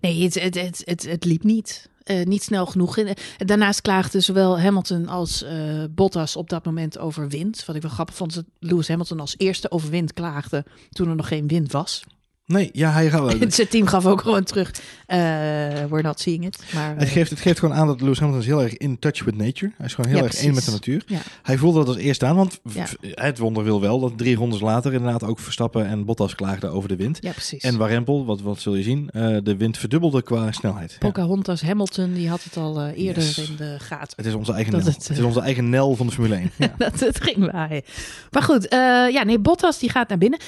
Nee, 0.00 0.22
het, 0.22 0.34
het, 0.34 0.54
het, 0.54 0.82
het, 0.84 1.02
het 1.02 1.24
liep 1.24 1.42
niet. 1.42 1.88
Uh, 2.04 2.24
niet 2.24 2.42
snel 2.42 2.66
genoeg. 2.66 2.98
Daarnaast 3.36 3.80
klaagden 3.80 4.22
zowel 4.22 4.60
Hamilton 4.60 5.08
als 5.08 5.42
uh, 5.42 5.84
Bottas 5.90 6.36
op 6.36 6.48
dat 6.48 6.64
moment 6.64 6.98
over 6.98 7.28
wind. 7.28 7.64
Wat 7.64 7.76
ik 7.76 7.82
wel 7.82 7.90
grappig 7.90 8.14
vond, 8.14 8.34
dat 8.34 8.44
Lewis 8.58 8.88
Hamilton 8.88 9.20
als 9.20 9.34
eerste 9.36 9.70
over 9.70 9.90
wind 9.90 10.12
klaagde 10.12 10.64
toen 10.90 11.08
er 11.08 11.16
nog 11.16 11.28
geen 11.28 11.48
wind 11.48 11.72
was. 11.72 12.04
Nee, 12.50 12.70
ja, 12.72 12.90
hij 12.90 13.10
gaat. 13.10 13.36
Zijn 13.54 13.68
team 13.68 13.86
gaf 13.86 14.06
ook 14.06 14.20
gewoon 14.20 14.44
terug. 14.44 14.70
Uh, 14.70 15.16
we're 15.88 16.02
not 16.02 16.20
seeing 16.20 16.46
it. 16.46 16.62
Maar, 16.74 16.96
het, 16.96 17.08
geeft, 17.08 17.30
het 17.30 17.40
geeft 17.40 17.58
gewoon 17.58 17.74
aan 17.74 17.86
dat 17.86 18.00
Lewis 18.00 18.18
Hamilton 18.18 18.42
is 18.42 18.48
heel 18.48 18.62
erg 18.62 18.76
in 18.76 18.98
touch 18.98 19.24
with 19.24 19.36
nature. 19.36 19.72
Hij 19.76 19.86
is 19.86 19.94
gewoon 19.94 20.10
heel 20.10 20.20
ja, 20.20 20.24
erg 20.24 20.34
één 20.34 20.54
met 20.54 20.64
de 20.64 20.70
natuur. 20.70 21.02
Ja. 21.06 21.18
Hij 21.42 21.56
voelde 21.56 21.78
dat 21.78 21.88
als 21.88 21.96
eerste 21.96 22.26
aan, 22.26 22.36
want 22.36 22.60
ja. 22.72 22.86
het 23.00 23.38
wonder 23.38 23.64
wil 23.64 23.80
wel 23.80 24.00
dat 24.00 24.18
drie 24.18 24.36
rondes 24.36 24.60
later 24.60 24.92
inderdaad 24.92 25.24
ook 25.24 25.38
Verstappen 25.38 25.86
en 25.86 26.04
Bottas 26.04 26.34
klaagden 26.34 26.72
over 26.72 26.88
de 26.88 26.96
wind. 26.96 27.18
Ja, 27.20 27.32
precies. 27.32 27.62
En 27.62 27.76
Warempel, 27.76 28.24
wat, 28.24 28.40
wat 28.40 28.60
zul 28.60 28.74
je 28.74 28.82
zien, 28.82 29.10
uh, 29.12 29.36
de 29.42 29.56
wind 29.56 29.78
verdubbelde 29.78 30.22
qua 30.22 30.52
snelheid. 30.52 30.96
Pocahontas 30.98 31.62
Hamilton, 31.62 32.12
die 32.12 32.28
had 32.28 32.44
het 32.44 32.56
al 32.56 32.80
uh, 32.80 32.98
eerder 32.98 33.22
yes. 33.22 33.38
in 33.38 33.56
de 33.56 33.76
gaten. 33.78 34.16
Het 34.16 34.26
is 34.26 34.34
onze 34.34 34.52
eigen 34.52 34.72
Nel. 34.72 34.84
Het, 34.84 35.08
het, 35.08 35.18
is 35.18 35.24
onze 35.24 35.40
eigen 35.40 35.70
Nel 35.70 35.96
van 35.96 36.06
de 36.06 36.12
Formule 36.12 36.34
1. 36.34 36.50
Ja. 36.56 36.74
dat 36.78 37.00
het 37.00 37.22
ging 37.22 37.50
waaien. 37.52 37.82
Maar 38.30 38.42
goed, 38.42 38.66
ja, 39.12 39.22
nee, 39.24 39.38
Bottas 39.38 39.78
die 39.78 39.90
gaat 39.90 40.08
naar 40.08 40.18
binnen. 40.18 40.38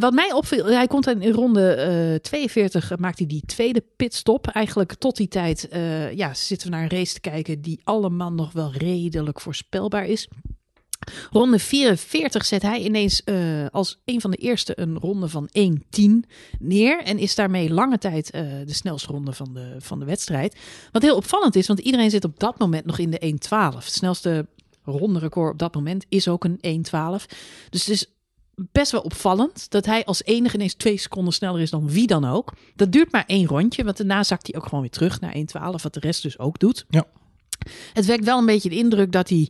wat 0.00 0.12
mij 0.12 0.32
opviel, 0.32 0.64
hij 0.64 0.86
komt 0.86 1.08
in 1.08 1.22
ronde 1.44 2.18
42 2.22 2.98
maakt 2.98 3.18
hij 3.18 3.26
die 3.26 3.42
tweede 3.46 3.84
pitstop. 3.96 4.46
Eigenlijk 4.46 4.94
tot 4.94 5.16
die 5.16 5.28
tijd 5.28 5.68
uh, 5.72 6.12
ja, 6.12 6.34
zitten 6.34 6.68
we 6.68 6.74
naar 6.74 6.82
een 6.82 6.98
race 6.98 7.14
te 7.14 7.20
kijken 7.20 7.60
die 7.60 7.80
allemaal 7.84 8.32
nog 8.32 8.52
wel 8.52 8.72
redelijk 8.72 9.40
voorspelbaar 9.40 10.06
is. 10.06 10.28
Ronde 11.30 11.58
44 11.58 12.44
zet 12.44 12.62
hij 12.62 12.80
ineens 12.80 13.22
uh, 13.24 13.66
als 13.70 14.00
een 14.04 14.20
van 14.20 14.30
de 14.30 14.36
eerste 14.36 14.80
een 14.80 14.98
ronde 14.98 15.28
van 15.28 15.48
1.10 15.58 16.04
neer. 16.58 17.02
En 17.02 17.18
is 17.18 17.34
daarmee 17.34 17.70
lange 17.70 17.98
tijd 17.98 18.30
de 18.32 18.64
snelste 18.66 19.12
ronde 19.12 19.32
van 19.32 19.54
de, 19.54 19.76
van 19.78 19.98
de 19.98 20.04
wedstrijd. 20.04 20.56
Wat 20.92 21.02
heel 21.02 21.16
opvallend 21.16 21.56
is, 21.56 21.66
want 21.66 21.78
iedereen 21.78 22.10
zit 22.10 22.24
op 22.24 22.38
dat 22.38 22.58
moment 22.58 22.84
nog 22.84 22.98
in 22.98 23.10
de 23.10 23.38
1.12. 23.72 23.74
Het 23.74 23.84
snelste 23.84 24.46
ronde 24.84 25.18
record 25.18 25.52
op 25.52 25.58
dat 25.58 25.74
moment 25.74 26.04
is 26.08 26.28
ook 26.28 26.44
een 26.44 26.86
1.12. 27.20 27.26
Dus 27.70 27.86
het 27.86 27.88
is 27.88 28.14
best 28.56 28.92
wel 28.92 29.00
opvallend 29.00 29.70
dat 29.70 29.86
hij 29.86 30.04
als 30.04 30.24
enige 30.24 30.56
ineens 30.56 30.74
twee 30.74 30.96
seconden 30.96 31.32
sneller 31.32 31.60
is 31.60 31.70
dan 31.70 31.88
wie 31.88 32.06
dan 32.06 32.24
ook. 32.24 32.52
Dat 32.76 32.92
duurt 32.92 33.12
maar 33.12 33.24
één 33.26 33.46
rondje, 33.46 33.84
want 33.84 33.96
daarna 33.96 34.22
zakt 34.22 34.46
hij 34.46 34.60
ook 34.60 34.66
gewoon 34.66 34.80
weer 34.80 34.90
terug 34.90 35.20
naar 35.20 35.34
1.12, 35.36 35.42
wat 35.82 35.94
de 35.94 36.00
rest 36.00 36.22
dus 36.22 36.38
ook 36.38 36.58
doet. 36.58 36.84
Ja. 36.88 37.04
Het 37.92 38.06
wekt 38.06 38.24
wel 38.24 38.38
een 38.38 38.46
beetje 38.46 38.68
de 38.68 38.76
indruk 38.76 39.12
dat 39.12 39.28
hij, 39.28 39.48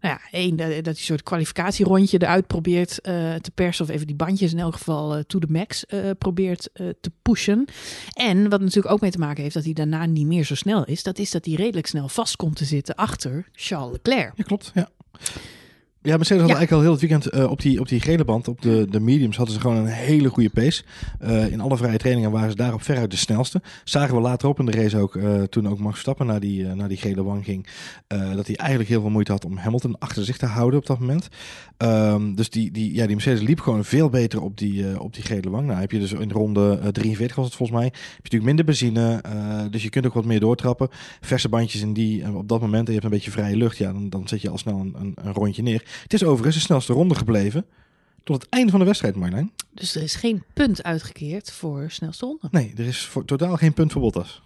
nou 0.00 0.14
ja, 0.14 0.38
één, 0.38 0.56
dat 0.56 0.66
hij 0.68 0.84
een 0.84 0.96
soort 0.96 1.22
kwalificatierondje 1.22 2.22
eruit 2.22 2.46
probeert 2.46 2.90
uh, 3.02 3.34
te 3.34 3.50
persen, 3.54 3.84
of 3.84 3.90
even 3.90 4.06
die 4.06 4.16
bandjes 4.16 4.52
in 4.52 4.58
elk 4.58 4.74
geval 4.74 5.16
uh, 5.16 5.22
to 5.22 5.38
the 5.38 5.46
max 5.50 5.84
uh, 5.88 6.10
probeert 6.18 6.70
te 6.74 7.10
pushen. 7.22 7.64
En 8.12 8.48
wat 8.48 8.60
natuurlijk 8.60 8.94
ook 8.94 9.00
mee 9.00 9.10
te 9.10 9.18
maken 9.18 9.42
heeft 9.42 9.54
dat 9.54 9.64
hij 9.64 9.72
daarna 9.72 10.06
niet 10.06 10.26
meer 10.26 10.44
zo 10.44 10.54
snel 10.54 10.84
is, 10.84 11.02
dat 11.02 11.18
is 11.18 11.30
dat 11.30 11.44
hij 11.44 11.54
redelijk 11.54 11.86
snel 11.86 12.08
vast 12.08 12.36
komt 12.36 12.56
te 12.56 12.64
zitten 12.64 12.94
achter 12.94 13.48
Charles 13.52 13.92
Leclerc. 13.92 14.32
Ja, 14.36 14.44
klopt. 14.44 14.70
Ja. 14.74 14.88
Ja, 16.06 16.16
Mercedes 16.16 16.42
had 16.42 16.50
eigenlijk 16.50 16.72
al 16.72 16.80
heel 16.80 16.90
het 16.90 17.00
weekend 17.00 17.34
uh, 17.34 17.50
op, 17.50 17.60
die, 17.60 17.80
op 17.80 17.88
die 17.88 18.00
gele 18.00 18.24
band, 18.24 18.48
op 18.48 18.62
de, 18.62 18.86
de 18.90 19.00
mediums, 19.00 19.36
hadden 19.36 19.54
ze 19.54 19.60
gewoon 19.60 19.76
een 19.76 19.86
hele 19.86 20.28
goede 20.28 20.50
pace. 20.50 20.82
Uh, 21.24 21.52
in 21.52 21.60
alle 21.60 21.76
vrije 21.76 21.96
trainingen 21.96 22.30
waren 22.30 22.50
ze 22.50 22.56
daarop 22.56 22.82
veruit 22.82 23.10
de 23.10 23.16
snelste. 23.16 23.62
Zagen 23.84 24.14
we 24.14 24.20
later 24.20 24.48
op 24.48 24.58
in 24.58 24.66
de 24.66 24.72
race 24.72 24.98
ook, 24.98 25.14
uh, 25.14 25.42
toen 25.42 25.68
ook 25.68 25.78
Max 25.78 25.92
Verstappen 25.92 26.26
naar 26.26 26.40
die, 26.40 26.64
naar 26.64 26.88
die 26.88 26.96
gele 26.96 27.22
wang 27.22 27.44
ging, 27.44 27.66
dat 28.08 28.46
hij 28.46 28.56
eigenlijk 28.56 28.88
heel 28.88 29.00
veel 29.00 29.10
moeite 29.10 29.32
had 29.32 29.44
om 29.44 29.56
Hamilton 29.56 29.98
achter 29.98 30.24
zich 30.24 30.36
te 30.36 30.46
houden 30.46 30.78
op 30.78 30.86
dat 30.86 30.98
moment. 30.98 31.28
Um, 31.78 32.34
dus 32.34 32.50
die, 32.50 32.70
die, 32.70 32.94
ja, 32.94 33.06
die 33.06 33.14
Mercedes 33.14 33.40
liep 33.40 33.60
gewoon 33.60 33.84
veel 33.84 34.08
beter 34.08 34.42
op 34.42 34.58
die, 34.58 35.00
op 35.00 35.14
die 35.14 35.22
gele 35.22 35.50
wang. 35.50 35.66
Nou 35.66 35.80
heb 35.80 35.90
je 35.90 35.98
dus 35.98 36.12
in 36.12 36.30
ronde 36.30 36.80
43 36.92 37.36
was 37.36 37.46
het 37.46 37.54
volgens 37.54 37.78
mij, 37.78 37.86
heb 37.86 38.26
je 38.26 38.36
natuurlijk 38.36 38.44
minder 38.44 38.64
benzine, 38.64 39.20
dus 39.70 39.82
je 39.82 39.90
kunt 39.90 40.06
ook 40.06 40.14
wat 40.14 40.24
meer 40.24 40.40
doortrappen. 40.40 40.88
Verse 41.20 41.48
bandjes 41.48 41.82
in 41.82 41.92
die, 41.92 42.34
op 42.34 42.48
dat 42.48 42.60
moment, 42.60 42.88
en 42.88 42.94
je 42.94 43.00
hebt 43.00 43.04
een 43.04 43.18
beetje 43.18 43.30
vrije 43.30 43.56
lucht, 43.56 43.76
ja, 43.76 43.92
dan, 43.92 44.08
dan 44.08 44.28
zet 44.28 44.42
je 44.42 44.50
al 44.50 44.58
snel 44.58 44.78
een, 44.78 44.94
een, 44.98 45.12
een 45.14 45.32
rondje 45.32 45.62
neer. 45.62 45.82
Het 46.02 46.12
is 46.12 46.24
overigens 46.24 46.54
de 46.54 46.62
snelste 46.62 46.92
ronde 46.92 47.14
gebleven 47.14 47.66
tot 48.24 48.42
het 48.42 48.50
einde 48.50 48.70
van 48.70 48.80
de 48.80 48.86
wedstrijd, 48.86 49.16
Marlijn. 49.16 49.52
Dus 49.72 49.94
er 49.94 50.02
is 50.02 50.14
geen 50.14 50.42
punt 50.54 50.82
uitgekeerd 50.82 51.52
voor 51.52 51.84
snelste 51.88 52.26
ronde? 52.26 52.48
Nee, 52.50 52.72
er 52.76 52.86
is 52.86 53.04
voor, 53.04 53.24
totaal 53.24 53.56
geen 53.56 53.72
punt 53.72 53.92
voor 53.92 54.00
Bottas. 54.00 54.42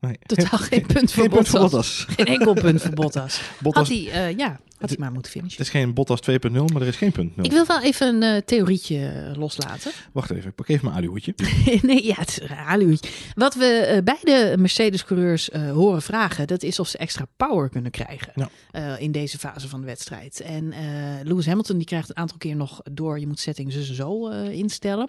Nee. 0.00 0.18
Totaal 0.22 0.58
geen, 0.70 0.86
punt, 0.86 1.12
voor, 1.12 1.22
geen 1.22 1.30
Bottas. 1.30 1.30
punt 1.30 1.48
voor 1.48 1.60
Bottas. 1.60 2.06
Geen 2.08 2.26
enkel 2.26 2.54
punt 2.54 2.82
voor 2.82 2.94
Bottas. 2.94 3.40
Bottas. 3.60 3.88
Had 3.88 3.98
hij, 3.98 4.30
uh, 4.30 4.38
ja, 4.38 4.60
had 4.78 4.88
hij 4.88 4.98
maar 4.98 5.12
moeten 5.12 5.30
finishen. 5.32 5.58
Het 5.58 5.66
is 5.66 5.72
geen 5.72 5.94
Bottas 5.94 6.20
2.0, 6.30 6.50
maar 6.50 6.82
er 6.82 6.88
is 6.88 6.96
geen 6.96 7.12
punt 7.12 7.36
0. 7.36 7.44
Ik 7.44 7.52
wil 7.52 7.66
wel 7.66 7.82
even 7.82 8.22
een 8.22 8.34
uh, 8.36 8.40
theorietje 8.40 9.32
loslaten. 9.36 9.92
Wacht 10.12 10.30
even, 10.30 10.48
ik 10.48 10.54
pak 10.54 10.68
even 10.68 10.84
mijn 10.84 10.96
aluhoedje. 10.96 11.34
nee, 11.82 12.06
ja, 12.06 12.14
het 12.14 12.28
is 12.28 12.40
een 12.40 12.56
aluhoedje. 12.56 13.10
Wat 13.34 13.54
we 13.54 13.92
uh, 13.94 14.14
beide 14.14 14.56
Mercedes-coureurs 14.58 15.48
uh, 15.48 15.72
horen 15.72 16.02
vragen, 16.02 16.46
dat 16.46 16.62
is 16.62 16.78
of 16.78 16.88
ze 16.88 16.98
extra 16.98 17.26
power 17.36 17.68
kunnen 17.68 17.90
krijgen 17.90 18.32
ja. 18.34 18.96
in 18.96 19.12
deze 19.12 19.38
fase 19.38 19.68
van 19.68 19.80
de 19.80 19.86
wedstrijd. 19.86 20.40
En 20.40 20.74
Lewis 21.22 21.46
Hamilton 21.46 21.76
die 21.76 21.86
krijgt 21.86 22.08
een 22.08 22.16
aantal 22.16 22.38
keer 22.38 22.56
nog 22.56 22.80
door, 22.92 23.20
je 23.20 23.26
moet 23.26 23.40
settings 23.40 23.74
dus 23.74 23.94
zo 23.94 24.28
instellen. 24.28 25.08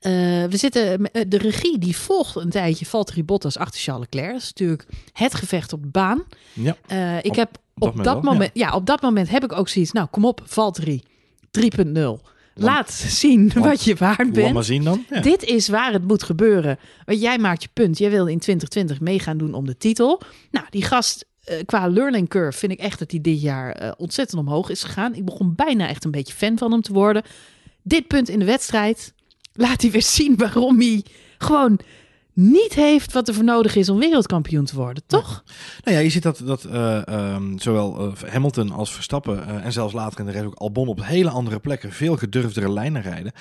we 0.00 0.48
zitten, 0.50 1.10
de 1.28 1.38
regie 1.38 1.78
die 1.78 1.96
volgt 1.96 2.36
een 2.36 2.50
tijdje 2.50 2.86
Valtteri 2.86 3.24
Bottas 3.24 3.58
achter 3.58 3.80
Charles 3.80 4.06
Leclerc. 4.10 4.32
Dat 4.32 4.42
is 4.42 4.48
natuurlijk 4.48 4.86
het 5.12 5.34
gevecht 5.34 5.72
op 5.72 5.82
de 5.82 5.88
baan. 5.88 6.24
Ja. 6.52 6.76
ik 7.22 7.34
heb 7.34 7.58
op 7.78 8.04
dat, 8.04 8.22
moment, 8.22 8.50
ja. 8.54 8.74
op 8.74 8.86
dat 8.86 9.02
moment 9.02 9.28
heb 9.28 9.44
ik 9.44 9.52
ook 9.52 9.68
zoiets. 9.68 9.92
Nou, 9.92 10.06
kom 10.10 10.24
op, 10.24 10.40
Valtteri 10.44 11.02
3.0. 11.60 12.00
Laat 12.54 12.92
zien 12.92 13.52
wat 13.54 13.84
je 13.84 13.94
waard 13.94 14.32
bent. 14.32 14.54
maar 14.54 14.64
zien 14.64 14.84
dan. 14.84 15.04
Ja. 15.10 15.20
Dit 15.20 15.42
is 15.42 15.68
waar 15.68 15.92
het 15.92 16.06
moet 16.06 16.22
gebeuren. 16.22 16.78
Want 17.04 17.20
jij 17.20 17.38
maakt 17.38 17.62
je 17.62 17.68
punt. 17.72 17.98
Jij 17.98 18.10
wil 18.10 18.26
in 18.26 18.38
2020 18.38 19.00
meegaan 19.00 19.38
doen 19.38 19.54
om 19.54 19.66
de 19.66 19.76
titel. 19.76 20.22
Nou, 20.50 20.66
die 20.70 20.84
gast 20.84 21.26
uh, 21.50 21.56
qua 21.64 21.88
learning 21.88 22.28
curve 22.28 22.58
vind 22.58 22.72
ik 22.72 22.78
echt 22.78 22.98
dat 22.98 23.10
hij 23.10 23.20
dit 23.20 23.40
jaar 23.40 23.82
uh, 23.82 23.90
ontzettend 23.96 24.40
omhoog 24.40 24.70
is 24.70 24.82
gegaan. 24.82 25.14
Ik 25.14 25.24
begon 25.24 25.54
bijna 25.54 25.88
echt 25.88 26.04
een 26.04 26.10
beetje 26.10 26.34
fan 26.34 26.58
van 26.58 26.72
hem 26.72 26.82
te 26.82 26.92
worden. 26.92 27.22
Dit 27.82 28.06
punt 28.06 28.28
in 28.28 28.38
de 28.38 28.44
wedstrijd 28.44 29.12
laat 29.52 29.82
hij 29.82 29.90
weer 29.90 30.02
zien 30.02 30.36
waarom 30.36 30.80
hij 30.80 31.04
gewoon 31.38 31.80
niet 32.36 32.74
heeft 32.74 33.12
wat 33.12 33.28
er 33.28 33.34
voor 33.34 33.44
nodig 33.44 33.76
is 33.76 33.88
om 33.88 33.98
wereldkampioen 33.98 34.64
te 34.64 34.74
worden, 34.74 35.02
toch? 35.06 35.42
Ja. 35.46 35.52
Nou 35.84 35.96
ja, 35.96 36.02
je 36.02 36.10
ziet 36.10 36.22
dat, 36.22 36.40
dat 36.44 36.64
uh, 36.64 37.02
um, 37.34 37.58
zowel 37.58 38.06
uh, 38.06 38.30
Hamilton 38.30 38.70
als 38.70 38.92
Verstappen 38.92 39.44
uh, 39.48 39.64
en 39.64 39.72
zelfs 39.72 39.94
later 39.94 40.20
in 40.20 40.26
de 40.26 40.32
race 40.32 40.46
ook 40.46 40.54
Albon 40.54 40.88
op 40.88 41.04
hele 41.04 41.30
andere 41.30 41.58
plekken 41.58 41.92
veel 41.92 42.16
gedurfdere 42.16 42.72
lijnen 42.72 43.02
rijden. 43.02 43.32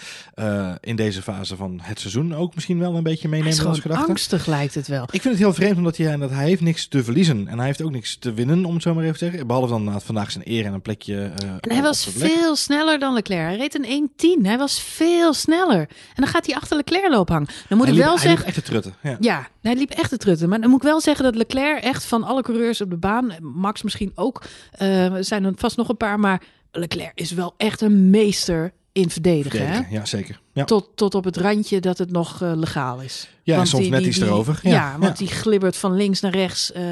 in 0.81 0.95
deze 0.95 1.21
fase 1.21 1.55
van 1.55 1.79
het 1.81 1.99
seizoen 1.99 2.35
ook 2.35 2.55
misschien 2.55 2.79
wel 2.79 2.95
een 2.95 3.03
beetje 3.03 3.27
meenemen 3.27 3.65
als 3.65 3.79
gedachte. 3.79 4.07
angstig 4.07 4.45
lijkt 4.45 4.75
het 4.75 4.87
wel. 4.87 5.03
Ik 5.03 5.21
vind 5.21 5.23
het 5.23 5.37
heel 5.37 5.53
vreemd 5.53 5.77
omdat 5.77 5.97
hij, 5.97 6.17
dat 6.17 6.29
hij 6.29 6.45
heeft 6.45 6.61
niks 6.61 6.87
te 6.87 7.03
verliezen 7.03 7.47
en 7.47 7.57
hij 7.57 7.67
heeft 7.67 7.81
ook 7.81 7.91
niks 7.91 8.17
te 8.19 8.33
winnen, 8.33 8.65
om 8.65 8.73
het 8.73 8.83
zo 8.83 8.93
maar 8.93 9.03
even 9.03 9.17
te 9.17 9.25
zeggen. 9.25 9.47
Behalve 9.47 9.69
dan 9.69 9.83
na 9.83 9.99
vandaag 9.99 10.31
zijn 10.31 10.43
eer 10.47 10.65
en 10.65 10.73
een 10.73 10.81
plekje. 10.81 11.31
en 11.59 11.71
hij 11.71 11.81
was 11.81 12.07
veel 12.15 12.55
sneller 12.55 12.99
dan 12.99 13.13
Leclerc. 13.13 13.47
Hij 13.47 13.57
reed 13.57 13.75
een 13.75 14.39
1-10. 14.41 14.45
Hij 14.45 14.57
was 14.57 14.79
veel 14.79 15.33
sneller. 15.33 15.79
En 15.79 15.87
dan 16.15 16.27
gaat 16.27 16.45
hij 16.45 16.55
achter 16.55 16.77
Leclerc 16.77 17.11
lopen 17.11 17.33
hangen. 17.33 17.49
Dan 17.67 17.77
moet 17.77 17.87
hij 17.87 17.95
ik 17.95 18.01
wel 18.01 18.11
liep, 18.11 18.21
zeggen. 18.21 18.45
Echt 18.45 18.65
te 18.65 18.84
trutten. 18.91 19.25
Ja. 19.25 19.37
ja, 19.41 19.47
hij 19.61 19.75
liep 19.75 19.89
echt 19.89 20.09
te 20.09 20.17
trutten. 20.17 20.49
Maar 20.49 20.61
dan 20.61 20.69
moet 20.69 20.81
ik 20.81 20.87
wel 20.87 21.01
zeggen 21.01 21.23
dat 21.23 21.35
Leclerc 21.35 21.83
echt 21.83 22.05
van 22.05 22.23
alle 22.23 22.41
coureurs 22.41 22.81
op 22.81 22.89
de 22.89 22.97
baan, 22.97 23.33
Max 23.41 23.81
misschien 23.81 24.11
ook, 24.15 24.43
uh, 24.81 25.15
zijn 25.19 25.43
er 25.43 25.53
vast 25.55 25.77
nog 25.77 25.89
een 25.89 25.97
paar, 25.97 26.19
maar 26.19 26.41
Leclerc 26.71 27.19
is 27.19 27.31
wel 27.31 27.53
echt 27.57 27.81
een 27.81 28.09
meester 28.09 28.73
in 28.91 29.09
verdedigen. 29.09 29.59
verdedigen 29.59 29.85
hè? 29.89 29.95
Ja, 29.95 30.05
zeker. 30.05 30.39
Ja. 30.53 30.63
Tot, 30.63 30.89
tot 30.95 31.15
op 31.15 31.23
het 31.23 31.37
randje 31.37 31.79
dat 31.79 31.97
het 31.97 32.11
nog 32.11 32.41
uh, 32.41 32.51
legaal 32.55 33.01
is. 33.01 33.29
Ja, 33.43 33.55
want 33.55 33.67
soms 33.67 33.81
die, 33.81 33.91
net 33.91 33.99
die, 33.99 34.09
iets 34.09 34.17
die, 34.17 34.27
erover. 34.27 34.59
Ja, 34.63 34.69
ja 34.69 34.95
want 34.99 35.19
ja. 35.19 35.25
die 35.25 35.35
glibbert 35.35 35.77
van 35.77 35.95
links 35.95 36.19
naar 36.19 36.31
rechts, 36.31 36.71
uh, 36.77 36.83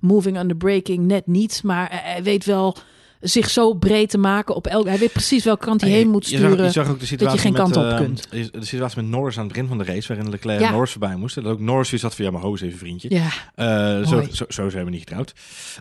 moving 0.00 0.38
under 0.38 0.56
braking 0.56 1.06
net 1.06 1.26
niet. 1.26 1.60
Maar 1.62 1.88
hij 2.02 2.22
weet 2.22 2.44
wel 2.44 2.76
zich 3.20 3.50
zo 3.50 3.74
breed 3.74 4.10
te 4.10 4.18
maken 4.18 4.54
op 4.54 4.66
elk. 4.66 4.86
Hij 4.86 4.98
weet 4.98 5.12
precies 5.12 5.44
welke 5.44 5.64
kant 5.66 5.80
hij 5.80 5.90
heen 5.90 5.98
je- 6.00 6.06
moet 6.08 6.28
je 6.28 6.36
zag- 6.38 6.46
sturen. 6.46 6.64
Je 6.64 6.70
zag, 6.70 6.88
ook 6.88 7.00
de 7.00 7.06
situatie 7.06 7.38
geen 7.38 7.52
met, 7.52 7.60
kant 7.60 7.76
op 7.76 7.84
eh, 7.84 7.96
kunt. 7.96 8.26
De 8.30 8.48
situatie 8.64 9.02
met 9.02 9.10
Norris 9.10 9.36
aan 9.38 9.44
het 9.44 9.52
begin 9.52 9.68
van 9.68 9.78
de 9.78 9.84
race, 9.84 10.08
waarin 10.08 10.30
Leclerc 10.30 10.60
Ja. 10.60 10.66
en 10.66 10.72
Norris 10.72 10.90
voorbij 10.90 11.16
moesten. 11.16 11.42
Dat 11.42 11.52
ook 11.52 11.60
Norris 11.60 12.02
had 12.02 12.14
van, 12.14 12.24
ja, 12.24 12.30
maar 12.30 12.40
ho 12.40 12.50
eens 12.50 12.60
even 12.60 12.78
vriendje. 12.78 13.08
ja, 13.10 13.28
Eh, 13.54 14.06
zo, 14.06 14.22
zo, 14.32 14.44
zo 14.48 14.68
zijn 14.68 14.84
we 14.84 14.90
niet 14.90 15.00
getrouwd. 15.00 15.32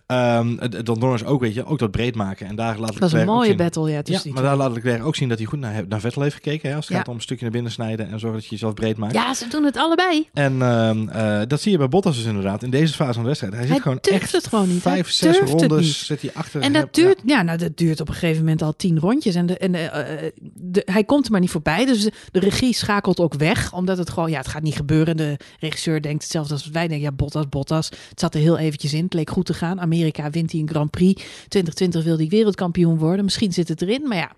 Ehm, 0.06 0.56
dat 0.84 1.00
Norris 1.00 1.26
ook, 1.26 1.42
weet 1.42 1.54
je, 1.54 1.66
ook 1.66 1.80
dat 1.80 1.92
breed 1.92 2.16
maken. 2.16 2.48
En 2.48 2.56
daar 2.56 2.78
laat 2.80 2.88
dat 2.92 3.00
was 3.00 3.14
een 3.14 3.26
mooie 3.26 3.56
battle. 3.56 3.90
Ja, 3.92 4.02
Ja, 4.06 4.20
maar 4.34 4.44
daar 4.44 4.56
laat 4.56 4.74
Leclerc 4.74 5.06
ook 5.06 5.16
zien 5.16 5.30
dat 5.30 5.38
hij 5.38 5.48
goed 5.48 5.60
naar, 5.60 5.84
naar 5.88 6.00
Vettel 6.00 6.22
heeft 6.22 6.36
gekeken. 6.36 6.70
Hè, 6.70 6.76
als 6.76 6.84
het 6.86 6.94
Ja. 6.94 7.00
gaat 7.00 7.08
om 7.10 7.16
een 7.16 7.22
stukje 7.22 7.44
naar 7.44 7.54
binnen 7.54 7.72
snijden 7.72 8.10
en 8.10 8.20
zorgen 8.20 8.40
dat 8.40 8.44
je 8.44 8.50
jezelf 8.52 8.74
breed 8.74 8.98
maakt. 8.98 9.14
ja, 9.14 9.34
ze 9.34 9.48
doen 9.48 9.64
het 9.64 9.78
allebei. 9.78 10.28
En 10.34 10.62
ehm, 10.62 11.10
eh, 11.10 11.42
dat 11.48 11.62
zie 11.62 11.72
je 11.72 11.78
bij 11.78 11.88
Bottas 11.90 12.16
dus 12.16 12.26
inderdaad 12.26 12.64
in 12.64 12.70
deze 12.70 12.94
fase 12.94 13.14
van 13.14 13.22
de 13.22 13.28
wedstrijd. 13.28 13.54
Hij 13.54 13.62
zit 13.64 13.72
Hij 13.72 13.82
gewoon 13.82 14.00
echt 14.02 14.32
het 14.32 14.48
gewoon 14.48 14.68
niet. 14.68 14.82
Vijf, 14.82 15.10
zes 15.12 15.38
rondes 15.40 16.06
zit 16.06 16.22
hij 16.22 16.32
achter. 16.34 16.62
En 16.62 16.74
dat 16.74 16.94
duurt, 16.96 17.24
ja. 17.30 17.42
nou, 17.42 17.58
dat 17.58 17.78
duurt 17.78 18.02
op 18.02 18.08
een 18.08 18.14
gegeven 18.14 18.44
moment 18.44 18.62
al 18.62 18.76
tien 18.76 19.00
rondjes. 19.00 19.36
En, 19.36 19.46
de, 19.46 19.58
en 19.58 19.72
de, 19.72 19.78
eh, 19.78 20.32
de- 20.54 20.82
hij 20.86 21.04
komt 21.04 21.26
er 21.26 21.32
maar 21.32 21.40
niet 21.40 21.50
voorbij. 21.50 21.86
Dus 21.86 22.04
de, 22.32 22.40
regie 22.40 22.74
schakelt 22.74 23.20
ook 23.20 23.34
weg. 23.34 23.74
Omdat 23.74 23.98
het 23.98 24.10
gewoon, 24.10 24.30
ja, 24.30 24.38
het 24.38 24.48
gaat 24.48 24.62
niet 24.62 24.76
gebeuren. 24.76 25.18
De 25.18 25.38
regisseur 25.60 26.02
denkt 26.02 26.24
hetzelfde 26.24 26.54
als 26.54 26.70
wij 26.70 26.88
denken. 26.88 27.06
Ja, 27.06 27.12
Bottas, 27.12 27.50
Bottas. 27.50 27.90
Het 28.10 28.20
zat 28.20 28.34
er 28.34 28.42
heel 28.42 28.58
eventjes 28.58 28.94
in. 28.94 29.04
Het 29.04 29.14
leek 29.14 29.30
goed 29.30 29.46
te 29.46 29.54
gaan. 29.54 29.82
Amerika 29.82 30.30
wint 30.30 30.52
hij 30.52 30.62
een 30.62 30.70
Grand 30.70 30.92
Prix. 30.92 31.24
2020 31.48 32.04
wil 32.04 32.18
hij 32.18 32.28
wereldkampioen 32.28 32.98
worden. 32.98 33.26
Misschien 33.26 33.54
zit 33.54 33.68
het 33.68 33.82
erin. 33.82 34.08
Maar 34.08 34.18
ja, 34.18 34.32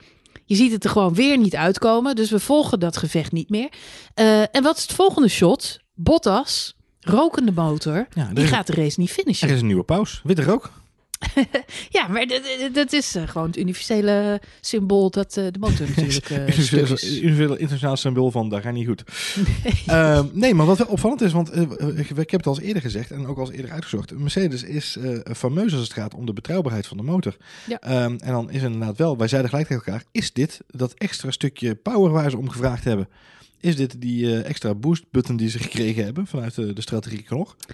je 0.45 0.55
ziet 0.55 0.71
het 0.71 0.83
er 0.83 0.89
gewoon 0.89 1.13
weer 1.13 1.37
niet 1.37 1.55
uitkomen. 1.55 2.15
Dus 2.15 2.29
we 2.31 2.39
volgen 2.39 2.79
dat 2.79 2.97
gevecht 2.97 3.31
niet 3.31 3.49
meer. 3.49 3.69
Eh, 4.13 4.41
en 4.41 4.63
wat 4.63 4.77
is 4.77 4.81
het 4.81 4.93
volgende 4.93 5.27
shot? 5.27 5.79
Bottas, 5.93 6.75
rokende 6.99 7.51
motor. 7.51 8.07
Ja, 8.13 8.29
die 8.33 8.45
gaat 8.47 8.67
de 8.67 8.73
race 8.73 8.99
niet 8.99 9.11
finishen. 9.11 9.47
Er 9.47 9.53
is 9.53 9.59
een 9.61 9.67
nieuwe 9.67 9.83
pauze. 9.83 10.19
Witte 10.23 10.43
rook. 10.43 10.71
Ja, 11.89 12.07
maar 12.07 12.27
dat, 12.73 12.93
is 12.93 13.15
eh, 13.15 13.27
gewoon 13.27 13.47
het 13.47 13.57
universele 13.57 14.41
symbool 14.61 15.09
dat 15.09 15.37
eh, 15.37 15.45
de 15.51 15.59
motor 15.59 15.87
natuurlijk 15.95 16.29
Universele 16.29 16.81
is. 16.81 17.21
universele 17.21 17.57
internationaal 17.57 17.97
symbool 17.97 18.31
van 18.31 18.49
daar 18.49 18.61
ga 18.61 18.71
niet 18.71 18.87
goed. 18.87 19.03
Ehm, 19.85 20.25
nee, 20.33 20.53
maar 20.53 20.65
wat 20.65 20.77
wel 20.77 20.87
opvallend 20.87 21.21
is, 21.21 21.31
want 21.31 21.55
ik 21.95 22.07
heb 22.07 22.31
het 22.31 22.47
al 22.47 22.55
eens 22.55 22.65
eerder 22.65 22.81
gezegd 22.81 23.11
en 23.11 23.27
ook 23.27 23.37
al 23.37 23.45
eens 23.45 23.55
eerder 23.55 23.71
uitgezocht. 23.71 24.17
Mercedes 24.17 24.63
is 24.63 24.97
fameus 25.35 25.73
als 25.73 25.83
het 25.83 25.93
gaat 25.93 26.13
om 26.13 26.25
de 26.25 26.33
betrouwbaarheid 26.33 26.87
van 26.87 26.97
de 26.97 27.03
motor. 27.03 27.37
Ja. 27.67 27.79
Ehm, 27.79 28.15
en 28.17 28.31
dan 28.31 28.51
is 28.51 28.61
inderdaad 28.61 28.97
wel, 28.97 29.17
wij 29.17 29.27
zeiden 29.27 29.49
gelijk 29.49 29.67
tegen 29.67 29.83
elkaar, 29.85 30.03
is 30.11 30.33
dit 30.33 30.59
dat 30.67 30.93
extra 30.93 31.31
stukje 31.31 31.75
power 31.75 32.11
waar 32.11 32.29
ze 32.29 32.37
om 32.37 32.49
gevraagd 32.49 32.83
hebben? 32.83 33.07
Is 33.61 33.75
dit 33.75 34.01
die 34.01 34.25
eh, 34.25 34.49
extra 34.49 34.73
boost 34.73 35.03
button 35.11 35.37
die 35.37 35.49
ze 35.49 35.59
gekregen 35.59 36.03
hebben 36.03 36.27
vanuit 36.27 36.55
de, 36.55 36.73
de 36.73 36.81
strategie? 36.81 37.25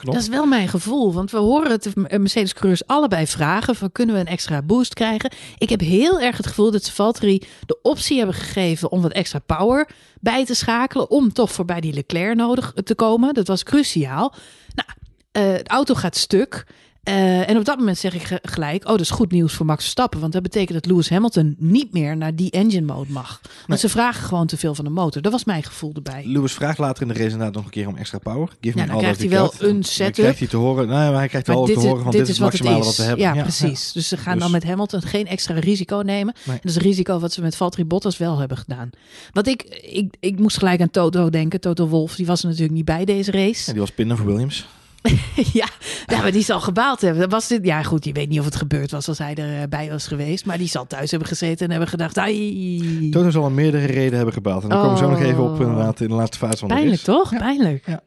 Dat 0.03 0.15
is 0.15 0.27
wel 0.27 0.45
mijn 0.45 0.67
gevoel, 0.67 1.13
want 1.13 1.31
we 1.31 1.37
horen 1.37 1.71
het 1.71 1.83
de 1.83 2.19
Mercedes-coureurs 2.19 2.87
allebei 2.87 3.27
vragen 3.27 3.75
van 3.75 3.91
kunnen 3.91 4.15
we 4.15 4.21
een 4.21 4.27
extra 4.27 4.61
boost 4.61 4.93
krijgen. 4.93 5.31
Ik 5.57 5.69
heb 5.69 5.79
heel 5.79 6.19
erg 6.19 6.37
het 6.37 6.47
gevoel 6.47 6.71
dat 6.71 6.83
ze 6.83 6.93
Valtteri 6.93 7.41
de 7.65 7.79
optie 7.81 8.17
hebben 8.17 8.35
gegeven 8.35 8.91
om 8.91 9.01
wat 9.01 9.11
extra 9.11 9.39
power 9.39 9.89
bij 10.19 10.45
te 10.45 10.53
schakelen 10.53 11.09
om 11.09 11.33
toch 11.33 11.51
voorbij 11.51 11.81
die 11.81 11.93
Leclerc 11.93 12.35
nodig 12.35 12.73
te 12.83 12.95
komen. 12.95 13.33
Dat 13.33 13.47
was 13.47 13.63
cruciaal. 13.63 14.33
Nou, 14.75 14.89
eh, 15.31 15.63
de 15.63 15.69
auto 15.69 15.93
gaat 15.93 16.17
stuk. 16.17 16.65
Eh, 17.07 17.49
en 17.49 17.57
op 17.57 17.65
dat 17.65 17.77
moment 17.77 17.97
zeg 17.97 18.13
ik 18.13 18.23
ge- 18.23 18.39
gelijk, 18.41 18.83
oh, 18.83 18.89
dat 18.89 18.99
is 18.99 19.09
goed 19.09 19.31
nieuws 19.31 19.53
voor 19.53 19.65
Max 19.65 19.81
Verstappen. 19.81 20.19
Want 20.19 20.33
dat 20.33 20.41
betekent 20.41 20.73
dat 20.73 20.85
Lewis 20.91 21.09
Hamilton 21.09 21.55
niet 21.59 21.93
meer 21.93 22.17
naar 22.17 22.35
die 22.35 22.51
engine 22.51 22.85
mode 22.85 23.11
mag. 23.11 23.39
Want 23.43 23.67
Nee. 23.67 23.77
ze 23.77 23.89
vragen 23.89 24.23
gewoon 24.23 24.47
te 24.47 24.57
veel 24.57 24.75
van 24.75 24.85
de 24.85 24.91
motor. 24.91 25.21
Dat 25.21 25.31
was 25.31 25.43
mijn 25.45 25.63
gevoel 25.63 25.91
erbij. 25.95 26.23
Lewis 26.25 26.53
vraagt 26.53 26.77
later 26.77 27.01
in 27.01 27.07
de 27.07 27.13
race 27.13 27.25
inderdaad 27.29 27.53
nog 27.55 27.63
een 27.63 27.69
keer 27.69 27.87
om 27.87 27.95
extra 27.95 28.17
power. 28.17 28.47
Give 28.61 28.77
Ja, 28.77 28.83
me 28.85 28.89
dan 28.91 28.99
krijgt 28.99 29.19
hij 29.19 29.29
wel 29.29 29.53
een 29.59 29.73
Dan 29.73 29.83
setup. 29.83 30.13
krijgt 30.13 30.39
hij 30.39 30.47
te 30.47 30.57
horen, 30.57 30.87
nou, 30.87 31.03
ja, 31.03 31.09
maar 31.09 31.19
hij 31.19 31.27
krijgt 31.27 31.47
wel 31.47 31.65
te 31.65 31.73
horen 31.79 32.03
van 32.03 32.11
dit, 32.11 32.21
is 32.21 32.27
het 32.27 32.39
maximale 32.39 32.83
wat 32.83 32.95
we 32.95 33.03
hebben. 33.03 33.25
Ja, 33.25 33.41
precies. 33.41 33.91
Dus 33.91 34.07
ze 34.07 34.17
gaan 34.17 34.33
Dus- 34.33 34.41
dan 34.41 34.51
met 34.51 34.63
Hamilton 34.63 35.01
geen 35.01 35.27
extra 35.27 35.59
risico 35.59 35.97
nemen. 36.05 36.33
Nee. 36.45 36.55
En 36.55 36.61
dat 36.61 36.71
is 36.71 36.75
een 36.75 36.81
risico 36.81 37.19
wat 37.19 37.33
ze 37.33 37.41
met 37.41 37.55
Valtteri 37.55 37.85
Bottas 37.85 38.17
wel 38.17 38.37
hebben 38.37 38.57
gedaan. 38.57 38.89
Wat 39.31 39.47
ik, 39.47 39.61
ik, 39.91 40.15
ik 40.19 40.39
moest 40.39 40.57
gelijk 40.57 40.81
aan 40.81 40.91
Toto 40.91 41.29
denken. 41.29 41.59
Toto 41.59 41.87
Wolf, 41.87 42.15
die 42.15 42.25
was 42.25 42.41
er 42.41 42.47
natuurlijk 42.47 42.73
niet 42.75 42.85
bij 42.85 43.05
deze 43.05 43.31
race. 43.31 43.71
die 43.71 43.79
was 43.81 43.91
pinnen 43.91 44.17
voor 44.17 44.25
Williams. 44.25 44.67
ja, 45.53 45.67
ja, 46.05 46.21
maar 46.21 46.31
die 46.31 46.43
zal 46.43 46.59
gebaald 46.59 47.01
hebben. 47.01 47.21
Dat 47.21 47.31
Was 47.31 47.47
dit, 47.47 47.65
ja, 47.65 47.83
goed, 47.83 48.05
je 48.05 48.11
weet 48.11 48.29
niet 48.29 48.39
of 48.39 48.45
het 48.45 48.55
gebeurd 48.55 48.91
was 48.91 49.07
als 49.07 49.17
hij 49.17 49.35
erbij 49.35 49.89
was 49.89 50.07
geweest. 50.07 50.45
Maar 50.45 50.57
die 50.57 50.67
zal 50.67 50.87
thuis 50.87 51.09
hebben 51.11 51.29
gezeten 51.29 51.65
en 51.65 51.71
hebben 51.71 51.89
gedacht... 51.89 52.17
Ai, 52.17 53.09
Toto 53.11 53.29
zal 53.29 53.43
om 53.43 53.53
meerdere 53.53 53.85
redenen 53.85 54.15
hebben 54.15 54.33
gebaald. 54.33 54.63
En 54.63 54.69
daar 54.69 54.77
komen 54.77 54.93
we 54.93 55.03
zo 55.03 55.09
nog 55.09 55.21
even 55.21 55.43
op 55.43 55.59
inderdaad 55.59 55.99
in 55.99 56.07
de 56.07 56.13
laatste 56.13 56.37
fase 56.37 56.57
van 56.57 56.67
de 56.67 56.73
Pijnlijk, 56.73 57.01
toch? 57.01 57.31
Ja. 57.31 57.37
Pijnlijk. 57.37 57.87
Ja. 57.87 58.01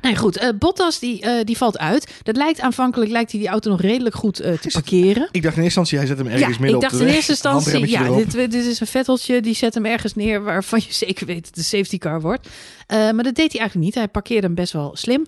Nee, 0.00 0.16
goed. 0.16 0.36
eh, 0.36 0.48
Bottas, 0.58 0.98
die, 0.98 1.20
eh, 1.20 1.44
die 1.44 1.56
valt 1.56 1.78
uit. 1.78 2.12
Dat 2.22 2.36
lijkt 2.36 2.60
aanvankelijk 2.60 3.10
lijkt 3.10 3.30
hij 3.30 3.40
die 3.40 3.48
auto 3.48 3.70
nog 3.70 3.80
redelijk 3.80 4.14
goed 4.14 4.40
eh, 4.40 4.52
te 4.52 4.68
parkeren. 4.72 5.28
Ik 5.30 5.42
dacht 5.42 5.56
in 5.56 5.62
eerste 5.62 5.80
instantie, 5.80 5.98
hij 5.98 6.06
zet 6.06 6.18
hem 6.18 6.26
ergens 6.26 6.42
Ja, 6.56 6.60
midden 6.60 6.74
ik 6.74 6.80
dacht 6.80 6.94
op 6.94 7.00
in 7.08 7.14
eerste 7.14 7.30
instantie, 7.38 7.88
ja, 7.88 8.04
erop. 8.04 8.30
dit, 8.30 8.50
dit 8.50 8.64
is 8.64 8.80
een 8.80 8.86
vetteltje, 8.86 9.40
die 9.40 9.54
zet 9.54 9.74
hem 9.74 9.86
ergens 9.86 10.14
neer 10.14 10.42
waarvan 10.42 10.80
je 10.86 10.92
zeker 11.04 11.26
weet 11.26 11.36
dat 11.36 11.46
het 11.46 11.54
de 11.54 11.62
safety 11.62 11.98
car 11.98 12.20
wordt. 12.20 12.48
Maar 12.88 13.22
dat 13.22 13.34
deed 13.34 13.52
hij 13.52 13.60
eigenlijk 13.60 13.74
niet. 13.74 13.94
Hij 13.94 14.08
parkeerde 14.08 14.46
hem 14.46 14.54
best 14.54 14.72
wel 14.72 14.90
slim. 14.96 15.26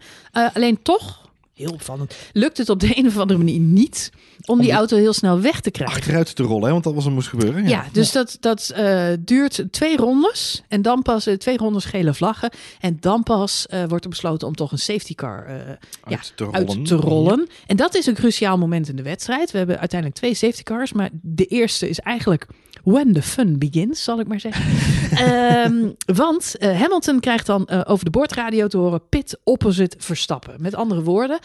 Alleen 0.55 0.82
toch, 0.82 1.28
heel 1.55 1.72
opvallend, 1.72 2.14
lukt 2.32 2.59
het 2.59 2.68
op 2.68 2.80
de 2.80 2.99
een 2.99 3.07
of 3.07 3.18
andere 3.18 3.38
manier 3.38 3.61
niet 3.61 4.11
om 4.47 4.59
die 4.59 4.66
die 4.70 4.78
auto 4.78 4.97
heel 4.97 5.12
snel 5.12 5.41
weg 5.41 5.61
te 5.61 5.70
krijgen. 5.70 5.97
Achteruit 5.97 6.34
te 6.34 6.43
rollen, 6.43 6.64
hè, 6.64 6.70
want 6.70 6.84
dat 6.84 6.95
was 6.95 7.05
er 7.05 7.12
moest 7.12 7.28
gebeuren. 7.28 7.68
Ja, 7.68 7.84
dus 7.93 8.12
dat, 8.12 8.36
dat 8.41 8.70
eh, 8.74 9.09
duurt 9.20 9.64
twee 9.70 9.97
rondes 9.97 10.62
en 10.68 10.82
dan 10.82 11.03
pas 11.03 11.26
eh, 11.26 11.34
twee 11.34 11.57
rondes 11.57 11.84
gele 11.84 12.14
vlaggen. 12.14 12.51
En 12.80 12.97
dan 13.01 13.22
pas 13.22 13.66
eh, 13.66 13.84
wordt 13.88 14.05
er 14.05 14.11
besloten 14.11 14.49
om 14.49 14.55
toch 14.55 14.72
een 14.72 14.78
safety 14.78 15.14
car 15.14 15.47
eh, 15.47 15.55
ja, 16.09 16.16
uit 16.16 16.32
te 16.34 16.45
rollen. 16.45 16.68
uit 16.68 16.86
te 16.86 16.95
rollen. 16.95 17.49
En 17.66 17.76
dat 17.76 17.95
is 17.95 18.07
een 18.07 18.14
cruciaal 18.14 18.59
moment 18.59 18.88
in 18.88 18.97
de 18.97 19.03
wedstrijd. 19.03 19.51
We 19.51 19.59
hebben 19.59 19.78
uiteindelijk 19.78 20.20
twee 20.20 20.34
safety 20.34 20.62
cars, 20.62 20.93
maar 20.93 21.11
de 21.22 21.47
eerste 21.47 21.88
is 21.88 21.99
eigenlijk 21.99 22.47
when 22.84 23.12
the 23.12 23.22
fun 23.22 23.59
begins, 23.59 24.05
zal 24.05 24.20
ik 24.20 24.28
maar 24.28 24.41
zeggen. 24.41 24.64
Ehm, 25.11 25.91
want 26.16 26.55
Hamilton 26.59 27.20
krijgt 27.20 27.47
dan 27.47 27.70
over 27.84 28.05
de 28.05 28.11
boordradio 28.11 28.66
te 28.66 28.76
horen 28.76 29.09
pit 29.09 29.38
opposite 29.45 29.97
Verstappen. 29.99 30.55
Met 30.59 30.74
andere 30.74 31.03
woorden, 31.03 31.38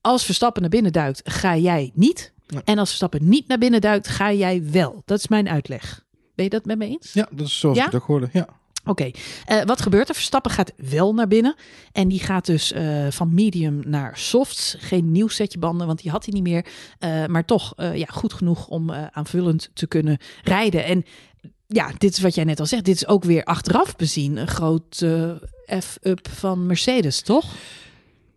als 0.00 0.24
Verstappen 0.24 0.62
naar 0.62 0.70
binnen 0.70 0.92
duikt, 0.92 1.20
ga 1.24 1.56
jij 1.56 1.90
niet. 1.94 2.32
En 2.64 2.78
als 2.78 2.88
Verstappen 2.88 3.28
niet 3.28 3.48
naar 3.48 3.58
binnen 3.58 3.80
duikt, 3.80 4.08
ga 4.08 4.32
jij 4.32 4.62
wel. 4.70 5.02
Dat 5.04 5.18
is 5.18 5.28
mijn 5.28 5.48
uitleg. 5.48 6.04
Ben 6.34 6.44
je 6.44 6.50
dat 6.50 6.64
met 6.64 6.78
me 6.78 6.86
eens? 6.86 7.12
Ja, 7.12 7.28
dat 7.30 7.46
is 7.46 7.58
zoals 7.58 7.76
Ja? 7.76 7.86
ik 7.86 7.92
het 7.92 8.00
ook 8.00 8.06
hoorde. 8.06 8.28
Ja. 8.32 8.48
Oké, 8.84 9.10
eh, 9.44 9.62
wat 9.62 9.82
gebeurt 9.82 10.08
er? 10.08 10.14
Verstappen 10.14 10.50
gaat 10.50 10.72
wel 10.76 11.14
naar 11.14 11.28
binnen. 11.28 11.54
En 11.92 12.08
die 12.08 12.20
gaat 12.20 12.46
dus 12.46 12.72
eh, 12.72 13.06
van 13.10 13.34
medium 13.34 13.82
naar 13.86 14.18
softs. 14.18 14.76
Geen 14.78 15.12
nieuw 15.12 15.28
setje 15.28 15.58
banden, 15.58 15.86
want 15.86 16.02
die 16.02 16.10
had 16.10 16.24
hij 16.24 16.34
niet 16.34 16.42
meer. 16.42 16.66
Eh, 16.98 17.26
maar 17.26 17.44
toch 17.44 17.72
ja, 17.76 18.06
goed 18.06 18.32
genoeg 18.32 18.68
om 18.68 18.90
aanvullend 18.90 19.70
te 19.74 19.86
kunnen 19.86 20.18
rijden. 20.42 20.84
En 20.84 21.04
ja, 21.66 21.90
dit 21.98 22.12
is 22.12 22.20
wat 22.20 22.34
jij 22.34 22.44
net 22.44 22.60
al 22.60 22.66
zegt. 22.66 22.84
Dit 22.84 22.94
is 22.94 23.06
ook 23.06 23.24
weer 23.24 23.44
achteraf 23.44 23.96
bezien 23.96 24.36
een 24.36 24.48
grote 24.48 25.40
F-up 25.82 26.28
van 26.28 26.66
Mercedes, 26.66 27.20
toch? 27.22 27.54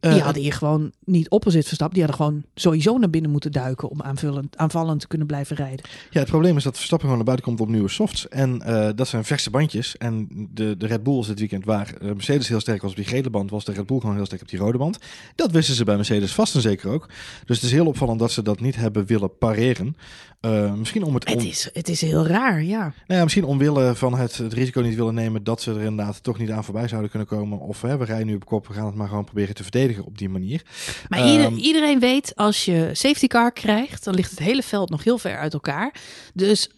Die 0.02 0.12
Eh, 0.12 0.24
hadden 0.24 0.42
hier 0.42 0.54
gewoon 0.54 0.92
niet 1.06 1.30
opposite 1.30 1.68
Verstappen. 1.68 1.98
Die 1.98 2.08
hadden 2.08 2.26
gewoon 2.26 2.44
sowieso 2.56 2.98
naar 2.98 3.10
binnen 3.10 3.32
moeten 3.32 3.52
duiken 3.52 3.90
om 3.90 4.02
aanvullend, 4.02 4.58
aanvallend 4.58 5.00
te 5.00 5.08
kunnen 5.08 5.28
blijven 5.28 5.56
rijden. 5.56 5.86
Ja, 6.10 6.20
het 6.20 6.30
probleem 6.30 6.58
is 6.58 6.64
dat 6.64 6.76
Verstappen 6.76 7.08
gewoon 7.10 7.26
naar 7.26 7.36
buiten 7.36 7.46
komt 7.46 7.60
op 7.60 7.74
nieuwe 7.74 7.90
softs. 7.90 8.28
En 8.28 8.62
eh, 8.62 8.90
dat 8.96 9.08
zijn 9.08 9.24
verse 9.24 9.50
bandjes. 9.50 9.98
En 9.98 10.28
de, 10.54 10.78
de 10.78 10.88
Red 10.88 11.04
Bulls 11.04 11.28
dit 11.28 11.40
weekend, 11.40 11.66
waar 11.66 11.94
eh, 12.02 12.08
Mercedes 12.08 12.48
heel 12.48 12.60
sterk 12.60 12.82
was 12.82 12.92
op 12.92 12.98
die 12.98 13.06
gele 13.06 13.30
band, 13.30 13.50
was 13.50 13.66
de 13.66 13.72
Red 13.72 13.86
Bull 13.86 14.00
gewoon 14.00 14.16
heel 14.16 14.26
sterk 14.26 14.42
op 14.42 14.50
die 14.50 14.60
rode 14.60 14.78
band. 14.78 14.98
Dat 15.36 15.52
wisten 15.52 15.76
ze 15.76 15.84
bij 15.84 15.96
Mercedes 15.96 16.34
vast 16.34 16.56
en 16.56 16.62
zeker 16.62 16.90
ook. 16.90 17.10
Dus 17.46 17.56
het 17.56 17.66
is 17.66 17.72
heel 17.72 17.86
opvallend 17.88 18.20
dat 18.20 18.32
ze 18.32 18.42
dat 18.42 18.60
niet 18.60 18.76
hebben 18.76 19.06
willen 19.06 19.38
pareren. 19.38 19.96
Eh, 20.42 20.74
misschien 20.74 21.04
om 21.04 21.14
het, 21.14 21.30
Het 21.30 21.44
is, 21.44 21.70
het 21.74 21.90
is 21.90 22.02
heel 22.02 22.26
raar, 22.28 22.64
ja. 22.64 22.80
nou 22.80 22.94
ja, 23.20 23.24
misschien 23.24 23.44
omwille 23.44 23.96
van 23.96 24.14
het, 24.14 24.38
het 24.38 24.54
risico 24.54 24.82
niet 24.82 24.96
willen 24.96 25.14
nemen 25.14 25.44
dat 25.44 25.62
ze 25.62 25.72
er 25.72 25.82
inderdaad 25.82 26.24
toch 26.24 26.38
niet 26.38 26.50
aan 26.52 26.64
voorbij 26.64 26.88
zouden 26.88 27.10
kunnen 27.10 27.28
komen. 27.28 27.60
Of 27.60 27.82
hè, 27.82 27.98
we 27.98 28.06
rijden 28.06 28.28
nu 28.28 28.36
op 28.36 28.46
kop, 28.46 28.68
we 28.68 28.74
gaan 28.74 28.86
het 28.86 28.96
maar 28.96 29.08
gewoon 29.08 29.24
proberen 29.24 29.56
te 29.56 29.64
verdedigen 29.64 30.06
op 30.06 30.18
die 30.18 30.30
manier. 30.30 30.62
Maar 31.10 31.28
ieder- 31.32 31.46
Ehm, 31.46 31.56
iedereen 31.56 32.00
weet, 32.00 32.36
als 32.36 32.66
je 32.66 32.90
safety 32.94 33.28
car 33.28 33.52
krijgt, 33.52 34.04
dan 34.04 34.14
ligt 34.14 34.30
het 34.30 34.40
hele 34.40 34.64
veld 34.64 34.90
nog 34.90 35.04
heel 35.04 35.18
ver 35.18 35.38
uit 35.38 35.54
elkaar. 35.54 35.96
Dus 36.34 36.70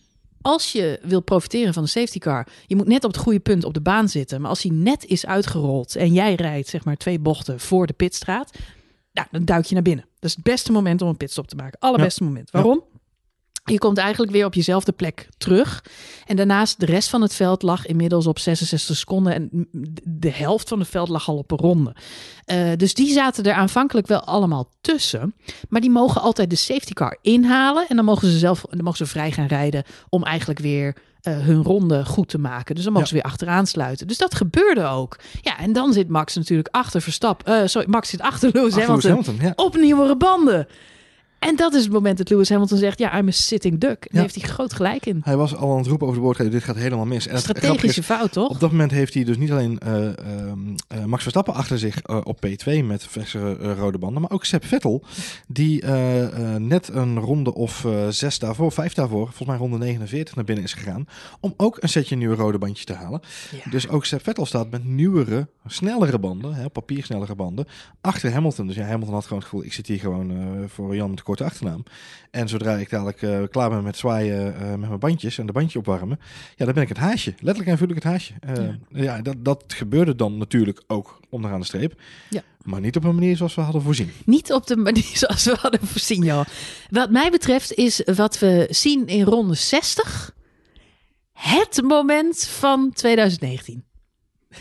als 0.42 0.72
je 0.72 1.00
wil 1.04 1.22
profiteren 1.22 1.74
van 1.74 1.84
de 1.84 1.90
safety 1.90 2.20
car, 2.20 2.48
je 2.68 2.76
moet 2.76 2.88
net 2.88 3.04
op 3.04 3.12
het 3.14 3.22
goede 3.22 3.40
punt 3.40 3.64
op 3.64 3.74
de 3.74 3.82
baan 3.82 4.10
zitten. 4.10 4.42
Maar 4.42 4.50
als 4.50 4.64
hij 4.64 4.72
net 4.72 5.06
is 5.06 5.26
uitgerold 5.26 5.96
en 5.96 6.14
jij 6.14 6.36
rijdt 6.36 6.68
zeg 6.68 6.86
maar 6.86 6.98
twee 6.98 7.20
bochten 7.20 7.60
voor 7.60 7.88
de 7.88 7.94
pitstraat, 7.94 8.52
nou, 9.14 9.28
dan 9.32 9.46
duik 9.46 9.66
je 9.66 9.74
naar 9.74 9.84
binnen. 9.84 10.06
Dat 10.20 10.30
is 10.30 10.36
het 10.36 10.44
beste 10.44 10.72
moment 10.72 11.02
om 11.02 11.08
een 11.08 11.18
pitstop 11.18 11.48
te 11.48 11.56
maken. 11.56 11.80
Allerbeste 11.80 12.24
moment. 12.24 12.52
Waarom? 12.52 12.84
Je 13.66 13.78
komt 13.78 13.98
eigenlijk 13.98 14.32
weer 14.32 14.46
op 14.46 14.54
jezelfde 14.54 14.92
plek 14.92 15.28
terug. 15.38 15.84
En 16.26 16.36
daarnaast, 16.36 16.80
de 16.80 16.86
rest 16.86 17.10
van 17.10 17.22
het 17.22 17.34
veld 17.34 17.62
lag 17.62 17.86
inmiddels 17.86 18.28
op 18.28 18.40
66 18.40 18.96
seconden. 18.98 19.34
En 19.34 19.68
de 20.04 20.32
helft 20.32 20.68
van 20.70 20.80
het 20.80 20.88
veld 20.88 21.10
lag 21.10 21.28
al 21.30 21.38
op 21.38 21.52
een 21.52 21.58
ronde. 21.58 21.96
Eh, 22.46 22.72
dus 22.78 22.94
die 22.94 23.12
zaten 23.14 23.44
er 23.44 23.54
aanvankelijk 23.54 24.08
wel 24.08 24.24
allemaal 24.24 24.70
tussen. 24.82 25.34
Maar 25.70 25.82
die 25.82 25.90
mogen 25.90 26.22
altijd 26.22 26.50
de 26.50 26.56
safety 26.56 26.94
car 26.94 27.18
inhalen. 27.22 27.86
En 27.90 27.96
dan 27.96 28.06
mogen 28.06 28.28
ze 28.32 28.38
zelf 28.38 28.62
dan 28.70 28.84
mogen 28.84 28.98
ze 28.98 29.06
vrij 29.12 29.32
gaan 29.32 29.48
rijden 29.48 29.84
om 30.10 30.24
eigenlijk 30.24 30.60
weer 30.60 30.96
eh, 31.22 31.38
hun 31.40 31.64
ronde 31.64 32.06
goed 32.06 32.28
te 32.30 32.38
maken. 32.38 32.76
Dus 32.76 32.84
dan 32.84 32.94
mogen 32.94 33.08
Ja. 33.10 33.16
ze 33.16 33.22
weer 33.22 33.32
achteraan 33.32 33.68
sluiten. 33.68 34.08
Dus 34.08 34.18
dat 34.18 34.36
gebeurde 34.36 34.86
ook. 34.86 35.20
Ja, 35.42 35.58
en 35.60 35.74
dan 35.74 35.94
zit 35.94 36.08
Max 36.10 36.36
natuurlijk 36.36 36.68
achter 36.76 37.02
Verstappen. 37.02 37.62
eh, 37.62 37.68
sorry, 37.68 37.90
Max 37.90 38.10
zit 38.10 38.22
achter 38.22 38.50
Lewis 38.54 38.76
Hamilton, 38.76 39.38
ja. 39.42 39.54
op 39.56 39.76
nieuwere 39.76 40.18
banden. 40.18 40.68
En 41.46 41.56
dat 41.56 41.74
is 41.74 41.84
het 41.84 41.92
moment 41.92 42.18
dat 42.18 42.30
Lewis 42.30 42.50
Hamilton 42.50 42.78
zegt, 42.78 43.00
ja, 43.00 43.18
I'm 43.18 43.28
a 43.28 43.32
sitting 43.32 43.80
duck. 43.80 44.04
En 44.04 44.10
Ja. 44.12 44.22
heeft 44.22 44.36
hij 44.36 44.50
groot 44.50 44.74
gelijk 44.74 45.06
in. 45.06 45.22
Hij 45.24 45.38
was 45.38 45.56
al 45.56 45.72
aan 45.72 45.78
het 45.78 45.88
roepen 45.88 46.08
over 46.08 46.20
de 46.20 46.26
boord, 46.26 46.52
dit 46.52 46.64
gaat 46.64 46.76
helemaal 46.76 47.06
mis. 47.06 47.28
En 47.28 47.38
grappige 47.38 47.60
is, 47.60 47.64
Strategische 47.64 48.04
fout, 48.04 48.32
toch? 48.32 48.50
Op 48.50 48.60
dat 48.60 48.72
moment 48.72 48.92
heeft 48.92 49.14
hij 49.14 49.24
dus 49.24 49.38
niet 49.38 49.52
alleen 49.52 49.80
eh, 49.80 50.06
ehm, 50.18 50.60
eh, 50.88 51.06
Max 51.06 51.22
Verstappen 51.22 51.54
achter 51.54 51.80
zich 51.80 52.02
eh, 52.02 52.20
op 52.24 52.46
P2 52.46 52.84
met 52.86 53.06
verse 53.08 53.54
rode 53.74 53.98
banden, 53.98 54.22
maar 54.22 54.32
ook 54.32 54.46
Seb 54.46 54.66
Vettel, 54.66 55.04
die 55.48 55.86
net 56.58 56.90
een 56.94 57.20
ronde 57.20 57.54
of 57.54 57.88
zes 58.10 58.40
daarvoor, 58.40 58.72
vijf 58.72 58.94
daarvoor, 58.94 59.26
volgens 59.26 59.48
mij 59.48 59.58
ronde 59.58 59.78
49 59.78 60.36
naar 60.36 60.44
binnen 60.46 60.64
is 60.64 60.74
gegaan, 60.74 61.06
om 61.40 61.54
ook 61.58 61.78
een 61.80 61.90
setje 61.90 62.16
nieuwe 62.16 62.36
rode 62.36 62.58
bandjes 62.58 62.86
te 62.86 62.94
halen. 62.94 63.22
Ja. 63.52 63.72
Dus 63.72 63.90
ook 63.90 64.06
Seb 64.06 64.24
Vettel 64.24 64.46
staat 64.46 64.72
met 64.72 64.86
nieuwere, 64.86 65.48
snellere 65.66 66.20
banden, 66.20 66.54
hè, 66.54 66.70
papiersnellere 66.70 67.36
banden, 67.36 67.66
achter 68.02 68.32
Hamilton. 68.32 68.68
Dus 68.68 68.76
ja, 68.76 68.86
Hamilton 68.86 69.14
had 69.14 69.24
gewoon 69.24 69.40
het 69.40 69.48
gevoel, 69.50 69.66
ik 69.66 69.74
zit 69.74 69.88
hier 69.88 70.00
gewoon 70.00 70.34
voor 70.68 70.96
Jan 70.96 71.10
een 71.10 71.24
korte 71.36 71.52
achternaam. 71.52 71.84
En 72.32 72.48
zodra 72.48 72.76
ik 72.76 72.90
dadelijk 72.90 73.22
eh, 73.22 73.42
klaar 73.52 73.70
ben 73.70 73.84
met 73.84 73.98
zwaaien 73.98 74.56
eh, 74.56 74.70
met 74.70 74.88
mijn 74.88 75.00
bandjes 75.00 75.38
en 75.38 75.46
de 75.46 75.52
bandje 75.52 75.80
opwarmen, 75.80 76.20
ja, 76.56 76.66
dan 76.66 76.74
ben 76.74 76.84
ik 76.84 76.90
het 76.90 76.98
haasje. 76.98 77.34
Letterlijk 77.40 77.68
en 77.68 77.78
figuurlijk 77.78 78.04
het 78.04 78.12
haasje. 78.12 78.34
Eh, 78.40 79.04
ja, 79.04 79.22
dat, 79.22 79.36
dat 79.38 79.64
gebeurde 79.68 80.16
dan 80.16 80.38
natuurlijk 80.38 80.84
ook 80.88 81.20
onderaan 81.30 81.60
de 81.60 81.66
streep. 81.66 82.02
Ja. 82.30 82.42
Maar 82.64 82.80
niet 82.80 82.96
op 82.96 83.04
een 83.04 83.16
manier 83.16 83.38
zoals 83.38 83.56
we 83.56 83.62
hadden 83.62 83.82
voorzien. 83.82 84.12
Niet 84.26 84.54
op 84.54 84.68
de 84.68 84.76
manier 84.76 85.12
zoals 85.24 85.44
we 85.44 85.56
hadden 85.60 85.88
voorzien, 85.88 86.24
joh. 86.24 86.46
Wat 86.90 87.10
mij 87.10 87.32
betreft 87.32 87.74
is 87.74 88.02
wat 88.16 88.40
we 88.40 88.68
zien 88.70 89.08
in 89.08 89.24
ronde 89.24 89.54
60 89.54 90.36
het 91.32 91.82
moment 91.84 92.46
van 92.46 92.92
2019. 92.94 93.84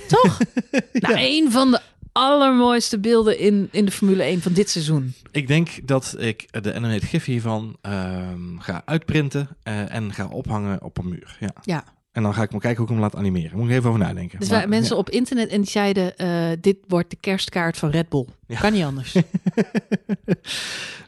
Toch? 0.08 0.38
Nou, 0.92 1.14
een 1.18 1.50
van 1.50 1.70
de 1.70 1.80
allermooiste 2.12 2.98
beelden 2.98 3.38
in, 3.38 3.68
in 3.70 3.84
de 3.84 3.90
Formule 3.90 4.22
1 4.22 4.40
van 4.40 4.52
dit 4.52 4.70
seizoen. 4.70 5.14
Ik 5.30 5.46
denk 5.46 5.68
dat 5.84 6.14
ik 6.18 6.62
de 6.62 6.74
animated 6.74 7.08
gif 7.08 7.24
hiervan 7.24 7.76
ehm, 7.80 8.58
ga 8.58 8.82
uitprinten 8.84 9.48
eh, 9.62 9.94
en 9.94 10.12
ga 10.12 10.26
ophangen 10.26 10.82
op 10.82 10.98
een 10.98 11.08
muur. 11.08 11.36
Ja. 11.40 11.54
Ja. 11.62 11.84
En 12.12 12.22
dan 12.22 12.34
ga 12.34 12.42
ik 12.42 12.50
maar 12.50 12.60
kijken 12.60 12.78
hoe 12.78 12.86
ik 12.86 12.92
hem 12.92 13.02
laat 13.02 13.16
animeren. 13.16 13.58
Moet 13.58 13.68
ik 13.68 13.74
even 13.74 13.88
over 13.88 14.00
nadenken. 14.00 14.38
Dus 14.40 14.48
Maar, 14.48 14.68
mensen 14.68 14.96
op 14.96 15.10
internet 15.10 15.48
en 15.48 15.60
die 15.60 15.70
zeiden: 15.70 16.16
eh, 16.16 16.50
Dit 16.60 16.76
wordt 16.88 17.10
de 17.10 17.16
kerstkaart 17.20 17.76
van 17.76 17.90
Red 17.90 18.08
Bull. 18.08 18.26
Ja. 18.46 18.58
Kan 18.58 18.72
niet 18.72 18.84
anders. 18.84 19.14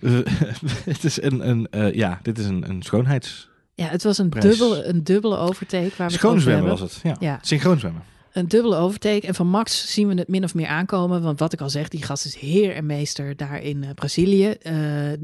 het 0.84 1.04
is 1.04 1.22
een, 1.22 1.48
een, 1.48 1.66
eh, 1.70 1.94
ja, 1.94 2.18
dit 2.22 2.38
is 2.38 2.46
een, 2.46 2.70
een 2.70 2.82
schoonheids... 2.82 3.48
Ja, 3.74 3.86
het 3.86 4.02
was 4.02 4.18
een 4.18 4.30
dubbele, 4.30 4.84
een 4.84 5.04
dubbele 5.04 5.36
overtake. 5.36 5.90
Waar 5.96 6.08
we 6.08 6.12
Schoonzwemmen 6.14 6.68
hebben. 6.68 6.82
was 6.82 6.94
het. 6.94 7.02
Ja. 7.02 7.16
Ja. 7.20 7.38
Synchroon 7.42 7.78
zwemmen. 7.78 8.02
Een 8.34 8.48
dubbele 8.48 8.76
overtake. 8.76 9.26
En 9.26 9.34
van 9.34 9.46
Max 9.46 9.92
zien 9.92 10.08
we 10.08 10.14
het 10.14 10.28
min 10.28 10.44
of 10.44 10.54
meer 10.54 10.66
aankomen. 10.66 11.22
Want 11.22 11.38
wat 11.38 11.52
ik 11.52 11.60
al 11.60 11.70
zeg, 11.70 11.88
die 11.88 12.02
gast 12.02 12.24
is 12.24 12.36
heer 12.36 12.74
en 12.74 12.86
meester 12.86 13.36
daar 13.36 13.62
in 13.62 13.84
eh, 13.84 13.90
Brazilië. 13.94 14.50
Eh, 14.50 14.74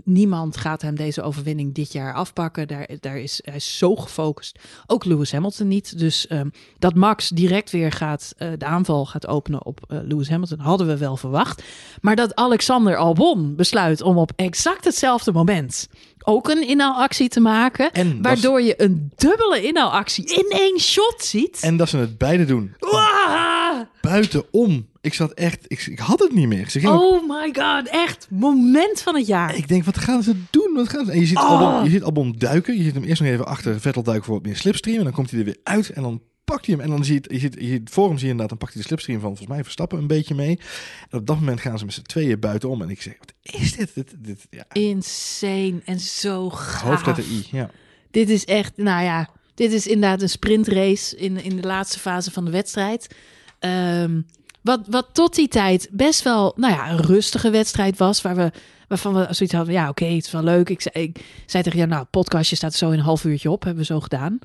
niemand 0.05 0.57
gaat 0.57 0.83
hem 0.83 0.95
deze 0.95 1.23
overwinning 1.23 1.75
dit 1.75 1.93
jaar 1.93 2.15
afpakken. 2.15 2.69
Daar, 2.69 2.89
daar 3.01 3.19
is, 3.19 3.41
hij 3.45 3.55
is 3.55 3.79
zo 3.79 3.97
gefocust. 3.97 4.59
Ook 4.87 5.05
Lewis 5.05 5.33
Hamilton 5.33 5.69
niet. 5.69 5.99
Dus 5.99 6.27
ehm, 6.27 6.49
dat 6.79 6.95
Max 6.95 7.29
direct 7.29 7.71
weer 7.71 7.93
gaat, 7.93 8.35
eh, 8.37 8.49
de 8.59 8.65
aanval 8.65 9.07
gaat 9.07 9.27
openen 9.27 9.65
op 9.65 9.81
Lewis 9.89 10.29
Hamilton 10.29 10.59
hadden 10.59 10.87
we 10.87 10.97
wel 10.97 11.17
verwacht. 11.17 11.63
Maar 12.01 12.17
dat 12.17 12.35
Alexander 12.35 12.97
Albon 12.97 13.57
besluit 13.57 14.03
om 14.03 14.19
op 14.19 14.33
exact 14.37 14.85
hetzelfde 14.85 15.33
moment 15.33 15.89
ook 16.25 16.49
een 16.49 16.69
inhaalactie 16.69 17.29
te 17.29 17.41
maken. 17.41 17.93
En 17.93 18.23
waardoor 18.23 18.63
je 18.63 18.83
een 18.83 19.13
dubbele 19.17 19.63
inhaalactie 19.63 20.25
in 20.25 20.47
één 20.49 20.79
shot 20.79 21.15
ziet. 21.25 21.59
En 21.61 21.77
dat 21.77 21.89
ze 21.89 21.97
het 21.97 22.19
beide 22.19 22.45
doen. 22.45 22.75
Wah! 22.79 23.81
Buitenom. 24.01 24.89
Ik 25.01 25.15
zat 25.15 25.33
echt... 25.33 25.65
Ik, 25.69 25.87
ik 25.87 25.99
had 25.99 26.19
het 26.19 26.33
niet 26.35 26.47
meer. 26.47 26.71
Ze 26.71 26.89
Oh 26.89 27.29
my 27.29 27.53
god, 27.53 27.89
echt 27.89 28.27
moment 28.31 29.03
van 29.03 29.15
het 29.15 29.27
jaar. 29.27 29.57
Ik 29.57 29.69
denk, 29.69 29.85
wat 29.85 29.99
gaan 29.99 30.23
ze 30.23 30.35
doen? 30.51 30.73
Wat 30.75 30.89
gaan 30.89 31.05
ze... 31.05 31.13
En 31.13 31.21
je 31.21 31.27
ziet, 31.27 31.37
Oh. 31.37 31.51
Albon, 31.51 31.85
je 31.85 31.91
ziet 31.91 32.03
Albon 32.03 32.35
duiken. 32.39 32.77
Je 32.77 32.83
ziet 32.83 32.95
hem 32.95 33.05
eerst 33.05 33.21
nog 33.23 33.31
even 33.31 33.47
achter 33.47 33.81
Vettel 33.81 34.03
duiken 34.03 34.27
voor 34.27 34.35
wat 34.35 34.45
meer 34.45 34.57
slipstream. 34.57 34.99
En 34.99 35.05
dan 35.05 35.13
komt 35.13 35.31
hij 35.31 35.39
er 35.39 35.45
weer 35.45 35.59
uit 35.63 35.91
en 35.91 36.03
dan 36.03 36.21
pakt 36.45 36.67
hij 36.67 36.75
hem. 36.75 36.85
En 36.85 36.91
dan 36.91 37.05
zie 37.05 37.15
je, 37.15 37.21
het- 37.21 37.33
je, 37.33 37.39
ziet, 37.39 37.55
je 37.59 37.67
ziet 37.69 37.91
voor 37.91 38.09
hem 38.09 38.17
zie 38.19 38.27
je 38.27 38.31
inderdaad, 38.33 38.49
dan 38.49 38.59
pakt 38.59 38.73
hij 38.73 38.83
de 38.83 38.87
slipstream 38.89 39.21
van 39.21 39.29
volgens 39.29 39.49
mij 39.49 39.63
Verstappen 39.63 39.99
een 39.99 40.07
beetje 40.07 40.35
mee. 40.35 40.59
En 41.11 41.19
op 41.19 41.27
dat 41.27 41.37
moment 41.37 41.61
gaan 41.61 41.79
ze 41.79 41.85
met 41.85 41.95
z'n 41.95 42.03
tweeën 42.03 42.41
buitenom. 42.41 42.83
En 42.83 42.91
ik 42.91 43.03
zeg, 43.03 43.15
wat 43.19 43.33
is 43.61 43.73
dit? 43.77 43.95
dit, 43.95 44.15
dit 44.19 44.47
ja. 44.51 44.65
Insane 44.73 45.81
en 45.85 46.01
zo 46.01 46.51
gaaf. 46.51 46.83
Hoofdletter 46.83 47.25
I, 47.25 47.47
ja. 47.51 47.71
Dit 48.11 48.29
is 48.29 48.45
echt, 48.45 48.77
nou 48.77 49.03
ja, 49.05 49.29
dit 49.55 49.73
is 49.73 49.87
inderdaad 49.87 50.23
een 50.23 50.29
sprintrace 50.29 51.17
in, 51.17 51.43
in 51.43 51.57
de 51.57 51.67
laatste 51.67 51.99
fase 51.99 52.31
van 52.31 52.45
de 52.45 52.51
wedstrijd. 52.51 53.15
Ehm, 53.59 54.21
wat, 54.63 54.81
wat 54.89 55.09
tot 55.13 55.35
die 55.35 55.49
tijd 55.49 55.89
best 55.91 56.23
wel, 56.23 56.53
nou 56.57 56.73
ja, 56.75 56.91
een 56.91 57.01
rustige 57.03 57.51
wedstrijd 57.51 57.99
was. 57.99 58.23
Waar 58.23 58.37
we, 58.37 58.51
waarvan 58.89 59.15
we 59.15 59.27
zoiets 59.31 59.55
hadden, 59.55 59.75
ja 59.75 59.89
oké, 59.89 60.05
het 60.05 60.25
is 60.27 60.31
wel 60.33 60.43
leuk. 60.43 60.69
Ik 60.69 60.81
zei, 60.81 61.05
ik 61.05 61.25
zei 61.47 61.63
tegen 61.63 61.79
jou, 61.79 61.91
nou, 61.91 62.01
het 62.03 62.11
podcastje 62.11 62.57
staat 62.57 62.75
zo 62.75 62.91
in 62.91 62.99
een 62.99 63.05
half 63.05 63.25
uurtje 63.25 63.51
op. 63.51 63.63
Hebben 63.65 63.81
we 63.83 63.93
zo 63.93 64.01
gedaan. 64.01 64.39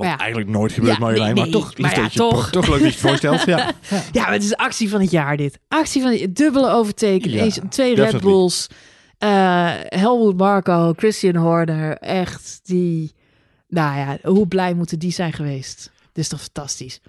Wat 0.00 0.08
Maar 0.08 0.16
ja. 0.18 0.22
eigenlijk 0.22 0.50
nooit 0.50 0.72
gebeurt, 0.72 0.92
Ja, 0.92 0.98
Marjolein. 1.00 1.34
nee, 1.34 1.42
maar 1.44 1.52
toch, 1.52 1.78
Maar 1.78 2.00
ja, 2.00 2.08
toch. 2.08 2.50
toch 2.50 2.68
leuk 2.68 2.80
dat 2.82 2.94
je 2.94 2.98
het 3.00 3.08
voorstelt. 3.08 3.44
Ja. 3.54 3.72
ja. 4.12 4.22
Maar 4.22 4.32
het 4.32 4.42
is 4.44 4.56
actie 4.56 4.88
van 4.88 5.00
het 5.00 5.10
jaar 5.10 5.36
dit. 5.36 5.58
Actie 5.68 6.02
van 6.02 6.10
het 6.12 6.36
dubbele 6.36 6.70
overteken. 6.70 7.30
Ja, 7.30 7.42
Eens, 7.42 7.58
twee 7.68 7.94
Red. 7.94 8.20
Bulls. 8.20 8.66
eh 9.18 9.70
Helmut 9.88 10.36
Marco, 10.36 10.92
Christian 10.96 11.36
Horner. 11.36 11.96
Echt 11.98 12.60
die... 12.62 13.14
Nou 13.68 13.98
ja, 13.98 14.18
hoe 14.30 14.46
blij 14.48 14.74
moeten 14.74 14.98
die 14.98 15.12
zijn 15.12 15.32
geweest? 15.32 15.90
Dit 16.12 16.24
is 16.24 16.28
toch 16.28 16.40
fantastisch. 16.40 17.00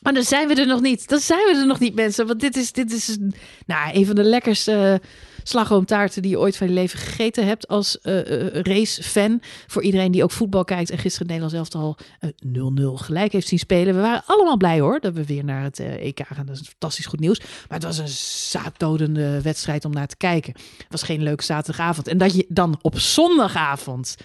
Maar 0.00 0.12
dan 0.14 0.22
zijn 0.22 0.48
we 0.48 0.54
er 0.54 0.66
nog 0.66 0.80
niet. 0.80 1.08
Dan 1.08 1.18
zijn 1.18 1.38
we 1.44 1.56
er 1.60 1.66
nog 1.66 1.78
niet, 1.78 1.94
mensen. 1.94 2.26
Want 2.26 2.40
dit 2.40 2.56
is, 2.56 2.72
dit 2.72 2.92
is 2.92 3.08
een, 3.08 3.34
nou, 3.66 3.94
een 3.96 4.06
van 4.06 4.14
de 4.14 4.22
lekkerste 4.24 5.00
slagroomtaarten 5.48 6.22
die 6.22 6.30
je 6.30 6.38
ooit 6.38 6.56
van 6.56 6.66
je 6.66 6.72
leven 6.72 6.98
gegeten 6.98 7.46
hebt 7.46 7.68
als 7.68 8.00
eh, 8.00 8.46
eh, 8.46 8.62
race-fan. 8.62 9.40
Voor 9.66 9.82
iedereen 9.82 10.12
die 10.12 10.22
ook 10.22 10.30
voetbal 10.30 10.64
kijkt 10.64 10.90
en 10.90 10.98
gisteren 10.98 11.26
Nederlands 11.26 11.56
elftal 11.56 11.96
eh, 12.20 12.30
0-0 12.30 13.04
gelijk 13.04 13.32
heeft 13.32 13.48
zien 13.48 13.58
spelen. 13.58 13.94
We 13.94 14.00
waren 14.00 14.22
allemaal 14.26 14.56
blij 14.56 14.80
hoor, 14.80 15.00
dat 15.00 15.14
we 15.14 15.24
weer 15.24 15.44
naar 15.44 15.62
het 15.62 15.78
eh, 15.78 16.06
EK 16.06 16.20
gaan. 16.26 16.46
Dat 16.46 16.56
is 16.56 16.68
fantastisch 16.68 17.06
goed 17.06 17.20
nieuws. 17.20 17.40
Maar 17.40 17.78
het 17.78 17.84
was 17.84 17.98
een 17.98 18.08
zaaddodende 18.08 19.42
wedstrijd 19.42 19.84
om 19.84 19.92
naar 19.92 20.06
te 20.06 20.16
kijken. 20.16 20.52
Het 20.76 20.86
was 20.88 21.02
geen 21.02 21.22
leuke 21.22 21.44
zaterdagavond. 21.44 22.08
En 22.08 22.18
dat 22.18 22.34
je 22.34 22.46
dan 22.48 22.78
op 22.82 22.98
zondagavond 22.98 24.16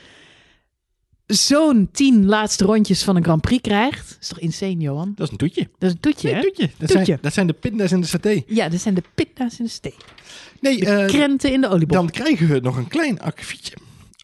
zo'n 1.38 1.90
tien 1.92 2.26
laatste 2.26 2.66
rondjes 2.66 3.04
van 3.04 3.16
een 3.16 3.24
Grand 3.24 3.42
Prix 3.42 3.62
krijgt. 3.62 4.18
is 4.22 4.28
toch 4.28 4.40
insane, 4.40 4.78
Johan? 4.78 5.14
Dat 5.16 5.26
is 5.26 5.32
een 5.32 5.38
toetje. 5.38 5.62
Dat 5.80 5.90
is 5.90 5.96
een 5.96 6.00
toetje, 6.00 6.28
Nee, 6.28 6.36
hè? 6.36 6.42
toetje. 6.42 6.70
Dat, 6.78 6.88
Toetje. 6.90 7.06
Zijn, 7.06 7.18
dat 7.22 7.34
zijn 7.34 7.48
de 7.48 7.54
pinda's 7.54 7.92
in 7.92 8.02
de 8.02 8.08
saté. 8.08 8.42
Ja, 8.48 8.70
dat 8.70 8.80
zijn 8.82 8.94
de 8.94 9.04
pitna's 9.16 9.60
in 9.60 9.66
de 9.66 9.72
steek. 9.72 9.96
Nee, 10.60 10.80
De 10.80 10.86
eh, 10.86 11.08
krenten 11.08 11.52
in 11.54 11.62
de 11.62 11.70
oliebol. 11.70 11.98
dan 11.98 12.10
krijgen 12.10 12.48
we 12.48 12.60
nog 12.60 12.78
een 12.78 12.88
klein 12.88 13.20
akkefietje. 13.22 13.74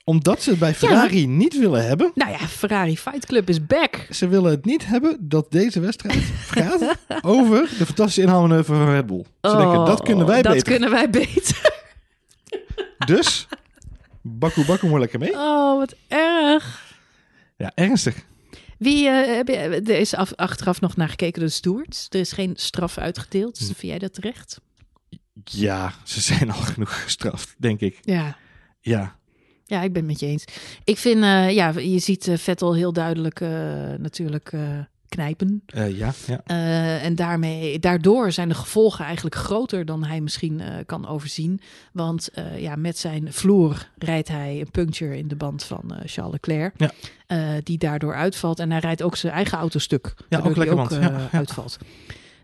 Omdat 0.04 0.42
ze 0.42 0.50
het 0.50 0.60
bij 0.60 0.74
Ferrari 0.74 1.28
niet 1.28 1.60
willen 1.60 1.86
hebben. 1.88 2.12
Nou 2.16 2.32
ja, 2.32 2.38
Ferrari 2.38 2.98
Fight 2.98 3.26
Club 3.26 3.50
is 3.50 3.66
back. 3.66 4.08
Ze 4.12 4.28
willen 4.28 4.52
het 4.52 4.66
niet 4.66 4.86
hebben 4.86 5.18
dat 5.20 5.52
deze 5.52 5.80
wedstrijd 5.80 6.24
gaat 6.56 6.96
over 7.22 7.62
de 7.78 7.86
fantastische 7.86 8.22
inhaalmanoeuvre 8.22 8.76
van 8.76 8.90
Red 8.92 9.06
Bull. 9.06 9.24
Ze 9.42 9.56
denken, 9.58 9.86
dat 9.86 10.02
kunnen 10.04 10.26
wij 10.26 10.38
Oh, 10.38 10.44
dat 10.44 10.54
beter. 10.54 10.72
kunnen 10.72 10.90
wij 10.92 11.10
beter. 11.10 11.76
Dus, 13.06 13.48
bakku 14.22 14.66
bakku 14.66 14.88
maar 14.88 15.00
lekker 15.00 15.20
mee. 15.20 15.32
Oh, 15.34 15.78
wat 15.78 15.96
erg. 16.08 16.86
Ja, 17.58 17.72
ernstig. 17.76 18.26
Wie, 18.78 19.08
heb 19.10 19.48
je, 19.48 19.56
er 19.56 20.00
is 20.00 20.14
af, 20.14 20.34
achteraf 20.36 20.82
nog 20.82 20.96
naar 20.96 21.10
gekeken 21.10 21.40
door 21.40 21.50
de 21.50 21.56
stewards. 21.56 22.08
Er 22.10 22.20
is 22.20 22.32
geen 22.32 22.54
straf 22.56 22.98
uitgedeeld. 22.98 23.58
Hm. 23.58 23.66
Vind 23.66 23.82
jij 23.82 24.00
dat 24.00 24.14
terecht? 24.14 24.60
Ja, 25.44 25.94
ze 26.04 26.22
zijn 26.22 26.52
al 26.52 26.62
genoeg 26.74 27.04
gestraft, 27.04 27.56
denk 27.58 27.80
ik. 27.80 28.00
Ja. 28.02 28.38
Ja, 28.80 29.20
Ja, 29.66 29.82
ik 29.82 29.94
ben 29.94 30.02
het 30.02 30.12
met 30.12 30.20
je 30.20 30.26
eens. 30.26 30.44
Ik 30.84 30.98
vind, 30.98 31.24
eh, 31.24 31.52
ja, 31.52 31.70
je 31.80 32.00
ziet 32.00 32.28
eh, 32.28 32.38
Vettel 32.38 32.76
heel 32.76 32.94
duidelijk 32.94 33.40
natuurlijk 33.98 34.52
knijpen. 35.10 35.62
eh, 35.66 35.98
ja, 35.98 36.14
ja. 36.28 36.42
Eh, 36.46 37.04
en 37.06 37.16
daarmee, 37.16 37.80
daardoor 37.80 38.32
zijn 38.32 38.50
de 38.50 38.56
gevolgen 38.56 39.06
eigenlijk 39.06 39.36
groter 39.36 39.86
dan 39.86 40.04
hij 40.04 40.22
misschien 40.22 40.60
eh, 40.60 40.68
kan 40.86 41.08
overzien. 41.08 41.62
Want 41.94 42.30
ja, 42.58 42.76
met 42.76 42.98
zijn 42.98 43.34
vloer 43.34 43.90
rijdt 43.98 44.28
hij 44.28 44.60
een 44.60 44.72
puncture 44.72 45.18
in 45.18 45.28
de 45.28 45.36
band 45.36 45.64
van 45.64 45.94
Charles 46.06 46.32
Leclerc. 46.34 46.74
Ja. 46.78 46.92
Die 47.64 47.78
daardoor 47.78 48.14
uitvalt. 48.16 48.60
En 48.60 48.72
hij 48.72 48.80
rijdt 48.80 49.02
ook 49.02 49.16
zijn 49.16 49.34
eigen 49.34 49.58
auto 49.58 49.80
stuk. 49.80 50.14
waardoor 50.30 50.50
ook 50.50 50.56
lekker, 50.56 50.76
want- 50.76 50.92
ja, 50.92 51.00
ja. 51.02 51.28
uitvalt. 51.32 51.78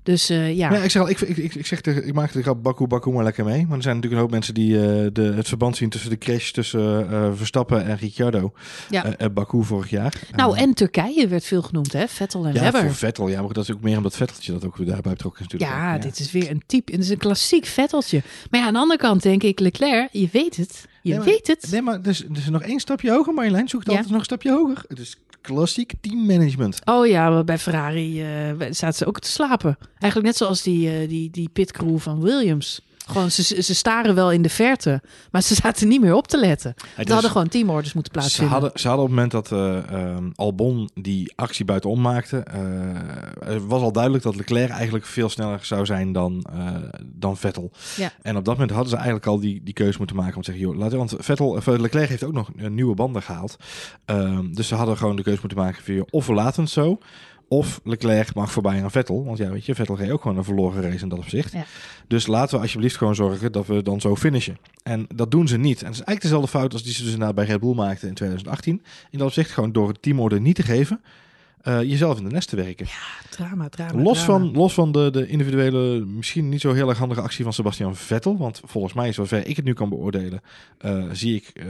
Dus 0.03 0.29
eh, 0.29 0.55
ja. 0.55 0.71
Ja, 0.71 0.77
ik 0.83 0.91
zeg 0.91 1.01
al, 1.01 1.09
ik, 1.09 1.21
ik, 1.21 1.55
ik, 1.55 1.65
zeg 1.65 1.81
tegen, 1.81 2.07
ik 2.07 2.13
maak 2.13 2.31
de 2.31 2.41
grap 2.41 2.63
bakku 2.63 2.87
bakku 2.87 3.11
maar 3.11 3.23
lekker 3.23 3.45
mee. 3.45 3.65
Maar 3.67 3.77
er 3.77 3.83
zijn 3.83 3.95
natuurlijk 3.95 4.13
een 4.13 4.19
hoop 4.27 4.31
mensen 4.31 4.53
die 4.53 4.75
eh, 4.79 5.07
de, 5.13 5.21
het 5.35 5.47
verband 5.47 5.77
zien 5.77 5.89
tussen 5.89 6.09
de 6.09 6.17
crash 6.17 6.51
tussen 6.51 7.11
eh, 7.11 7.29
Verstappen 7.35 7.85
en 7.85 7.97
Ricciardo. 7.97 8.53
Ja. 8.89 9.15
Eh, 9.17 9.27
Baku 9.33 9.63
vorig 9.63 9.89
jaar. 9.89 10.13
nou, 10.31 10.57
en 10.57 10.73
Turkije 10.73 11.27
werd 11.27 11.45
veel 11.45 11.61
genoemd, 11.61 11.93
hè? 11.93 12.07
Vettel 12.07 12.45
en 12.45 12.53
ja, 12.53 12.61
Webber. 12.61 12.81
voor 12.81 12.93
Vettel. 12.95 13.27
Ja, 13.27 13.41
maar 13.41 13.53
dat 13.53 13.63
is 13.63 13.71
ook 13.71 13.81
meer 13.81 13.97
omdat 13.97 14.15
Vetteltje 14.15 14.51
dat 14.51 14.65
ook 14.65 14.77
weer 14.77 14.87
daarbij 14.87 15.11
betrokken 15.11 15.45
is 15.45 15.51
natuurlijk. 15.51 15.81
Ja, 15.81 15.97
dit 15.97 16.19
is 16.19 16.31
weer 16.31 16.49
een 16.51 16.63
type. 16.65 16.91
Het 16.91 17.01
is 17.01 17.09
een 17.09 17.17
klassiek 17.17 17.65
Vetteltje. 17.65 18.21
Maar 18.49 18.59
ja, 18.59 18.65
aan 18.67 18.73
de 18.73 18.79
andere 18.79 18.99
kant 18.99 19.21
denk 19.23 19.43
ik, 19.43 19.59
Leclerc, 19.59 20.09
je 20.11 20.27
weet 20.31 20.55
het. 20.55 20.85
Je 21.01 21.09
Nee, 21.09 21.17
maar- 21.17 21.27
weet 21.27 21.47
het. 21.47 21.67
Nee, 21.71 21.81
maar 21.81 22.01
dus, 22.01 22.23
dus 22.29 22.49
nog 22.49 22.61
één 22.61 22.79
stapje 22.79 23.11
hoger. 23.11 23.33
Marjolein 23.33 23.67
zoekt 23.67 23.85
Ja. 23.85 23.91
altijd 23.91 24.09
nog 24.09 24.19
een 24.19 24.25
stapje 24.25 24.51
hoger. 24.51 24.83
Het 24.87 24.99
is 24.99 25.17
klassiek 25.43 25.93
teammanagement. 26.01 26.79
Oh 26.85 27.07
ja, 27.07 27.29
maar 27.29 27.43
bij 27.43 27.57
Ferrari 27.57 28.21
eh 28.21 28.51
zaten 28.69 28.93
ze 28.93 29.05
ook 29.05 29.19
te 29.19 29.29
slapen. 29.29 29.77
Eigenlijk 29.99 30.25
net 30.25 30.37
zoals 30.37 30.61
die, 30.61 30.89
eh, 30.89 31.09
die, 31.09 31.29
die 31.29 31.49
pitcrew 31.53 31.99
van 31.99 32.21
Williams. 32.21 32.81
Gewoon, 33.05 33.31
ze, 33.31 33.61
ze 33.61 33.75
staren 33.75 34.15
wel 34.15 34.31
in 34.31 34.41
de 34.41 34.49
verte, 34.49 35.01
maar 35.31 35.41
ze 35.41 35.55
zaten 35.55 35.87
niet 35.87 36.01
meer 36.01 36.13
op 36.13 36.27
te 36.27 36.39
letten. 36.39 36.73
Er 36.95 37.11
hadden 37.11 37.31
gewoon 37.31 37.47
teamorders 37.47 37.93
moeten 37.93 38.13
Ze 38.13 38.19
plaatsvinden. 38.19 38.53
hadden, 38.53 38.79
ze 38.79 38.87
hadden 38.87 39.05
op 39.05 39.11
het 39.11 39.19
moment 39.19 39.49
dat 39.49 39.51
eh, 39.51 39.77
ehm, 39.77 40.29
Albon 40.35 40.89
die 40.93 41.33
actie 41.35 41.65
buitenom 41.65 42.01
maakte, 42.01 42.37
eh, 42.37 43.55
was 43.67 43.81
al 43.81 43.91
duidelijk 43.91 44.23
dat 44.23 44.35
Leclerc 44.35 44.69
eigenlijk 44.69 45.05
veel 45.05 45.29
sneller 45.29 45.65
zou 45.65 45.85
zijn 45.85 46.11
dan, 46.11 46.45
eh, 46.53 46.75
dan 47.05 47.37
Vettel. 47.37 47.71
Ja. 47.95 48.11
En 48.21 48.37
op 48.37 48.45
dat 48.45 48.53
moment 48.53 48.71
hadden 48.71 48.89
ze 48.89 48.95
eigenlijk 48.95 49.25
al 49.25 49.39
die, 49.39 49.61
die 49.63 49.73
keuze 49.73 49.97
moeten 49.97 50.15
maken 50.15 50.35
om 50.35 50.41
te 50.41 50.51
zeggen, 50.51 50.69
joh, 50.69 50.77
laten, 50.77 50.97
want 50.97 51.13
Vettel, 51.17 51.61
Leclerc 51.65 52.09
heeft 52.09 52.23
ook 52.23 52.33
nog 52.33 52.49
nieuwe 52.55 52.95
banden 52.95 53.21
gehaald. 53.21 53.55
Ehm, 54.05 54.51
dus 54.51 54.67
ze 54.67 54.75
hadden 54.75 54.97
gewoon 54.97 55.15
de 55.15 55.23
keuze 55.23 55.39
moeten 55.39 55.59
maken 55.59 55.83
van, 55.83 56.07
of 56.09 56.27
we 56.27 56.33
laten 56.33 56.61
het 56.61 56.71
zo, 56.71 56.99
of 57.47 57.81
Leclerc 57.83 58.33
mag 58.33 58.51
voorbij 58.51 58.83
aan 58.83 58.91
Vettel. 58.91 59.25
Want 59.25 59.37
ja, 59.37 59.49
weet 59.49 59.65
je, 59.65 59.75
Vettel 59.75 59.97
reed 59.97 60.11
ook 60.11 60.21
gewoon 60.21 60.37
een 60.37 60.43
verloren 60.43 60.81
race 60.81 61.03
in 61.03 61.09
dat 61.09 61.19
opzicht. 61.19 61.51
Ja. 61.53 61.65
Dus 62.07 62.27
laten 62.27 62.55
we 62.55 62.61
alsjeblieft 62.61 62.97
gewoon 62.97 63.15
zorgen 63.15 63.51
dat 63.51 63.67
we 63.67 63.83
dan 63.83 64.01
zo 64.01 64.15
finishen. 64.15 64.57
En 64.83 65.05
dat 65.15 65.31
doen 65.31 65.47
ze 65.47 65.57
niet. 65.57 65.79
En 65.79 65.85
dat 65.85 65.93
is 65.93 66.01
eigenlijk 66.01 66.21
dezelfde 66.21 66.57
fout 66.57 66.73
als 66.73 66.83
die 66.83 66.93
ze 66.93 67.01
dus 67.03 67.11
inderdaad 67.11 67.35
bij 67.35 67.45
Red 67.45 67.59
Bull 67.59 67.75
maakten 67.75 68.07
in 68.07 68.13
2018. 68.13 68.81
In 69.09 69.17
dat 69.17 69.27
opzicht 69.27 69.51
gewoon 69.51 69.71
door 69.71 69.87
het 69.87 70.01
teamorder 70.01 70.41
niet 70.41 70.55
te 70.55 70.63
geven, 70.63 71.01
eh, 71.63 71.81
jezelf 71.81 72.17
in 72.17 72.23
de 72.23 72.29
nest 72.29 72.49
te 72.49 72.55
werken. 72.55 72.87
Drama, 73.29 73.69
drama, 73.69 74.01
Los 74.01 74.23
drama. 74.23 74.39
van, 74.45 74.51
los 74.53 74.73
van 74.73 74.91
de, 74.91 75.09
de 75.11 75.27
individuele, 75.27 76.05
misschien 76.05 76.49
niet 76.49 76.61
zo 76.61 76.73
heel 76.73 76.89
erg 76.89 76.97
handige 76.97 77.21
actie 77.21 77.43
van 77.43 77.53
Sebastian 77.53 77.95
Vettel. 77.95 78.37
Want 78.37 78.61
volgens 78.65 78.93
mij, 78.93 79.11
zover 79.13 79.47
ik 79.47 79.55
het 79.55 79.65
nu 79.65 79.73
kan 79.73 79.89
beoordelen, 79.89 80.41
eh, 80.77 81.03
zie 81.11 81.35
ik 81.35 81.51
eh, 81.53 81.65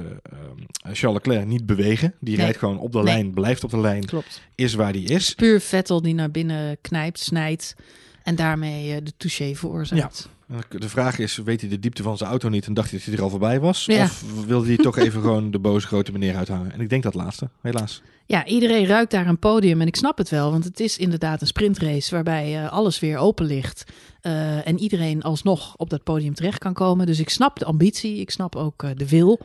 Charles 0.92 1.22
Leclerc 1.24 1.46
niet 1.48 1.66
bewegen. 1.66 2.14
Die 2.20 2.36
Nee. 2.36 2.44
rijdt 2.44 2.60
gewoon 2.60 2.80
op 2.80 2.92
de 2.92 2.98
Nee. 2.98 3.14
lijn, 3.14 3.34
blijft 3.34 3.64
op 3.64 3.70
de 3.70 3.80
lijn, 3.80 4.06
Klopt. 4.06 4.42
is 4.56 4.74
waar 4.74 4.92
die 4.94 5.08
is. 5.10 5.34
Puur 5.34 5.62
Vettel 5.62 6.02
die 6.02 6.14
naar 6.14 6.32
binnen 6.32 6.78
knijpt, 6.82 7.20
snijdt 7.20 7.76
en 8.24 8.36
daarmee 8.36 9.02
de 9.04 9.14
touché 9.18 9.56
veroorzaakt. 9.56 10.30
En 10.48 10.62
De 10.80 10.90
vraag 10.90 11.20
is, 11.20 11.38
weet 11.38 11.62
hij 11.62 11.70
de 11.70 11.80
diepte 11.80 12.04
van 12.04 12.18
zijn 12.18 12.30
auto 12.30 12.50
niet 12.50 12.66
en 12.66 12.74
dacht 12.74 12.90
hij 12.90 13.00
dat 13.00 13.08
hij 13.08 13.18
er 13.18 13.24
al 13.24 13.30
voorbij 13.30 13.60
was? 13.60 13.86
Ja. 13.86 14.04
Of 14.04 14.46
wilde 14.46 14.68
hij 14.68 14.78
toch 14.78 14.98
even 14.98 15.22
gewoon 15.22 15.52
de 15.52 15.60
boze 15.60 15.88
grote 15.88 16.12
meneer 16.12 16.36
uithangen? 16.36 16.72
En 16.72 16.80
ik 16.82 16.90
denk 16.90 17.04
dat 17.04 17.14
laatste, 17.14 17.50
helaas. 17.62 18.02
Ja, 18.26 18.46
iedereen 18.46 18.86
ruikt 18.86 19.12
daar 19.12 19.28
een 19.28 19.40
podium 19.40 19.82
en 19.82 19.88
ik 19.88 19.96
snap 19.96 20.18
het 20.18 20.30
wel, 20.30 20.52
want 20.52 20.64
het 20.64 20.80
is 20.80 20.98
inderdaad 20.98 21.42
een 21.42 21.48
sprintrace 21.48 22.16
waarbij 22.16 22.64
eh, 22.64 22.72
alles 22.72 23.00
weer 23.00 23.18
open 23.18 23.46
ligt 23.46 23.84
eh, 24.22 24.68
en 24.68 24.80
iedereen 24.80 25.22
alsnog 25.22 25.76
op 25.78 25.90
dat 25.90 26.04
podium 26.04 26.34
terecht 26.34 26.58
kan 26.58 26.74
komen. 26.74 27.06
Dus 27.06 27.20
ik 27.20 27.30
snap 27.30 27.60
de 27.60 27.66
ambitie, 27.66 28.20
ik 28.20 28.30
snap 28.30 28.56
ook 28.56 28.84
eh, 28.84 28.90
de 28.96 29.10
wil. 29.10 29.40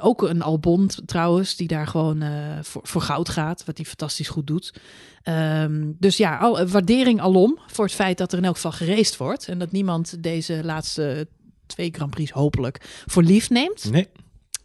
Ook 0.00 0.22
een 0.22 0.42
Albon 0.42 0.90
trouwens, 1.06 1.56
die 1.56 1.68
daar 1.68 1.86
gewoon 1.86 2.24
voor, 2.62 2.80
voor 2.84 3.00
goud 3.00 3.28
gaat, 3.28 3.64
wat 3.64 3.76
hij 3.76 3.86
fantastisch 3.86 4.28
goed 4.28 4.46
doet. 4.46 4.74
Ehm, 5.22 5.92
dus 5.98 6.16
ja, 6.16 6.38
al, 6.38 6.66
waardering 6.66 7.20
alom 7.20 7.58
voor 7.66 7.84
het 7.84 7.94
feit 7.94 8.18
dat 8.18 8.32
er 8.32 8.38
in 8.38 8.44
elk 8.44 8.54
geval 8.54 8.72
geraced 8.72 9.16
wordt 9.16 9.48
en 9.48 9.58
dat 9.58 9.72
niemand 9.72 10.22
deze 10.22 10.64
laatste 10.64 11.28
twee 11.66 11.90
Grand 11.92 12.10
Prix 12.10 12.30
hopelijk 12.30 13.04
voor 13.06 13.22
lief 13.22 13.50
neemt. 13.50 13.90
Nee, 13.90 14.08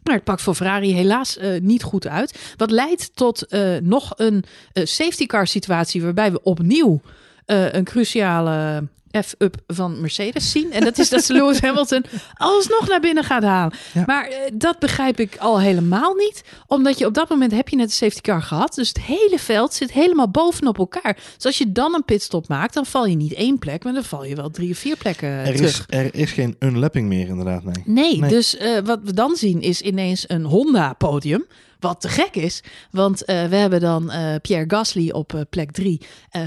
Maar 0.08 0.16
het 0.16 0.26
pakt 0.26 0.42
voor 0.42 0.56
Ferrari 0.56 0.94
helaas 0.94 1.38
eh, 1.38 1.62
niet 1.62 1.84
goed 1.84 2.08
uit. 2.08 2.54
Wat 2.58 2.72
leidt 2.72 3.16
tot 3.16 3.46
eh, 3.46 3.76
nog 3.82 4.14
een 4.16 4.44
eh, 4.74 4.86
safety 4.86 5.26
car 5.26 5.48
situatie 5.48 6.02
waarbij 6.02 6.32
we 6.32 6.44
opnieuw 6.44 7.02
een 7.46 7.84
cruciale 7.84 8.88
F-up 9.26 9.56
van 9.68 10.02
Mercedes 10.02 10.52
zien. 10.52 10.72
En 10.72 10.84
dat 10.84 10.98
is 10.98 11.10
dat 11.10 11.24
ze 11.24 11.34
Lewis 11.38 11.62
Hamilton 11.62 12.04
alsnog 12.34 12.88
naar 12.88 13.00
binnen 13.00 13.24
gaat 13.24 13.44
halen. 13.44 13.74
Ja. 13.94 14.04
Maar 14.06 14.28
eh, 14.28 14.38
dat 14.54 14.80
begrijp 14.80 15.20
ik 15.20 15.36
al 15.38 15.60
helemaal 15.60 16.14
niet. 16.14 16.44
Omdat 16.68 16.98
je 16.98 17.06
op 17.06 17.14
dat 17.14 17.30
moment 17.30 17.52
heb 17.52 17.70
je 17.70 17.76
net 17.76 17.86
een 17.86 17.92
safety 17.92 18.22
car 18.22 18.42
gehad. 18.42 18.74
Dus 18.76 18.88
het 18.88 19.02
hele 19.02 19.40
veld 19.40 19.74
zit 19.74 19.92
helemaal 19.92 20.30
bovenop 20.30 20.78
elkaar. 20.78 21.18
Dus 21.36 21.46
als 21.46 21.58
je 21.58 21.72
dan 21.72 21.94
een 21.94 22.06
pitstop 22.06 22.48
maakt, 22.48 22.74
dan 22.74 22.86
val 22.86 23.06
je 23.06 23.16
niet 23.16 23.34
één 23.34 23.60
plek. 23.60 23.84
Maar 23.84 23.94
dan 23.94 24.04
val 24.04 24.24
je 24.26 24.36
wel 24.36 24.50
drie 24.50 24.72
of 24.72 24.78
vier 24.78 24.98
plekken 24.98 25.30
er 25.30 25.56
terug. 25.56 25.70
is, 25.70 25.84
er 25.88 26.16
is 26.16 26.32
geen 26.32 26.56
unlapping 26.60 27.08
meer 27.08 27.28
inderdaad, 27.28 27.64
nee. 27.64 27.74
Nee, 27.86 28.18
Nee. 28.20 28.30
dus 28.30 28.58
eh, 28.58 28.78
wat 28.86 29.00
we 29.04 29.14
dan 29.14 29.36
zien 29.36 29.62
is 29.62 29.82
ineens 29.82 30.24
een 30.30 30.44
Honda-podium. 30.44 31.46
Wat 31.80 32.02
te 32.02 32.10
gek 32.10 32.36
is, 32.36 32.64
want 32.92 33.26
eh, 33.26 33.46
we 33.46 33.56
hebben 33.56 33.80
dan 33.80 34.12
eh, 34.12 34.36
Pierre 34.42 34.66
Gasly 34.68 35.10
op 35.10 35.34
eh, 35.34 35.42
plek 35.50 35.72
3, 35.72 36.02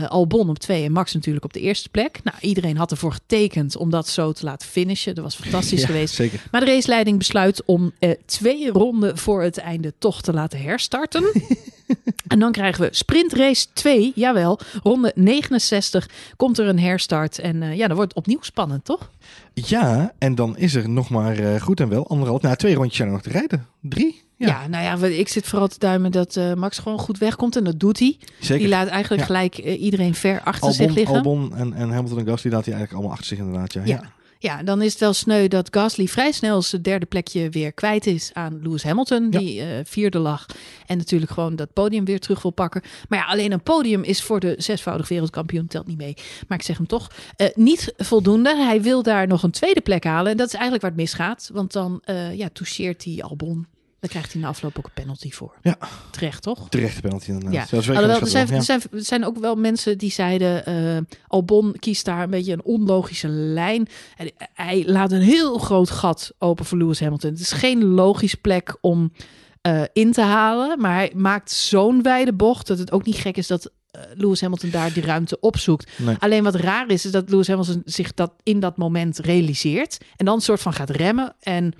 Albon 0.09 0.49
op 0.49 0.59
2 0.59 0.85
en 0.85 0.93
Max 0.93 1.15
natuurlijk 1.15 1.45
op 1.45 1.53
de 1.53 1.61
eerste 1.61 1.89
plek. 1.89 2.21
Nou, 2.25 2.37
iedereen 2.41 2.77
had 2.77 2.91
ervoor 2.91 3.13
getekend 3.13 3.77
om 3.77 3.91
dat 3.91 4.09
zo 4.09 4.33
te 4.33 4.45
laten 4.45 4.69
finishen. 4.69 5.15
Dat 5.15 5.25
was 5.25 5.35
fantastisch 5.35 5.81
Ja, 5.81 5.87
geweest. 5.87 6.15
Zeker. 6.15 6.43
Maar 6.51 6.61
de 6.61 6.67
raceleiding 6.67 7.19
besluit 7.19 7.65
om 7.65 7.93
twee 8.27 8.71
ronden 8.71 9.19
voor 9.19 9.43
het 9.43 9.59
einde 9.59 9.95
toch 9.99 10.23
te 10.23 10.33
laten 10.33 10.61
herstarten. 10.61 11.33
en 12.31 12.39
dan 12.39 12.53
krijgen 12.53 12.83
we 12.83 12.89
sprintrace 12.93 13.67
2, 13.73 14.13
jawel, 14.15 14.59
ronde 14.83 15.13
69 15.15 16.09
komt 16.37 16.59
er 16.59 16.67
een 16.67 16.79
herstart. 16.79 17.39
En 17.39 17.63
eh, 17.63 17.77
ja, 17.77 17.87
dan 17.87 17.97
wordt 17.97 18.15
het 18.15 18.19
opnieuw 18.25 18.43
spannend, 18.43 18.85
toch? 18.85 19.11
Ja, 19.55 20.13
en 20.19 20.35
dan 20.35 20.57
is 20.57 20.75
er 20.75 20.89
nog 20.89 21.11
maar 21.11 21.39
eh, 21.39 21.61
goed 21.61 21.81
en 21.81 21.89
wel 21.89 22.09
anderhalf, 22.09 22.43
nou 22.43 22.57
twee 22.57 22.75
rondjes 22.75 22.97
zijn 22.97 23.09
er 23.09 23.15
nog 23.15 23.23
te 23.23 23.31
rijden. 23.31 23.67
Drie? 23.81 24.23
Ja, 24.37 24.67
nou 24.67 24.85
ja, 24.85 25.07
ik 25.07 25.29
zit 25.29 25.47
vooral 25.47 25.69
te 25.69 25.79
duimen 25.79 26.13
dat 26.13 26.37
eh, 26.37 26.55
Max 26.55 26.79
gewoon 26.79 26.99
goed 26.99 27.19
wegkomt. 27.19 27.57
En 27.57 27.65
dat 27.65 27.81
doet 27.81 27.99
hij. 27.99 28.19
zeker. 28.41 28.59
Die 28.59 28.69
laat 28.69 28.87
eigenlijk 28.89 29.21
Ja. 29.21 29.27
gelijk 29.27 29.59
iedereen 29.59 30.15
ver 30.15 30.41
achter 30.43 30.73
zich 30.73 30.95
liggen. 30.95 31.17
Albon 31.17 31.57
en, 31.57 31.73
en 31.73 31.91
Hamilton 31.91 32.19
en 32.19 32.27
Gasly 32.27 32.51
laat 32.51 32.65
hij 32.65 32.75
eigenlijk 32.75 32.93
allemaal 32.93 33.11
achter 33.11 33.27
zich 33.27 33.39
inderdaad. 33.39 33.73
Ja. 33.73 33.83
Ja. 33.85 34.13
Ja, 34.43 34.63
dan 34.63 34.83
is 34.83 34.91
het 34.91 35.01
wel 35.01 35.13
sneu 35.13 35.49
dat 35.49 35.69
Gasly 35.71 36.07
vrij 36.07 36.33
snel 36.33 36.63
zijn 36.63 36.83
derde 36.83 37.07
plekje 37.07 37.49
weer 37.51 37.73
kwijt 37.73 38.07
is 38.07 38.31
aan 38.33 38.61
Lewis 38.63 38.83
Hamilton, 38.83 39.27
Ja. 39.31 39.39
die 39.39 39.61
eh, 39.61 39.67
vierde 39.85 40.19
lag. 40.19 40.47
En 40.87 40.97
natuurlijk 40.99 41.33
gewoon 41.33 41.57
dat 41.57 41.73
podium 41.73 42.05
weer 42.05 42.21
terug 42.21 42.43
wil 42.43 42.51
pakken. 42.51 42.83
Maar 43.09 43.19
ja, 43.19 43.25
alleen 43.25 43.53
een 43.53 43.63
podium 43.63 44.03
is 44.03 44.23
voor 44.23 44.41
de 44.41 44.55
zesvoudig 44.59 45.09
wereldkampioen, 45.09 45.67
telt 45.67 45.87
niet 45.87 45.97
mee. 45.99 46.15
Maar 46.49 46.59
ik 46.59 46.65
zeg 46.65 46.77
hem 46.77 46.87
toch, 46.87 47.11
eh, 47.37 47.49
niet 47.55 47.93
voldoende. 47.97 48.57
Hij 48.57 48.83
wil 48.83 49.03
daar 49.03 49.27
nog 49.27 49.43
een 49.43 49.51
tweede 49.51 49.81
plek 49.81 50.05
halen. 50.05 50.31
En 50.33 50.37
dat 50.37 50.47
is 50.47 50.53
eigenlijk 50.53 50.83
waar 50.83 50.91
het 50.93 51.01
misgaat. 51.01 51.51
Want 51.53 51.73
dan 51.73 52.01
eh, 52.05 52.35
ja, 52.35 52.49
toucheert 52.53 53.05
hij 53.05 53.23
Albon. 53.23 53.67
Dan 54.01 54.11
krijgt 54.11 54.33
hij 54.33 54.43
na 54.43 54.49
afloop 54.49 54.79
ook 54.79 54.85
een 54.85 54.91
penalty 54.95 55.31
voor. 55.31 55.55
Ja. 55.63 55.79
Terecht, 56.11 56.43
toch? 56.43 56.69
Terechte 56.69 57.01
penalty 57.01 57.31
inderdaad. 57.31 57.71
Ja, 57.71 57.77
wel 57.77 57.97
Alhoewel, 57.97 58.17
er 58.17 58.23
er, 58.53 58.63
zijn, 58.63 58.81
er 58.93 59.05
zijn 59.05 59.25
ook 59.25 59.39
wel 59.39 59.57
mensen 59.57 59.99
die 59.99 60.11
zeiden... 60.11 60.67
eh, 60.67 61.17
Albon 61.27 61.77
kiest 61.79 62.05
daar 62.05 62.23
een 62.23 62.31
beetje 62.31 62.53
een 62.53 62.65
onlogische 62.65 63.29
lijn. 63.29 63.89
En 64.17 64.31
hij 64.55 64.85
laat 64.87 65.13
een 65.13 65.21
heel 65.21 65.59
groot 65.59 65.91
gat 65.91 66.33
open 66.39 66.65
voor 66.65 66.79
Lewis 66.79 67.01
Hamilton. 67.01 67.31
Het 67.31 67.41
is 67.41 67.53
geen 67.53 67.85
logische 67.85 68.37
plek 68.37 68.77
om 68.81 69.13
eh, 69.61 69.83
in 69.93 70.13
te 70.13 70.23
halen. 70.23 70.81
Maar 70.81 70.95
hij 70.95 71.13
maakt 71.17 71.51
zo'n 71.51 72.03
wijde 72.03 72.33
bocht... 72.33 72.67
dat 72.67 72.79
het 72.79 72.93
ook 72.93 73.05
niet 73.05 73.17
gek 73.17 73.37
is 73.37 73.47
dat 73.47 73.71
eh, 73.91 74.03
Lewis 74.15 74.41
Hamilton 74.41 74.71
daar 74.71 74.93
die 74.93 75.03
ruimte 75.03 75.41
opzoekt. 75.41 75.91
Nee. 75.99 76.17
Alleen 76.19 76.45
wat 76.45 76.55
raar 76.55 76.91
is, 76.91 77.05
is 77.05 77.11
dat 77.13 77.31
Lewis 77.31 77.49
Hamilton 77.49 77.83
zich 77.85 78.15
dat 78.15 78.33
in 78.43 78.61
dat 78.61 78.77
moment 78.77 79.19
realiseert. 79.19 79.99
En 80.17 80.25
dan 80.25 80.35
een 80.35 80.41
soort 80.41 80.61
van 80.61 80.73
gaat 80.73 80.91
remmen 80.91 81.35
en... 81.41 81.73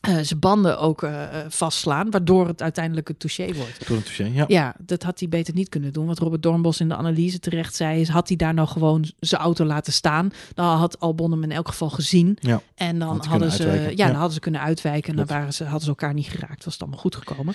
eh, 0.00 0.16
zijn 0.22 0.38
banden 0.38 0.78
ook 0.78 1.02
eh, 1.02 1.22
vastslaan, 1.48 2.10
waardoor 2.10 2.46
het 2.46 2.62
uiteindelijk 2.62 3.08
een 3.08 3.16
touché 3.16 3.52
wordt. 3.54 3.88
Door 3.88 3.96
een 3.96 4.02
touché, 4.02 4.24
ja. 4.24 4.44
Ja, 4.48 4.74
dat 4.78 5.02
had 5.02 5.18
hij 5.18 5.28
beter 5.28 5.54
niet 5.54 5.68
kunnen 5.68 5.92
doen. 5.92 6.06
Wat 6.06 6.18
Robert 6.18 6.42
Dornbos 6.42 6.80
in 6.80 6.88
de 6.88 6.96
analyse 6.96 7.38
terecht 7.38 7.74
zei, 7.74 8.00
is 8.00 8.08
had 8.08 8.28
hij 8.28 8.36
daar 8.36 8.54
nou 8.54 8.68
gewoon 8.68 9.10
zijn 9.20 9.40
auto 9.40 9.64
laten 9.64 9.92
staan, 9.92 10.30
dan 10.54 10.66
had 10.76 11.00
Albon 11.00 11.30
hem 11.30 11.42
in 11.42 11.52
elk 11.52 11.68
geval 11.68 11.90
gezien. 11.90 12.36
Ja. 12.40 12.60
En 12.74 12.98
dan 12.98 13.08
Had 13.16 13.26
hadden 13.26 13.50
ze, 13.52 13.66
ja, 13.66 13.88
Ja. 13.88 14.06
dan 14.06 14.14
hadden 14.14 14.32
ze 14.32 14.40
kunnen 14.40 14.60
uitwijken. 14.60 15.10
En 15.10 15.16
dan 15.16 15.26
waren 15.26 15.54
ze, 15.54 15.62
hadden 15.62 15.82
ze 15.82 15.88
elkaar 15.88 16.14
niet 16.14 16.26
geraakt. 16.28 16.64
Was 16.64 16.72
het 16.72 16.82
allemaal 16.82 17.00
goed 17.00 17.16
gekomen. 17.16 17.54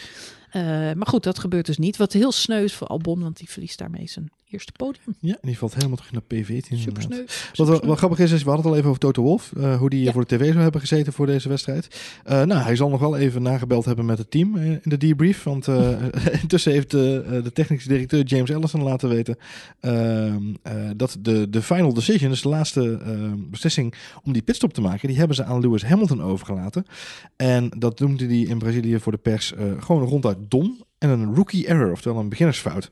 Eh, 0.53 0.61
maar 0.71 1.07
goed, 1.07 1.23
dat 1.23 1.39
gebeurt 1.39 1.65
dus 1.65 1.77
niet. 1.77 1.97
Wat 1.97 2.13
heel 2.13 2.31
sneu 2.31 2.63
is 2.63 2.73
voor 2.73 2.87
Albon, 2.87 3.19
want 3.21 3.37
die 3.37 3.49
verliest 3.49 3.77
daarmee 3.77 4.07
zijn 4.07 4.31
eerste 4.53 4.71
podium. 4.71 5.15
Ja, 5.19 5.37
die 5.41 5.57
valt 5.57 5.73
helemaal 5.75 5.97
terug 5.97 6.11
naar 6.11 6.21
P14. 6.23 6.79
Super 6.79 7.01
sneu. 7.01 7.23
Wat 7.53 7.81
wel, 7.85 7.95
grappig 7.95 8.19
is, 8.19 8.31
is, 8.31 8.43
we 8.43 8.49
hadden 8.49 8.65
het 8.65 8.73
al 8.73 8.75
even 8.77 8.87
over 8.89 8.99
Toto 8.99 9.21
Wolf. 9.21 9.51
eh, 9.57 9.77
hoe 9.77 9.89
die 9.89 10.03
Ja. 10.03 10.11
voor 10.11 10.25
de 10.25 10.35
tv 10.35 10.45
zou 10.47 10.59
hebben 10.59 10.81
gezeten 10.81 11.13
voor 11.13 11.25
deze 11.25 11.49
wedstrijd. 11.49 12.01
Eh, 12.23 12.43
nou, 12.43 12.61
hij 12.61 12.75
zal 12.75 12.89
nog 12.89 12.99
wel 12.99 13.17
even 13.17 13.41
nagebeld 13.41 13.85
hebben 13.85 14.05
met 14.05 14.17
het 14.17 14.31
team 14.31 14.57
in 14.57 14.79
de 14.83 14.97
debrief. 14.97 15.43
Want 15.43 15.67
intussen 16.41 16.71
heeft 16.71 16.91
de 16.91 17.51
technische 17.53 17.87
directeur 17.87 18.23
James 18.23 18.49
Ellison 18.49 18.83
laten 18.83 19.09
weten... 19.09 19.37
ehm, 19.79 20.53
eh, 20.61 20.73
dat 20.95 21.17
de, 21.19 21.49
de 21.49 21.61
final 21.61 21.93
decision, 21.93 22.29
dus 22.29 22.41
de 22.41 22.49
laatste 22.49 22.99
ehm, 23.03 23.37
beslissing 23.49 23.93
om 24.23 24.33
die 24.33 24.41
pitstop 24.41 24.73
te 24.73 24.81
maken... 24.81 25.07
die 25.07 25.17
hebben 25.17 25.35
ze 25.35 25.43
aan 25.43 25.59
Lewis 25.59 25.83
Hamilton 25.83 26.21
overgelaten. 26.21 26.85
En 27.35 27.71
dat 27.77 27.99
noemde 27.99 28.25
hij 28.25 28.39
in 28.39 28.57
Brazilië 28.57 28.99
voor 28.99 29.11
de 29.11 29.17
pers 29.17 29.53
gewoon 29.79 30.03
ronduit 30.03 30.42
dom... 30.47 30.85
En 31.03 31.09
een 31.09 31.35
rookie 31.35 31.67
error, 31.67 31.91
oftewel 31.91 32.19
een 32.19 32.29
beginnersfout. 32.29 32.87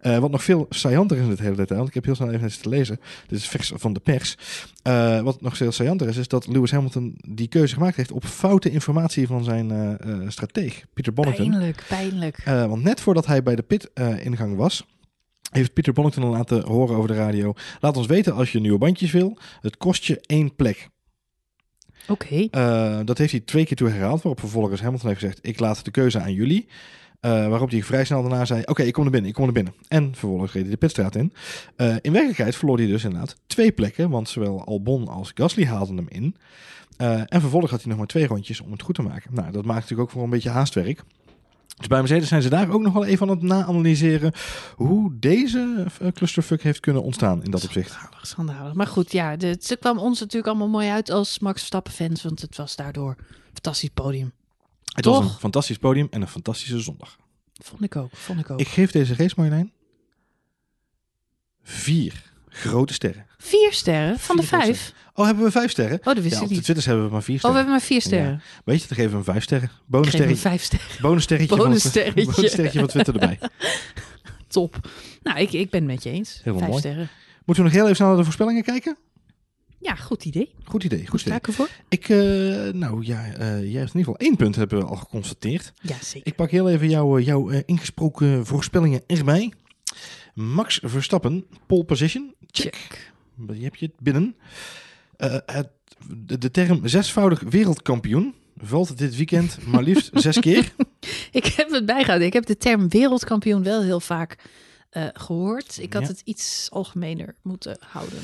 Eh, 0.00 0.18
wat 0.18 0.30
nog 0.30 0.44
veel 0.44 0.66
saillanter 0.70 1.16
is 1.16 1.22
in 1.22 1.30
het 1.30 1.38
hele 1.38 1.56
detail, 1.56 1.76
want 1.76 1.88
ik 1.88 1.94
heb 1.94 2.04
heel 2.04 2.14
snel 2.14 2.30
even 2.30 2.42
eens 2.42 2.56
te 2.56 2.68
lezen. 2.68 3.00
Dit 3.26 3.38
is 3.38 3.48
vers 3.48 3.72
van 3.74 3.92
de 3.92 4.00
pers. 4.00 4.36
Eh, 4.82 5.20
wat 5.20 5.40
nog 5.40 5.56
veel 5.56 5.72
saillanter 5.72 6.08
is, 6.08 6.16
is 6.16 6.28
dat 6.28 6.46
Lewis 6.46 6.70
Hamilton 6.70 7.18
die 7.28 7.48
keuze 7.48 7.74
gemaakt 7.74 7.96
heeft 7.96 8.12
op 8.12 8.24
foute 8.24 8.70
informatie 8.70 9.26
van 9.26 9.44
zijn 9.44 9.70
eh, 9.70 10.18
strateeg, 10.28 10.84
Peter 10.94 11.12
Bonington. 11.12 11.50
Pijnlijk, 11.50 11.84
pijnlijk. 11.88 12.42
Want 12.44 12.82
net 12.82 13.00
voordat 13.00 13.26
hij 13.26 13.42
bij 13.42 13.56
de 13.56 13.62
pit-ingang 13.62 14.56
was, 14.56 14.86
heeft 15.50 15.72
Peter 15.72 15.92
Bonington 15.92 16.22
al 16.22 16.30
laten 16.30 16.66
horen 16.66 16.96
over 16.96 17.08
de 17.08 17.16
radio. 17.16 17.54
Laat 17.80 17.96
ons 17.96 18.06
weten 18.06 18.34
als 18.34 18.52
je 18.52 18.60
nieuwe 18.60 18.78
bandjes 18.78 19.10
wil. 19.10 19.38
Het 19.60 19.76
kost 19.76 20.04
je 20.04 20.20
één 20.20 20.54
plek. 20.56 20.88
Oké. 22.08 22.48
Eh, 22.50 22.98
dat 23.04 23.18
heeft 23.18 23.30
hij 23.30 23.40
twee 23.40 23.64
keer 23.64 23.76
toe 23.76 23.88
herhaald, 23.88 24.22
waarop 24.22 24.40
vervolgens 24.40 24.80
Hamilton 24.80 25.08
heeft 25.08 25.20
gezegd: 25.20 25.38
Ik 25.42 25.60
laat 25.60 25.84
de 25.84 25.90
keuze 25.90 26.20
aan 26.20 26.32
jullie. 26.32 26.66
Eh, 27.20 27.48
waarop 27.48 27.70
hij 27.70 27.82
vrij 27.82 28.04
snel 28.04 28.22
daarna 28.22 28.44
zei: 28.44 28.62
Oké, 28.64 28.82
ik 28.82 28.92
kom 28.92 29.04
er 29.04 29.10
binnen, 29.10 29.30
ik 29.30 29.36
kom 29.36 29.46
er 29.46 29.52
binnen. 29.52 29.74
En 29.88 30.14
vervolgens 30.14 30.52
reed 30.52 30.62
hij 30.62 30.70
de 30.70 30.76
pitstraat 30.76 31.14
in. 31.14 31.32
Eh, 31.76 31.94
in 32.00 32.12
werkelijkheid 32.12 32.56
verloor 32.56 32.76
hij 32.76 32.86
dus 32.86 33.04
inderdaad 33.04 33.36
twee 33.46 33.72
plekken, 33.72 34.10
want 34.10 34.28
zowel 34.28 34.64
Albon 34.64 35.08
als 35.08 35.32
Gasly 35.34 35.66
haalden 35.66 35.96
hem 35.96 36.08
in. 36.08 36.36
En 37.28 37.40
vervolgens 37.40 37.70
had 37.70 37.80
hij 37.80 37.88
nog 37.90 37.98
maar 37.98 38.06
twee 38.06 38.26
rondjes 38.26 38.60
om 38.60 38.72
het 38.72 38.82
goed 38.82 38.94
te 38.94 39.02
maken. 39.02 39.34
Nou, 39.34 39.52
dat 39.52 39.64
maakt 39.64 39.80
natuurlijk 39.80 40.08
ook 40.08 40.14
voor 40.14 40.22
een 40.22 40.30
beetje 40.30 40.50
haastwerk. 40.50 41.02
Dus 41.76 41.86
bij 41.86 41.98
Mercedes 41.98 42.28
zijn 42.28 42.42
ze 42.42 42.48
daar 42.48 42.70
ook 42.70 42.82
nog 42.82 42.92
wel 42.92 43.04
even 43.04 43.28
aan 43.28 43.34
het 43.34 43.42
na-analyseren 43.42 44.32
hoe 44.76 45.18
deze 45.18 45.86
eh, 46.00 46.08
clusterfuck 46.12 46.62
heeft 46.62 46.80
kunnen 46.80 47.02
ontstaan 47.02 47.42
in 47.44 47.50
dat 47.50 47.64
opzicht. 47.64 47.90
Schandalig, 47.90 48.26
schandalig. 48.26 48.74
Maar 48.74 48.86
goed, 48.86 49.12
ja, 49.12 49.36
de- 49.36 49.46
het 49.46 49.76
kwam 49.80 49.98
ons 49.98 50.20
natuurlijk 50.20 50.46
allemaal 50.46 50.68
mooi 50.68 50.88
uit 50.88 51.10
als 51.10 51.38
Max 51.38 51.58
Verstappen-fans, 51.58 52.22
want 52.22 52.40
het 52.40 52.56
was 52.56 52.76
daardoor 52.76 53.14
een 53.18 53.24
fantastisch 53.52 53.88
podium. 53.94 54.32
Het 54.94 55.04
was 55.04 55.14
Toch? 55.14 55.32
een 55.32 55.38
fantastisch 55.38 55.76
podium 55.78 56.06
en 56.10 56.20
een 56.20 56.28
fantastische 56.28 56.80
zondag. 56.80 57.16
Vond 57.62 57.82
ik 57.82 57.96
ook, 57.96 58.10
vond 58.16 58.40
ik 58.40 58.50
ook. 58.50 58.60
Ik 58.60 58.68
geef 58.68 58.90
deze 58.90 59.14
race, 59.14 59.34
Marjolein, 59.36 59.72
vier 61.62 62.32
grote 62.56 62.92
sterren. 62.92 63.26
Vier 63.38 63.72
sterren 63.72 64.18
van 64.18 64.36
de 64.36 64.42
Vier 64.42 64.60
vijf. 64.60 64.92
Oh, 65.14 65.26
hebben 65.26 65.44
we 65.44 65.50
vijf 65.50 65.70
sterren? 65.70 65.98
Oh, 65.98 66.04
dat 66.04 66.18
wist 66.18 66.28
Ja, 66.30 66.36
ik 66.36 66.42
op 66.42 66.48
de 66.48 66.54
niet. 66.54 66.62
Twitters 66.62 66.86
hebben 66.86 67.04
we 67.06 67.10
maar 67.12 67.22
vier 67.22 67.34
Oh, 67.36 67.42
we 67.42 67.48
sterren. 67.48 67.56
hebben 67.56 67.72
maar 67.80 67.86
vier 67.86 68.00
sterren. 68.02 68.42
Weet 68.64 68.80
je, 68.82 68.88
dan 68.88 68.96
geven 68.96 69.10
we 69.10 69.16
hem 69.16 69.24
vijf 69.24 69.42
sterren. 69.42 69.70
Bonussterretje, 69.86 70.36
vijf 70.36 70.62
sterren. 70.62 70.86
bonussterretje, 71.00 71.56
Bonussterretje. 71.56 72.24
Van, 72.24 72.34
bonussterretje 72.34 72.78
van 72.84 72.88
Twitter 72.88 73.14
erbij. 73.14 73.38
Top. 74.48 74.88
Nou, 75.22 75.38
ik, 75.40 75.52
ik 75.52 75.70
ben 75.70 75.80
het 75.80 75.90
met 75.90 76.02
je 76.02 76.10
eens. 76.10 76.40
Helemaal 76.42 76.58
vijf 76.58 76.70
mooi. 76.70 76.80
sterren. 76.82 77.08
Moeten 77.44 77.64
we 77.64 77.70
nog 77.70 77.72
heel 77.78 77.84
even 77.84 77.96
snel 77.96 78.08
naar 78.08 78.16
de 78.16 78.24
voorspellingen 78.24 78.62
kijken? 78.62 78.96
Ja, 79.80 79.94
goed 79.94 80.24
idee. 80.24 80.54
Goed 80.64 80.84
idee, 80.84 81.06
goed 81.06 81.20
idee. 81.20 81.34
ik 81.34 81.46
ervoor? 81.46 81.68
Ik, 81.88 82.08
eh, 82.08 82.16
nou 82.72 83.04
ja, 83.04 83.24
eh, 83.24 83.38
jij 83.38 83.80
hebt 83.80 83.94
in 83.94 83.98
ieder 83.98 83.98
geval 83.98 84.16
één 84.16 84.36
punt 84.36 84.56
hebben 84.56 84.78
we 84.78 84.84
al 84.84 84.96
geconstateerd. 84.96 85.72
Ja, 85.80 85.96
zeker. 86.02 86.26
Ik 86.26 86.36
pak 86.36 86.50
heel 86.50 86.68
even 86.68 86.88
jouw, 86.88 87.18
jouw 87.18 87.50
eh, 87.50 87.60
ingesproken 87.66 88.46
voorspellingen 88.46 89.02
erbij. 89.06 89.52
Max 90.34 90.80
Verstappen, 90.84 91.46
pole 91.66 91.84
position. 91.84 92.34
Check. 92.62 93.10
Je 93.52 93.62
hebt 93.62 93.78
je 93.78 93.86
het 93.86 94.00
binnen. 94.00 94.36
Eh, 95.16 95.36
het, 95.46 95.68
de, 96.08 96.38
de 96.38 96.50
term 96.50 96.88
zesvoudig 96.88 97.40
wereldkampioen 97.40 98.34
valt 98.62 98.98
dit 98.98 99.16
weekend 99.16 99.66
maar 99.66 99.82
liefst 99.82 100.10
zes 100.26 100.38
keer. 100.40 100.72
Ik 101.30 101.46
heb 101.46 101.70
het 101.70 101.86
bijgehouden. 101.86 102.26
Ik 102.26 102.32
heb 102.32 102.46
de 102.46 102.56
term 102.56 102.88
wereldkampioen 102.88 103.62
wel 103.62 103.82
heel 103.82 104.00
vaak 104.00 104.36
eh, 104.90 105.06
gehoord. 105.12 105.78
Ik 105.80 105.92
had 105.92 106.02
Ja. 106.02 106.08
het 106.08 106.20
iets 106.24 106.68
algemener 106.70 107.34
moeten 107.42 107.76
houden, 107.80 108.18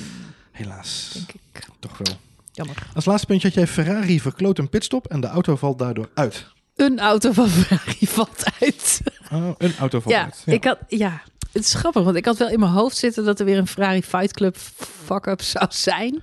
Helaas, 0.51 1.11
denk 1.15 1.33
ik. 1.33 1.67
toch 1.79 1.99
wel. 1.99 2.17
Jammer. 2.53 2.77
Als 2.95 3.05
laatste 3.05 3.27
puntje 3.27 3.47
had 3.49 3.57
jij 3.57 3.67
Ferrari 3.67 4.21
verkloot 4.21 4.59
een 4.59 4.69
pitstop 4.69 5.07
en 5.07 5.21
de 5.21 5.27
auto 5.27 5.57
valt 5.57 5.79
daardoor 5.79 6.11
uit. 6.15 6.47
Een 6.77 6.99
auto 7.01 7.33
van 7.33 7.49
Ferrari 7.49 8.07
valt 8.17 8.45
uit. 8.61 9.01
Oh, 9.33 9.49
een 9.59 9.75
auto 9.79 10.01
valt 10.01 10.15
Ja, 10.15 10.25
uit. 10.25 10.43
ik 10.47 10.65
had, 10.65 10.79
ja, 10.89 11.23
het 11.53 11.65
is 11.65 11.75
grappig, 11.75 12.03
want 12.05 12.17
ik 12.17 12.25
had 12.25 12.37
wel 12.39 12.49
in 12.49 12.61
mijn 12.61 12.73
hoofd 12.73 12.97
zitten 12.97 13.25
dat 13.25 13.39
er 13.39 13.45
weer 13.45 13.59
een 13.59 13.67
Ferrari 13.67 14.03
Fight 14.03 14.33
Club 14.33 14.57
fuck-up 15.05 15.43
zou 15.43 15.67
zijn. 15.69 16.21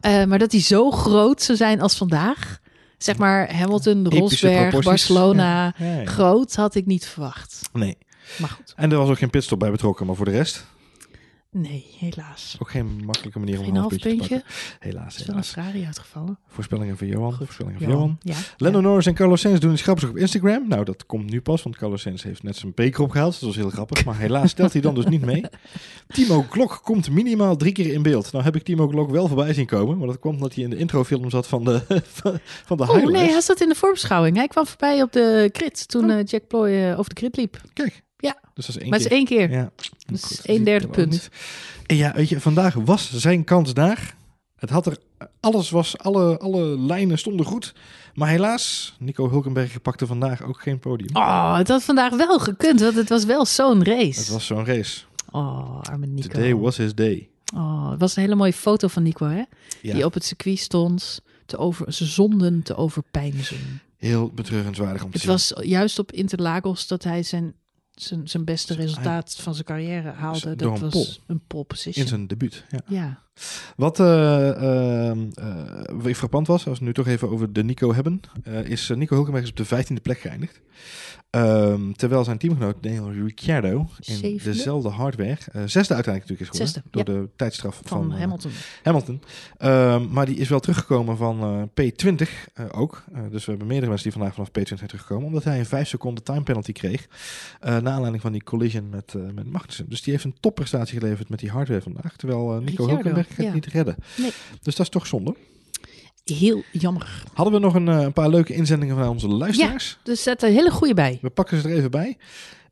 Eh, 0.00 0.24
maar 0.24 0.38
dat 0.38 0.50
die 0.50 0.60
zo 0.60 0.90
groot 0.90 1.42
zou 1.42 1.58
zijn 1.58 1.80
als 1.80 1.96
vandaag. 1.96 2.58
Zeg 2.98 3.16
maar 3.16 3.54
Hamilton, 3.56 4.06
Epische 4.06 4.52
Rosberg. 4.52 4.84
Barcelona. 4.84 5.74
Ja, 5.78 5.86
ja, 5.86 6.00
ja. 6.00 6.06
Groot 6.06 6.54
had 6.54 6.74
ik 6.74 6.86
niet 6.86 7.06
verwacht. 7.06 7.60
Nee. 7.72 7.98
Maar 8.38 8.48
goed, 8.48 8.72
En 8.76 8.92
er 8.92 8.98
was 8.98 9.08
ook 9.08 9.18
geen 9.18 9.30
pitstop 9.30 9.58
bij 9.58 9.70
betrokken, 9.70 10.06
maar 10.06 10.16
voor 10.16 10.24
de 10.24 10.30
rest 10.30 10.66
nee, 11.50 11.86
helaas. 11.98 12.56
ook 12.58 12.70
geen 12.70 13.02
makkelijke 13.04 13.38
manier 13.38 13.60
om 13.60 13.66
een 13.66 13.76
half 13.76 13.88
puntje 13.88 14.10
te 14.10 14.16
pakken. 14.16 14.42
Helaas, 14.78 15.06
Is 15.06 15.18
wel 15.18 15.26
een 15.26 15.32
helaas. 15.32 15.48
Ferrari 15.52 15.84
uitgevallen. 15.84 16.38
Voorspellingen 16.48 16.96
van 16.96 17.06
Johan. 17.06 17.32
Goed. 17.32 17.44
Voorspellingen 17.44 17.80
van 17.80 17.90
Johan. 17.90 18.18
Ja. 18.20 18.34
Lando 18.56 18.80
Norris 18.80 19.06
en 19.06 19.14
Carlos 19.14 19.40
Sainz 19.40 19.58
doen 19.58 19.72
iets 19.72 19.82
grappigs 19.82 20.10
op 20.10 20.16
Instagram. 20.16 20.68
Nou, 20.68 20.84
dat 20.84 21.06
komt 21.06 21.30
nu 21.30 21.40
pas, 21.40 21.62
want 21.62 21.76
Carlos 21.76 22.02
Sainz 22.02 22.22
heeft 22.22 22.42
net 22.42 22.56
zijn 22.56 22.72
beker 22.74 23.02
opgehaald. 23.02 23.32
Dat 23.32 23.40
was 23.42 23.56
heel 23.56 23.70
grappig, 23.70 24.04
maar 24.04 24.18
helaas 24.18 24.50
stelt 24.50 24.72
hij 24.72 24.82
dan 24.82 24.94
dus 24.94 25.06
niet 25.06 25.24
mee. 25.24 25.44
Timo 26.14 26.44
Glock 26.50 26.80
komt 26.82 27.10
minimaal 27.10 27.56
drie 27.56 27.72
keer 27.72 27.92
in 27.92 28.02
beeld. 28.02 28.32
Nou 28.32 28.44
heb 28.44 28.56
ik 28.56 28.62
Timo 28.62 28.88
Glock 28.88 29.10
wel 29.10 29.26
voorbij 29.26 29.54
zien 29.54 29.66
komen, 29.66 29.98
maar 29.98 30.06
dat 30.06 30.18
komt 30.18 30.34
omdat 30.34 30.54
hij 30.54 30.64
in 30.64 30.70
de 30.70 30.76
introfilm 30.76 31.30
zat 31.30 31.46
van 31.46 31.64
de, 31.64 31.82
van, 32.20 32.38
van 32.64 32.76
de 32.76 32.82
Oh 32.82 33.04
nee, 33.04 33.30
hij 33.30 33.40
zat 33.40 33.60
in 33.60 33.68
de 33.68 33.74
voorbeschouwing. 33.74 34.36
Hij 34.36 34.46
kwam 34.48 34.66
voorbij 34.66 35.02
op 35.02 35.12
de 35.12 35.48
grid 35.52 35.88
toen 35.88 36.04
Oh. 36.10 36.18
eh, 36.18 36.24
Jack 36.24 36.46
Ploy 36.46 36.68
eh, 36.68 36.98
over 36.98 37.14
de 37.14 37.20
grid 37.20 37.36
liep. 37.36 37.60
Kijk. 37.72 38.02
Ja. 38.18 38.36
Dus 38.54 38.66
dat 38.66 38.76
is 38.76 38.80
één 38.82 38.90
Maar 38.90 38.98
het 38.98 39.08
keer. 39.08 39.18
is 39.18 39.28
één 39.30 39.48
keer. 39.48 39.50
Ja. 39.58 39.70
Dus 40.06 40.22
Goed, 40.22 40.40
één 40.46 40.56
zie 40.56 40.64
derde 40.64 40.88
punt. 40.88 41.28
En 41.86 41.96
ja, 41.96 42.12
weet 42.12 42.28
je, 42.28 42.40
vandaag 42.40 42.74
was 42.74 43.12
zijn 43.12 43.44
kans 43.44 43.74
daar. 43.74 44.16
Het 44.56 44.70
had 44.70 44.86
er, 44.86 44.96
alles 45.40 45.70
was, 45.70 45.98
alle, 45.98 46.38
alle 46.38 46.78
lijnen 46.78 47.18
stonden 47.18 47.46
goed. 47.46 47.74
Maar 48.14 48.28
helaas, 48.28 48.94
Nico 48.98 49.30
Hulkenberg 49.30 49.82
pakte 49.82 50.06
vandaag 50.06 50.42
ook 50.42 50.60
geen 50.62 50.78
podium. 50.78 51.16
Oh, 51.16 51.56
het 51.56 51.68
had 51.68 51.82
vandaag 51.82 52.16
wel 52.16 52.38
gekund, 52.38 52.80
want 52.80 52.94
het 52.94 53.08
was 53.08 53.24
wel 53.24 53.44
zo'n 53.46 53.84
race. 53.84 54.18
Het 54.20 54.28
was 54.28 54.46
zo'n 54.46 54.64
race. 54.64 55.00
Oh, 55.30 55.80
arme 55.82 56.06
Nico. 56.06 56.28
Today 56.28 56.54
was 56.54 56.76
his 56.76 56.94
day. 56.94 57.28
Oh, 57.54 57.90
het 57.90 58.00
was 58.00 58.16
een 58.16 58.22
hele 58.22 58.34
mooie 58.34 58.52
foto 58.52 58.88
van 58.88 59.02
Nico, 59.02 59.26
hè? 59.26 59.42
Ja, 59.82 59.94
Die 59.94 60.04
op 60.04 60.14
het 60.14 60.24
circuit 60.24 60.58
stond, 60.58 61.20
te 61.46 61.56
over, 61.56 61.92
zijn 61.92 62.08
zonden 62.08 62.62
te 62.62 62.76
overpijnzen. 62.76 63.80
heel 63.96 64.30
betreurenswaardig 64.34 65.02
om 65.04 65.10
te 65.10 65.16
Het 65.16 65.22
zien. 65.22 65.30
was 65.30 65.52
juist 65.68 65.98
op 65.98 66.12
Interlagos 66.12 66.86
dat 66.86 67.04
hij 67.04 67.22
zijn, 67.22 67.54
zijn, 68.02 68.28
zijn 68.28 68.44
beste 68.44 68.74
resultaat 68.74 69.36
van 69.36 69.54
zijn 69.54 69.66
carrière 69.66 70.10
haalde. 70.10 70.56
Dat 70.56 70.74
een 70.74 70.80
was 70.80 70.92
pole. 70.92 71.16
een 71.26 71.40
pole 71.46 71.64
position. 71.64 72.04
in 72.04 72.08
zijn 72.10 72.26
debuut. 72.26 72.64
Ja. 72.70 72.80
Ja. 72.86 73.22
Wat 73.76 74.00
eh, 74.00 75.12
wat 75.92 76.16
frappant 76.16 76.46
was, 76.46 76.56
als 76.56 76.64
we 76.64 76.70
het 76.70 76.80
nu 76.80 76.92
toch 76.92 77.06
even 77.06 77.30
over 77.30 77.52
de 77.52 77.64
Nico 77.64 77.94
hebben, 77.94 78.20
eh, 78.42 78.64
is 78.64 78.88
Nico 78.88 79.14
Hulkenberg 79.14 79.44
is 79.44 79.50
op 79.50 79.56
de 79.56 79.64
vijftiende 79.64 80.02
plek 80.02 80.18
geëindigd. 80.18 80.60
Ehm, 81.30 81.92
terwijl 81.92 82.24
zijn 82.24 82.38
teamgenoot 82.38 82.82
Daniel 82.82 83.12
Ricciardo 83.12 83.78
in 84.00 84.16
Zevende? 84.16 84.42
dezelfde 84.42 84.88
hardware, 84.88 85.38
zesde 85.52 85.94
uiteindelijk 85.94 86.06
natuurlijk 86.06 86.40
is 86.40 86.48
geworden, 86.48 86.66
Zesde, 86.66 86.82
door 86.90 87.04
de 87.04 87.28
tijdstraf 87.36 87.80
Van, 87.84 88.02
van, 88.02 88.18
Hamilton. 88.18 88.50
Hamilton. 88.82 89.20
Ehm, 89.58 90.12
maar 90.12 90.26
die 90.26 90.36
is 90.36 90.48
wel 90.48 90.60
teruggekomen 90.60 91.16
van 91.16 91.40
eh, 91.40 91.62
P20 91.84 92.48
eh, 92.54 92.64
ook. 92.70 93.04
Dus 93.30 93.44
we 93.44 93.50
hebben 93.50 93.66
meerdere 93.66 93.88
mensen 93.88 94.10
die 94.10 94.18
vandaag 94.18 94.34
vanaf 94.34 94.48
P20 94.48 94.76
zijn 94.78 94.88
teruggekomen. 94.88 95.26
Omdat 95.26 95.44
hij 95.44 95.58
een 95.58 95.66
5 95.66 95.88
seconden 95.88 96.24
time 96.24 96.42
penalty 96.42 96.72
kreeg. 96.72 97.08
na 97.60 97.90
aanleiding 97.90 98.22
van 98.22 98.32
die 98.32 98.44
collision 98.44 98.88
met, 98.88 99.14
met 99.34 99.52
Magnussen. 99.52 99.88
Dus 99.88 100.02
die 100.02 100.12
heeft 100.12 100.24
een 100.24 100.36
topprestatie 100.40 100.98
geleverd 100.98 101.28
met 101.28 101.38
die 101.38 101.50
hardware 101.50 101.82
vandaag. 101.82 102.16
Terwijl 102.16 102.40
Nico 102.40 102.60
Ricciardo, 102.60 102.92
Hulkenberg 102.92 103.27
het 103.36 103.46
ja. 103.46 103.52
niet 103.52 103.66
redden. 103.66 103.96
Nee. 104.16 104.32
Dus 104.62 104.76
dat 104.76 104.86
is 104.86 104.92
toch 104.92 105.06
zonde. 105.06 105.34
Heel 106.24 106.62
jammer. 106.72 107.22
Hadden 107.32 107.54
we 107.54 107.60
nog 107.60 107.74
een, 107.74 107.88
eh, 107.88 108.00
een 108.00 108.12
paar 108.12 108.28
leuke 108.28 108.54
inzendingen 108.54 108.96
van 108.96 109.08
onze 109.08 109.28
luisteraars. 109.28 109.98
Dus 110.02 110.22
zet 110.22 110.42
er 110.42 110.48
hele 110.48 110.70
goede 110.70 110.94
bij. 110.94 111.18
We 111.22 111.30
pakken 111.30 111.60
ze 111.60 111.68
er 111.68 111.76
even 111.76 111.90
bij. 111.90 112.16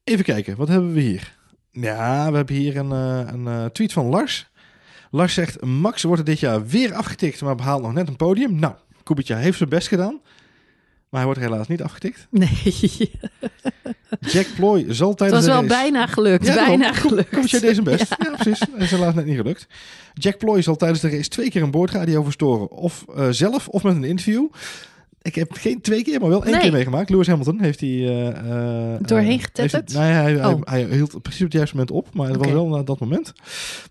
Even 0.04 0.24
kijken, 0.24 0.56
wat 0.56 0.68
hebben 0.68 0.92
we 0.92 1.00
hier? 1.00 1.36
Ja, 1.70 2.30
we 2.30 2.36
hebben 2.36 2.56
hier 2.56 2.76
een, 2.76 2.92
eh, 2.92 3.32
een 3.32 3.46
eh, 3.46 3.64
tweet 3.64 3.92
van 3.92 4.06
Lars. 4.06 4.48
Lars 5.10 5.34
zegt, 5.34 5.64
Max 5.64 6.02
wordt 6.02 6.20
er 6.20 6.26
dit 6.26 6.40
jaar 6.40 6.66
weer 6.66 6.94
afgetikt, 6.94 7.42
maar 7.42 7.54
behaalt 7.54 7.82
nog 7.82 7.92
net 7.92 8.08
een 8.08 8.16
podium. 8.16 8.54
Nou, 8.54 8.74
Kubica 9.02 9.36
heeft 9.36 9.58
zijn 9.58 9.68
best 9.68 9.88
gedaan. 9.88 10.20
Maar 11.08 11.20
hij 11.20 11.24
wordt 11.24 11.40
er 11.40 11.50
helaas 11.50 11.68
niet 11.68 11.82
afgetikt. 11.82 12.26
Nee, 12.30 13.10
Jack 14.20 14.46
Ploy 14.56 14.84
zal 14.88 15.08
het 15.08 15.18
tijdens 15.18 15.46
was 15.46 15.54
de 15.54 15.60
wel 15.60 15.68
race... 15.68 15.82
bijna 15.82 16.06
gelukt. 16.06 16.46
Ja, 16.46 16.54
daarom. 16.54 16.78
bijna 16.78 16.94
gelukt. 16.94 17.28
Kubica 17.28 17.58
deed 17.58 17.74
zijn 17.74 17.84
best. 17.84 18.16
Ja, 18.18 18.30
precies. 18.36 18.58
Dat 18.58 18.80
is 18.80 18.90
helaas 18.90 19.14
net 19.14 19.26
niet 19.26 19.36
gelukt. 19.36 19.66
Jack 20.14 20.38
Ploy 20.38 20.62
zal 20.62 20.76
tijdens 20.76 21.00
de 21.00 21.10
race 21.10 21.28
twee 21.28 21.50
keer 21.50 21.62
een 21.62 21.70
boordradio 21.70 22.22
verstoren. 22.22 22.70
Of 22.70 23.04
eh, 23.16 23.28
zelf, 23.30 23.68
of 23.68 23.82
met 23.82 23.96
een 23.96 24.04
interview. 24.04 24.46
Ik 25.26 25.34
heb 25.34 25.52
geen 25.52 25.80
twee 25.80 26.02
keer, 26.02 26.20
maar 26.20 26.28
wel 26.28 26.42
één 26.44 26.52
Nee. 26.52 26.60
keer 26.60 26.72
meegemaakt. 26.72 27.10
Lewis 27.10 27.26
Hamilton 27.26 27.60
heeft 27.60 27.80
hij... 27.80 27.88
eh, 27.88 28.28
eh, 28.28 29.00
Doorheen 29.00 29.38
eh, 29.38 29.44
getetterd? 29.44 29.72
heeft 29.92 29.92
hij- 29.92 30.12
hij, 30.12 30.32
hij, 30.36 30.52
Oh. 30.52 30.60
hij 30.64 30.84
hield 30.90 31.22
precies 31.22 31.40
op 31.40 31.46
het 31.46 31.56
juiste 31.56 31.76
moment 31.76 31.94
op. 31.94 32.08
Maar 32.14 32.28
het 32.28 32.36
was 32.36 32.48
wel 32.50 32.66
na 32.68 32.82
dat 32.82 33.00
moment. 33.00 33.32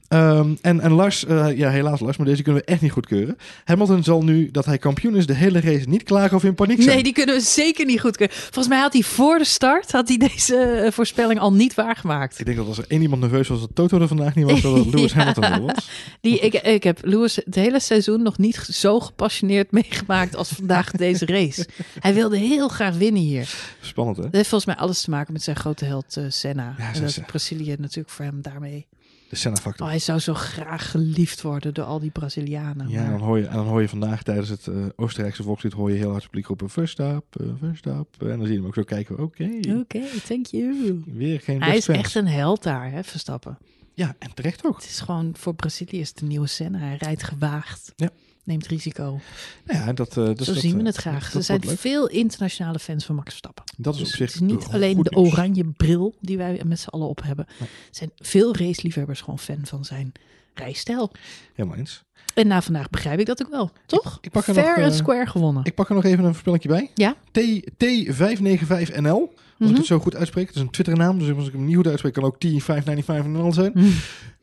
Ehm, 0.08 0.50
en, 0.62 0.80
en 0.80 0.92
Lars, 0.92 1.26
ja 1.56 1.70
helaas 1.70 2.00
Lars, 2.00 2.18
maar 2.18 2.26
deze 2.28 2.42
kunnen 2.44 2.62
we 2.62 2.72
echt 2.72 2.82
niet 2.82 2.92
goedkeuren. 2.92 3.38
Hamilton 3.64 4.04
zal 4.04 4.22
nu, 4.24 4.50
dat 4.52 4.66
hij 4.66 4.78
kampioen 4.78 5.16
is, 5.16 5.26
de 5.26 5.34
hele 5.34 5.60
race 5.62 5.90
niet 5.90 6.04
klagen 6.04 6.38
of 6.38 6.44
in 6.44 6.56
paniek 6.56 6.82
zijn. 6.82 6.94
Nee, 6.96 7.04
die 7.04 7.14
kunnen 7.14 7.36
we 7.36 7.42
zeker 7.42 7.86
niet 7.86 8.00
goed 8.00 8.18
kunnen. 8.18 8.36
Volgens 8.38 8.68
mij 8.68 8.80
had 8.80 8.94
hij 8.94 9.02
voor 9.02 9.38
de 9.38 9.46
start 9.46 9.92
had 9.92 10.08
hij 10.08 10.18
deze 10.18 10.90
voorspelling 10.94 11.40
al 11.40 11.54
niet 11.54 11.74
waargemaakt. 11.76 12.40
Ik 12.40 12.46
denk 12.46 12.58
dat 12.58 12.68
als 12.68 12.78
er 12.78 12.86
één 12.88 13.02
iemand 13.02 13.22
nerveus 13.22 13.48
was 13.48 13.60
dat 13.60 13.70
Toto 13.74 14.00
er 14.00 14.08
vandaag 14.08 14.36
niet 14.36 14.52
was, 14.52 14.62
dat 14.62 14.76
het 14.78 14.94
Lewis 14.94 15.14
Ja. 15.14 15.18
Hamilton 15.24 15.66
was. 15.66 15.90
Die, 16.22 16.40
ik, 16.40 16.54
ik 16.54 16.84
heb 16.84 17.00
Lewis 17.02 17.36
het 17.36 17.56
hele 17.56 17.80
seizoen 17.80 18.22
nog 18.24 18.38
niet 18.38 18.56
zo 18.56 19.00
gepassioneerd 19.00 19.72
meegemaakt 19.72 20.36
als 20.36 20.50
vandaag 20.50 20.92
deze 20.92 21.25
race. 21.26 21.68
Hij 22.00 22.14
wilde 22.14 22.38
heel 22.38 22.68
graag 22.68 22.96
winnen 22.98 23.22
hier. 23.22 23.56
Spannend 23.82 24.18
hè? 24.18 24.24
Dat 24.24 24.34
heeft 24.34 24.50
volgens 24.50 24.76
mij 24.76 24.84
alles 24.86 25.02
te 25.02 25.10
maken 25.10 25.34
met 25.34 25.44
zijn 25.44 25.56
grote 25.56 25.86
held 25.86 26.18
eh, 26.18 26.26
Senna. 26.30 26.76
Ja, 26.78 26.94
en 26.94 27.00
dat 27.02 27.10
is. 27.10 27.20
Brazilië 27.26 27.76
natuurlijk 27.80 28.10
voor 28.10 28.26
hem 28.26 28.42
daarmee. 28.42 28.88
De 29.30 29.36
Senna 29.36 29.58
factor. 29.58 29.86
Oh, 29.86 29.92
hij 29.92 30.00
zou 30.02 30.20
zo 30.20 30.34
graag 30.34 30.92
geliefd 30.92 31.42
worden 31.42 31.74
door 31.74 31.86
al 31.86 32.00
die 32.00 32.10
Brazilianen. 32.12 32.90
Ja, 32.90 33.02
maar- 33.02 33.12
dan 33.12 33.20
hoor 33.20 33.38
je, 33.40 33.46
en 33.48 33.56
dan 33.56 33.66
hoor 33.68 33.82
je 33.82 33.90
vandaag 33.90 34.24
tijdens 34.24 34.50
het 34.50 34.68
eh, 34.68 34.76
Oostenrijkse 34.96 35.44
volkslied 35.44 35.74
hoor 35.74 35.92
je 35.92 35.98
heel 35.98 36.12
hard 36.12 36.24
publiek 36.24 36.46
roepen 36.48 36.70
Verstappen, 36.70 37.58
Verstappen. 37.60 38.32
En 38.32 38.38
dan 38.38 38.46
zie 38.46 38.54
je 38.54 38.60
hem 38.60 38.68
ook 38.68 38.74
zo 38.76 38.84
kijken, 38.84 39.20
oké, 39.20 39.50
Oké, 39.80 40.02
thank 40.28 40.46
you. 40.46 41.04
weer 41.06 41.40
geen 41.42 41.62
Hij 41.64 41.78
is 41.78 41.86
fans. 41.86 41.98
echt 41.98 42.16
een 42.16 42.28
held 42.28 42.64
daar, 42.64 42.92
hè, 42.92 43.04
Verstappen. 43.04 43.58
Ja, 43.94 44.16
en 44.20 44.34
terecht 44.34 44.66
ook. 44.66 44.76
Het 44.76 44.86
is 44.90 45.00
gewoon 45.00 45.32
voor 45.38 45.56
Brazilië 45.56 46.00
is 46.00 46.14
de 46.14 46.26
nieuwe 46.26 46.48
scène. 46.48 46.78
Hij 46.78 46.96
rijdt 47.00 47.24
gewaagd. 47.24 47.94
Ja. 47.96 48.10
Neemt 48.46 48.68
risico. 48.68 49.20
Nou 49.66 49.86
ja, 49.86 49.94
dat, 49.94 50.18
eh, 50.18 50.26
dus 50.36 50.46
Zo 50.48 50.54
dat, 50.54 50.62
zien 50.62 50.74
we 50.74 50.80
eh, 50.80 50.86
het 50.86 50.96
graag. 50.96 51.24
dat 51.26 51.34
er 51.34 51.44
zijn 51.44 51.62
veel 51.78 52.08
internationale 52.08 52.80
fans 52.80 53.06
van 53.06 53.16
Max 53.16 53.28
Verstappen. 53.30 53.64
Dat 53.78 53.94
is 53.94 54.00
Dus 54.00 54.10
op 54.10 54.16
zich 54.16 54.26
het 54.26 54.36
is 54.36 54.42
niet 54.42 54.66
alleen 54.72 55.02
de 55.04 55.12
nieuws. 55.16 55.32
oranje 55.34 55.66
bril 55.78 56.16
die 56.20 56.38
wij 56.38 56.62
met 56.66 56.80
z'n 56.80 56.90
allen 56.90 57.08
op 57.08 57.22
hebben. 57.24 57.46
Er 57.60 57.68
zijn 57.92 58.12
veel 58.18 58.56
raceliefhebbers 58.56 59.22
gewoon 59.22 59.40
fan 59.40 59.60
van 59.64 59.86
zijn 59.86 60.12
rijstijl. 60.54 61.12
Helemaal 61.54 61.78
eens. 61.78 62.04
En 62.34 62.48
na 62.48 62.62
vandaag 62.62 62.90
begrijp 62.90 63.20
ik 63.20 63.26
dat 63.26 63.42
ook 63.46 63.50
wel, 63.52 63.72
toch? 63.86 64.18
ik 64.22 64.32
pak 64.32 64.48
er 64.48 64.54
Fair 64.54 64.68
nog, 64.76 64.84
and 64.84 64.92
eh, 64.94 64.98
square 65.00 65.26
gewonnen. 65.26 65.64
Ik 65.66 65.76
pak 65.76 65.90
er 65.90 65.96
nog 65.96 66.04
even 66.04 66.24
een 66.24 66.32
voorspellingje 66.32 66.68
bij. 66.70 66.92
Ja. 66.94 67.16
T, 67.32 67.40
T595NL. 67.84 69.34
Als 69.60 69.68
Mhm. 69.70 69.70
ik 69.72 69.78
het 69.78 69.86
zo 69.86 70.00
goed 70.00 70.16
uitspreek. 70.16 70.48
Het 70.48 70.56
is 70.56 70.62
een 70.62 70.70
Twitternaam. 70.70 71.20
Dus 71.20 71.32
als 71.36 71.48
ik 71.48 71.54
hem 71.54 71.66
niet 71.66 71.76
goed 71.76 71.88
uitspreek, 71.88 72.14
kan 72.14 72.24
ook 72.24 72.38
T595NL 72.46 73.52
zijn. 73.54 73.72
Mhm. 73.74 73.88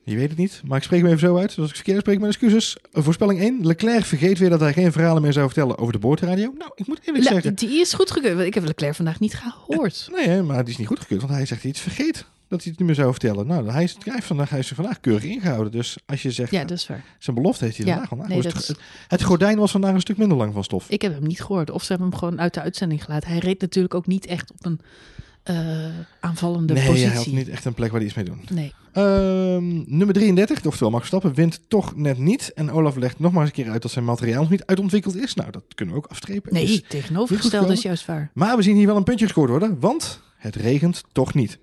Je 0.05 0.17
weet 0.17 0.29
het 0.29 0.39
niet, 0.39 0.61
maar 0.65 0.79
ik 0.79 0.85
spreek 0.85 1.01
hem 1.01 1.09
even 1.09 1.21
zo 1.29 1.37
uit. 1.37 1.49
Dus 1.49 1.59
als 1.59 1.69
ik 1.69 1.75
verkeerd 1.75 2.01
spreek, 2.01 2.19
mijn 2.19 2.31
excuses. 2.31 2.77
Voorspelling 2.93 3.41
1. 3.41 3.67
Leclerc 3.67 4.05
vergeet 4.05 4.39
weer 4.39 4.51
dat 4.51 4.61
hij 4.61 4.73
geen 4.73 4.93
verhalen 4.93 5.23
meer 5.23 5.33
zou 5.33 5.47
vertellen 5.47 5.79
over 5.79 5.93
de 5.93 5.99
boordradio. 5.99 6.53
Nou, 6.59 6.71
ik 6.75 6.87
moet 6.87 6.99
eerlijk 7.05 7.25
Le- 7.25 7.31
zeggen. 7.31 7.55
die 7.55 7.81
is 7.81 7.93
goed 7.95 8.11
gekeurd. 8.11 8.35
want 8.35 8.47
Ik 8.47 8.55
heb 8.55 8.65
Leclerc 8.65 8.95
vandaag 8.95 9.21
niet 9.21 9.35
gehoord. 9.35 10.09
Nee, 10.13 10.43
maar 10.43 10.63
die 10.65 10.73
is 10.73 10.79
niet 10.79 10.87
goedgekeurd. 10.89 11.21
Want 11.21 11.33
hij 11.33 11.47
zegt 11.47 11.65
iets 11.65 11.81
vergeet. 11.81 12.25
Dat 12.49 12.63
hij 12.63 12.71
het 12.71 12.79
niet 12.81 12.89
meer 12.89 12.97
zou 12.97 13.11
vertellen. 13.11 13.47
Nou, 13.47 13.71
hij 13.71 13.83
is, 13.83 13.97
hij 14.05 14.13
heeft 14.15 14.27
vandaag, 14.27 14.51
hij 14.51 14.59
is 14.59 14.69
er 14.71 14.77
vandaag 14.77 15.01
keurig 15.01 15.25
ingehouden. 15.25 15.73
Dus 15.73 15.97
als 16.07 16.23
je 16.23 16.31
zegt, 16.31 16.51
Ja, 16.51 16.65
dat 16.65 16.79
is 16.79 16.87
waar. 16.87 17.05
zijn 17.19 17.37
belofte 17.37 17.65
heeft 17.65 17.77
hij 17.77 17.87
Ja, 17.87 17.93
vandaag 17.93 18.11
al 18.11 18.17
nee, 18.17 18.27
nagehouden. 18.27 18.61
dat 18.61 18.67
het, 18.69 18.79
het 19.09 19.23
gordijn 19.23 19.59
was 19.59 19.71
vandaag 19.71 19.95
een 19.95 20.01
stuk 20.01 20.17
minder 20.17 20.37
lang 20.37 20.53
van 20.53 20.65
stof. 20.65 20.89
Ik 20.91 21.03
heb 21.03 21.15
hem 21.15 21.27
niet 21.27 21.41
gehoord. 21.43 21.71
Of 21.71 21.83
ze 21.83 21.89
hebben 21.93 22.09
hem 22.11 22.19
gewoon 22.19 22.41
uit 22.41 22.55
de 22.55 22.61
uitzending 22.61 23.05
gelaten. 23.05 23.29
Hij 23.31 23.39
reed 23.39 23.61
natuurlijk 23.61 23.95
ook 23.95 24.07
niet 24.07 24.27
echt 24.27 24.51
op 24.53 24.65
een 24.67 24.81
aanvallende 26.21 26.73
nee, 26.73 26.87
positie. 26.87 27.07
hij 27.09 27.17
had 27.17 27.27
niet 27.27 27.49
echt 27.49 27.65
een 27.65 27.75
plek 27.75 27.91
waar 27.91 27.99
hij 27.99 28.09
iets 28.09 28.17
mee 28.17 28.25
doen. 28.25 28.41
Nee. 28.51 28.73
Ehm, 28.93 29.83
nummer 29.97 30.15
33, 30.15 30.67
oftewel 30.67 30.91
Max 30.91 31.09
Verstappen, 31.09 31.35
wint 31.35 31.61
toch 31.69 31.97
net 31.97 32.19
niet. 32.19 32.53
En 32.55 32.71
Olaf 32.71 32.97
legt 32.97 33.19
nog 33.19 33.33
maar 33.33 33.41
eens 33.41 33.51
een 33.57 33.63
keer 33.65 33.73
uit 33.73 33.83
dat 33.83 33.91
zijn 33.91 34.05
materiaal 34.05 34.41
nog 34.41 34.51
niet 34.51 34.67
uitontwikkeld 34.67 35.17
is. 35.17 35.35
Nou, 35.35 35.51
dat 35.51 35.63
kunnen 35.75 35.95
we 35.95 36.01
ook 36.01 36.11
afstrepen. 36.11 36.53
Nee, 36.55 36.67
Dus- 36.67 36.83
tegenovergestelde 36.89 37.67
goed 37.67 37.77
is 37.77 37.83
juist 37.83 38.07
waar. 38.07 38.31
maar 38.35 38.57
we 38.57 38.63
zien 38.63 38.77
hier 38.77 38.87
wel 38.87 38.97
een 38.97 39.05
puntje 39.05 39.25
gescoord 39.25 39.51
worden, 39.51 39.81
want 39.81 40.21
het 40.37 40.57
regent 40.57 41.03
toch 41.13 41.35
niet. 41.35 41.59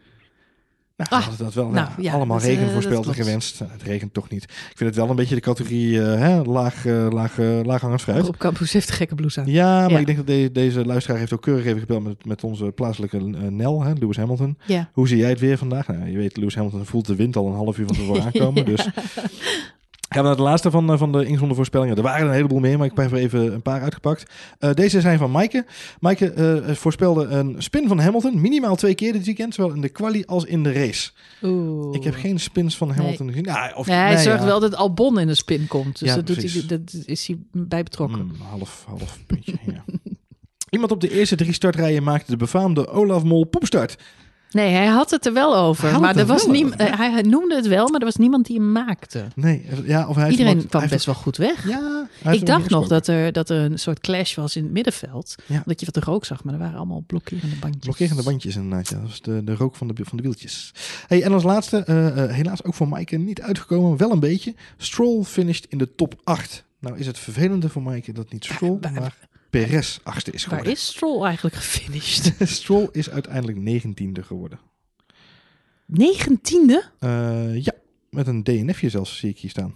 Nou, 0.99 1.11
Ah, 1.11 1.21
hadden 1.27 1.45
dat 1.45 1.53
wel 1.53 1.67
nou, 1.69 1.89
ja, 1.97 2.13
allemaal 2.13 2.37
dat, 2.37 2.45
regen 2.47 2.65
eh, 2.65 2.71
voorspeld 2.71 2.95
dat 2.97 3.05
en 3.07 3.11
klopt. 3.13 3.27
gewenst. 3.27 3.59
Nou, 3.59 3.71
het 3.71 3.81
regent 3.83 4.13
toch 4.13 4.29
niet. 4.29 4.43
Ik 4.43 4.73
vind 4.75 4.89
het 4.89 4.95
wel 4.95 5.09
een 5.09 5.15
beetje 5.15 5.35
de 5.35 5.41
categorie 5.41 6.01
eh, 6.01 6.19
hè, 6.19 6.41
laag, 6.41 6.85
eh, 6.85 7.07
laag, 7.09 7.37
laaghangend 7.63 8.01
fruit. 8.01 8.27
Op 8.27 8.37
Campus 8.37 8.73
heeft 8.73 8.89
een 8.89 8.95
gekke 8.95 9.15
blouse 9.15 9.39
aan. 9.39 9.45
Ja, 9.47 9.79
maar 9.81 9.91
Ja. 9.91 9.97
ik 9.99 10.05
denk 10.05 10.17
dat 10.17 10.27
de- 10.27 10.49
deze 10.53 10.85
luisteraar 10.85 11.19
heeft 11.19 11.33
ook 11.33 11.41
keurig 11.41 11.65
even 11.65 11.79
gebeld 11.79 12.03
met, 12.03 12.25
met 12.25 12.43
onze 12.43 12.65
plaatselijke 12.65 13.19
Nel, 13.49 13.83
hè, 13.83 13.93
Lewis 13.93 14.17
Hamilton. 14.17 14.57
Ja. 14.65 14.89
Hoe 14.93 15.07
zie 15.07 15.17
jij 15.17 15.29
het 15.29 15.39
weer 15.39 15.57
vandaag? 15.57 15.87
Nou, 15.87 16.09
je 16.09 16.17
weet, 16.17 16.37
Lewis 16.37 16.55
Hamilton 16.55 16.85
voelt 16.85 17.05
de 17.07 17.15
wind 17.15 17.35
al 17.35 17.47
een 17.47 17.53
half 17.55 17.77
uur 17.77 17.85
van 17.87 17.95
tevoren 17.95 18.23
aankomen. 18.33 18.65
Dus 18.65 18.87
gaan 20.09 20.21
we 20.21 20.27
naar 20.27 20.35
de 20.35 20.41
laatste 20.41 20.71
van, 20.71 20.91
eh, 20.91 20.97
van 20.97 21.11
de 21.11 21.25
ingezonde 21.25 21.55
voorspellingen. 21.55 21.95
Er 21.95 22.01
waren 22.03 22.21
er 22.21 22.27
een 22.27 22.33
heleboel 22.33 22.59
meer, 22.59 22.77
maar 22.77 22.87
ik 22.87 22.95
heb 22.95 23.11
er 23.11 23.17
even 23.17 23.53
een 23.53 23.61
paar 23.61 23.81
uitgepakt. 23.81 24.31
Eh, 24.59 24.73
deze 24.73 25.01
zijn 25.01 25.17
van 25.17 25.31
Maaike. 25.31 25.65
Maaike 25.99 26.31
eh, 26.31 26.75
voorspelde 26.75 27.25
een 27.25 27.55
spin 27.57 27.87
van 27.87 27.99
Hamilton, 27.99 28.41
minimaal 28.41 28.75
twee 28.75 28.95
keer 28.95 29.13
dit 29.13 29.25
weekend, 29.25 29.53
zowel 29.53 29.73
in 29.73 29.81
de 29.81 29.89
quali 29.89 30.23
als 30.25 30.45
in 30.45 30.63
de 30.63 30.71
race. 30.71 31.11
Oeh. 31.41 31.95
Ik 31.95 32.03
heb 32.03 32.15
geen 32.15 32.39
spins 32.39 32.77
van 32.77 32.91
Hamilton 32.91 33.27
gezien. 33.27 33.43
Ja, 33.43 33.71
of, 33.75 33.87
Nee, 33.87 33.97
hij 33.97 34.13
nee, 34.13 34.23
zorgt 34.23 34.39
ja. 34.39 34.45
wel 34.45 34.59
dat 34.59 34.75
Albon 34.75 35.19
in 35.19 35.27
de 35.27 35.35
spin 35.35 35.67
komt. 35.67 35.99
Dus 35.99 36.09
Ja, 36.09 36.15
dat, 36.15 36.27
doet 36.27 36.53
hij, 36.53 36.63
dat 36.67 36.93
is 37.05 37.27
hij 37.27 37.37
bij 37.51 37.83
betrokken. 37.83 38.25
Mm, 38.25 38.31
half, 38.41 38.83
half 38.87 39.17
puntje, 39.27 39.53
ja. 39.65 39.83
Iemand 40.69 40.91
op 40.91 41.01
de 41.01 41.11
eerste 41.11 41.35
drie 41.35 41.53
startrijen 41.53 42.03
maakte 42.03 42.31
de 42.31 42.37
befaamde 42.37 42.87
Olaf 42.87 43.23
Mol 43.23 43.45
poepstart. 43.45 43.97
Nee, 44.51 44.73
hij 44.73 44.85
had 44.85 45.11
het 45.11 45.25
er 45.25 45.33
wel 45.33 45.51
Hij 45.53 45.61
over. 45.61 45.89
had 45.89 46.01
Maar 46.01 46.15
er 46.17 46.25
was 46.25 46.43
wel 46.45 46.53
niem- 46.53 46.65
over, 46.65 46.81
ja. 46.85 46.91
eh, 46.91 46.97
hij, 46.97 47.11
hij 47.11 47.21
noemde 47.21 47.55
het 47.55 47.67
wel, 47.67 47.87
maar 47.89 47.99
er 47.99 48.05
was 48.05 48.15
niemand 48.15 48.45
die 48.45 48.55
hem 48.57 48.71
maakte. 48.71 49.25
Nee, 49.35 49.65
ja, 49.85 50.07
of 50.07 50.15
hij 50.15 50.29
Iedereen 50.29 50.67
kwam 50.67 50.81
hij 50.81 50.89
best 50.89 51.05
wel 51.05 51.15
goed 51.15 51.37
weg. 51.37 51.67
Ja, 51.67 52.07
hij 52.23 52.35
Ik 52.35 52.45
dacht 52.45 52.69
nog 52.69 52.87
dat 52.87 53.07
er, 53.07 53.31
dat 53.31 53.49
er 53.49 53.57
een 53.71 53.79
soort 53.79 53.99
clash 53.99 54.35
was 54.35 54.55
in 54.55 54.63
het 54.63 54.71
middenveld. 54.71 55.35
Ja. 55.45 55.63
Dat 55.65 55.79
je 55.79 55.87
wat 55.93 56.03
rook 56.03 56.25
zag, 56.25 56.43
maar 56.43 56.53
er 56.53 56.59
waren 56.59 56.77
allemaal 56.77 57.03
blokkerende 57.07 57.55
bandjes. 57.59 57.83
Blokkerende 57.83 58.23
bandjes 58.23 58.55
inderdaad, 58.55 58.89
ja. 58.89 58.95
Dat 58.99 59.07
was 59.07 59.21
de, 59.21 59.43
de 59.43 59.55
rook 59.55 59.75
van 59.75 59.87
de, 59.87 59.93
van 60.05 60.17
de 60.17 60.23
wieltjes. 60.23 60.73
Hey, 61.07 61.23
en 61.23 61.31
als 61.33 61.43
laatste, 61.43 61.77
eh, 61.83 62.23
eh, 62.23 62.31
helaas 62.31 62.63
ook 62.63 62.73
voor 62.73 62.87
Maaike 62.87 63.17
niet 63.17 63.41
uitgekomen, 63.41 63.97
wel 63.97 64.11
een 64.11 64.19
beetje. 64.19 64.55
Stroll 64.77 65.23
finished 65.23 65.65
in 65.69 65.77
de 65.77 65.95
top 65.95 66.15
8. 66.23 66.63
Nou 66.79 66.97
is 66.97 67.05
het 67.07 67.19
vervelende 67.19 67.69
voor 67.69 67.81
Maaike 67.81 68.11
dat 68.11 68.31
niet 68.31 68.45
Stroll, 68.45 68.77
maar 68.93 69.17
Perez 69.49 69.99
achtste 70.03 70.31
is 70.31 70.41
Waar 70.45 70.49
geworden. 70.49 70.73
is 70.73 70.85
Stroll 70.87 71.23
eigenlijk 71.25 71.55
gefinished? 71.55 72.31
Stroll 72.59 72.89
is 72.91 73.09
uiteindelijk 73.09 73.57
negentiende 73.57 74.23
geworden. 74.23 74.59
Negentiende? 75.85 76.83
Eh, 76.99 77.63
ja, 77.63 77.71
met 78.09 78.27
een 78.27 78.43
DNFje 78.43 78.89
zelfs 78.89 79.17
zie 79.17 79.29
ik 79.29 79.37
hier 79.37 79.49
staan. 79.49 79.73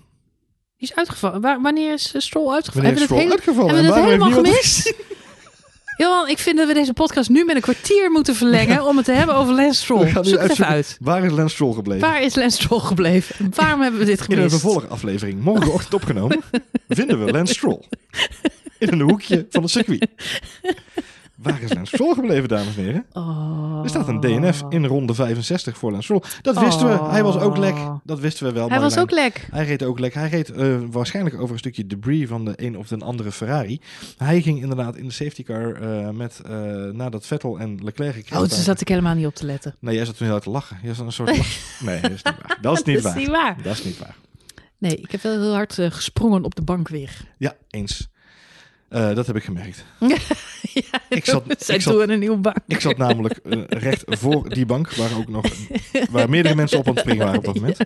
Die 0.78 0.90
is 0.90 0.96
uitgevallen. 0.96 1.42
Waar, 1.42 1.62
wanneer 1.62 1.94
is 1.94 2.14
eh, 2.14 2.22
Stroll 2.22 2.54
uitgevallen? 2.54 2.90
Wanneer 2.94 3.08
Hebben 3.10 3.26
we 3.26 3.32
het, 3.34 3.44
hele- 3.46 3.66
hebben 3.66 3.94
we 3.94 4.00
het 4.00 4.06
helemaal 4.10 4.32
gemist? 4.44 4.94
Johan, 5.98 6.28
ik 6.30 6.38
vind 6.38 6.58
dat 6.58 6.68
we 6.68 6.74
deze 6.74 6.94
podcast 6.94 7.30
nu 7.30 7.46
met 7.46 7.56
een 7.56 7.62
kwartier 7.62 8.12
moeten 8.12 8.36
verlengen 8.36 8.86
om 8.86 8.96
het 8.98 9.06
te 9.06 9.12
hebben 9.12 9.36
over 9.36 9.54
Lance 9.56 9.82
Stroll. 9.82 10.08
Zoek 10.08 10.16
het 10.16 10.26
even 10.26 10.40
uitzoeken, 10.40 10.66
uit. 10.74 10.98
Waar 11.00 11.24
is 11.26 11.32
Lance 11.32 11.54
Stroll 11.56 11.74
gebleven? 11.74 12.08
Waar 12.10 12.22
is 12.22 12.36
Lance 12.36 12.62
Stroll 12.62 12.80
gebleven? 12.80 13.36
En 13.40 13.52
Waarom 13.56 13.82
hebben 13.82 14.00
we 14.00 14.06
dit 14.06 14.20
In 14.20 14.26
een 14.26 14.36
gemist? 14.36 14.52
vervolgaflevering, 14.60 15.42
morgenochtend 15.44 15.94
opgenomen, 15.94 16.42
vinden 16.90 17.26
we 17.26 17.32
Lance 17.32 17.54
Stroll. 17.54 17.84
In 18.84 19.00
een 19.00 19.10
hoekje 19.10 19.46
van 19.50 19.62
het 19.62 19.72
circuit. 19.72 20.08
Waar 21.36 21.62
is 21.62 21.74
Lance 21.74 21.96
Stroll 21.96 22.14
gebleven, 22.14 22.50
dames 22.50 22.78
en 22.78 22.84
heren? 22.84 23.06
Oh. 23.14 23.80
Er 23.84 23.90
staat 23.90 24.08
een 24.08 24.20
DNF 24.20 24.62
in 24.70 24.86
ronde 24.86 25.14
65 25.14 25.78
voor 25.78 26.04
Stroll. 26.04 26.22
Dat 26.42 26.60
wisten 26.60 26.88
we. 26.88 27.10
Hij 27.10 27.24
was 27.24 27.38
ook 27.38 27.58
lek. 27.58 27.76
Dat 28.04 28.20
wisten 28.20 28.46
we 28.46 28.54
wel. 28.54 28.70
Hij 28.70 28.80
was 28.80 28.98
ook 28.98 29.12
lek. 29.12 29.48
Hij 29.52 29.66
reed 29.66 29.84
ook 29.84 30.00
lek. 30.00 30.14
Hij 30.14 30.30
reed 30.30 30.52
eh, 30.52 30.78
waarschijnlijk 30.92 31.36
over 31.40 31.52
een 31.52 31.60
stukje 31.60 31.88
debris 31.88 32.28
van 32.28 32.46
de 32.46 32.54
een 32.56 32.78
of 32.78 32.88
de 32.88 32.98
andere 32.98 33.32
Ferrari. 33.32 33.82
Hij 34.18 34.42
ging 34.42 34.62
inderdaad 34.62 34.96
in 34.96 35.06
de 35.06 35.14
safety 35.14 35.44
car 35.44 35.74
eh, 35.74 36.10
met, 36.10 36.42
eh, 36.46 36.54
nadat 36.86 37.26
Vettel 37.26 37.60
en 37.60 37.80
Leclerc 37.84 38.14
gekregen 38.14 38.44
Oh, 38.44 38.50
daar 38.50 38.60
zat 38.60 38.82
ik 38.82 38.88
helemaal 38.88 39.16
niet 39.16 39.26
op 39.26 39.36
te 39.36 39.46
letten. 39.46 39.76
Nee, 39.80 39.96
jij 39.96 40.06
zat 40.06 40.14
toen 40.18 40.24
heel 40.26 40.36
hard 40.36 40.44
te 40.46 40.52
lachen. 40.52 40.78
Je 40.84 40.94
zat 40.94 41.06
een 41.06 41.12
soort 41.12 41.38
lach. 41.38 41.48
Nee, 41.80 42.02
dat 42.02 42.12
is 42.12 42.24
niet 42.24 42.36
waar. 42.48 42.58
Dat 42.62 42.78
is 42.78 42.84
niet 42.84 42.96
Dat 42.96 43.04
waar. 43.04 43.16
is 43.16 43.22
niet 43.22 43.32
waar. 43.32 43.58
Dat 43.64 43.74
is 43.74 43.84
niet 43.84 43.98
waar. 43.98 44.16
Nee, 44.78 44.96
ik 44.96 45.12
heb 45.12 45.22
wel 45.22 45.42
heel 45.42 45.54
hard 45.54 45.74
gesprongen 45.74 46.44
op 46.44 46.56
de 46.56 46.62
bank 46.62 46.88
weer. 46.88 47.18
Ja, 47.38 47.54
eens. 47.70 48.12
Eh, 48.94 49.16
dat 49.16 49.28
heb 49.28 49.36
ik 49.36 49.44
gemerkt. 49.44 49.84
ja, 50.74 50.84
Ik 51.10 51.26
zat- 51.26 51.44
ik 51.70 51.82
zat- 51.82 52.10
een 52.10 52.20
nieuwe 52.20 52.38
bank. 52.38 52.56
Ik 52.68 52.80
zat 52.82 52.98
namelijk 52.98 53.38
eh, 53.38 53.62
recht 53.68 54.04
voor 54.22 54.50
die 54.50 54.66
bank, 54.66 54.94
waar 54.96 55.18
ook 55.18 55.28
nog 55.28 55.46
waar 56.10 56.30
meerdere 56.30 56.56
mensen 56.56 56.78
op 56.80 56.88
aan 56.88 56.94
het 56.94 57.02
springen 57.02 57.26
waren 57.26 57.40
op 57.40 57.46
dat 57.46 57.56
moment. 57.56 57.78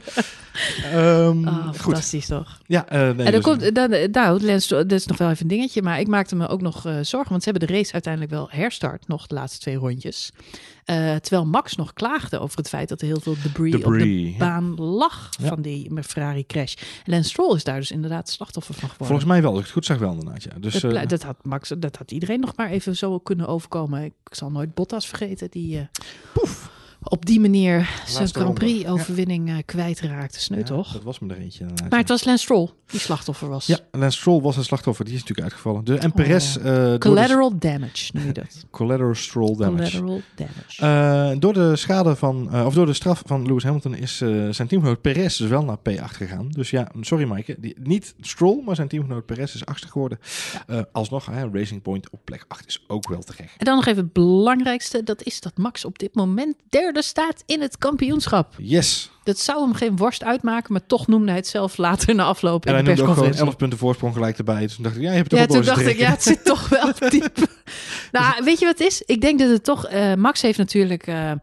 Oh, 0.94 1.68
goed. 1.68 1.76
fantastisch 1.76 2.26
toch? 2.26 2.62
Ja, 2.66 2.86
nee, 2.90 3.00
en 3.00 3.16
dan 3.18 3.26
dus- 3.32 3.42
komt, 3.42 3.76
dan, 3.76 4.12
nou, 4.12 4.42
Lens, 4.42 4.68
dat 4.68 4.92
is 4.92 5.06
nog 5.06 5.18
wel 5.18 5.30
even 5.30 5.42
een 5.42 5.48
dingetje, 5.48 5.82
maar 5.82 6.00
ik 6.00 6.08
maakte 6.08 6.36
me 6.36 6.48
ook 6.48 6.62
nog 6.62 6.82
zorgen, 7.02 7.30
want 7.30 7.44
ze 7.44 7.50
hebben 7.50 7.68
de 7.68 7.74
race 7.74 7.94
uiteindelijk 7.94 8.34
wel 8.34 8.48
herstart, 8.52 9.08
nog 9.08 9.28
de 9.28 9.36
laatste 9.36 9.60
twee 9.60 9.76
rondjes. 9.76 10.32
Eh, 10.88 11.16
terwijl 11.16 11.46
Max 11.46 11.76
nog 11.76 11.94
klaagde 11.94 12.40
over 12.40 12.58
het 12.58 12.70
feit 12.70 12.90
dat 12.90 13.02
er 13.02 13.08
heel 13.08 13.20
veel 13.20 13.36
debris, 13.44 13.76
op 13.76 13.84
de 13.94 14.30
ja. 14.30 14.38
baan 14.38 14.76
lag 14.76 15.30
van 15.42 15.62
die 15.62 16.04
Ferrari 16.04 16.46
crash. 16.46 16.74
Lance 17.06 17.30
Stroll 17.30 17.56
is 17.56 17.64
daar 17.64 17.80
dus 17.80 17.92
inderdaad 17.92 18.30
slachtoffer 18.30 18.74
van 18.74 18.90
geworden. 18.90 19.08
Volgens 19.08 19.28
mij 19.30 19.42
wel, 19.42 19.50
als 19.50 19.60
ik 19.60 19.66
het 19.66 19.74
goed 19.74 19.86
zag 19.86 19.98
wel 19.98 20.12
inderdaad. 20.12 20.44
Ja. 20.44 20.52
Dus, 20.60 20.74
dat, 20.74 20.94
eh, 20.94 21.08
dat 21.08 21.24
had 21.24 21.46
Max, 21.46 21.74
dat 21.78 21.98
had 21.98 22.12
iedereen 22.12 22.40
nog 22.40 22.56
maar 22.56 22.70
even 22.70 22.96
zo 22.96 23.20
kunnen 23.20 23.48
overkomen. 23.48 24.04
Ik 24.04 24.14
zal 24.24 24.52
nooit 24.52 24.74
Bottas 24.74 25.08
vergeten, 25.08 25.50
die 25.52 25.78
eh, 25.78 25.86
op 27.10 27.26
die 27.26 27.40
manier 27.40 27.90
zijn 28.06 28.28
Grand 28.28 28.36
ronde, 28.36 28.54
Prix 28.60 28.86
overwinning 28.90 29.50
eh, 29.50 29.56
kwijtraakte. 29.66 30.40
Sneu 30.40 30.58
ja, 30.58 30.64
toch? 30.64 30.92
Dat 30.94 31.04
was 31.04 31.20
me 31.20 31.34
er 31.34 31.40
eentje 31.40 31.60
inderdaad. 31.62 31.90
Maar 31.90 32.00
het 32.00 32.10
was 32.10 32.24
Lance 32.26 32.44
Stroll 32.44 32.70
die 32.86 33.00
slachtoffer 33.00 33.50
was. 33.50 33.66
Ja, 33.66 33.80
Lance 33.92 34.18
Stroll 34.18 34.42
was 34.42 34.58
een 34.58 34.64
slachtoffer, 34.64 35.06
die 35.06 35.14
is 35.14 35.20
natuurlijk 35.20 35.48
uitgevallen. 35.48 35.86
De, 35.86 35.98
en 35.98 36.12
Perez... 36.12 36.58
Oh. 36.58 36.66
eh, 36.66 36.74
door 36.74 36.92
de- 36.92 36.98
Collateral 37.00 37.58
damage 37.58 38.10
noem 38.14 38.26
je 38.26 38.32
dat. 38.32 38.66
collateral 38.72 39.16
Stroll 39.16 39.56
damage. 39.56 40.00
Collateral 40.00 40.22
damage. 40.36 41.32
Eh, 41.34 41.40
door 41.40 41.54
de 41.54 41.76
schade 41.76 42.16
van, 42.16 42.54
eh, 42.54 42.66
of 42.66 42.74
door 42.74 42.86
de 42.86 42.94
straf 42.94 43.22
van 43.26 43.46
Lewis 43.46 43.64
Hamilton 43.64 43.96
is 43.96 44.22
eh, 44.22 44.50
zijn 44.50 44.68
teamgenoot 44.68 45.02
Perez 45.02 45.38
dus 45.38 45.50
wel 45.50 45.64
naar 45.64 45.78
P8 45.78 46.16
gegaan. 46.16 46.50
Dus 46.50 46.70
ja, 46.70 46.92
sorry 47.02 47.26
Maaike, 47.28 47.56
die, 47.60 47.76
niet 47.84 48.16
Stroll, 48.22 48.62
maar 48.66 48.76
zijn 48.76 48.88
teamgenoot 48.88 49.26
Perez 49.26 49.54
is 49.56 49.66
achtste 49.66 49.88
geworden. 49.88 50.20
Eh, 50.68 50.80
alsnog, 50.92 51.26
hè, 51.26 51.50
Racing 51.52 51.82
Point 51.82 52.10
op 52.10 52.20
plek 52.24 52.46
8 52.48 52.68
is 52.68 52.84
ook 52.88 53.10
wel 53.10 53.22
terecht. 53.22 53.54
en 53.58 53.66
dan 53.66 53.76
nog 53.76 53.86
even 53.86 54.04
het 54.04 54.14
belangrijkste. 54.14 55.04
Dat 55.04 55.24
is 55.24 55.42
dat 55.42 55.58
Max 55.58 55.86
op 55.86 56.00
dit 56.00 56.16
moment 56.16 56.56
derde 56.70 56.97
staat 57.04 57.44
in 57.46 57.62
het 57.62 57.78
kampioenschap. 57.78 58.54
Yes. 58.58 59.12
Dat 59.24 59.40
zou 59.40 59.62
hem 59.62 59.74
geen 59.74 59.96
worst 59.98 60.24
uitmaken, 60.24 60.74
maar 60.74 60.86
toch 60.86 61.08
noemde 61.08 61.28
hij 61.28 61.36
het 61.36 61.48
zelf 61.48 61.78
later 61.78 62.16
na 62.16 62.24
afloop 62.24 62.66
En 62.66 62.70
in 62.70 62.74
hij 62.76 62.84
de 62.84 62.88
noemde 62.90 63.02
ook 63.02 63.08
gewoon 63.08 63.30
persconferentie. 63.30 63.46
11 63.46 63.58
punten 63.58 63.78
voorsprong 63.78 64.14
gelijk 64.14 64.38
erbij. 64.38 64.62
Dus 64.62 64.76
toen 64.76 64.84
dacht 64.84 64.96
ik, 64.96 65.02
ja, 65.02 65.10
je 65.10 65.16
hebt 65.16 65.32
het 65.32 65.40
Ja, 65.40 65.46
toen 65.46 65.62
dacht 65.62 65.86
ik, 65.86 65.98
ja, 65.98 66.10
het 66.10 66.24
zit 66.24 66.46
toch 66.46 66.70
wel 66.70 66.92
diep. 67.10 67.38
nou, 68.12 68.44
weet 68.44 68.60
je 68.60 68.66
wat 68.66 68.78
het 68.78 68.88
is? 68.88 69.02
Ik 69.02 69.22
denk 69.22 69.40
dat 69.40 69.50
het 69.50 69.64
toch... 69.64 69.86
eh, 69.88 70.14
Max 70.14 70.42
heeft 70.42 70.58
natuurlijk 70.58 71.08
eh, 71.08 71.32
eh, 71.32 71.38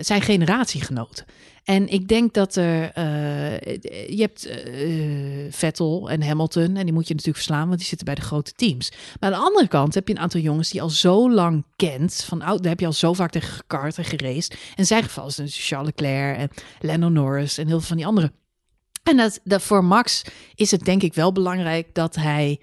zijn 0.00 0.22
generatiegenoten. 0.22 1.24
En 1.66 1.88
ik 1.88 2.08
denk 2.08 2.34
dat 2.34 2.56
er, 2.56 2.90
eh, 2.92 3.60
je 4.08 4.20
hebt 4.20 4.46
eh, 4.46 5.46
Vettel 5.50 6.10
en 6.10 6.22
Hamilton 6.22 6.76
en 6.76 6.84
die 6.84 6.92
moet 6.92 7.08
je 7.08 7.14
natuurlijk 7.14 7.44
verslaan, 7.44 7.66
want 7.66 7.78
die 7.78 7.88
zitten 7.88 8.06
bij 8.06 8.14
de 8.14 8.20
grote 8.20 8.52
teams. 8.52 8.92
Maar 9.20 9.32
aan 9.32 9.40
de 9.40 9.46
andere 9.46 9.68
kant 9.68 9.94
heb 9.94 10.08
je 10.08 10.14
een 10.14 10.20
aantal 10.20 10.40
jongens 10.40 10.70
die 10.70 10.82
al 10.82 10.88
zo 10.88 11.30
lang 11.30 11.64
kent, 11.76 12.24
van 12.26 12.38
daar 12.38 12.58
heb 12.62 12.80
je 12.80 12.86
al 12.86 12.92
zo 12.92 13.12
vaak 13.12 13.30
tegen 13.30 13.48
gekart 13.48 13.98
en 13.98 14.04
geraced. 14.04 14.56
En 14.74 14.86
zijn 14.86 15.02
geval 15.02 15.26
is 15.26 15.36
het 15.36 15.54
Charles 15.54 15.86
Leclerc 15.86 16.38
en 16.38 16.48
Lando 16.80 17.08
Norris 17.08 17.58
en 17.58 17.66
heel 17.66 17.78
veel 17.78 17.88
van 17.88 17.96
die 17.96 18.06
anderen. 18.06 18.32
En 19.02 19.16
dat, 19.16 19.40
dat 19.44 19.62
voor 19.62 19.84
Max 19.84 20.24
is 20.54 20.70
het 20.70 20.84
denk 20.84 21.02
ik 21.02 21.14
wel 21.14 21.32
belangrijk 21.32 21.94
dat 21.94 22.14
hij 22.14 22.60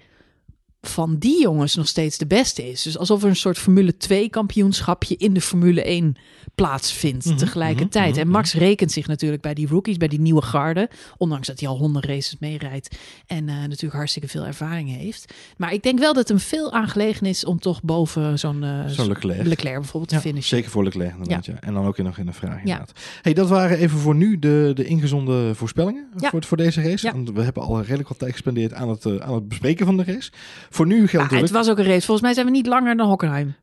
van 0.88 1.16
die 1.18 1.40
jongens 1.42 1.74
nog 1.74 1.88
steeds 1.88 2.18
de 2.18 2.26
beste 2.26 2.70
is. 2.70 2.82
Dus 2.82 2.98
alsof 2.98 3.22
er 3.22 3.28
een 3.28 3.36
soort 3.36 3.58
Formule 3.58 3.96
2 3.96 4.28
kampioenschapje 4.30 5.16
in 5.16 5.34
de 5.34 5.40
Formule 5.40 5.82
1 5.84 6.16
plaatsvindt 6.54 7.24
Mhm, 7.24 7.36
tegelijkertijd. 7.36 8.10
mhm, 8.10 8.18
en 8.20 8.26
mhm. 8.26 8.36
Max 8.36 8.54
rekent 8.54 8.92
zich 8.92 9.06
natuurlijk 9.06 9.42
bij 9.42 9.54
die 9.54 9.66
rookies, 9.68 9.96
bij 9.96 10.08
die 10.08 10.20
nieuwe 10.20 10.42
garde. 10.42 10.90
Ondanks 11.16 11.46
dat 11.46 11.60
hij 11.60 11.68
al 11.68 11.76
honderd 11.78 12.04
races 12.04 12.36
meerijdt 12.40 12.96
en 13.26 13.48
eh, 13.48 13.54
natuurlijk 13.54 13.92
hartstikke 13.94 14.28
veel 14.28 14.44
ervaring 14.46 14.96
heeft. 14.96 15.34
Maar 15.56 15.72
ik 15.72 15.82
denk 15.82 15.98
wel 15.98 16.12
dat 16.12 16.28
het 16.28 16.28
hem 16.28 16.38
veel 16.48 16.72
aangelegen 16.72 17.26
is 17.26 17.44
om 17.44 17.58
toch 17.58 17.82
boven 17.82 18.38
zo'n 18.38 18.64
eh, 18.64 19.06
Leclerc. 19.06 19.46
Leclerc 19.46 19.74
bijvoorbeeld 19.80 20.10
Ja, 20.12 20.16
te 20.20 20.22
finishen. 20.28 20.56
zeker 20.56 20.70
voor 20.70 20.84
Leclerc 20.84 21.12
inderdaad. 21.12 21.46
Ja. 21.46 21.54
En 21.60 21.74
dan 21.74 21.86
ook 21.86 21.98
nog 21.98 22.18
in 22.18 22.26
de 22.26 22.32
vraag 22.32 22.58
inderdaad. 22.58 22.92
Hey, 23.22 23.32
dat 23.34 23.48
waren 23.48 23.78
even 23.78 23.98
voor 23.98 24.14
nu 24.14 24.38
de, 24.38 24.70
de 24.74 24.84
ingezonde 24.84 25.54
voorspellingen 25.54 26.08
Ja. 26.16 26.30
voor, 26.30 26.44
voor 26.44 26.56
deze 26.56 26.82
race. 26.82 27.06
Ja. 27.06 27.12
Want 27.12 27.30
we 27.30 27.42
hebben 27.42 27.62
al 27.62 27.80
redelijk 27.80 28.08
wat 28.08 28.18
tijd 28.18 28.32
gespendeerd 28.32 28.72
aan 28.72 28.88
het, 28.88 29.04
eh, 29.06 29.16
aan 29.16 29.34
het 29.34 29.48
bespreken 29.48 29.86
van 29.86 29.96
de 29.96 30.04
race. 30.04 30.30
Voor 30.74 30.86
nu 30.86 31.08
geldt 31.08 31.30
het 31.30 31.50
was 31.50 31.68
ook 31.68 31.78
een 31.78 31.84
race. 31.84 32.00
Volgens 32.06 32.20
mij 32.20 32.34
zijn 32.34 32.46
we 32.46 32.52
niet 32.52 32.66
langer 32.66 32.96
dan 32.96 33.08
Hockenheim. 33.08 33.54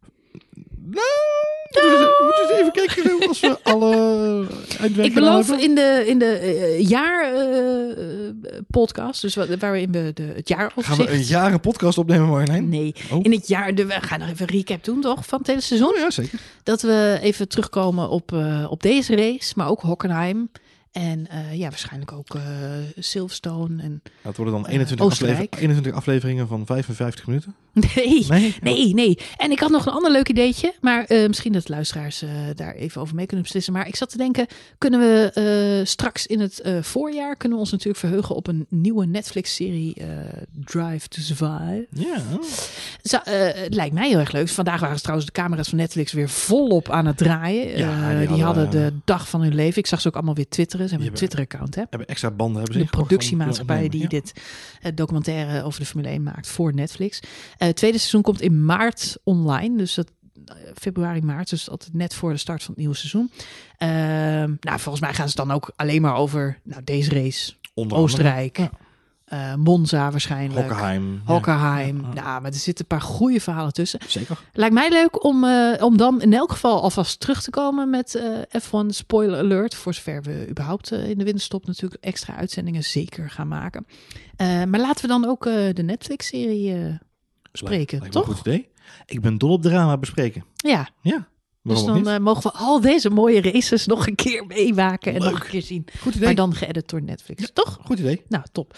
Nou, 0.86 1.06
we 1.72 1.80
moeten 1.82 1.92
eens- 2.00 2.18
we 2.18 2.24
moeten 2.24 2.50
eens 2.50 2.60
even 2.60 2.72
kijken 2.72 3.04
zo, 3.04 3.28
als 3.28 3.40
we 3.40 3.58
alle 3.64 5.04
Ik 5.04 5.14
beloof 5.14 5.48
hebben. 5.48 5.66
in 5.66 5.76
de, 5.76 6.04
in 6.08 6.20
de 6.20 6.26
eh, 6.26 6.88
jaar 6.90 7.34
eh, 7.34 7.90
eh, 7.92 8.34
podcast, 8.70 9.22
dus 9.22 9.36
wat- 9.36 9.48
waarin 9.60 9.92
we 9.92 10.12
de, 10.14 10.24
het 10.36 10.48
jaar 10.48 10.72
Gaan 10.78 10.98
we 10.98 11.12
een 11.12 11.22
jaren 11.22 11.60
podcast 11.60 11.98
opnemen, 11.98 12.28
Marjolein? 12.28 12.70
Nee, 12.70 12.96
Oh. 13.12 13.20
in 13.22 13.32
het 13.32 13.48
jaar, 13.48 13.76
de, 13.76 13.86
we 13.86 13.94
gaan 14.02 14.20
nog 14.20 14.30
even 14.30 14.50
een 14.50 14.56
recap 14.56 14.84
doen 14.84 15.02
toch, 15.02 15.26
van 15.26 15.38
het 15.40 15.48
hele 15.48 15.62
seizoen. 15.62 15.90
Oh 15.90 15.98
ja, 15.98 16.10
zeker. 16.12 16.40
Dat 16.64 16.82
we 16.82 17.20
even 17.22 17.48
terugkomen 17.48 18.10
op, 18.10 18.34
eh, 18.34 18.66
op 18.70 18.82
deze 18.82 19.16
race, 19.16 19.54
maar 19.56 19.70
ook 19.70 19.82
Hockenheim. 19.82 20.50
En 20.92 21.28
eh, 21.30 21.54
ja, 21.58 21.70
waarschijnlijk 21.70 22.12
ook 22.12 22.36
eh, 22.36 22.42
Silverstone. 22.98 23.82
En... 23.84 24.02
Dat 24.22 24.36
worden 24.36 24.54
dan 24.54 24.66
Eh, 24.66 24.72
21, 24.72 25.06
Oostenrijk. 25.06 25.38
aflever- 25.38 25.64
21 25.64 25.94
afleveringen 25.94 26.48
van 26.48 26.66
55 26.66 27.28
minuten. 27.28 27.56
Nee, 27.74 28.26
Nee? 28.30 28.56
Nee, 28.62 28.94
nee. 28.94 29.18
En 29.38 29.52
ik 29.52 29.60
had 29.60 29.70
nog 29.72 29.86
een 29.86 29.92
ander 29.94 30.12
leuk 30.12 30.30
ideetje. 30.30 30.74
Maar 30.82 31.04
eh, 31.06 31.28
misschien 31.28 31.52
dat 31.54 31.70
luisteraars 31.70 32.22
eh, 32.22 32.30
daar 32.56 32.74
even 32.74 33.02
over 33.02 33.16
mee 33.16 33.26
kunnen 33.26 33.44
beslissen. 33.46 33.74
Maar 33.74 33.88
ik 33.88 33.96
zat 33.96 34.10
te 34.10 34.18
denken, 34.18 34.48
kunnen 34.78 35.00
we 35.00 35.32
eh, 35.80 35.86
straks 35.88 36.28
in 36.28 36.40
het 36.40 36.62
eh, 36.62 36.82
voorjaar... 36.82 37.36
kunnen 37.36 37.58
we 37.58 37.64
ons 37.64 37.72
natuurlijk 37.72 38.00
verheugen 38.00 38.36
op 38.36 38.48
een 38.48 38.66
nieuwe 38.70 39.06
Netflix-serie 39.06 39.94
eh, 39.96 40.08
Drive 40.66 41.08
to 41.08 41.22
Survive. 41.22 41.88
Ja. 41.92 42.18
Zo, 43.04 43.18
eh, 43.18 43.64
het 43.64 43.74
lijkt 43.74 43.94
mij 43.94 44.08
heel 44.10 44.20
erg 44.20 44.32
leuk. 44.32 44.50
Vandaag 44.50 44.80
waren 44.80 44.96
ze 44.96 45.02
trouwens 45.02 45.32
de 45.32 45.40
camera's 45.42 45.70
van 45.70 45.78
Netflix 45.78 46.12
weer 46.12 46.30
volop 46.30 46.90
aan 46.90 47.06
het 47.06 47.18
draaien. 47.18 47.78
Ja, 47.78 48.12
Eh, 48.12 48.18
die 48.20 48.28
die, 48.28 48.44
hadden, 48.44 48.66
eh, 48.66 48.72
de 48.72 48.94
dag 49.06 49.30
van 49.30 49.42
hun 49.42 49.56
leven. 49.56 49.78
Ik 49.80 49.88
zag 49.88 50.02
ze 50.02 50.08
ook 50.08 50.16
allemaal 50.16 50.36
weer 50.36 50.50
twitteren. 50.50 50.81
Ze 50.84 50.90
hebben 50.90 51.08
een 51.08 51.14
Twitter-account, 51.14 51.76
hè? 51.76 51.84
Hebben 51.90 52.08
extra 52.08 52.32
banden 52.32 52.62
hebben 52.62 52.80
ze 52.80 52.84
De 52.84 52.90
productiemaatschappij 52.90 53.90
die 53.90 54.08
dit 54.08 54.34
eh, 54.82 54.92
documentaire 54.96 55.64
over 55.64 55.80
de 55.80 55.86
Formule 55.86 56.10
1 56.10 56.24
maakt 56.24 56.48
voor 56.48 56.74
Netflix. 56.74 57.20
Eh, 57.20 57.68
het 57.68 57.76
tweede 57.76 57.98
seizoen 57.98 58.22
komt 58.22 58.42
in 58.42 58.66
maart 58.66 59.18
online. 59.24 59.78
Dus 59.78 59.94
dat, 59.94 60.12
eh, 60.46 60.56
februari, 60.76 61.22
maart. 61.22 61.50
Dus 61.50 61.70
altijd 61.70 61.94
net 61.94 62.14
voor 62.14 62.32
de 62.32 62.38
start 62.38 62.64
van 62.64 62.70
het 62.70 62.80
nieuwe 62.80 62.96
seizoen. 62.96 63.32
Nou, 64.60 64.80
volgens 64.80 65.00
mij 65.00 65.14
gaan 65.14 65.30
ze 65.30 65.36
dan 65.36 65.52
ook 65.52 65.72
alleen 65.76 66.02
maar 66.02 66.16
over 66.16 66.60
nou, 66.64 66.84
deze 66.84 67.14
race. 67.14 67.54
Onder 67.74 67.98
Oostenrijk. 67.98 68.58
Ja. 68.58 68.72
Eh, 69.32 69.56
Monza 69.56 70.12
waarschijnlijk. 70.12 70.60
Hockenheim. 70.68 71.22
Hockenheim. 71.26 72.02
Ja, 72.02 72.08
ja. 72.14 72.22
Nou, 72.24 72.42
maar 72.42 72.52
er 72.52 72.58
zitten 72.58 72.86
een 72.90 72.98
paar 72.98 73.08
goede 73.08 73.40
verhalen 73.40 73.74
tussen. 73.74 74.00
Zeker. 74.08 74.38
Lijkt 74.54 74.74
mij 74.74 74.90
leuk 74.90 75.24
om, 75.24 75.44
eh, 75.44 75.84
om 75.84 75.98
dan 75.98 76.22
in 76.22 76.34
elk 76.34 76.52
geval 76.52 76.82
alvast 76.82 77.20
terug 77.20 77.42
te 77.44 77.50
komen 77.50 77.90
met 77.90 78.16
eh, 78.16 78.62
F1 78.62 78.86
Spoiler 78.88 79.40
Alert. 79.40 79.76
Voor 79.76 79.94
zover 79.94 80.22
we 80.22 80.48
überhaupt 80.50 80.92
in 80.92 81.18
de 81.18 81.24
winterstop 81.24 81.66
natuurlijk 81.68 82.04
extra 82.04 82.36
uitzendingen 82.36 82.84
zeker 82.84 83.30
gaan 83.30 83.48
maken. 83.48 83.86
Maar 84.38 84.80
laten 84.80 85.02
we 85.02 85.08
dan 85.08 85.26
ook 85.26 85.44
de 85.74 85.84
Netflix-serie 85.84 87.00
bespreken, 87.52 88.00
Lijkt 88.00 88.14
toch? 88.14 88.28
een 88.28 88.36
goed 88.36 88.46
idee. 88.48 88.70
Ik 89.06 89.22
ben 89.22 89.38
dol 89.38 89.52
op 89.52 89.62
drama 89.62 89.98
bespreken. 89.98 90.44
Ja, 90.56 90.90
Ja. 91.02 91.28
Dus 91.64 91.84
dan 91.84 92.08
eh, 92.08 92.18
mogen 92.20 92.44
we 92.52 92.52
al 92.58 92.82
deze 92.82 93.10
mooie 93.10 93.42
races 93.42 93.86
nog 93.86 94.08
een 94.08 94.16
keer 94.16 94.46
meemaken 94.48 95.14
en 95.14 95.22
Leuk. 95.22 95.32
nog 95.32 95.44
een 95.44 95.50
keer 95.50 95.62
zien. 95.62 95.86
Goed 96.00 96.14
idee. 96.16 96.26
Maar 96.26 96.36
dan 96.36 96.56
geëdit 96.56 96.90
door 96.90 97.02
Netflix, 97.02 97.50
toch? 97.54 97.80
Goed 97.84 98.00
idee. 98.00 98.22
Nou, 98.28 98.44
top. 98.52 98.76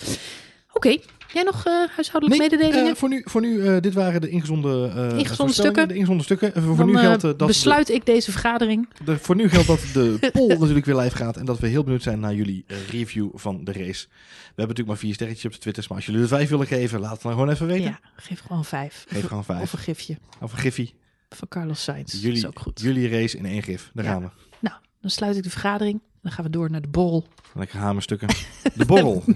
Oké, 0.74 0.98
jij 1.34 1.44
nog 1.44 1.66
eh, 1.66 1.74
huishoudelijke 1.96 2.30
Nee, 2.48 2.50
mededelingen? 2.60 2.92
eh, 2.92 2.96
voor 2.98 3.10
nu, 3.10 3.22
voor 3.26 3.42
nu 3.42 3.80
dit 3.80 3.94
waren 3.94 4.22
de 4.22 4.30
ingezonde, 4.30 4.70
voorspellingen, 4.92 5.54
stukken. 5.54 5.88
De 5.88 5.94
ingezonde 5.94 6.24
stukken. 6.24 6.56
En 6.56 6.62
voor 6.64 6.76
dan 6.78 6.86
nu 6.86 6.98
geldt 6.98 7.22
dat 7.22 7.38
besluit 7.38 7.90
ik 7.90 8.06
deze 8.06 8.32
vergadering. 8.32 8.90
de, 9.06 9.18
voor 9.18 9.36
nu 9.36 9.50
geldt 9.50 9.68
dat 9.68 9.80
de 9.94 10.18
poll 10.34 10.48
natuurlijk 10.58 10.86
weer 10.86 10.96
live 10.96 11.16
gaat 11.16 11.38
en 11.38 11.46
dat 11.46 11.60
we 11.60 11.68
heel 11.68 11.84
benieuwd 11.84 12.04
zijn 12.04 12.20
naar 12.20 12.34
jullie 12.34 12.66
review 12.90 13.30
van 13.34 13.64
de 13.64 13.72
race. 13.72 14.06
We 14.08 14.62
hebben 14.62 14.76
natuurlijk 14.76 14.88
maar 14.88 14.98
vier 14.98 15.14
sterretjes 15.14 15.46
op 15.46 15.52
de 15.52 15.58
Twitters, 15.58 15.88
maar 15.88 15.98
als 15.98 16.06
jullie 16.06 16.22
er 16.22 16.28
vijf 16.28 16.50
willen 16.50 16.68
geven, 16.68 17.00
laat 17.00 17.12
het 17.12 17.22
dan 17.22 17.32
gewoon 17.32 17.50
even 17.50 17.68
weten. 17.68 17.84
Ja, 17.84 18.00
geef 18.16 18.42
gewoon 18.48 18.66
vijf. 18.66 19.06
Geef 19.08 19.28
gewoon 19.28 19.44
vijf. 19.46 19.62
Of 19.62 19.74
een 19.74 19.80
gifje 19.80 20.18
Of 20.42 20.52
een 20.52 20.58
giffie. 20.58 20.94
Van 21.36 21.48
Carlos 21.48 21.84
Sainz. 21.84 22.12
dat 22.12 22.22
Jullie, 22.22 22.38
is 22.38 22.46
ook 22.46 22.60
goed. 22.60 22.82
jullie 22.82 23.10
race 23.10 23.38
in 23.38 23.46
één 23.46 23.64
gif. 23.64 23.90
Daar 23.94 24.06
Ja. 24.06 24.12
gaan 24.12 24.22
we. 24.22 24.30
Nou, 24.60 24.76
dan 25.02 25.10
sluit 25.10 25.36
ik 25.38 25.44
de 25.44 25.50
vergadering. 25.50 26.02
Dan 26.22 26.32
gaan 26.32 26.44
we 26.46 26.50
door 26.52 26.72
naar 26.72 26.82
de 26.82 26.88
borrel. 26.88 27.26
Lekker 27.54 27.78
hamerstukken. 27.80 28.28
De 28.76 28.86
borrel. 28.86 29.24
Op 29.28 29.36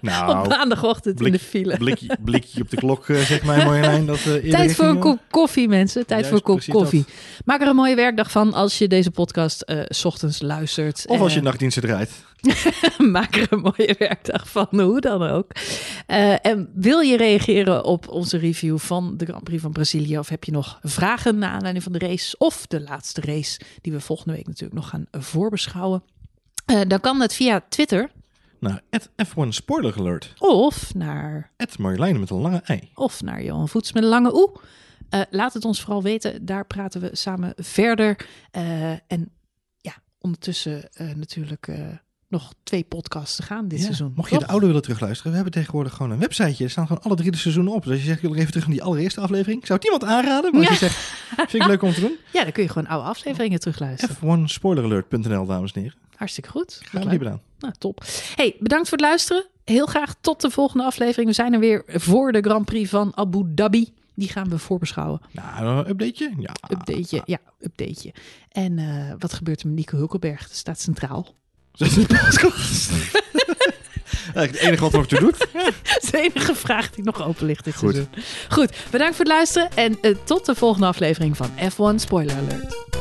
nou, 0.00 0.48
maandagochtend 0.48 1.14
blik- 1.16 1.26
in 1.26 1.32
de 1.32 1.44
file. 1.44 1.76
blikje, 1.76 2.18
blikje 2.24 2.60
op 2.62 2.70
de 2.70 2.76
klok, 2.76 3.08
eh, 3.08 3.20
zeg 3.20 3.42
maar, 3.42 3.66
Marjolein. 3.66 4.06
Dat, 4.06 4.16
eh, 4.16 4.24
Tijd 4.24 4.44
voor 4.44 4.54
een 4.54 4.62
richting, 4.64 4.98
kop 5.00 5.18
koffie, 5.30 5.68
mensen. 5.68 6.06
Tijd 6.06 6.08
Juist, 6.24 6.28
voor 6.44 6.54
een 6.54 6.62
kop 6.64 6.74
koffie. 6.74 7.04
Maak 7.44 7.60
er 7.60 7.66
een 7.68 7.76
mooie 7.76 7.94
werkdag 7.94 8.30
van 8.30 8.52
als 8.52 8.78
je 8.78 8.88
deze 8.88 9.10
podcast 9.10 9.60
eh, 9.60 9.80
s 9.88 10.04
ochtends 10.04 10.42
luistert. 10.42 11.04
Of 11.06 11.20
als 11.20 11.32
je 11.32 11.38
Eh, 11.38 11.44
nachtdiensten 11.44 11.82
draait. 11.82 12.10
Maak 13.12 13.36
er 13.36 13.52
een 13.52 13.60
mooie 13.60 13.94
werkdag 13.98 14.50
van, 14.50 14.66
hoe 14.70 15.00
dan 15.00 15.22
ook. 15.22 15.52
Eh, 16.06 16.46
en 16.46 16.70
wil 16.74 17.00
je 17.00 17.16
reageren 17.16 17.84
op 17.84 18.08
onze 18.08 18.38
review 18.38 18.78
van 18.78 19.16
de 19.16 19.24
Grand 19.24 19.44
Prix 19.44 19.62
van 19.62 19.72
Brazilië? 19.72 20.18
Of 20.18 20.28
heb 20.28 20.44
je 20.44 20.52
nog 20.52 20.78
vragen 20.82 21.38
naar 21.38 21.50
aanleiding 21.50 21.84
van 21.84 21.92
de 21.92 21.98
race? 21.98 22.38
Of 22.38 22.66
de 22.66 22.80
laatste 22.80 23.20
race 23.20 23.60
die 23.80 23.92
we 23.92 24.00
volgende 24.00 24.32
week 24.34 24.46
natuurlijk 24.46 24.74
nog 24.74 24.88
gaan 24.88 25.06
voorbeschouwen? 25.10 26.02
Eh, 26.66 26.80
dan 26.86 27.00
kan 27.00 27.20
het 27.20 27.34
via 27.34 27.64
Twitter 27.68 28.10
Nou, 28.60 28.78
at 28.90 29.08
F1 29.26 29.48
Spoiler 29.48 29.98
Alert. 29.98 30.34
of 30.38 30.94
naar, 30.94 31.52
Marjolein 31.78 32.20
met 32.20 32.30
een 32.30 32.40
lange 32.40 32.60
ei. 32.64 32.90
of 32.94 33.22
naar 33.22 33.42
Johan 33.42 33.68
Voets 33.68 33.92
met 33.92 34.02
een 34.02 34.08
lange 34.08 34.34
oe. 34.34 34.60
Eh, 35.08 35.20
laat 35.30 35.54
het 35.54 35.64
ons 35.64 35.80
vooral 35.80 36.02
weten. 36.02 36.46
Daar 36.46 36.66
praten 36.66 37.00
we 37.00 37.08
samen 37.12 37.52
verder. 37.56 38.26
En 39.06 39.30
ja, 39.76 39.94
ondertussen 40.18 40.88
natuurlijk 41.14 41.68
nog 42.28 42.52
twee 42.62 42.84
podcasts 42.84 43.36
te 43.36 43.42
gaan 43.42 43.68
dit 43.68 43.78
Ja, 43.78 43.84
seizoen. 43.84 44.12
Mocht 44.16 44.30
je 44.30 44.38
de 44.38 44.46
oude 44.46 44.66
willen 44.66 44.82
terugluisteren, 44.82 45.30
we 45.30 45.36
hebben 45.36 45.54
tegenwoordig 45.54 45.94
gewoon 45.94 46.10
een 46.12 46.18
websiteje. 46.18 46.64
Er 46.64 46.70
staan 46.70 46.86
gewoon 46.86 47.02
alle 47.02 47.14
drie 47.16 47.30
de 47.30 47.36
seizoenen 47.36 47.72
op. 47.72 47.82
Dus 47.82 47.90
als 47.92 48.00
je 48.00 48.06
zegt, 48.06 48.16
ik 48.16 48.22
wil 48.22 48.30
nog 48.30 48.38
even 48.40 48.52
terug 48.52 48.66
naar 48.66 48.76
die 48.76 48.84
allereerste 48.84 49.20
aflevering. 49.20 49.66
Zou 49.66 49.78
het 49.82 49.90
niemand 49.90 50.12
aanraden, 50.12 50.52
maar 50.52 50.68
als 50.68 50.78
je 50.78 50.84
Ja. 50.84 50.90
zegt, 50.90 51.50
vind 51.50 51.62
ik 51.62 51.68
leuk 51.68 51.82
om 51.82 51.92
te 51.92 52.00
doen. 52.00 52.16
Ja, 52.32 52.42
dan 52.42 52.52
kun 52.52 52.62
je 52.62 52.68
gewoon 52.68 52.88
oude 52.88 53.08
afleveringen 53.08 53.60
terugluisteren. 53.60 54.16
F1spoileralert.nl, 54.16 55.46
dames 55.46 55.72
en 55.72 55.80
heren. 55.80 55.96
Hartstikke 56.16 56.50
goed. 56.50 56.78
Graag 56.82 57.08
gedaan. 57.08 57.40
Nou, 57.58 57.74
top. 57.78 58.04
Hey, 58.34 58.56
bedankt 58.60 58.88
voor 58.88 58.98
het 58.98 59.06
luisteren. 59.06 59.44
Heel 59.64 59.86
graag 59.86 60.14
tot 60.20 60.40
de 60.40 60.50
volgende 60.50 60.84
aflevering. 60.84 61.26
We 61.28 61.34
zijn 61.34 61.52
er 61.52 61.60
weer 61.60 61.82
voor 61.86 62.32
de 62.32 62.40
Grand 62.40 62.64
Prix 62.64 62.90
van 62.90 63.12
Abu 63.16 63.42
Dhabi. 63.54 63.92
Die 64.14 64.28
gaan 64.28 64.48
we 64.48 64.58
voorbeschouwen. 64.58 65.20
Nou, 65.32 65.66
een 65.78 65.88
updateje? 65.88 66.32
Ja. 66.38 66.50
Updateje. 66.70 67.22
Ja, 67.24 67.38
updateje. 67.60 68.14
En 68.48 68.78
eh, 68.78 69.12
wat 69.18 69.32
gebeurt 69.32 69.60
er 69.60 69.66
met 69.66 69.76
Nico 69.76 69.96
Hulkenberg? 69.96 70.42
Dat 70.42 70.56
staat 70.56 70.80
centraal. 70.80 71.26
Eigenlijk 74.34 74.52
het 74.52 74.56
enige 74.56 74.82
wat 74.82 74.92
er 74.92 74.98
nog 74.98 75.06
toe 75.06 75.18
doet. 75.20 75.38
Dat 75.82 76.02
is 76.02 76.10
de 76.10 76.20
enige 76.20 76.54
vraag 76.54 76.90
die 76.90 77.04
nog 77.04 77.22
open 77.26 77.46
ligt 77.46 77.64
dit 77.64 77.74
Goed. 77.76 77.94
seizoen. 77.94 78.14
Goed, 78.48 78.76
bedankt 78.90 79.16
voor 79.16 79.24
het 79.24 79.34
luisteren. 79.34 79.68
En 79.74 79.98
eh, 80.00 80.14
tot 80.24 80.46
de 80.46 80.54
volgende 80.54 80.86
aflevering 80.86 81.36
van 81.36 81.50
F1 81.50 81.94
Spoiler 81.94 82.36
Alert. 82.36 82.97